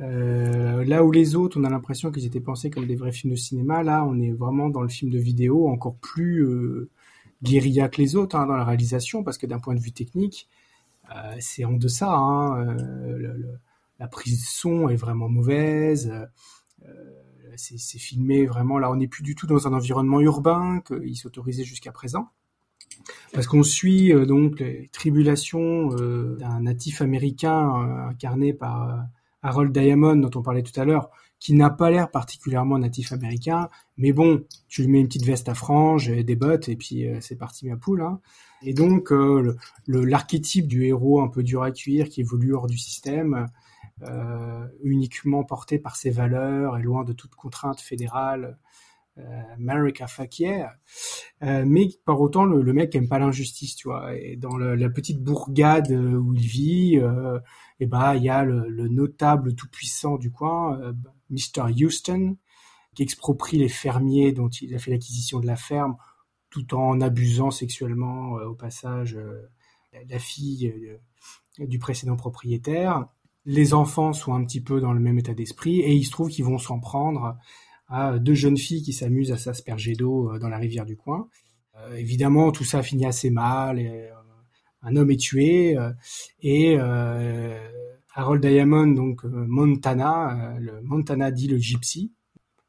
Euh, 0.00 0.84
là 0.84 1.04
où 1.04 1.12
les 1.12 1.36
autres, 1.36 1.58
on 1.58 1.64
a 1.64 1.70
l'impression 1.70 2.10
qu'ils 2.10 2.26
étaient 2.26 2.40
pensés 2.40 2.70
comme 2.70 2.86
des 2.86 2.96
vrais 2.96 3.12
films 3.12 3.34
de 3.34 3.38
cinéma, 3.38 3.82
là, 3.82 4.04
on 4.04 4.18
est 4.20 4.32
vraiment 4.32 4.68
dans 4.68 4.82
le 4.82 4.88
film 4.88 5.10
de 5.10 5.18
vidéo 5.18 5.68
encore 5.68 5.96
plus 5.96 6.44
euh, 6.44 6.90
guérilla 7.42 7.88
que 7.88 8.00
les 8.00 8.16
autres 8.16 8.36
hein, 8.36 8.46
dans 8.46 8.56
la 8.56 8.64
réalisation, 8.64 9.22
parce 9.22 9.38
que 9.38 9.46
d'un 9.46 9.60
point 9.60 9.74
de 9.74 9.80
vue 9.80 9.92
technique, 9.92 10.48
euh, 11.14 11.36
c'est 11.38 11.64
en 11.64 11.74
deçà. 11.74 12.12
Hein, 12.12 12.66
euh, 12.66 13.58
la 14.00 14.08
prise 14.08 14.40
de 14.40 14.46
son 14.46 14.88
est 14.88 14.96
vraiment 14.96 15.28
mauvaise. 15.28 16.12
C'est 17.56 17.98
filmé 17.98 18.46
vraiment, 18.46 18.80
là 18.80 18.90
on 18.90 18.96
n'est 18.96 19.06
plus 19.06 19.22
du 19.22 19.36
tout 19.36 19.46
dans 19.46 19.68
un 19.68 19.72
environnement 19.72 20.20
urbain 20.20 20.82
qu'il 20.84 21.16
s'autorisait 21.16 21.62
jusqu'à 21.62 21.92
présent. 21.92 22.30
Parce 23.32 23.46
qu'on 23.46 23.62
suit 23.62 24.12
donc 24.26 24.58
les 24.58 24.88
tribulations 24.92 25.94
d'un 25.94 26.62
natif 26.62 27.00
américain 27.00 28.08
incarné 28.08 28.52
par 28.52 29.06
Harold 29.44 29.72
Diamond 29.72 30.16
dont 30.16 30.30
on 30.34 30.42
parlait 30.42 30.64
tout 30.64 30.78
à 30.80 30.84
l'heure, 30.84 31.10
qui 31.38 31.54
n'a 31.54 31.70
pas 31.70 31.90
l'air 31.90 32.10
particulièrement 32.10 32.78
natif 32.78 33.12
américain, 33.12 33.68
mais 33.96 34.12
bon, 34.12 34.42
tu 34.66 34.82
lui 34.82 34.88
mets 34.88 35.00
une 35.00 35.06
petite 35.06 35.26
veste 35.26 35.48
à 35.48 35.54
franges, 35.54 36.08
des 36.10 36.36
bottes, 36.36 36.68
et 36.68 36.76
puis 36.76 37.06
c'est 37.20 37.36
parti 37.36 37.68
ma 37.68 37.76
poule. 37.76 38.02
Hein. 38.02 38.20
Et 38.62 38.72
donc 38.72 39.12
l'archétype 39.86 40.66
du 40.66 40.86
héros 40.86 41.20
un 41.20 41.28
peu 41.28 41.42
dur 41.42 41.62
à 41.62 41.70
cuire 41.70 42.08
qui 42.08 42.22
évolue 42.22 42.54
hors 42.54 42.66
du 42.66 42.78
système, 42.78 43.46
euh, 44.02 44.66
uniquement 44.82 45.44
porté 45.44 45.78
par 45.78 45.94
ses 45.94 46.10
valeurs 46.10 46.76
et 46.78 46.82
loin 46.82 47.04
de 47.04 47.12
toute 47.12 47.36
contrainte 47.36 47.80
fédérale. 47.80 48.58
Euh, 49.18 49.42
America 49.54 50.06
fuck 50.08 50.40
yeah. 50.40 50.72
Euh, 51.42 51.64
mais 51.66 51.88
par 52.04 52.20
autant, 52.20 52.44
le, 52.44 52.72
mec 52.72 52.94
aime 52.94 53.08
pas 53.08 53.18
l'injustice, 53.18 53.76
tu 53.76 53.88
vois. 53.88 54.16
Et 54.16 54.36
dans 54.36 54.56
la 54.56 54.90
petite 54.90 55.22
bourgade 55.22 55.90
où 55.90 56.34
il 56.34 56.46
vit, 56.46 56.98
euh, 56.98 57.38
et 57.80 57.86
bah 57.86 58.16
il 58.16 58.24
y 58.24 58.28
a 58.28 58.44
le, 58.44 58.68
le 58.68 58.88
notable 58.88 59.54
tout 59.54 59.68
puissant 59.68 60.16
du 60.16 60.30
coin, 60.30 60.80
euh, 60.80 60.92
Mr. 61.30 61.72
Houston, 61.72 62.36
qui 62.94 63.02
exproprie 63.02 63.58
les 63.58 63.68
fermiers 63.68 64.32
dont 64.32 64.48
il 64.48 64.74
a 64.74 64.78
fait 64.78 64.90
l'acquisition 64.90 65.40
de 65.40 65.46
la 65.46 65.56
ferme, 65.56 65.96
tout 66.50 66.74
en 66.74 67.00
abusant 67.00 67.50
sexuellement 67.50 68.34
au 68.34 68.54
passage 68.54 69.18
la 70.08 70.18
fille 70.20 70.72
du 71.58 71.78
précédent 71.80 72.14
propriétaire 72.14 73.08
les 73.46 73.74
enfants 73.74 74.12
sont 74.12 74.34
un 74.34 74.44
petit 74.44 74.60
peu 74.60 74.80
dans 74.80 74.92
le 74.92 75.00
même 75.00 75.18
état 75.18 75.34
d'esprit 75.34 75.80
et 75.80 75.92
il 75.92 76.04
se 76.04 76.10
trouve 76.10 76.28
qu'ils 76.28 76.44
vont 76.44 76.58
s'en 76.58 76.80
prendre 76.80 77.36
à 77.88 78.18
deux 78.18 78.34
jeunes 78.34 78.56
filles 78.56 78.82
qui 78.82 78.92
s'amusent 78.92 79.32
à 79.32 79.36
s'asperger 79.36 79.94
d'eau 79.94 80.32
euh, 80.32 80.38
dans 80.38 80.48
la 80.48 80.58
rivière 80.58 80.86
du 80.86 80.96
coin. 80.96 81.28
Euh, 81.76 81.96
évidemment, 81.96 82.52
tout 82.52 82.64
ça 82.64 82.82
finit 82.82 83.06
assez 83.06 83.30
mal. 83.30 83.78
Euh, 83.78 84.10
un 84.82 84.96
homme 84.96 85.10
est 85.10 85.20
tué 85.20 85.78
et 86.42 86.76
Harold 88.14 88.46
Diamond, 88.46 88.88
donc 88.88 89.24
Montana, 89.24 90.56
le 90.60 90.82
Montana 90.82 91.30
dit 91.30 91.48
le 91.48 91.56
gypsy, 91.56 92.12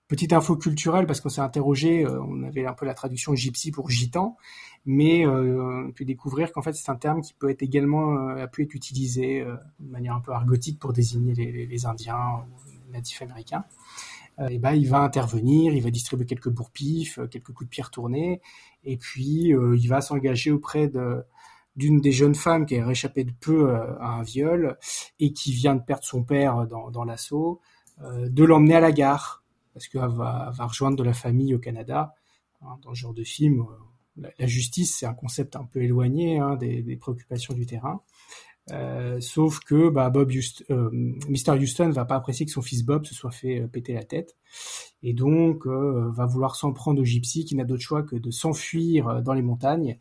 Petite 0.07 0.31
info 0.31 0.55
culturelle 0.55 1.07
parce 1.07 1.19
qu'on 1.19 1.27
s'est 1.27 1.41
interrogé, 1.41 2.07
on 2.07 2.43
avait 2.43 2.65
un 2.65 2.71
peu 2.71 2.85
la 2.85 2.93
traduction 2.93 3.35
gypsy 3.35 3.71
pour 3.71 3.89
gitan, 3.89 4.37
mais 4.85 5.27
euh, 5.27 5.87
on 5.87 5.91
peut 5.91 6.05
découvrir 6.05 6.53
qu'en 6.53 6.61
fait 6.61 6.71
c'est 6.71 6.89
un 6.89 6.95
terme 6.95 7.19
qui 7.19 7.33
peut 7.33 7.49
être 7.49 7.63
également 7.63 8.15
a 8.29 8.47
pu 8.47 8.63
être 8.63 8.75
utilisé 8.75 9.43
de 9.43 9.91
manière 9.91 10.15
un 10.15 10.21
peu 10.21 10.31
argotique 10.31 10.79
pour 10.79 10.93
désigner 10.93 11.33
les, 11.33 11.65
les 11.65 11.85
Indiens 11.85 12.45
ou 12.47 12.71
les 12.71 12.93
natifs 12.93 13.21
américains. 13.21 13.65
Et 14.49 14.59
ben 14.59 14.73
il 14.73 14.87
va 14.89 14.99
intervenir, 14.99 15.73
il 15.73 15.81
va 15.81 15.91
distribuer 15.91 16.25
quelques 16.25 16.49
bourpifs, 16.49 17.19
quelques 17.31 17.53
coups 17.53 17.65
de 17.65 17.69
pierre 17.69 17.91
tournés, 17.91 18.41
et 18.83 18.97
puis 18.97 19.53
il 19.53 19.87
va 19.87 20.01
s'engager 20.01 20.51
auprès 20.51 20.87
de 20.87 21.23
d'une 21.75 21.99
des 21.99 22.13
jeunes 22.13 22.35
femmes 22.35 22.65
qui 22.65 22.77
a 22.77 22.85
réchappé 22.85 23.25
de 23.25 23.31
peu 23.31 23.75
à 23.75 24.07
un 24.07 24.23
viol 24.23 24.77
et 25.19 25.33
qui 25.33 25.51
vient 25.51 25.75
de 25.75 25.81
perdre 25.81 26.05
son 26.05 26.23
père 26.23 26.67
dans, 26.67 26.89
dans 26.89 27.03
l'assaut, 27.03 27.59
de 28.01 28.43
l'emmener 28.43 28.75
à 28.75 28.79
la 28.79 28.93
gare 28.93 29.43
parce 29.75 29.89
qu'elle 29.89 30.07
va, 30.07 30.51
va 30.55 30.65
rejoindre 30.67 30.95
de 30.95 31.03
la 31.03 31.13
famille 31.13 31.53
au 31.53 31.59
Canada. 31.59 32.15
Hein, 32.61 32.79
dans 32.81 32.93
ce 32.93 33.01
genre 33.01 33.13
de 33.13 33.25
film, 33.25 33.65
la, 34.15 34.47
justice, 34.47 34.97
c'est 34.97 35.05
un 35.05 35.13
concept 35.13 35.57
un 35.57 35.65
peu 35.65 35.83
éloigné 35.83 36.39
hein, 36.39 36.55
des, 36.55 36.95
préoccupations 36.95 37.53
du 37.53 37.65
terrain. 37.65 38.01
Euh, 38.71 39.19
sauf 39.19 39.59
que 39.59 39.89
bah, 39.89 40.09
Bob 40.09 40.31
Houston, 40.31 40.63
euh, 40.71 40.89
Mr. 41.29 41.51
Houston 41.61 41.89
va 41.91 42.05
pas 42.05 42.15
apprécier 42.15 42.45
que 42.47 42.51
son 42.51 42.63
fils 42.63 42.83
Bob 42.83 43.05
se 43.05 43.13
soit 43.13 43.31
fait 43.31 43.61
euh, 43.61 43.67
péter 43.67 43.93
la 43.93 44.03
tête 44.03 44.35
et 45.03 45.13
donc 45.13 45.67
euh, 45.67 46.09
va 46.11 46.25
vouloir 46.25 46.55
s'en 46.55 46.73
prendre 46.73 46.99
au 46.99 47.05
gypsy 47.05 47.45
qui 47.45 47.55
n'a 47.55 47.63
d'autre 47.63 47.83
choix 47.83 48.01
que 48.01 48.15
de 48.15 48.31
s'enfuir 48.31 49.21
dans 49.21 49.33
les 49.33 49.43
montagnes. 49.43 49.99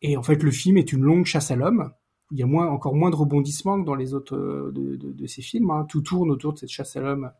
Et 0.00 0.16
en 0.16 0.22
fait, 0.22 0.42
le 0.42 0.50
film 0.50 0.78
est 0.78 0.92
une 0.92 1.02
longue 1.02 1.26
chasse 1.26 1.50
à 1.50 1.56
l'homme. 1.56 1.92
Il 2.32 2.38
y 2.38 2.42
a 2.42 2.46
moins, 2.46 2.68
encore 2.68 2.94
moins 2.94 3.10
de 3.10 3.16
rebondissements 3.16 3.80
que 3.80 3.84
dans 3.84 3.96
les 3.96 4.14
autres 4.14 4.36
de, 4.72 4.96
de, 4.96 5.12
de 5.12 5.26
ces 5.26 5.42
films. 5.42 5.70
Hein. 5.70 5.84
Tout 5.88 6.00
tourne 6.00 6.30
autour 6.30 6.54
de 6.54 6.58
cette 6.58 6.70
chasse 6.70 6.96
à 6.96 7.00
l'homme 7.00 7.30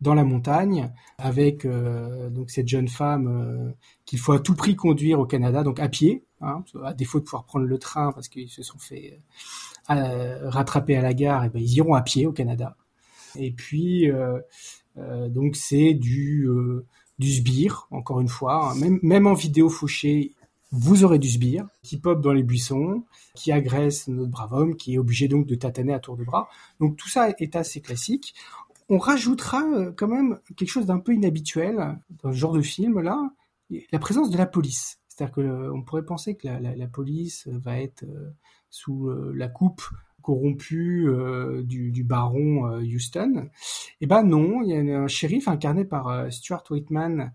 dans 0.00 0.14
la 0.14 0.24
montagne 0.24 0.92
avec 1.18 1.64
euh, 1.64 2.28
donc 2.28 2.50
cette 2.50 2.68
jeune 2.68 2.88
femme 2.88 3.28
euh, 3.28 3.72
qu'il 4.04 4.18
faut 4.18 4.32
à 4.32 4.40
tout 4.40 4.54
prix 4.54 4.76
conduire 4.76 5.20
au 5.20 5.26
Canada, 5.26 5.62
donc 5.62 5.80
à 5.80 5.88
pied, 5.88 6.24
hein, 6.40 6.64
à 6.84 6.92
défaut 6.92 7.18
de 7.18 7.24
pouvoir 7.24 7.44
prendre 7.44 7.66
le 7.66 7.78
train 7.78 8.12
parce 8.12 8.28
qu'ils 8.28 8.50
se 8.50 8.62
sont 8.62 8.78
fait 8.78 9.20
euh, 9.90 10.50
rattraper 10.50 10.96
à 10.96 11.02
la 11.02 11.14
gare, 11.14 11.44
et 11.44 11.48
ben 11.48 11.62
ils 11.62 11.76
iront 11.76 11.94
à 11.94 12.02
pied 12.02 12.26
au 12.26 12.32
Canada. 12.32 12.76
Et 13.38 13.52
puis 13.52 14.10
donc 15.28 15.56
c'est 15.56 15.92
du 15.92 16.48
du 17.18 17.32
sbire 17.32 17.86
encore 17.90 18.20
une 18.20 18.28
fois, 18.28 18.70
hein. 18.70 18.74
même 18.76 18.98
même 19.02 19.26
en 19.26 19.34
vidéo 19.34 19.68
fauchée, 19.68 20.32
vous 20.72 21.04
aurez 21.04 21.18
du 21.18 21.28
sbire 21.28 21.66
qui 21.82 21.98
pop 21.98 22.20
dans 22.20 22.32
les 22.32 22.42
buissons, 22.42 23.04
qui 23.34 23.52
agresse 23.52 24.08
notre 24.08 24.30
brave 24.30 24.52
homme, 24.52 24.76
qui 24.76 24.94
est 24.94 24.98
obligé 24.98 25.28
donc 25.28 25.46
de 25.46 25.54
tataner 25.54 25.92
à 25.92 26.00
tour 26.00 26.16
de 26.16 26.24
bras. 26.24 26.48
Donc 26.80 26.96
tout 26.96 27.08
ça 27.08 27.28
est 27.30 27.56
assez 27.56 27.80
classique 27.80 28.34
on 28.88 28.98
rajoutera 28.98 29.62
euh, 29.64 29.92
quand 29.96 30.08
même 30.08 30.38
quelque 30.56 30.68
chose 30.68 30.86
d'un 30.86 31.00
peu 31.00 31.14
inhabituel 31.14 31.98
dans 32.22 32.32
ce 32.32 32.36
genre 32.36 32.52
de 32.52 32.62
film 32.62 33.00
là, 33.00 33.30
la 33.90 33.98
présence 33.98 34.30
de 34.30 34.38
la 34.38 34.46
police. 34.46 35.00
C'est-à-dire 35.08 35.34
que 35.34 35.40
euh, 35.40 35.80
pourrait 35.86 36.04
penser 36.04 36.36
que 36.36 36.46
la, 36.46 36.86
police 36.86 37.48
va 37.48 37.80
être 37.80 38.04
euh, 38.04 38.30
sous 38.70 39.10
la 39.34 39.48
coupe 39.48 39.82
corrompue 40.22 41.08
du, 41.62 42.04
baron 42.04 42.80
Houston. 42.80 43.48
Eh 44.00 44.06
ben 44.06 44.24
non, 44.24 44.60
il 44.62 44.70
y 44.70 44.92
a 44.92 45.00
un 45.00 45.06
shérif 45.06 45.46
incarné 45.46 45.84
par 45.84 46.32
Stuart 46.32 46.64
Whitman, 46.68 47.32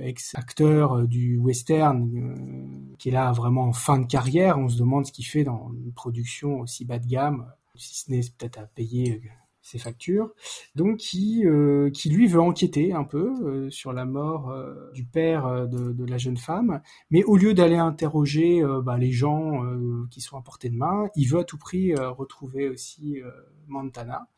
ex-acteur 0.00 1.06
du 1.06 1.38
western, 1.38 2.96
qui 2.98 3.10
est 3.10 3.12
là 3.12 3.30
vraiment 3.30 3.66
en 3.66 3.72
fin 3.72 4.00
de 4.00 4.06
carrière. 4.06 4.58
On 4.58 4.68
se 4.68 4.76
demande 4.76 5.06
ce 5.06 5.12
qu'il 5.12 5.24
fait 5.24 5.44
dans 5.44 5.70
une 5.72 5.92
production 5.92 6.58
aussi 6.58 6.84
bas 6.84 6.98
de 6.98 7.06
gamme, 7.06 7.46
si 7.76 7.94
ce 7.94 8.10
n'est 8.10 8.22
peut-être 8.36 8.58
à 8.58 8.66
payer 8.66 9.22
ses 9.66 9.78
factures, 9.78 10.30
donc 10.76 10.98
qui, 10.98 11.44
euh, 11.44 11.90
qui 11.90 12.08
lui 12.08 12.28
veut 12.28 12.40
enquêter 12.40 12.92
un 12.92 13.02
peu 13.02 13.32
euh, 13.42 13.68
sur 13.68 13.92
la 13.92 14.04
mort 14.04 14.50
euh, 14.50 14.92
du 14.94 15.04
père 15.04 15.66
de, 15.66 16.04
la 16.04 16.18
jeune 16.18 16.36
femme, 16.36 16.80
mais 17.10 17.24
au 17.24 17.36
lieu 17.36 17.52
d'aller 17.52 17.76
interroger 17.76 18.62
bah, 18.84 18.96
les 18.96 19.10
gens 19.10 19.64
qui 20.08 20.20
sont 20.20 20.36
à 20.36 20.42
portée 20.42 20.68
de 20.68 20.76
main, 20.76 21.08
il 21.16 21.24
veut 21.24 21.40
à 21.40 21.44
tout 21.44 21.58
prix 21.58 21.94
retrouver 21.96 22.68
aussi 22.68 23.20
Montana. 23.66 24.28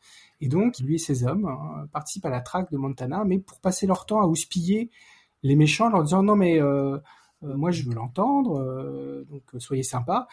Et 0.41 0.47
donc, 0.47 0.79
lui 0.79 0.95
et 0.95 0.97
ses 0.97 1.27
hommes 1.27 1.45
hein, 1.45 1.87
participent 1.93 2.25
à 2.25 2.31
la 2.31 2.41
traque 2.41 2.71
de 2.71 2.77
Montana, 2.77 3.23
mais 3.23 3.37
pour 3.37 3.59
passer 3.59 3.85
leur 3.85 4.07
temps 4.07 4.21
à 4.21 4.25
houspiller 4.25 4.89
les 5.43 5.55
méchants, 5.55 5.87
en 5.87 5.89
leur 5.91 6.03
disant 6.03 6.23
non 6.23 6.35
mais 6.35 6.59
moi 7.43 7.69
je 7.69 7.83
veux 7.83 7.93
l'entendre, 7.93 9.23
donc 9.29 9.43
soyez 9.59 9.83
sympa 9.83 10.27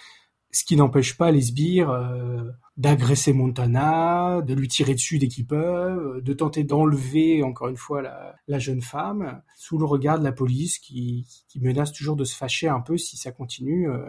ce 0.57 0.65
qui 0.65 0.77
n'empêche 0.77 1.19
pas 1.19 1.31
les 1.31 1.43
sbires 1.43 1.91
euh, 1.91 2.51
d'agresser 2.79 3.35
Montana, 3.35 4.41
de 4.41 4.55
lui 4.55 4.69
tirer 4.69 4.95
dessus 4.95 5.19
dès 5.19 5.29
qu'ils 5.29 5.47
peuvent, 5.47 6.23
de 6.23 6.33
tenter 6.33 6.65
d'enlever 6.65 7.43
encore 7.43 7.69
une 7.69 7.77
fois 7.77 8.01
la, 8.01 8.59
jeune 8.59 8.81
femme, 8.81 9.43
sous 9.55 9.77
le 9.77 9.85
regard 9.85 10.19
de 10.19 10.25
la 10.25 10.33
police 10.33 10.79
qui, 10.79 11.27
menace 11.61 11.93
toujours 11.93 12.17
de 12.17 12.25
se 12.25 12.35
fâcher 12.35 12.69
un 12.69 12.81
peu 12.81 12.97
si 12.97 13.19
ça 13.19 13.33
continue. 13.33 13.91
Euh, 13.91 14.09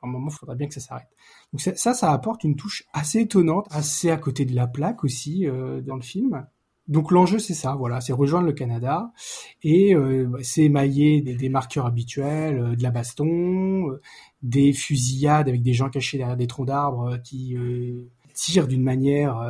à 0.00 0.06
un 0.06 0.08
moment, 0.08 0.30
il 0.30 0.34
faudra 0.34 0.54
bien 0.54 0.66
que 0.66 0.72
ça 0.72 0.80
s'arrête. 0.80 1.10
Donc 1.52 1.60
ça, 1.60 1.92
ça 1.92 2.10
apporte 2.10 2.42
une 2.42 2.56
touche 2.56 2.84
assez 2.94 3.20
étonnante, 3.20 3.66
assez 3.70 4.10
à 4.10 4.16
côté 4.16 4.46
de 4.46 4.54
la 4.54 4.66
plaque 4.66 5.04
aussi 5.04 5.46
euh, 5.46 5.82
dans 5.82 5.96
le 5.96 6.02
film 6.02 6.46
donc 6.92 7.10
l'enjeu 7.10 7.38
c'est 7.38 7.54
ça, 7.54 7.74
voilà, 7.74 8.00
c'est 8.00 8.12
rejoindre 8.12 8.46
le 8.46 8.52
Canada 8.52 9.12
et 9.62 9.94
euh, 9.94 10.30
c'est 10.42 10.64
émaillé 10.64 11.22
des, 11.22 11.48
marqueurs 11.48 11.86
habituels, 11.86 12.58
euh, 12.58 12.76
de 12.76 12.82
la 12.82 12.90
baston, 12.90 13.90
euh, 13.90 14.00
des 14.42 14.72
fusillades 14.72 15.48
avec 15.48 15.62
des 15.62 15.72
gens 15.72 15.88
cachés 15.88 16.18
derrière 16.18 16.36
des 16.36 16.46
troncs 16.46 16.66
d'arbres 16.66 17.16
qui 17.24 17.56
tirent 18.34 18.68
d'une 18.68 18.82
manière 18.82 19.40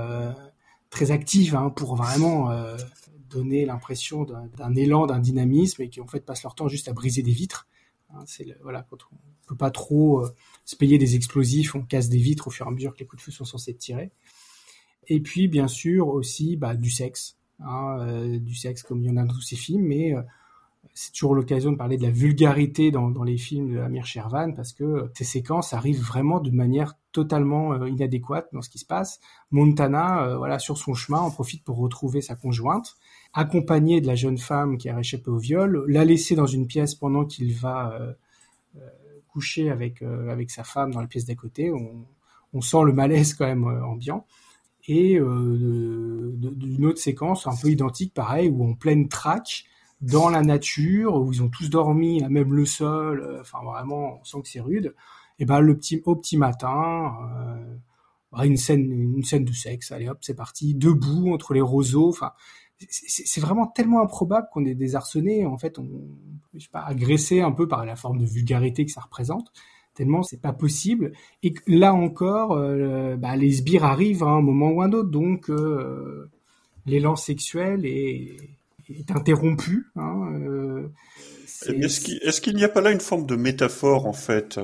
très 0.90 1.10
active 1.10 1.56
hein, 1.56 1.70
pour 1.70 1.96
vraiment 1.96 2.50
donner 3.30 3.64
l'impression 3.64 4.26
d'un 4.56 4.74
élan, 4.74 5.06
d'un 5.06 5.18
dynamisme 5.18 5.80
et 5.80 5.88
qui 5.88 6.02
en 6.02 6.06
fait 6.06 6.20
passent 6.20 6.42
leur 6.42 6.54
temps 6.54 6.68
juste 6.68 6.88
à 6.88 6.92
briser 6.92 7.22
des 7.22 7.32
vitres. 7.32 7.68
Hein, 8.10 8.22
c'est 8.26 8.46
voilà, 8.62 8.86
quand 8.90 8.98
on 9.12 9.16
peut 9.46 9.56
pas 9.56 9.70
trop 9.70 10.26
se 10.66 10.76
payer 10.76 10.98
des 10.98 11.16
explosifs, 11.16 11.74
on 11.74 11.80
casse 11.80 12.10
des 12.10 12.18
vitres 12.18 12.48
au 12.48 12.50
fur 12.50 12.66
et 12.66 12.68
à 12.68 12.72
mesure 12.72 12.92
que 12.92 12.98
les 12.98 13.06
coups 13.06 13.22
de 13.22 13.24
feu 13.24 13.32
sont 13.32 13.46
censés 13.46 13.74
tirer. 13.74 14.12
Et 15.08 15.20
puis, 15.20 15.48
bien 15.48 15.68
sûr, 15.68 16.08
aussi 16.08 16.56
bah, 16.56 16.74
du 16.74 16.90
sexe. 16.90 17.36
Hein, 17.64 17.98
euh, 18.00 18.38
du 18.38 18.54
sexe 18.54 18.82
comme 18.82 19.02
il 19.02 19.06
y 19.06 19.10
en 19.10 19.16
a 19.16 19.24
dans 19.24 19.34
tous 19.34 19.40
ces 19.40 19.56
films, 19.56 19.86
mais 19.86 20.14
euh, 20.14 20.22
c'est 20.94 21.12
toujours 21.12 21.34
l'occasion 21.34 21.70
de 21.70 21.76
parler 21.76 21.96
de 21.96 22.02
la 22.02 22.10
vulgarité 22.10 22.90
dans, 22.90 23.22
les 23.22 23.38
films 23.38 23.74
de 23.74 23.78
Amir 23.78 24.04
Shervan 24.04 24.52
parce 24.54 24.72
que 24.72 25.10
ces 25.14 25.24
séquences 25.24 25.72
arrivent 25.72 26.02
vraiment 26.02 26.40
de 26.40 26.50
manière 26.50 26.94
totalement 27.12 27.72
euh, 27.72 27.88
inadéquate 27.88 28.48
dans 28.52 28.62
ce 28.62 28.68
qui 28.68 28.78
se 28.78 28.84
passe. 28.84 29.20
Montana, 29.52 30.36
voilà, 30.36 30.58
sur 30.58 30.76
son 30.76 30.94
chemin, 30.94 31.20
en 31.20 31.30
profite 31.30 31.62
pour 31.62 31.76
retrouver 31.76 32.20
sa 32.20 32.34
conjointe, 32.34 32.96
accompagnée 33.32 34.00
de 34.00 34.08
la 34.08 34.16
jeune 34.16 34.38
femme 34.38 34.76
qui 34.76 34.88
a 34.88 34.96
réchappé 34.96 35.30
au 35.30 35.38
viol, 35.38 35.84
la 35.88 36.04
laisser 36.04 36.34
dans 36.34 36.46
une 36.46 36.66
pièce 36.66 36.94
pendant 36.94 37.24
qu'il 37.24 37.54
va 37.54 37.96
coucher 39.28 39.70
avec 39.70 40.02
avec 40.02 40.50
sa 40.50 40.64
femme 40.64 40.92
dans 40.92 41.00
la 41.00 41.06
pièce 41.06 41.26
d'à 41.26 41.34
côté. 41.34 41.70
On 42.52 42.60
sent 42.60 42.82
le 42.84 42.92
malaise 42.92 43.34
quand 43.34 43.46
même 43.46 43.64
ambiant 43.64 44.26
et 44.88 45.18
euh, 45.18 46.32
d'une 46.36 46.86
autre 46.86 46.98
séquence 46.98 47.46
un 47.46 47.54
peu 47.60 47.68
identique, 47.68 48.14
pareil, 48.14 48.48
où 48.48 48.68
en 48.68 48.74
pleine 48.74 49.08
traque, 49.08 49.64
dans 50.00 50.28
la 50.28 50.42
nature, 50.42 51.14
où 51.14 51.32
ils 51.32 51.42
ont 51.42 51.48
tous 51.48 51.70
dormi 51.70 52.22
à 52.24 52.28
même 52.28 52.52
le 52.52 52.66
sol, 52.66 53.20
euh, 53.20 53.40
enfin 53.40 53.60
vraiment, 53.62 54.18
on 54.20 54.24
sent 54.24 54.42
que 54.42 54.48
c'est 54.48 54.60
rude. 54.60 54.94
Et 55.38 55.44
ben 55.44 55.60
le 55.60 55.76
petit 55.76 56.02
au 56.04 56.16
petit 56.16 56.36
matin, 56.36 57.14
euh, 58.34 58.42
une 58.44 58.56
scène 58.56 58.90
une 58.90 59.24
scène 59.24 59.44
de 59.44 59.52
sexe, 59.52 59.92
allez 59.92 60.08
hop, 60.08 60.18
c'est 60.22 60.34
parti, 60.34 60.74
debout 60.74 61.32
entre 61.32 61.54
les 61.54 61.60
roseaux, 61.60 62.08
enfin 62.08 62.32
c'est 62.88 63.40
vraiment 63.40 63.68
tellement 63.68 64.02
improbable 64.02 64.48
qu'on 64.52 64.64
est 64.64 64.74
désarçonné, 64.74 65.46
en 65.46 65.56
fait, 65.56 65.78
on, 65.78 65.88
je 66.54 66.64
sais 66.64 66.68
pas, 66.68 66.82
agressé 66.82 67.40
un 67.40 67.52
peu 67.52 67.68
par 67.68 67.86
la 67.86 67.94
forme 67.94 68.18
de 68.18 68.26
vulgarité 68.26 68.84
que 68.84 68.90
ça 68.90 69.00
représente 69.00 69.52
tellement 69.94 70.22
c'est 70.22 70.40
pas 70.40 70.52
possible. 70.52 71.12
Et 71.42 71.54
là 71.66 71.94
encore, 71.94 72.52
euh, 72.52 73.16
bah, 73.16 73.36
les 73.36 73.52
sbires 73.52 73.84
arrivent 73.84 74.22
à 74.22 74.28
un 74.28 74.40
moment 74.40 74.70
ou 74.70 74.82
un 74.82 74.92
autre, 74.92 75.10
donc 75.10 75.50
euh, 75.50 76.30
l'élan 76.86 77.16
sexuel 77.16 77.86
est, 77.86 78.36
est 78.88 79.10
interrompu. 79.10 79.86
Hein, 79.96 80.32
euh, 80.40 80.88
est-ce 81.66 82.40
qu'il 82.40 82.56
n'y 82.56 82.64
a 82.64 82.68
pas 82.68 82.80
là 82.80 82.90
une 82.90 83.00
forme 83.00 83.26
de 83.26 83.36
métaphore 83.36 84.06
en 84.06 84.12
fait 84.12 84.58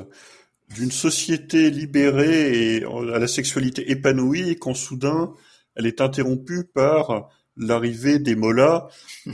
d'une 0.74 0.90
société 0.90 1.70
libérée 1.70 2.76
et 2.76 2.84
à 2.84 3.18
la 3.18 3.28
sexualité 3.28 3.90
épanouie, 3.90 4.50
et 4.50 4.56
quand 4.56 4.74
soudain 4.74 5.34
elle 5.76 5.86
est 5.86 6.00
interrompue 6.00 6.64
par 6.64 7.30
l'arrivée 7.56 8.18
des 8.18 8.34
mollas 8.34 8.88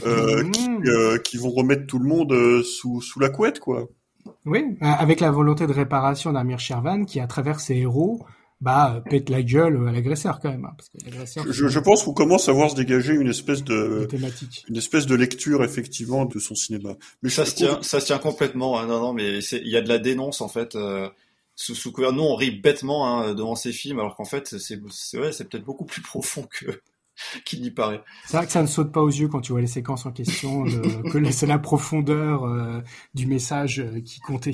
euh, 0.07 0.49
qui, 0.51 0.69
qui, 1.25 1.37
vont 1.39 1.51
remettre 1.51 1.87
tout 1.87 1.99
le 1.99 2.07
monde 2.09 2.63
sous, 2.63 3.01
sous 3.01 3.19
la 3.19 3.31
couette, 3.31 3.61
quoi? 3.61 3.89
Oui, 4.47 4.77
avec 4.81 5.21
la 5.21 5.31
volonté 5.31 5.67
de 5.67 5.73
réparation 5.73 6.33
d'Amir 6.33 6.61
Shervan 6.61 7.05
qui, 7.05 7.21
à 7.21 7.27
travers 7.27 7.61
ses 7.61 7.77
héros, 7.77 8.25
bah, 8.61 9.03
pète 9.11 9.29
la 9.29 9.43
gueule 9.43 9.89
à 9.89 9.93
l'agresseur 9.93 10.41
quand 10.41 10.51
même. 10.51 10.65
Hein, 10.65 10.75
parce 10.77 10.89
que 10.89 11.53
je, 11.53 11.69
je, 11.69 11.79
pense 11.81 12.03
qu'on 12.03 12.15
commence 12.15 12.49
à 12.49 12.53
voir 12.53 12.71
se 12.71 12.77
dégager 12.77 13.13
une 13.13 13.29
espèce 13.29 13.63
de, 13.63 14.09
une 14.69 14.77
espèce 14.77 15.07
de 15.07 15.15
lecture 15.15 15.63
effectivement 15.65 16.25
de 16.25 16.39
son 16.39 16.55
cinéma. 16.55 16.97
Mais 17.23 17.31
ça 17.31 17.45
se 17.45 17.55
tient, 17.55 17.83
ça 17.83 18.01
se 18.01 18.07
tient 18.07 18.19
complètement. 18.19 18.79
Hein, 18.79 18.87
non, 18.87 19.01
non, 19.01 19.13
mais 19.13 19.39
il 19.39 19.69
y 19.69 19.77
a 19.77 19.83
de 19.83 19.89
la 19.89 19.99
dénonce 19.99 20.41
en 20.41 20.49
fait. 20.49 20.75
Euh, 20.77 21.09
sous, 21.57 21.75
sous 21.75 21.93
couvert, 21.93 22.13
nous 22.13 22.23
on 22.23 22.35
rit 22.35 22.51
bêtement 22.51 23.07
hein, 23.07 23.35
devant 23.35 23.55
ces 23.55 23.73
films, 23.73 24.01
alors 24.01 24.17
qu'en 24.17 24.25
fait 24.25 24.49
c'est 24.59 24.81
c'est 24.91 25.19
ouais, 25.19 25.31
c'est 25.31 25.49
peut-être 25.49 25.65
beaucoup 25.65 25.85
plus 25.85 26.03
profond 26.03 26.49
que 26.51 26.67
qu'il 27.45 27.63
n'y 27.63 27.71
paraît. 27.71 28.03
C'est 28.27 28.37
vrai 28.37 28.47
que 28.47 28.53
ça 28.53 28.63
ne 28.63 28.67
saute 28.67 28.93
pas 28.93 29.03
aux 29.03 29.09
yeux 29.11 29.29
quand 29.29 29.41
tu 29.41 29.53
vois 29.53 29.61
les 29.61 29.67
séquences 29.67 30.07
en 30.07 30.13
question, 30.13 30.65
que 31.13 31.31
c'est 31.31 31.47
la 31.47 31.59
profondeur 31.59 32.45
euh, 32.45 32.81
du 33.15 33.27
message 33.27 33.81
euh, 33.81 34.01
qui 34.01 34.21
comptait. 34.21 34.53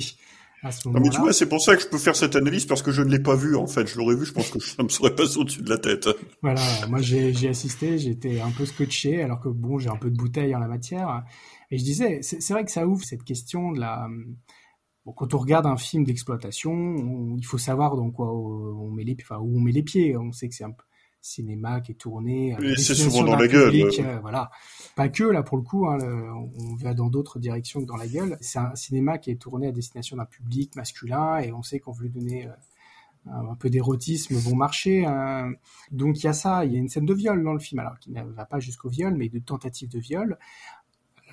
à 0.63 0.71
ce 0.71 0.87
Non, 0.87 0.93
mais 0.93 0.99
moment-là. 0.99 1.15
tu 1.15 1.21
vois, 1.21 1.33
c'est 1.33 1.49
pour 1.49 1.61
ça 1.61 1.75
que 1.75 1.81
je 1.81 1.87
peux 1.87 1.97
faire 1.97 2.15
cette 2.15 2.35
analyse 2.35 2.65
parce 2.65 2.81
que 2.83 2.91
je 2.91 3.01
ne 3.01 3.09
l'ai 3.09 3.19
pas 3.21 3.35
vu. 3.35 3.55
En 3.55 3.65
fait, 3.67 3.87
je 3.87 3.97
l'aurais 3.97 4.15
vu, 4.15 4.25
je 4.25 4.33
pense 4.33 4.49
que 4.49 4.59
ça 4.59 4.83
me 4.83 4.89
serait 4.89 5.15
passé 5.15 5.37
au-dessus 5.37 5.63
de 5.63 5.69
la 5.69 5.77
tête. 5.79 6.07
Voilà, 6.43 6.61
moi 6.87 7.01
j'ai 7.01 7.47
assisté, 7.49 7.97
j'étais 7.97 8.39
un 8.41 8.51
peu 8.51 8.65
scotché, 8.65 9.23
alors 9.23 9.39
que 9.39 9.49
bon, 9.49 9.79
j'ai 9.79 9.89
un 9.89 9.95
peu 9.97 10.11
de 10.11 10.17
bouteille 10.17 10.53
en 10.55 10.59
la 10.59 10.67
matière. 10.67 11.23
Et 11.71 11.77
je 11.77 11.83
disais, 11.83 12.19
c'est 12.21 12.53
vrai 12.53 12.63
que 12.65 12.71
ça 12.71 12.85
ouvre 12.85 13.03
cette 13.03 13.23
question 13.23 13.71
de 13.71 13.79
la. 13.79 14.07
Bon, 15.05 15.13
quand 15.13 15.33
on 15.33 15.39
regarde 15.39 15.65
un 15.65 15.77
film 15.77 16.03
d'exploitation, 16.03 16.71
on- 16.73 17.35
il 17.37 17.43
faut 17.45 17.57
savoir 17.57 17.95
dans 17.95 18.11
quoi 18.11 18.31
on 18.31 18.91
met 18.91 19.03
les, 19.03 19.17
enfin, 19.21 19.37
où 19.39 19.57
on 19.57 19.59
met 19.59 19.71
les 19.71 19.81
pieds. 19.81 20.15
On 20.15 20.31
sait 20.31 20.47
que 20.47 20.53
c'est 20.53 20.63
un 20.63 20.71
peu 20.71 20.83
cinéma 21.21 21.81
qui 21.81 21.91
est 21.91 21.95
tourné. 21.95 22.53
à 22.53 22.57
Et 22.59 22.61
c'est 22.61 22.93
destination 22.93 23.09
souvent 23.11 23.23
dans 23.23 23.31
d'un 23.33 23.39
la 23.43 23.47
gueule, 23.47 23.71
public, 23.71 23.85
ouais. 23.99 24.05
euh, 24.05 24.19
voilà, 24.19 24.49
pas 24.95 25.09
que 25.09 25.23
là 25.23 25.43
pour 25.43 25.57
le 25.57 25.63
coup. 25.63 25.87
Hein, 25.87 25.97
le- 25.97 26.31
on 26.33 26.75
va 26.75 26.93
dans 26.93 27.07
d'autres 27.09 27.39
directions 27.39 27.79
que 27.81 27.85
dans 27.85 27.95
la 27.97 28.07
gueule. 28.07 28.37
C'est 28.41 28.59
un 28.59 28.75
cinéma 28.75 29.17
qui 29.17 29.31
est 29.31 29.35
tourné 29.35 29.67
à 29.67 29.71
destination 29.71 30.17
d'un 30.17 30.25
public 30.25 30.75
masculin, 30.75 31.39
et 31.39 31.51
on 31.53 31.61
sait 31.63 31.79
qu'on 31.79 31.91
veut 31.91 32.03
lui 32.03 32.09
donner 32.09 32.47
euh, 32.47 32.51
un 33.31 33.49
un 33.51 33.55
peu 33.55 33.69
d'érotisme 33.69 34.35
bon 34.41 34.55
marché. 34.55 35.05
hein. 35.05 35.51
Donc 35.91 36.19
il 36.19 36.23
y 36.25 36.27
a 36.27 36.33
ça, 36.33 36.65
il 36.65 36.73
y 36.73 36.75
a 36.75 36.79
une 36.79 36.89
scène 36.89 37.05
de 37.05 37.13
viol 37.13 37.43
dans 37.43 37.53
le 37.53 37.59
film, 37.59 37.79
alors 37.79 37.99
qui 37.99 38.11
ne 38.11 38.23
va 38.23 38.45
pas 38.45 38.59
jusqu'au 38.59 38.89
viol, 38.89 39.13
mais 39.15 39.29
de 39.29 39.37
tentative 39.39 39.89
de 39.89 39.99
viol. 39.99 40.37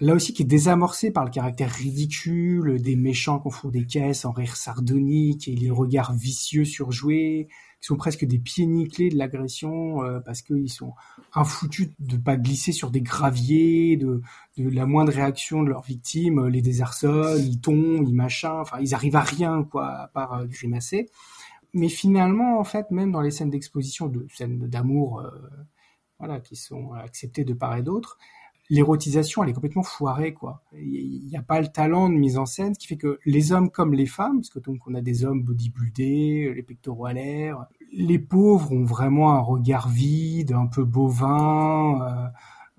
Là 0.01 0.15
aussi, 0.15 0.33
qui 0.33 0.43
est 0.43 0.47
désamorcé 0.47 1.11
par 1.11 1.25
le 1.25 1.31
caractère 1.31 1.71
ridicule 1.73 2.81
des 2.81 2.95
méchants 2.95 3.41
qu'on 3.41 3.51
fout 3.51 3.73
des 3.73 3.85
caisses 3.85 4.25
en 4.25 4.31
rire 4.33 4.55
sardonique 4.55 5.49
et 5.49 5.57
les 5.57 5.71
regards 5.71 6.13
vicieux 6.15 6.65
surjoués, 6.65 7.49
qui 7.81 7.87
sont 7.87 7.97
presque 7.97 8.25
des 8.25 8.39
pieds 8.39 8.67
nickelés 8.67 9.09
de 9.09 9.17
l'agression 9.17 10.03
euh, 10.03 10.21
parce 10.21 10.43
qu'ils 10.43 10.71
sont 10.71 10.95
infoutus 11.35 11.91
de 11.99 12.17
pas 12.17 12.37
glisser 12.37 12.73
sur 12.73 12.91
des 12.91 13.01
graviers, 13.01 13.97
de, 13.97 14.21
de 14.57 14.69
la 14.69 14.87
moindre 14.87 15.13
réaction 15.13 15.63
de 15.63 15.69
leurs 15.69 15.83
victimes, 15.83 16.41
euh, 16.41 16.51
les 16.51 16.63
désarçonnent, 16.63 17.41
ils 17.45 17.61
tombent, 17.61 18.09
ils 18.09 18.15
machin, 18.15 18.61
enfin 18.61 18.79
ils 18.81 18.95
arrivent 18.95 19.17
à 19.17 19.21
rien 19.21 19.65
quoi, 19.65 19.89
à 19.89 20.09
part 20.09 20.35
euh, 20.35 20.47
grimacer. 20.47 21.09
Mais 21.75 21.89
finalement, 21.89 22.59
en 22.59 22.65
fait, 22.65 22.91
même 22.91 23.13
dans 23.13 23.21
les 23.21 23.31
scènes 23.31 23.51
d'exposition, 23.51 24.09
de 24.09 24.27
scènes 24.33 24.59
d'amour, 24.59 25.21
euh, 25.21 25.31
voilà, 26.19 26.41
qui 26.41 26.57
sont 26.57 26.93
acceptées 26.93 27.45
de 27.45 27.55
part 27.55 27.77
et 27.77 27.83
d'autre, 27.83 28.19
l'érotisation, 28.71 29.43
elle 29.43 29.51
est 29.51 29.55
complètement 29.55 29.83
foirée, 29.83 30.35
quoi. 30.35 30.63
Il 30.75 31.27
n'y 31.27 31.37
a 31.37 31.43
pas 31.43 31.61
le 31.61 31.69
talent 31.69 32.11
de 32.11 32.15
mise 32.15 32.37
en 32.39 32.47
scène, 32.47 32.75
ce 32.75 32.79
qui 32.79 32.87
fait 32.87 32.97
que 32.97 33.19
les 33.25 33.53
hommes 33.53 33.71
comme 33.71 33.95
les 33.95 34.07
femmes, 34.07 34.41
parce 34.41 34.51
que 34.51 34.59
on 34.87 34.95
a 34.95 35.01
des 35.01 35.25
hommes 35.25 35.43
bodybuildés, 35.43 36.53
les 36.55 36.63
pectoraux 36.63 37.07
à 37.07 37.13
l'air, 37.13 37.67
les 37.93 38.19
pauvres 38.19 38.73
ont 38.73 38.85
vraiment 38.85 39.33
un 39.33 39.41
regard 39.41 39.89
vide, 39.89 40.53
un 40.53 40.67
peu 40.67 40.85
bovin. 40.85 42.03
euh, 42.03 42.29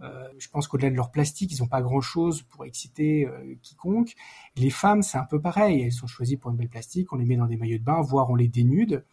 euh, 0.02 0.30
je 0.38 0.48
pense 0.48 0.68
qu'au-delà 0.68 0.90
de 0.90 0.96
leur 0.96 1.12
plastique, 1.12 1.52
ils 1.52 1.62
n'ont 1.62 1.68
pas 1.68 1.82
grand-chose 1.82 2.44
pour 2.44 2.64
exciter 2.64 3.26
euh, 3.28 3.56
quiconque. 3.62 4.16
Les 4.56 4.70
femmes, 4.70 5.02
c'est 5.02 5.18
un 5.18 5.26
peu 5.26 5.42
pareil. 5.42 5.82
Elles 5.82 5.92
sont 5.92 6.08
choisies 6.08 6.38
pour 6.38 6.52
une 6.52 6.58
belle 6.58 6.70
plastique, 6.70 7.12
on 7.12 7.18
les 7.18 7.26
met 7.26 7.36
dans 7.36 7.48
des 7.48 7.58
maillots 7.58 7.80
de 7.80 7.84
bain, 7.84 8.00
voire 8.02 8.30
on 8.30 8.36
les 8.36 8.48
dénude. 8.48 9.04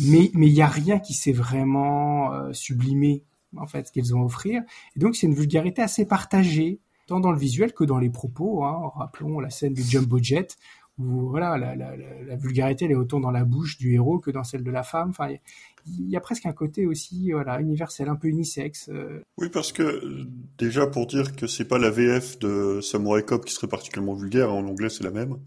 Mais 0.00 0.30
il 0.34 0.48
y 0.48 0.62
a 0.62 0.66
rien 0.66 0.98
qui 0.98 1.12
s'est 1.12 1.32
vraiment 1.32 2.52
sublimé 2.54 3.24
en 3.56 3.66
fait 3.66 3.86
ce 3.88 3.92
qu'elles 3.92 4.14
ont 4.14 4.22
à 4.22 4.24
offrir. 4.24 4.62
Et 4.96 5.00
donc 5.00 5.16
c'est 5.16 5.26
une 5.26 5.34
vulgarité 5.34 5.82
assez 5.82 6.06
partagée, 6.06 6.80
tant 7.06 7.20
dans 7.20 7.32
le 7.32 7.38
visuel 7.38 7.72
que 7.72 7.84
dans 7.84 7.98
les 7.98 8.10
propos. 8.10 8.64
Hein. 8.64 8.90
Rappelons 8.96 9.40
la 9.40 9.50
scène 9.50 9.74
du 9.74 9.82
jumbo 9.82 10.18
jet 10.22 10.56
où 10.98 11.30
voilà 11.30 11.56
la, 11.56 11.74
la, 11.74 11.96
la, 11.96 12.22
la 12.22 12.36
vulgarité 12.36 12.84
elle 12.84 12.90
est 12.90 12.96
autant 12.96 13.18
dans 13.18 13.30
la 13.30 13.44
bouche 13.44 13.78
du 13.78 13.94
héros 13.94 14.18
que 14.18 14.30
dans 14.30 14.44
celle 14.44 14.62
de 14.62 14.70
la 14.70 14.82
femme. 14.82 15.08
Enfin, 15.10 15.30
il 15.86 16.08
y 16.10 16.16
a 16.16 16.20
presque 16.20 16.46
un 16.46 16.52
côté 16.52 16.86
aussi 16.86 17.32
voilà 17.32 17.60
universel, 17.60 18.08
un 18.08 18.16
peu 18.16 18.28
unisexe. 18.28 18.88
euh. 18.92 19.20
Oui, 19.38 19.48
parce 19.48 19.72
que 19.72 20.26
déjà 20.58 20.86
pour 20.86 21.06
dire 21.06 21.34
que 21.34 21.46
c'est 21.46 21.64
pas 21.64 21.78
la 21.78 21.90
VF 21.90 22.38
de 22.38 22.80
Samurai 22.82 23.24
Cop 23.24 23.44
qui 23.44 23.54
serait 23.54 23.68
particulièrement 23.68 24.14
vulgaire, 24.14 24.50
hein, 24.50 24.54
en 24.54 24.66
anglais 24.66 24.90
c'est 24.90 25.02
la 25.04 25.10
même. 25.10 25.38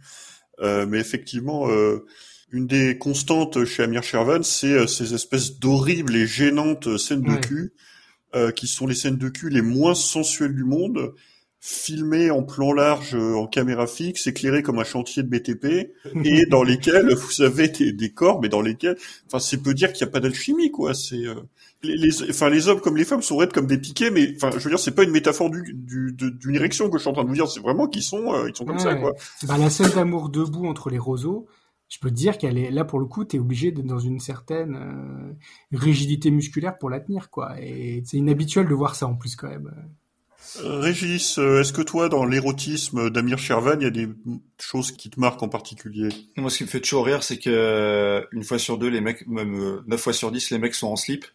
Euh, 0.61 0.85
mais 0.87 0.99
effectivement, 0.99 1.69
euh, 1.69 2.05
une 2.51 2.65
des 2.67 2.97
constantes 2.97 3.65
chez 3.65 3.83
Amir 3.83 4.03
Shervan, 4.03 4.41
c'est 4.43 4.71
euh, 4.71 4.87
ces 4.87 5.13
espèces 5.13 5.59
d'horribles 5.59 6.15
et 6.15 6.25
gênantes 6.25 6.97
scènes 6.97 7.21
de 7.21 7.35
cul, 7.35 7.73
euh, 8.35 8.51
qui 8.51 8.67
sont 8.67 8.85
les 8.87 8.95
scènes 8.95 9.17
de 9.17 9.29
cul 9.29 9.49
les 9.49 9.61
moins 9.61 9.95
sensuelles 9.95 10.53
du 10.55 10.63
monde, 10.63 11.13
filmées 11.59 12.29
en 12.29 12.43
plan 12.43 12.73
large, 12.73 13.15
euh, 13.15 13.33
en 13.33 13.47
caméra 13.47 13.87
fixe, 13.87 14.27
éclairées 14.27 14.61
comme 14.61 14.77
un 14.77 14.83
chantier 14.83 15.23
de 15.23 15.27
BTP, 15.29 15.93
et 16.23 16.45
dans 16.45 16.61
lesquelles 16.63 17.13
vous 17.15 17.41
avez 17.41 17.69
des, 17.69 17.91
des 17.91 18.11
corps, 18.11 18.39
mais 18.41 18.49
dans 18.49 18.61
lesquels, 18.61 18.97
enfin, 19.27 19.39
c'est 19.39 19.57
peu 19.57 19.73
dire 19.73 19.91
qu'il 19.93 20.05
n'y 20.05 20.09
a 20.09 20.11
pas 20.13 20.19
d'alchimie, 20.19 20.69
quoi. 20.69 20.93
C'est 20.93 21.25
euh, 21.25 21.33
les, 21.81 21.95
les, 21.97 22.29
enfin, 22.29 22.49
les 22.49 22.67
hommes 22.67 22.81
comme 22.81 22.97
les 22.97 23.05
femmes 23.05 23.21
sont 23.23 23.37
raides 23.37 23.51
comme 23.53 23.65
des 23.67 23.77
piquets, 23.79 24.11
mais 24.11 24.33
enfin, 24.35 24.51
je 24.51 24.63
veux 24.63 24.69
dire, 24.69 24.79
c'est 24.79 24.91
pas 24.95 25.03
une 25.03 25.11
métaphore 25.11 25.49
du, 25.49 25.73
du, 25.73 26.11
de- 26.13 26.29
d'une 26.29 26.55
érection 26.55 26.89
que 26.89 26.97
je 26.97 27.01
suis 27.01 27.09
en 27.09 27.13
train 27.13 27.23
de 27.23 27.29
vous 27.29 27.35
dire, 27.35 27.47
c'est 27.47 27.61
vraiment 27.61 27.87
qu'ils 27.87 28.03
sont, 28.03 28.33
euh, 28.33 28.47
ils 28.49 28.55
sont 28.55 28.65
comme 28.65 28.79
ça, 28.79 28.93
quoi. 28.95 29.13
Bah, 29.47 29.57
la 29.57 29.69
scène 29.71 29.89
d'amour 29.89 30.29
debout 30.29 30.67
entre 30.67 30.89
les 30.91 30.99
roseaux, 30.99 31.47
je 31.87 31.99
peux 31.99 32.09
te 32.09 32.15
dire 32.15 32.37
qu'elle 32.37 32.57
est 32.57 32.71
là 32.71 32.83
pour 32.83 32.99
le 32.99 33.05
coup, 33.05 33.25
t'es 33.25 33.39
obligé 33.39 33.71
d'être 33.71 33.85
dans 33.85 33.99
une 33.99 34.19
certaine 34.19 34.75
euh, 34.75 35.77
rigidité 35.77 36.31
musculaire 36.31 36.77
pour 36.77 36.89
la 36.89 36.99
tenir, 36.99 37.29
quoi. 37.29 37.55
Et 37.61 38.01
c'est 38.05 38.17
inhabituel 38.17 38.67
de 38.67 38.73
voir 38.73 38.95
ça 38.95 39.07
en 39.07 39.15
plus 39.15 39.35
quand 39.35 39.49
même. 39.49 39.71
Euh, 40.61 40.79
Régis, 40.79 41.37
euh, 41.37 41.61
est-ce 41.61 41.73
que 41.73 41.81
toi, 41.81 42.07
dans 42.07 42.25
l'érotisme 42.25 43.09
d'Amir 43.09 43.37
Shervan, 43.37 43.77
il 43.79 43.83
y 43.83 43.87
a 43.87 43.91
des 43.91 44.07
choses 44.59 44.91
qui 44.91 45.09
te 45.09 45.19
marquent 45.19 45.43
en 45.43 45.49
particulier? 45.49 46.09
Moi, 46.37 46.49
ce 46.49 46.57
qui 46.57 46.63
me 46.63 46.69
fait 46.69 46.81
toujours 46.81 47.05
rire, 47.05 47.23
c'est 47.23 47.37
que 47.37 48.25
une 48.31 48.43
fois 48.43 48.59
sur 48.59 48.77
deux, 48.77 48.87
les 48.87 49.01
mecs, 49.01 49.27
même 49.27 49.55
euh, 49.55 49.83
neuf 49.87 50.01
fois 50.01 50.13
sur 50.13 50.31
dix, 50.31 50.49
les 50.51 50.59
mecs 50.59 50.75
sont 50.75 50.87
en 50.87 50.95
slip. 50.95 51.25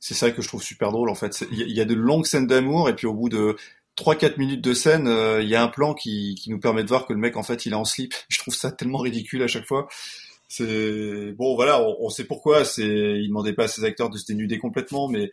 C'est 0.00 0.14
ça 0.14 0.30
que 0.30 0.42
je 0.42 0.48
trouve 0.48 0.62
super 0.62 0.92
drôle, 0.92 1.08
en 1.08 1.14
fait. 1.14 1.44
Il 1.50 1.70
y 1.70 1.80
a 1.80 1.84
de 1.84 1.94
longues 1.94 2.26
scènes 2.26 2.46
d'amour, 2.46 2.88
et 2.88 2.94
puis 2.94 3.06
au 3.06 3.14
bout 3.14 3.28
de 3.28 3.56
3-4 3.96 4.38
minutes 4.38 4.62
de 4.62 4.74
scène, 4.74 5.08
euh, 5.08 5.42
il 5.42 5.48
y 5.48 5.54
a 5.54 5.62
un 5.62 5.68
plan 5.68 5.94
qui, 5.94 6.34
qui 6.34 6.50
nous 6.50 6.60
permet 6.60 6.82
de 6.82 6.88
voir 6.88 7.06
que 7.06 7.12
le 7.12 7.18
mec, 7.18 7.36
en 7.36 7.42
fait, 7.42 7.66
il 7.66 7.72
est 7.72 7.76
en 7.76 7.84
slip. 7.84 8.14
Je 8.28 8.38
trouve 8.38 8.54
ça 8.54 8.70
tellement 8.70 8.98
ridicule 8.98 9.42
à 9.42 9.48
chaque 9.48 9.66
fois. 9.66 9.88
C'est 10.48 11.32
bon, 11.32 11.56
voilà, 11.56 11.82
on, 11.82 11.96
on 12.00 12.08
sait 12.08 12.24
pourquoi. 12.24 12.64
C'est, 12.64 12.84
il 12.84 13.28
demandait 13.28 13.52
pas 13.52 13.64
à 13.64 13.68
ses 13.68 13.84
acteurs 13.84 14.10
de 14.10 14.18
se 14.18 14.26
dénuder 14.26 14.58
complètement, 14.58 15.08
mais 15.08 15.30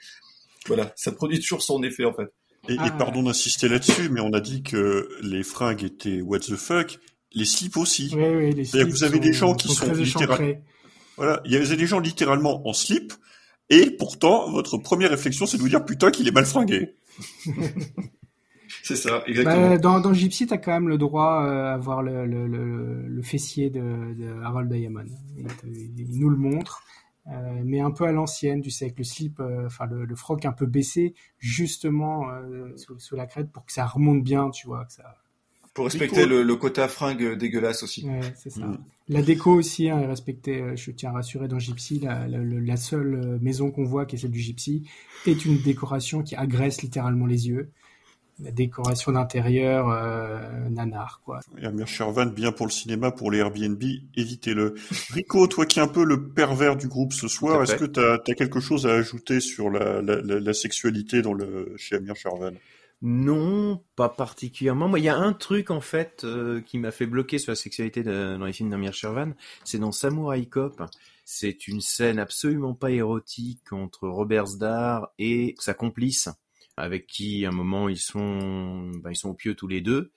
voilà, 0.68 0.92
ça 0.96 1.12
produit 1.12 1.40
toujours 1.40 1.62
son 1.62 1.84
effet, 1.84 2.06
en 2.06 2.14
fait. 2.14 2.34
Et, 2.70 2.74
et 2.74 2.92
pardon 2.98 3.24
d'insister 3.24 3.68
là-dessus, 3.68 4.10
mais 4.10 4.22
on 4.22 4.32
a 4.32 4.40
dit 4.40 4.64
que 4.64 5.10
les 5.22 5.44
fringues 5.44 5.84
étaient 5.84 6.22
what 6.22 6.40
the 6.40 6.56
fuck, 6.56 6.98
les 7.34 7.46
slips 7.46 7.76
aussi. 7.76 8.10
Oui, 8.16 8.24
oui, 8.24 8.54
les 8.54 8.64
slips 8.64 8.88
vous 8.88 9.04
avez 9.04 9.20
des 9.20 9.34
gens 9.34 9.54
qui 9.54 9.68
sont 9.68 9.74
sont 9.74 9.92
très 9.92 10.02
littéralement, 10.02 10.36
échancrés. 10.36 10.62
voilà, 11.18 11.42
il 11.44 11.52
y 11.52 11.58
avait 11.58 11.76
des 11.76 11.88
gens 11.88 12.00
littéralement 12.00 12.66
en 12.66 12.72
slip, 12.72 13.14
et 13.70 13.92
pourtant, 13.92 14.50
votre 14.52 14.78
première 14.78 15.10
réflexion, 15.10 15.46
c'est 15.46 15.58
de 15.58 15.62
vous 15.62 15.70
dire, 15.70 15.84
putain, 15.84 16.12
qu'il 16.12 16.28
est 16.28 16.32
mal 16.32 16.46
fringué. 16.46 16.96
C'est 18.82 18.96
ça, 18.96 19.24
Bah, 19.44 19.78
dans, 19.78 20.00
dans 20.00 20.14
Gypsy, 20.14 20.48
t'as 20.48 20.58
quand 20.58 20.72
même 20.72 20.88
le 20.88 20.98
droit 20.98 21.44
euh, 21.46 21.74
à 21.74 21.78
voir 21.78 22.02
le, 22.02 22.26
le, 22.26 22.48
le, 22.48 23.08
le 23.08 23.22
fessier 23.22 23.70
de, 23.70 23.80
de 23.80 24.42
Harold 24.44 24.72
Diamond. 24.72 25.06
Il, 25.38 25.46
te- 25.48 25.68
il 25.68 26.20
nous 26.20 26.30
le 26.30 26.38
montre, 26.38 26.82
euh, 27.28 27.62
mais 27.64 27.80
un 27.80 27.92
peu 27.92 28.06
à 28.06 28.12
l'ancienne, 28.12 28.62
tu 28.62 28.72
sais, 28.72 28.86
avec 28.86 28.98
le 28.98 29.04
slip, 29.04 29.40
euh, 29.40 29.68
enfin 29.68 29.86
le, 29.86 30.06
le 30.06 30.16
froc 30.16 30.46
un 30.46 30.52
peu 30.52 30.66
baissé, 30.66 31.14
justement 31.40 32.30
euh, 32.30 32.76
sous, 32.76 32.98
sous 33.00 33.16
la 33.16 33.28
crête 33.28 33.52
pour 33.52 33.66
que 33.66 33.72
ça 33.72 33.86
remonte 33.86 34.24
bien, 34.24 34.50
tu 34.50 34.68
vois. 34.68 34.86
Que 34.86 34.94
ça... 34.94 35.18
Pour 35.74 35.86
respecter 35.86 36.26
le, 36.26 36.44
le 36.44 36.56
quota 36.56 36.88
fringue 36.88 37.36
dégueulasse 37.38 37.82
aussi. 37.84 38.08
Ouais, 38.08 38.20
c'est 38.36 38.52
ça. 38.52 38.66
Mm. 38.66 38.78
La 39.10 39.22
déco 39.22 39.54
aussi 39.54 39.90
hein, 39.90 40.00
est 40.00 40.06
respectée, 40.06 40.64
je 40.78 40.92
tiens 40.92 41.10
à 41.10 41.14
rassurer, 41.14 41.48
dans 41.48 41.60
Gypsy, 41.60 42.00
la, 42.00 42.28
la, 42.28 42.38
la 42.38 42.78
seule 42.78 43.40
maison 43.42 43.72
qu'on 43.72 43.84
voit, 43.84 44.06
qui 44.06 44.16
est 44.16 44.20
celle 44.20 44.32
du 44.32 44.40
Gypsy, 44.40 44.88
est 45.26 45.46
une 45.46 45.58
décoration 45.58 46.22
qui 46.24 46.36
agresse 46.36 46.82
littéralement 46.84 47.26
les 47.26 47.48
yeux. 47.48 47.72
La 48.40 48.52
décoration 48.52 49.12
d'intérieur, 49.12 49.90
euh, 49.90 50.70
nanar, 50.70 51.22
quoi. 51.24 51.40
Et 51.62 51.66
Amir 51.66 51.88
Shervan, 51.88 52.26
bien 52.26 52.52
pour 52.52 52.66
le 52.66 52.72
cinéma, 52.72 53.12
pour 53.12 53.32
les 53.32 53.40
Airbnb, 53.40 53.82
évitez-le. 54.16 54.74
Rico, 55.12 55.46
toi 55.48 55.66
qui 55.66 55.80
es 55.80 55.82
un 55.82 55.88
peu 55.88 56.04
le 56.04 56.30
pervers 56.30 56.76
du 56.76 56.88
groupe 56.88 57.14
ce 57.14 57.28
soir, 57.28 57.62
est-ce 57.62 57.76
que 57.76 57.86
tu 57.86 58.00
as, 58.00 58.18
quelque 58.36 58.60
chose 58.60 58.88
à 58.88 58.94
ajouter 58.94 59.40
sur 59.40 59.70
la, 59.70 60.02
la, 60.02 60.22
la, 60.22 60.40
la 60.40 60.54
sexualité 60.54 61.22
dans 61.22 61.34
le, 61.34 61.74
chez 61.78 61.96
Amir 61.96 62.16
Shervan? 62.16 62.54
Non, 63.06 63.84
pas 63.98 64.08
particulièrement. 64.08 64.88
Moi, 64.88 65.00
il 65.00 65.06
y 65.06 65.10
a 65.10 65.18
un 65.18 65.34
truc 65.34 65.72
en 65.72 65.82
fait 65.82 66.24
euh, 66.24 66.62
qui 66.62 66.78
m'a 66.78 66.92
fait 66.92 67.06
bloquer 67.06 67.38
sur 67.38 67.52
la 67.52 67.58
sexualité 67.58 68.02
de- 68.02 68.38
dans 68.40 68.46
les 68.46 68.54
films 68.54 68.70
d'Amir 68.70 68.94
Shervan, 68.94 69.34
c'est 69.66 69.78
dans 69.78 69.92
Samurai 69.92 70.46
Cop. 70.46 70.82
C'est 71.26 71.68
une 71.68 71.82
scène 71.82 72.18
absolument 72.18 72.74
pas 72.74 72.92
érotique 72.92 73.74
entre 73.74 74.08
Robert 74.08 74.48
Sdar 74.48 75.12
et 75.20 75.54
sa 75.60 75.74
complice, 75.74 76.30
avec 76.78 77.08
qui 77.08 77.46
à 77.46 77.50
un 77.50 77.52
moment 77.52 77.90
ils 77.90 78.00
sont, 78.00 78.92
ben, 79.02 79.12
ils 79.12 79.16
sont 79.16 79.30
au 79.30 79.34
pieu 79.34 79.56
tous 79.56 79.68
les 79.68 79.82
deux. 79.82 80.12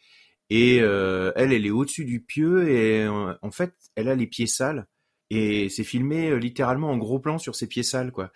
Et 0.48 0.78
euh, 0.80 1.32
elle, 1.34 1.52
elle 1.52 1.66
est 1.66 1.70
au-dessus 1.70 2.04
du 2.04 2.20
pieu 2.20 2.70
et 2.70 3.04
euh, 3.04 3.34
en 3.42 3.50
fait, 3.50 3.74
elle 3.96 4.08
a 4.08 4.14
les 4.14 4.26
pieds 4.26 4.46
sales 4.46 4.86
et 5.30 5.68
c'est 5.68 5.84
filmé 5.84 6.28
euh, 6.28 6.36
littéralement 6.36 6.90
en 6.90 6.96
gros 6.96 7.18
plan 7.18 7.38
sur 7.38 7.56
ses 7.56 7.66
pieds 7.66 7.82
sales, 7.82 8.12
quoi. 8.12 8.30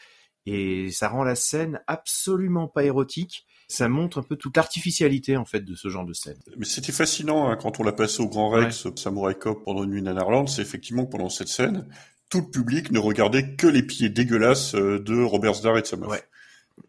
Et 0.46 0.90
ça 0.90 1.08
rend 1.08 1.22
la 1.22 1.36
scène 1.36 1.80
absolument 1.86 2.66
pas 2.66 2.82
érotique. 2.84 3.46
Ça 3.68 3.88
montre 3.88 4.18
un 4.18 4.22
peu 4.22 4.34
toute 4.36 4.56
l'artificialité 4.56 5.36
en 5.36 5.44
fait 5.44 5.60
de 5.60 5.76
ce 5.76 5.88
genre 5.88 6.04
de 6.04 6.12
scène. 6.12 6.38
Mais 6.56 6.64
c'était 6.64 6.90
fascinant 6.90 7.48
hein, 7.48 7.56
quand 7.56 7.78
on 7.78 7.84
l'a 7.84 7.92
passé 7.92 8.20
au 8.20 8.28
Grand 8.28 8.48
Rex 8.48 8.88
Samurai 8.96 9.36
Cop 9.36 9.64
pendant 9.64 9.84
une 9.84 9.90
nuit 9.90 10.08
à 10.08 10.12
Narland, 10.12 10.48
c'est 10.48 10.62
effectivement 10.62 11.04
que 11.04 11.12
pendant 11.12 11.28
cette 11.28 11.48
scène, 11.48 11.86
tout 12.30 12.40
le 12.40 12.50
public 12.50 12.90
ne 12.90 12.98
regardait 12.98 13.54
que 13.54 13.66
les 13.66 13.82
pieds 13.82 14.08
dégueulasses 14.08 14.74
euh, 14.74 14.98
de 14.98 15.22
Robert 15.22 15.54
Sdar 15.54 15.78
et 15.78 15.82
de 15.82 15.86
sa 15.86 15.96
meuf. 15.96 16.10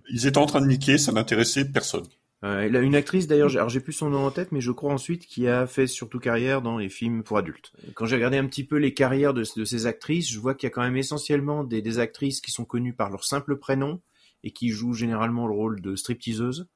Ils 0.10 0.28
étaient 0.28 0.38
en 0.38 0.46
train 0.46 0.62
de 0.62 0.68
niquer, 0.68 0.98
ça 0.98 1.12
n'intéressait 1.12 1.66
personne. 1.66 2.08
Une 2.44 2.96
actrice 2.96 3.28
d'ailleurs, 3.28 3.52
alors 3.56 3.70
j'ai 3.70 3.80
plus 3.80 3.94
son 3.94 4.10
nom 4.10 4.26
en 4.26 4.32
tête, 4.32 4.52
mais 4.52 4.62
je 4.62 4.72
crois 4.72 4.92
ensuite 4.92 5.28
qui 5.28 5.48
a 5.48 5.68
fait 5.68 5.86
surtout 5.86 6.18
carrière 6.18 6.64
dans 6.64 6.80
les 6.80 6.90
films 6.90 7.22
pour 7.22 7.38
adultes. 7.38 7.72
Quand 7.94 8.08
j'ai 8.08 8.16
regardé 8.16 8.38
un 8.38 8.48
petit 8.48 8.64
peu 8.64 8.78
les 8.78 8.96
carrières 8.96 9.36
de, 9.36 9.44
ces 9.44 9.86
actrices, 9.86 10.28
je 10.28 10.40
vois 10.40 10.56
qu'il 10.56 10.66
y 10.66 10.72
a 10.72 10.74
quand 10.74 10.82
même 10.82 10.98
essentiellement 10.98 11.64
des, 11.64 12.00
actrices 12.00 12.42
qui 12.42 12.50
sont 12.50 12.66
connues 12.66 12.94
par 12.94 13.12
leur 13.12 13.26
simple 13.26 13.58
prénom 13.58 14.02
et 14.44 14.50
qui 14.50 14.70
jouent 14.70 14.96
généralement 14.96 15.46
le 15.46 15.54
rôle 15.54 15.82
de 15.82 15.96
stripteaseuses. 15.96 16.68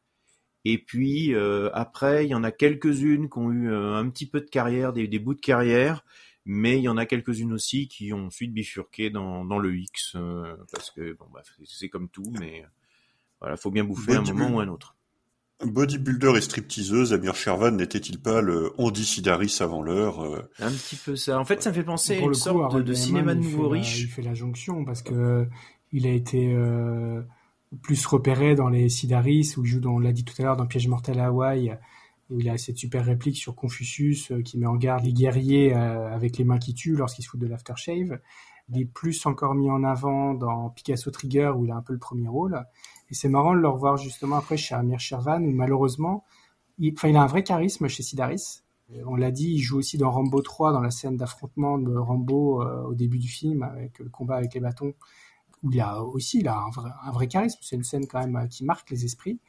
Et 0.66 0.78
puis 0.78 1.34
euh, 1.34 1.72
après, 1.74 2.26
il 2.26 2.30
y 2.30 2.36
en 2.36 2.44
a 2.44 2.52
quelques-unes 2.52 3.28
qui 3.28 3.38
ont 3.40 3.52
eu 3.52 3.72
euh, 3.72 3.96
un 3.96 4.08
petit 4.10 4.28
peu 4.28 4.42
de 4.42 4.50
carrière, 4.50 4.94
des, 4.94 5.08
bouts 5.20 5.34
de 5.34 5.42
carrière, 5.42 6.06
mais 6.46 6.78
il 6.78 6.84
y 6.84 6.90
en 6.90 6.98
a 6.98 7.08
quelques-unes 7.08 7.54
aussi 7.54 7.88
qui 7.88 8.14
ont 8.14 8.28
ensuite 8.28 8.54
bifurqué 8.54 9.10
dans, 9.10 9.44
le 9.58 9.76
X, 9.76 10.14
euh, 10.16 10.56
parce 10.72 10.92
que 10.92 11.18
c'est 11.64 11.90
comme 11.90 12.10
tout, 12.10 12.32
mais 12.40 12.64
voilà, 13.41 13.57
faut 13.57 13.72
bien 13.72 13.84
bouffer 13.84 14.16
un 14.16 14.22
moment 14.22 14.57
ou 14.57 14.60
un 14.60 14.68
autre. 14.68 14.95
Bodybuilder 15.64 16.34
et 16.36 16.41
stripteaseuse, 16.41 17.14
Amir 17.14 17.36
Shervan 17.36 17.72
n'était-il 17.72 18.20
pas 18.20 18.41
le 18.41 18.74
Andy 18.78 19.06
Sidaris 19.06 19.57
avant 19.62 19.82
l'heure 19.82 20.22
euh 20.22 20.41
Un 20.60 20.72
petit 20.72 20.98
peu 20.98 21.16
ça. 21.16 21.40
En 21.40 21.45
fait, 21.45 21.64
ça 21.64 21.70
me 21.70 21.76
fait 21.76 21.84
penser 21.84 22.18
à 22.18 22.20
une 22.20 22.34
sorte 22.34 22.76
de, 22.76 22.82
de 22.82 22.94
cinéma 22.94 23.36
de 23.36 23.40
nouveau 23.40 23.70
riche. 23.70 24.02
il 24.02 24.07
fait 24.07 24.22
la 24.22 24.34
jonction 24.34 24.84
parce 24.84 25.02
que 25.02 25.48
il 25.94 26.06
a 26.07 26.12
été 26.12 26.53
euh, 26.53 27.22
plus 27.82 28.06
repéré 28.06 28.53
dans 28.53 28.68
les 28.68 28.90
Sidaris 28.90 29.53
où 29.56 29.64
il 29.64 29.68
joue, 29.68 29.80
dans, 29.80 29.91
on 29.91 29.99
l'a 29.99 30.12
dit 30.12 30.26
tout 30.26 30.34
à 30.40 30.44
l'heure, 30.44 30.57
dans 30.57 30.66
Piège 30.66 30.90
mortel 30.90 31.20
à 31.20 31.28
Hawaï, 31.28 31.78
où 32.30 32.40
il 32.41 32.49
a 32.49 32.57
cette 32.57 32.78
super 32.78 33.06
réplique 33.06 33.38
sur 33.38 33.56
Confucius 33.56 34.32
euh, 34.32 34.41
qui 34.41 34.57
met 34.57 34.66
en 34.66 34.76
garde 34.76 35.06
les 35.06 35.14
guerriers 35.14 35.74
euh, 35.74 36.14
avec 36.14 36.38
les 36.38 36.44
mains 36.44 36.60
qui 36.60 36.74
tuent 36.74 36.98
lorsqu'ils 36.98 37.24
se 37.24 37.30
foutent 37.30 37.40
de 37.40 37.48
l'aftershave. 37.48 38.20
Il 38.70 38.82
est 38.82 38.86
plus 38.86 39.26
encore 39.26 39.56
mis 39.56 39.70
en 39.70 39.84
avant 39.84 40.34
dans 40.34 40.70
Picasso 40.70 41.10
Trigger 41.12 41.53
où 41.56 41.66
il 41.66 41.72
a 41.72 41.76
un 41.76 41.82
peu 41.82 41.94
le 41.94 41.99
premier 41.99 42.28
rôle. 42.28 42.66
Et 43.10 43.14
c'est 43.14 43.30
marrant 43.30 43.53
de 43.53 43.60
le 43.60 43.69
revoir 43.69 43.98
justement 43.98 44.38
après 44.38 44.57
chez 44.57 44.76
Amir 44.76 44.99
Shervan, 44.99 45.45
où 45.45 45.52
malheureusement, 45.52 46.23
il, 46.80 46.94
enfin, 46.94 47.10
il 47.10 47.18
a 47.18 47.22
un 47.22 47.27
vrai 47.27 47.44
charisme 47.44 47.88
chez 47.88 48.03
Sidaris. 48.03 48.61
On 49.06 49.15
l'a 49.15 49.32
dit, 49.32 49.53
il 49.53 49.60
joue 49.60 49.80
aussi 49.80 49.98
dans 49.98 50.11
Rambo 50.11 50.41
3, 50.41 50.72
dans 50.72 50.82
la 50.82 50.91
scène 50.91 51.18
d'affrontement 51.18 51.80
de 51.80 51.95
Rambo 51.95 52.61
euh, 52.61 52.84
au 52.84 52.94
début 52.94 53.18
du 53.18 53.27
film, 53.27 53.64
avec 53.64 53.98
le 53.99 54.10
combat 54.10 54.36
avec 54.36 54.53
les 54.53 54.60
bâtons, 54.60 54.94
où 55.64 55.72
il 55.72 55.82
a 55.82 56.03
aussi 56.03 56.40
il 56.40 56.48
a 56.48 56.60
un, 56.60 57.11
vrai, 57.11 57.27
charisme. 57.27 57.57
C'est 57.61 57.76
une 57.76 57.84
scène 57.84 58.06
quand 58.07 58.19
même 58.19 58.48
qui 58.48 58.64
marque 58.64 58.90
les 58.91 59.06
esprits. 59.06 59.40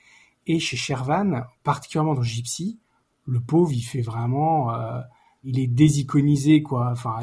Et 0.47 0.59
chez 0.59 0.77
Shervan, 0.77 1.45
particulièrement 1.65 2.15
dans 2.15 2.23
Gypsy, 2.23 2.79
le 3.27 3.41
pauvre, 3.41 3.73
il 3.73 3.83
fait 3.83 4.01
vraiment, 4.01 4.73
euh, 4.73 5.01
il 5.45 5.59
est 5.59 5.67
désiconisé 5.67 6.63
quoi. 6.63 6.91
Enfin, 6.93 7.19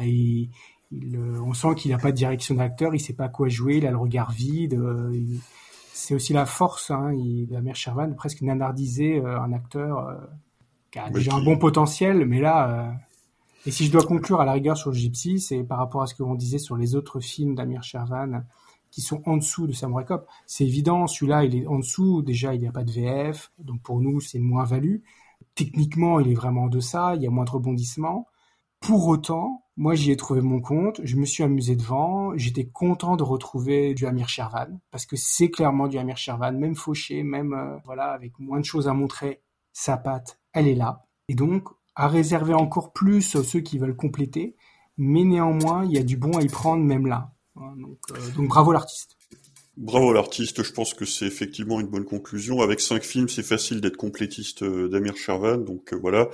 on 0.92 1.54
sent 1.54 1.74
qu'il 1.76 1.90
n'a 1.90 1.98
pas 1.98 2.12
de 2.12 2.16
direction 2.16 2.54
d'acteur, 2.54 2.94
il 2.94 3.00
sait 3.00 3.14
pas 3.14 3.28
quoi 3.28 3.48
jouer, 3.48 3.78
il 3.78 3.86
a 3.86 3.90
le 3.90 3.96
regard 3.96 4.30
vide. 4.30 4.74
Euh, 4.74 5.10
c'est 5.94 6.14
aussi 6.14 6.32
la 6.32 6.44
force 6.44 6.90
hein, 6.90 7.12
il, 7.12 7.48
la 7.50 7.60
mère 7.60 7.76
presque 8.16 8.42
nanardiser 8.42 9.20
euh, 9.20 9.40
un 9.40 9.52
acteur 9.52 10.08
euh, 10.08 10.16
qui 10.90 10.98
a 10.98 11.08
déjà 11.08 11.30
qui... 11.30 11.36
un 11.36 11.44
bon 11.44 11.56
potentiel, 11.56 12.26
mais 12.26 12.40
là. 12.40 12.68
Euh... 12.70 12.92
Et 13.66 13.70
si 13.70 13.86
je 13.86 13.92
dois 13.92 14.04
conclure 14.04 14.40
à 14.40 14.44
la 14.44 14.52
rigueur 14.52 14.76
sur 14.76 14.90
le 14.90 14.96
Gypsy, 14.96 15.40
c'est 15.40 15.64
par 15.64 15.78
rapport 15.78 16.02
à 16.02 16.06
ce 16.06 16.14
que 16.14 16.22
l'on 16.22 16.34
disait 16.34 16.58
sur 16.58 16.76
les 16.76 16.96
autres 16.96 17.20
films 17.20 17.54
d'Amir 17.54 17.82
Shervan 17.82 18.44
qui 18.90 19.00
sont 19.00 19.22
en 19.26 19.38
dessous 19.38 19.66
de 19.66 19.72
Samurai 19.72 20.04
Cop. 20.04 20.28
C'est 20.46 20.64
évident, 20.64 21.06
celui-là, 21.06 21.44
il 21.44 21.56
est 21.56 21.66
en 21.66 21.78
dessous. 21.78 22.22
Déjà, 22.22 22.54
il 22.54 22.60
n'y 22.60 22.68
a 22.68 22.72
pas 22.72 22.84
de 22.84 22.92
VF, 22.92 23.50
donc 23.58 23.80
pour 23.80 24.00
nous, 24.00 24.20
c'est 24.20 24.38
une 24.38 24.44
moins-value. 24.44 24.98
Techniquement, 25.54 26.20
il 26.20 26.30
est 26.30 26.34
vraiment 26.34 26.64
en 26.64 26.68
deçà, 26.68 27.14
il 27.16 27.22
y 27.22 27.26
a 27.26 27.30
moins 27.30 27.44
de 27.44 27.50
rebondissements. 27.50 28.28
Pour 28.80 29.08
autant, 29.08 29.63
moi, 29.76 29.94
j'y 29.94 30.12
ai 30.12 30.16
trouvé 30.16 30.40
mon 30.40 30.60
compte, 30.60 31.00
je 31.02 31.16
me 31.16 31.24
suis 31.24 31.42
amusé 31.42 31.74
devant, 31.74 32.36
j'étais 32.36 32.66
content 32.66 33.16
de 33.16 33.24
retrouver 33.24 33.94
du 33.94 34.06
Amir 34.06 34.28
Shervan, 34.28 34.78
parce 34.92 35.04
que 35.04 35.16
c'est 35.16 35.50
clairement 35.50 35.88
du 35.88 35.98
Amir 35.98 36.16
Shervan, 36.16 36.52
même 36.52 36.76
fauché, 36.76 37.24
même 37.24 37.52
euh, 37.54 37.76
voilà, 37.84 38.12
avec 38.12 38.38
moins 38.38 38.60
de 38.60 38.64
choses 38.64 38.86
à 38.86 38.92
montrer, 38.92 39.42
sa 39.72 39.96
patte, 39.96 40.38
elle 40.52 40.68
est 40.68 40.76
là. 40.76 41.06
Et 41.28 41.34
donc, 41.34 41.68
à 41.96 42.06
réserver 42.06 42.54
encore 42.54 42.92
plus 42.92 43.22
ceux 43.22 43.60
qui 43.60 43.78
veulent 43.78 43.96
compléter, 43.96 44.56
mais 44.96 45.24
néanmoins, 45.24 45.84
il 45.84 45.92
y 45.92 45.98
a 45.98 46.04
du 46.04 46.16
bon 46.16 46.36
à 46.36 46.42
y 46.42 46.48
prendre 46.48 46.84
même 46.84 47.06
là. 47.06 47.32
Donc, 47.56 47.98
euh, 48.12 48.30
donc 48.36 48.48
bravo 48.48 48.72
l'artiste. 48.72 49.16
Bravo 49.76 50.12
l'artiste, 50.12 50.62
je 50.62 50.72
pense 50.72 50.94
que 50.94 51.04
c'est 51.04 51.26
effectivement 51.26 51.80
une 51.80 51.88
bonne 51.88 52.04
conclusion. 52.04 52.60
Avec 52.60 52.78
cinq 52.78 53.02
films, 53.02 53.28
c'est 53.28 53.42
facile 53.42 53.80
d'être 53.80 53.96
complétiste 53.96 54.62
d'Amir 54.62 55.16
Shervan, 55.16 55.64
donc 55.64 55.92
euh, 55.92 55.96
voilà. 55.96 56.28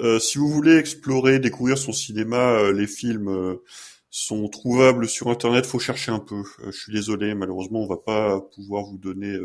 Euh, 0.00 0.18
si 0.18 0.38
vous 0.38 0.48
voulez 0.48 0.76
explorer, 0.76 1.38
découvrir 1.38 1.78
son 1.78 1.92
cinéma, 1.92 2.58
euh, 2.58 2.72
les 2.72 2.88
films 2.88 3.28
euh, 3.28 3.62
sont 4.10 4.48
trouvables 4.48 5.08
sur 5.08 5.28
Internet, 5.28 5.64
faut 5.64 5.78
chercher 5.78 6.10
un 6.10 6.18
peu. 6.18 6.42
je 6.66 6.72
suis 6.72 6.92
désolé, 6.92 7.34
malheureusement, 7.34 7.82
on 7.84 7.86
va 7.86 7.98
pas 7.98 8.40
pouvoir 8.54 8.84
vous 8.84 8.98
donner 8.98 9.36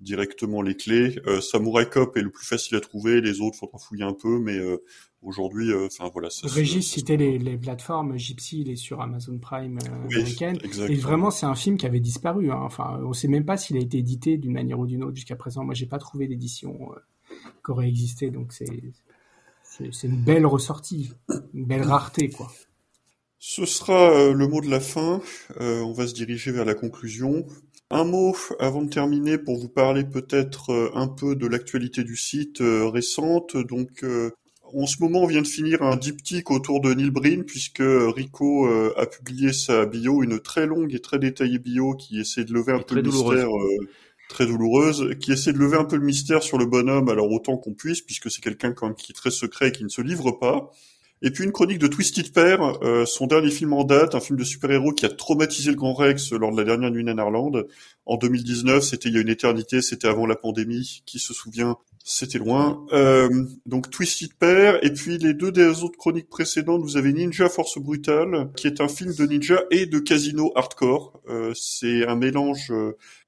directement 0.00 0.62
les 0.62 0.76
clés. 0.76 1.16
Samurai 1.40 1.88
Cop 1.88 2.16
est 2.16 2.22
le 2.22 2.30
plus 2.30 2.46
facile 2.46 2.76
à 2.76 2.80
trouver, 2.80 3.20
les 3.20 3.40
autres, 3.40 3.56
faudra 3.56 3.78
fouiller 3.78 4.04
un 4.04 4.12
peu, 4.12 4.38
mais 4.38 4.58
aujourd'hui, 5.22 5.72
enfin 5.74 6.10
voilà. 6.12 6.30
Ça, 6.30 6.48
Régis 6.48 6.86
citait 6.86 7.16
les, 7.16 7.38
les, 7.38 7.56
plateformes. 7.56 8.16
Gypsy, 8.16 8.60
il 8.60 8.70
est 8.70 8.76
sur 8.76 9.00
Amazon 9.00 9.38
Prime 9.38 9.78
euh, 9.78 10.06
oui, 10.08 10.16
américaine. 10.16 10.58
Et 10.88 10.94
vraiment, 10.94 11.30
c'est 11.30 11.46
un 11.46 11.54
film 11.54 11.76
qui 11.76 11.86
avait 11.86 12.00
disparu. 12.00 12.50
Hein. 12.50 12.60
Enfin, 12.62 13.00
on 13.04 13.12
sait 13.12 13.28
même 13.28 13.44
pas 13.44 13.56
s'il 13.56 13.76
a 13.76 13.80
été 13.80 13.98
édité 13.98 14.38
d'une 14.38 14.52
manière 14.52 14.78
ou 14.78 14.86
d'une 14.86 15.02
autre 15.02 15.16
jusqu'à 15.16 15.36
présent. 15.36 15.64
Moi, 15.64 15.74
j'ai 15.74 15.86
pas 15.86 15.98
trouvé 15.98 16.26
d'édition 16.28 16.92
euh, 16.92 17.36
qui 17.64 17.70
aurait 17.70 17.88
existé. 17.88 18.30
Donc, 18.30 18.52
c'est 18.52 18.66
c'est 19.92 20.06
une 20.06 20.16
belle 20.16 20.46
ressortie, 20.46 21.12
une 21.52 21.66
belle 21.66 21.82
rareté, 21.82 22.30
quoi. 22.30 22.50
Ce 23.38 23.66
sera 23.66 24.10
euh, 24.10 24.32
le 24.32 24.48
mot 24.48 24.62
de 24.62 24.70
la 24.70 24.80
fin. 24.80 25.20
Euh, 25.60 25.82
on 25.82 25.92
va 25.92 26.06
se 26.06 26.14
diriger 26.14 26.50
vers 26.50 26.64
la 26.64 26.74
conclusion. 26.74 27.46
Un 27.90 28.04
mot 28.04 28.36
avant 28.58 28.82
de 28.82 28.90
terminer 28.90 29.38
pour 29.38 29.58
vous 29.58 29.68
parler 29.68 30.04
peut-être 30.04 30.70
euh, 30.70 30.90
un 30.94 31.06
peu 31.06 31.36
de 31.36 31.46
l'actualité 31.46 32.02
du 32.02 32.16
site 32.16 32.60
euh, 32.60 32.88
récente. 32.88 33.56
Donc, 33.56 34.04
en 34.74 34.86
ce 34.86 35.00
moment, 35.00 35.20
on 35.20 35.26
vient 35.26 35.42
de 35.42 35.46
finir 35.46 35.82
un 35.82 35.96
diptyque 35.96 36.50
autour 36.50 36.80
de 36.80 36.92
Neil 36.92 37.10
Breen 37.10 37.44
puisque 37.44 37.82
Rico 37.82 38.66
a 38.66 39.06
publié 39.06 39.52
sa 39.52 39.86
bio, 39.86 40.24
une 40.24 40.40
très 40.40 40.66
longue 40.66 40.92
et 40.92 40.98
très 40.98 41.20
détaillée 41.20 41.60
bio 41.60 41.94
qui 41.94 42.18
essaie 42.18 42.44
de 42.44 42.52
lever 42.52 42.72
un 42.72 42.80
et 42.80 42.84
peu 42.84 42.96
le 42.96 43.02
mystère 43.02 43.48
très 44.28 44.46
douloureuse, 44.46 45.14
qui 45.20 45.32
essaie 45.32 45.52
de 45.52 45.58
lever 45.58 45.76
un 45.76 45.84
peu 45.84 45.96
le 45.96 46.04
mystère 46.04 46.42
sur 46.42 46.58
le 46.58 46.66
bonhomme, 46.66 47.08
alors 47.08 47.30
autant 47.30 47.56
qu'on 47.56 47.74
puisse, 47.74 48.00
puisque 48.00 48.30
c'est 48.30 48.42
quelqu'un 48.42 48.72
quand 48.72 48.86
même 48.86 48.96
qui 48.96 49.12
est 49.12 49.14
très 49.14 49.30
secret 49.30 49.68
et 49.68 49.72
qui 49.72 49.84
ne 49.84 49.88
se 49.88 50.02
livre 50.02 50.32
pas. 50.32 50.72
Et 51.22 51.30
puis 51.30 51.44
une 51.44 51.52
chronique 51.52 51.78
de 51.78 51.86
Twisted 51.86 52.32
Pair, 52.32 52.60
euh, 52.82 53.06
son 53.06 53.26
dernier 53.26 53.50
film 53.50 53.72
en 53.72 53.84
date, 53.84 54.14
un 54.14 54.20
film 54.20 54.38
de 54.38 54.44
super-héros 54.44 54.92
qui 54.92 55.06
a 55.06 55.08
traumatisé 55.08 55.70
le 55.70 55.76
Grand 55.76 55.94
Rex 55.94 56.32
lors 56.32 56.52
de 56.52 56.58
la 56.58 56.64
dernière 56.64 56.90
nuit 56.90 57.08
en 57.08 57.16
Irlande. 57.16 57.66
En 58.04 58.16
2019, 58.16 58.84
c'était 58.84 59.08
il 59.08 59.14
y 59.14 59.18
a 59.18 59.22
une 59.22 59.30
éternité, 59.30 59.80
c'était 59.80 60.08
avant 60.08 60.26
la 60.26 60.36
pandémie. 60.36 61.02
Qui 61.06 61.18
se 61.18 61.32
souvient 61.32 61.76
C'était 62.04 62.38
loin. 62.38 62.84
Euh, 62.92 63.28
donc 63.64 63.90
Twisted 63.90 64.34
Pair, 64.34 64.84
et 64.84 64.92
puis 64.92 65.16
les 65.16 65.32
deux 65.32 65.52
des 65.52 65.82
autres 65.82 65.96
chroniques 65.96 66.28
précédentes, 66.28 66.82
vous 66.82 66.98
avez 66.98 67.12
Ninja 67.12 67.48
Force 67.48 67.78
Brutale, 67.78 68.50
qui 68.54 68.66
est 68.66 68.82
un 68.82 68.88
film 68.88 69.14
de 69.14 69.24
ninja 69.24 69.64
et 69.70 69.86
de 69.86 69.98
casino 69.98 70.52
hardcore. 70.54 71.20
Euh, 71.28 71.52
c'est 71.54 72.06
un 72.06 72.16
mélange 72.16 72.70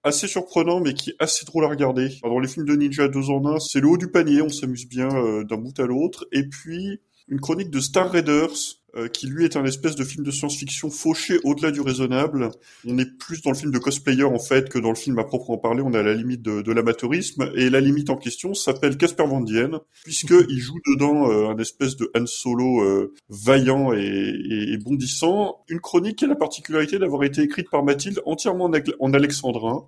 assez 0.08 0.26
surprenant, 0.26 0.80
mais 0.80 0.94
qui 0.94 1.10
est 1.10 1.16
assez 1.18 1.44
drôle 1.44 1.64
à 1.64 1.68
regarder. 1.68 2.18
Alors, 2.22 2.40
les 2.40 2.48
films 2.48 2.66
de 2.66 2.76
ninja 2.76 3.08
deux 3.08 3.30
en 3.30 3.46
un, 3.46 3.58
c'est 3.58 3.80
le 3.80 3.88
haut 3.88 3.96
du 3.96 4.08
panier, 4.08 4.42
on 4.42 4.48
s'amuse 4.48 4.86
bien 4.86 5.08
euh, 5.08 5.44
d'un 5.44 5.56
bout 5.56 5.78
à 5.78 5.86
l'autre. 5.86 6.26
Et 6.32 6.44
puis 6.44 7.00
une 7.28 7.40
chronique 7.40 7.70
de 7.70 7.80
Star 7.80 8.10
Raiders, 8.10 8.78
euh, 8.96 9.06
qui 9.06 9.26
lui 9.26 9.44
est 9.44 9.56
un 9.56 9.66
espèce 9.66 9.96
de 9.96 10.04
film 10.04 10.24
de 10.24 10.30
science-fiction 10.30 10.88
fauché 10.88 11.38
au-delà 11.44 11.70
du 11.70 11.82
raisonnable. 11.82 12.50
On 12.86 12.96
est 12.96 13.18
plus 13.18 13.42
dans 13.42 13.50
le 13.50 13.56
film 13.56 13.70
de 13.70 13.78
cosplayer 13.78 14.24
en 14.24 14.38
fait 14.38 14.70
que 14.70 14.78
dans 14.78 14.88
le 14.88 14.94
film 14.94 15.18
à 15.18 15.24
proprement 15.24 15.58
parler. 15.58 15.82
On 15.82 15.92
est 15.92 15.98
à 15.98 16.02
la 16.02 16.14
limite 16.14 16.40
de, 16.40 16.62
de 16.62 16.72
l'amateurisme 16.72 17.50
et 17.54 17.68
la 17.68 17.80
limite 17.80 18.08
en 18.08 18.16
question 18.16 18.54
s'appelle 18.54 18.96
Casper 18.96 19.26
Van 19.26 19.42
Dien 19.42 19.82
puisque 20.04 20.34
il 20.48 20.58
joue 20.58 20.78
dedans 20.86 21.30
euh, 21.30 21.48
un 21.48 21.58
espèce 21.58 21.96
de 21.96 22.10
Han 22.16 22.24
Solo 22.24 22.80
euh, 22.80 23.14
vaillant 23.28 23.92
et, 23.92 23.98
et, 23.98 24.72
et, 24.72 24.78
bondissant. 24.78 25.64
Une 25.68 25.80
chronique 25.80 26.16
qui 26.16 26.24
a 26.24 26.28
la 26.28 26.34
particularité 26.34 26.98
d'avoir 26.98 27.24
été 27.24 27.42
écrite 27.42 27.68
par 27.68 27.84
Mathilde 27.84 28.22
entièrement 28.24 28.64
en, 28.64 28.72
en 29.00 29.12
alexandrin. 29.12 29.84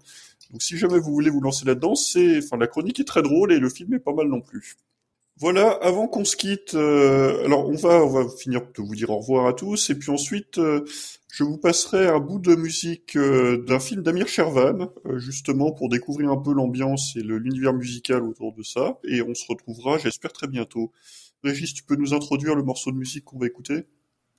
Donc 0.50 0.62
si 0.62 0.76
jamais 0.76 0.98
vous 0.98 1.12
voulez 1.12 1.30
vous 1.30 1.40
lancer 1.40 1.64
là-dedans, 1.64 1.94
c'est, 1.94 2.38
enfin 2.44 2.58
la 2.58 2.66
chronique 2.66 3.00
est 3.00 3.04
très 3.04 3.22
drôle 3.22 3.50
et 3.52 3.58
le 3.58 3.70
film 3.70 3.94
est 3.94 3.98
pas 3.98 4.12
mal 4.12 4.28
non 4.28 4.42
plus. 4.42 4.76
Voilà, 5.40 5.70
avant 5.70 6.06
qu'on 6.06 6.26
se 6.26 6.36
quitte, 6.36 6.74
euh, 6.74 7.46
alors 7.46 7.66
on 7.66 7.74
va, 7.74 8.04
on 8.04 8.08
va 8.08 8.28
finir 8.28 8.60
de 8.60 8.82
vous 8.82 8.94
dire 8.94 9.08
au 9.08 9.20
revoir 9.20 9.46
à 9.46 9.54
tous, 9.54 9.88
et 9.88 9.94
puis 9.94 10.10
ensuite, 10.10 10.58
euh, 10.58 10.84
je 11.32 11.44
vous 11.44 11.56
passerai 11.56 12.08
un 12.08 12.18
bout 12.18 12.38
de 12.38 12.54
musique 12.54 13.16
euh, 13.16 13.64
d'un 13.64 13.80
film 13.80 14.02
d'Amir 14.02 14.28
Shervan, 14.28 14.90
justement 15.16 15.72
pour 15.72 15.88
découvrir 15.88 16.30
un 16.30 16.36
peu 16.36 16.52
l'ambiance 16.52 17.16
et 17.16 17.22
l'univers 17.22 17.72
musical 17.72 18.22
autour 18.22 18.52
de 18.52 18.62
ça, 18.62 18.98
et 19.02 19.22
on 19.22 19.32
se 19.34 19.46
retrouvera, 19.48 19.96
j'espère, 19.96 20.30
très 20.30 20.46
bientôt. 20.46 20.92
Régis, 21.42 21.72
tu 21.72 21.84
peux 21.84 21.96
nous 21.96 22.12
introduire 22.12 22.54
le 22.54 22.62
morceau 22.62 22.92
de 22.92 22.98
musique 22.98 23.24
qu'on 23.24 23.38
va 23.38 23.46
écouter? 23.46 23.86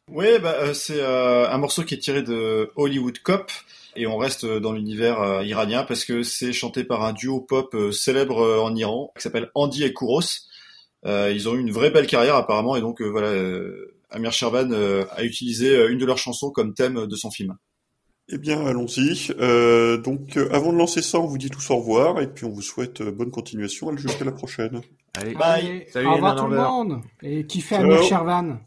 Oui, 0.08 0.28
bah, 0.40 0.76
c'est 0.76 1.04
un 1.04 1.58
morceau 1.58 1.82
qui 1.82 1.96
est 1.96 2.00
tiré 2.00 2.22
de 2.22 2.70
Hollywood 2.76 3.18
Cop, 3.24 3.52
et 3.96 4.06
on 4.06 4.18
reste 4.18 4.46
dans 4.46 4.72
l'univers 4.72 5.42
iranien 5.42 5.84
parce 5.84 6.06
que 6.06 6.22
c'est 6.22 6.54
chanté 6.54 6.84
par 6.84 7.04
un 7.04 7.14
duo 7.14 7.42
pop 7.42 7.76
célèbre 7.92 8.62
en 8.62 8.76
Iran 8.76 9.12
qui 9.18 9.24
s'appelle 9.24 9.50
Andy 9.56 9.84
et 9.84 9.94
Kouros. 9.94 10.51
Euh, 11.06 11.32
ils 11.34 11.50
ont 11.50 11.56
eu 11.56 11.60
une 11.60 11.72
vraie 11.72 11.90
belle 11.90 12.08
carrière 12.08 12.36
apparemment 12.36 12.76
et 12.76 12.82
donc 12.82 13.02
euh, 13.02 13.10
voilà, 13.10 13.28
euh, 13.30 13.96
Amir 14.10 14.32
Shervan 14.32 14.72
a 14.74 15.24
utilisé 15.24 15.88
une 15.88 15.98
de 15.98 16.06
leurs 16.06 16.18
chansons 16.18 16.52
comme 16.52 16.74
thème 16.74 17.08
de 17.08 17.16
son 17.16 17.32
film. 17.32 17.56
Eh 18.34 18.38
bien, 18.38 18.66
allons-y. 18.66 19.34
Euh, 19.40 19.98
donc, 19.98 20.38
euh, 20.38 20.50
avant 20.54 20.72
de 20.72 20.78
lancer 20.78 21.02
ça, 21.02 21.20
on 21.20 21.26
vous 21.26 21.38
dit 21.38 21.50
tous 21.50 21.70
au 21.70 21.78
revoir 21.78 22.22
et 22.22 22.28
puis 22.28 22.46
on 22.46 22.50
vous 22.50 22.62
souhaite 22.62 23.02
euh, 23.02 23.12
bonne 23.12 23.30
continuation. 23.30 23.96
Jusqu'à 23.98 24.24
la 24.24 24.32
prochaine. 24.32 24.82
Allez, 25.16 25.36
Allez, 25.42 25.88
Salut 25.92 26.08
au 26.08 26.10
les 26.12 26.16
revoir 26.16 26.36
tout 26.38 26.48
le 26.48 26.58
monde. 26.58 27.02
Et 27.22 27.46
kiffez. 27.46 27.76
Amir 27.76 28.02
Shervan. 28.04 28.60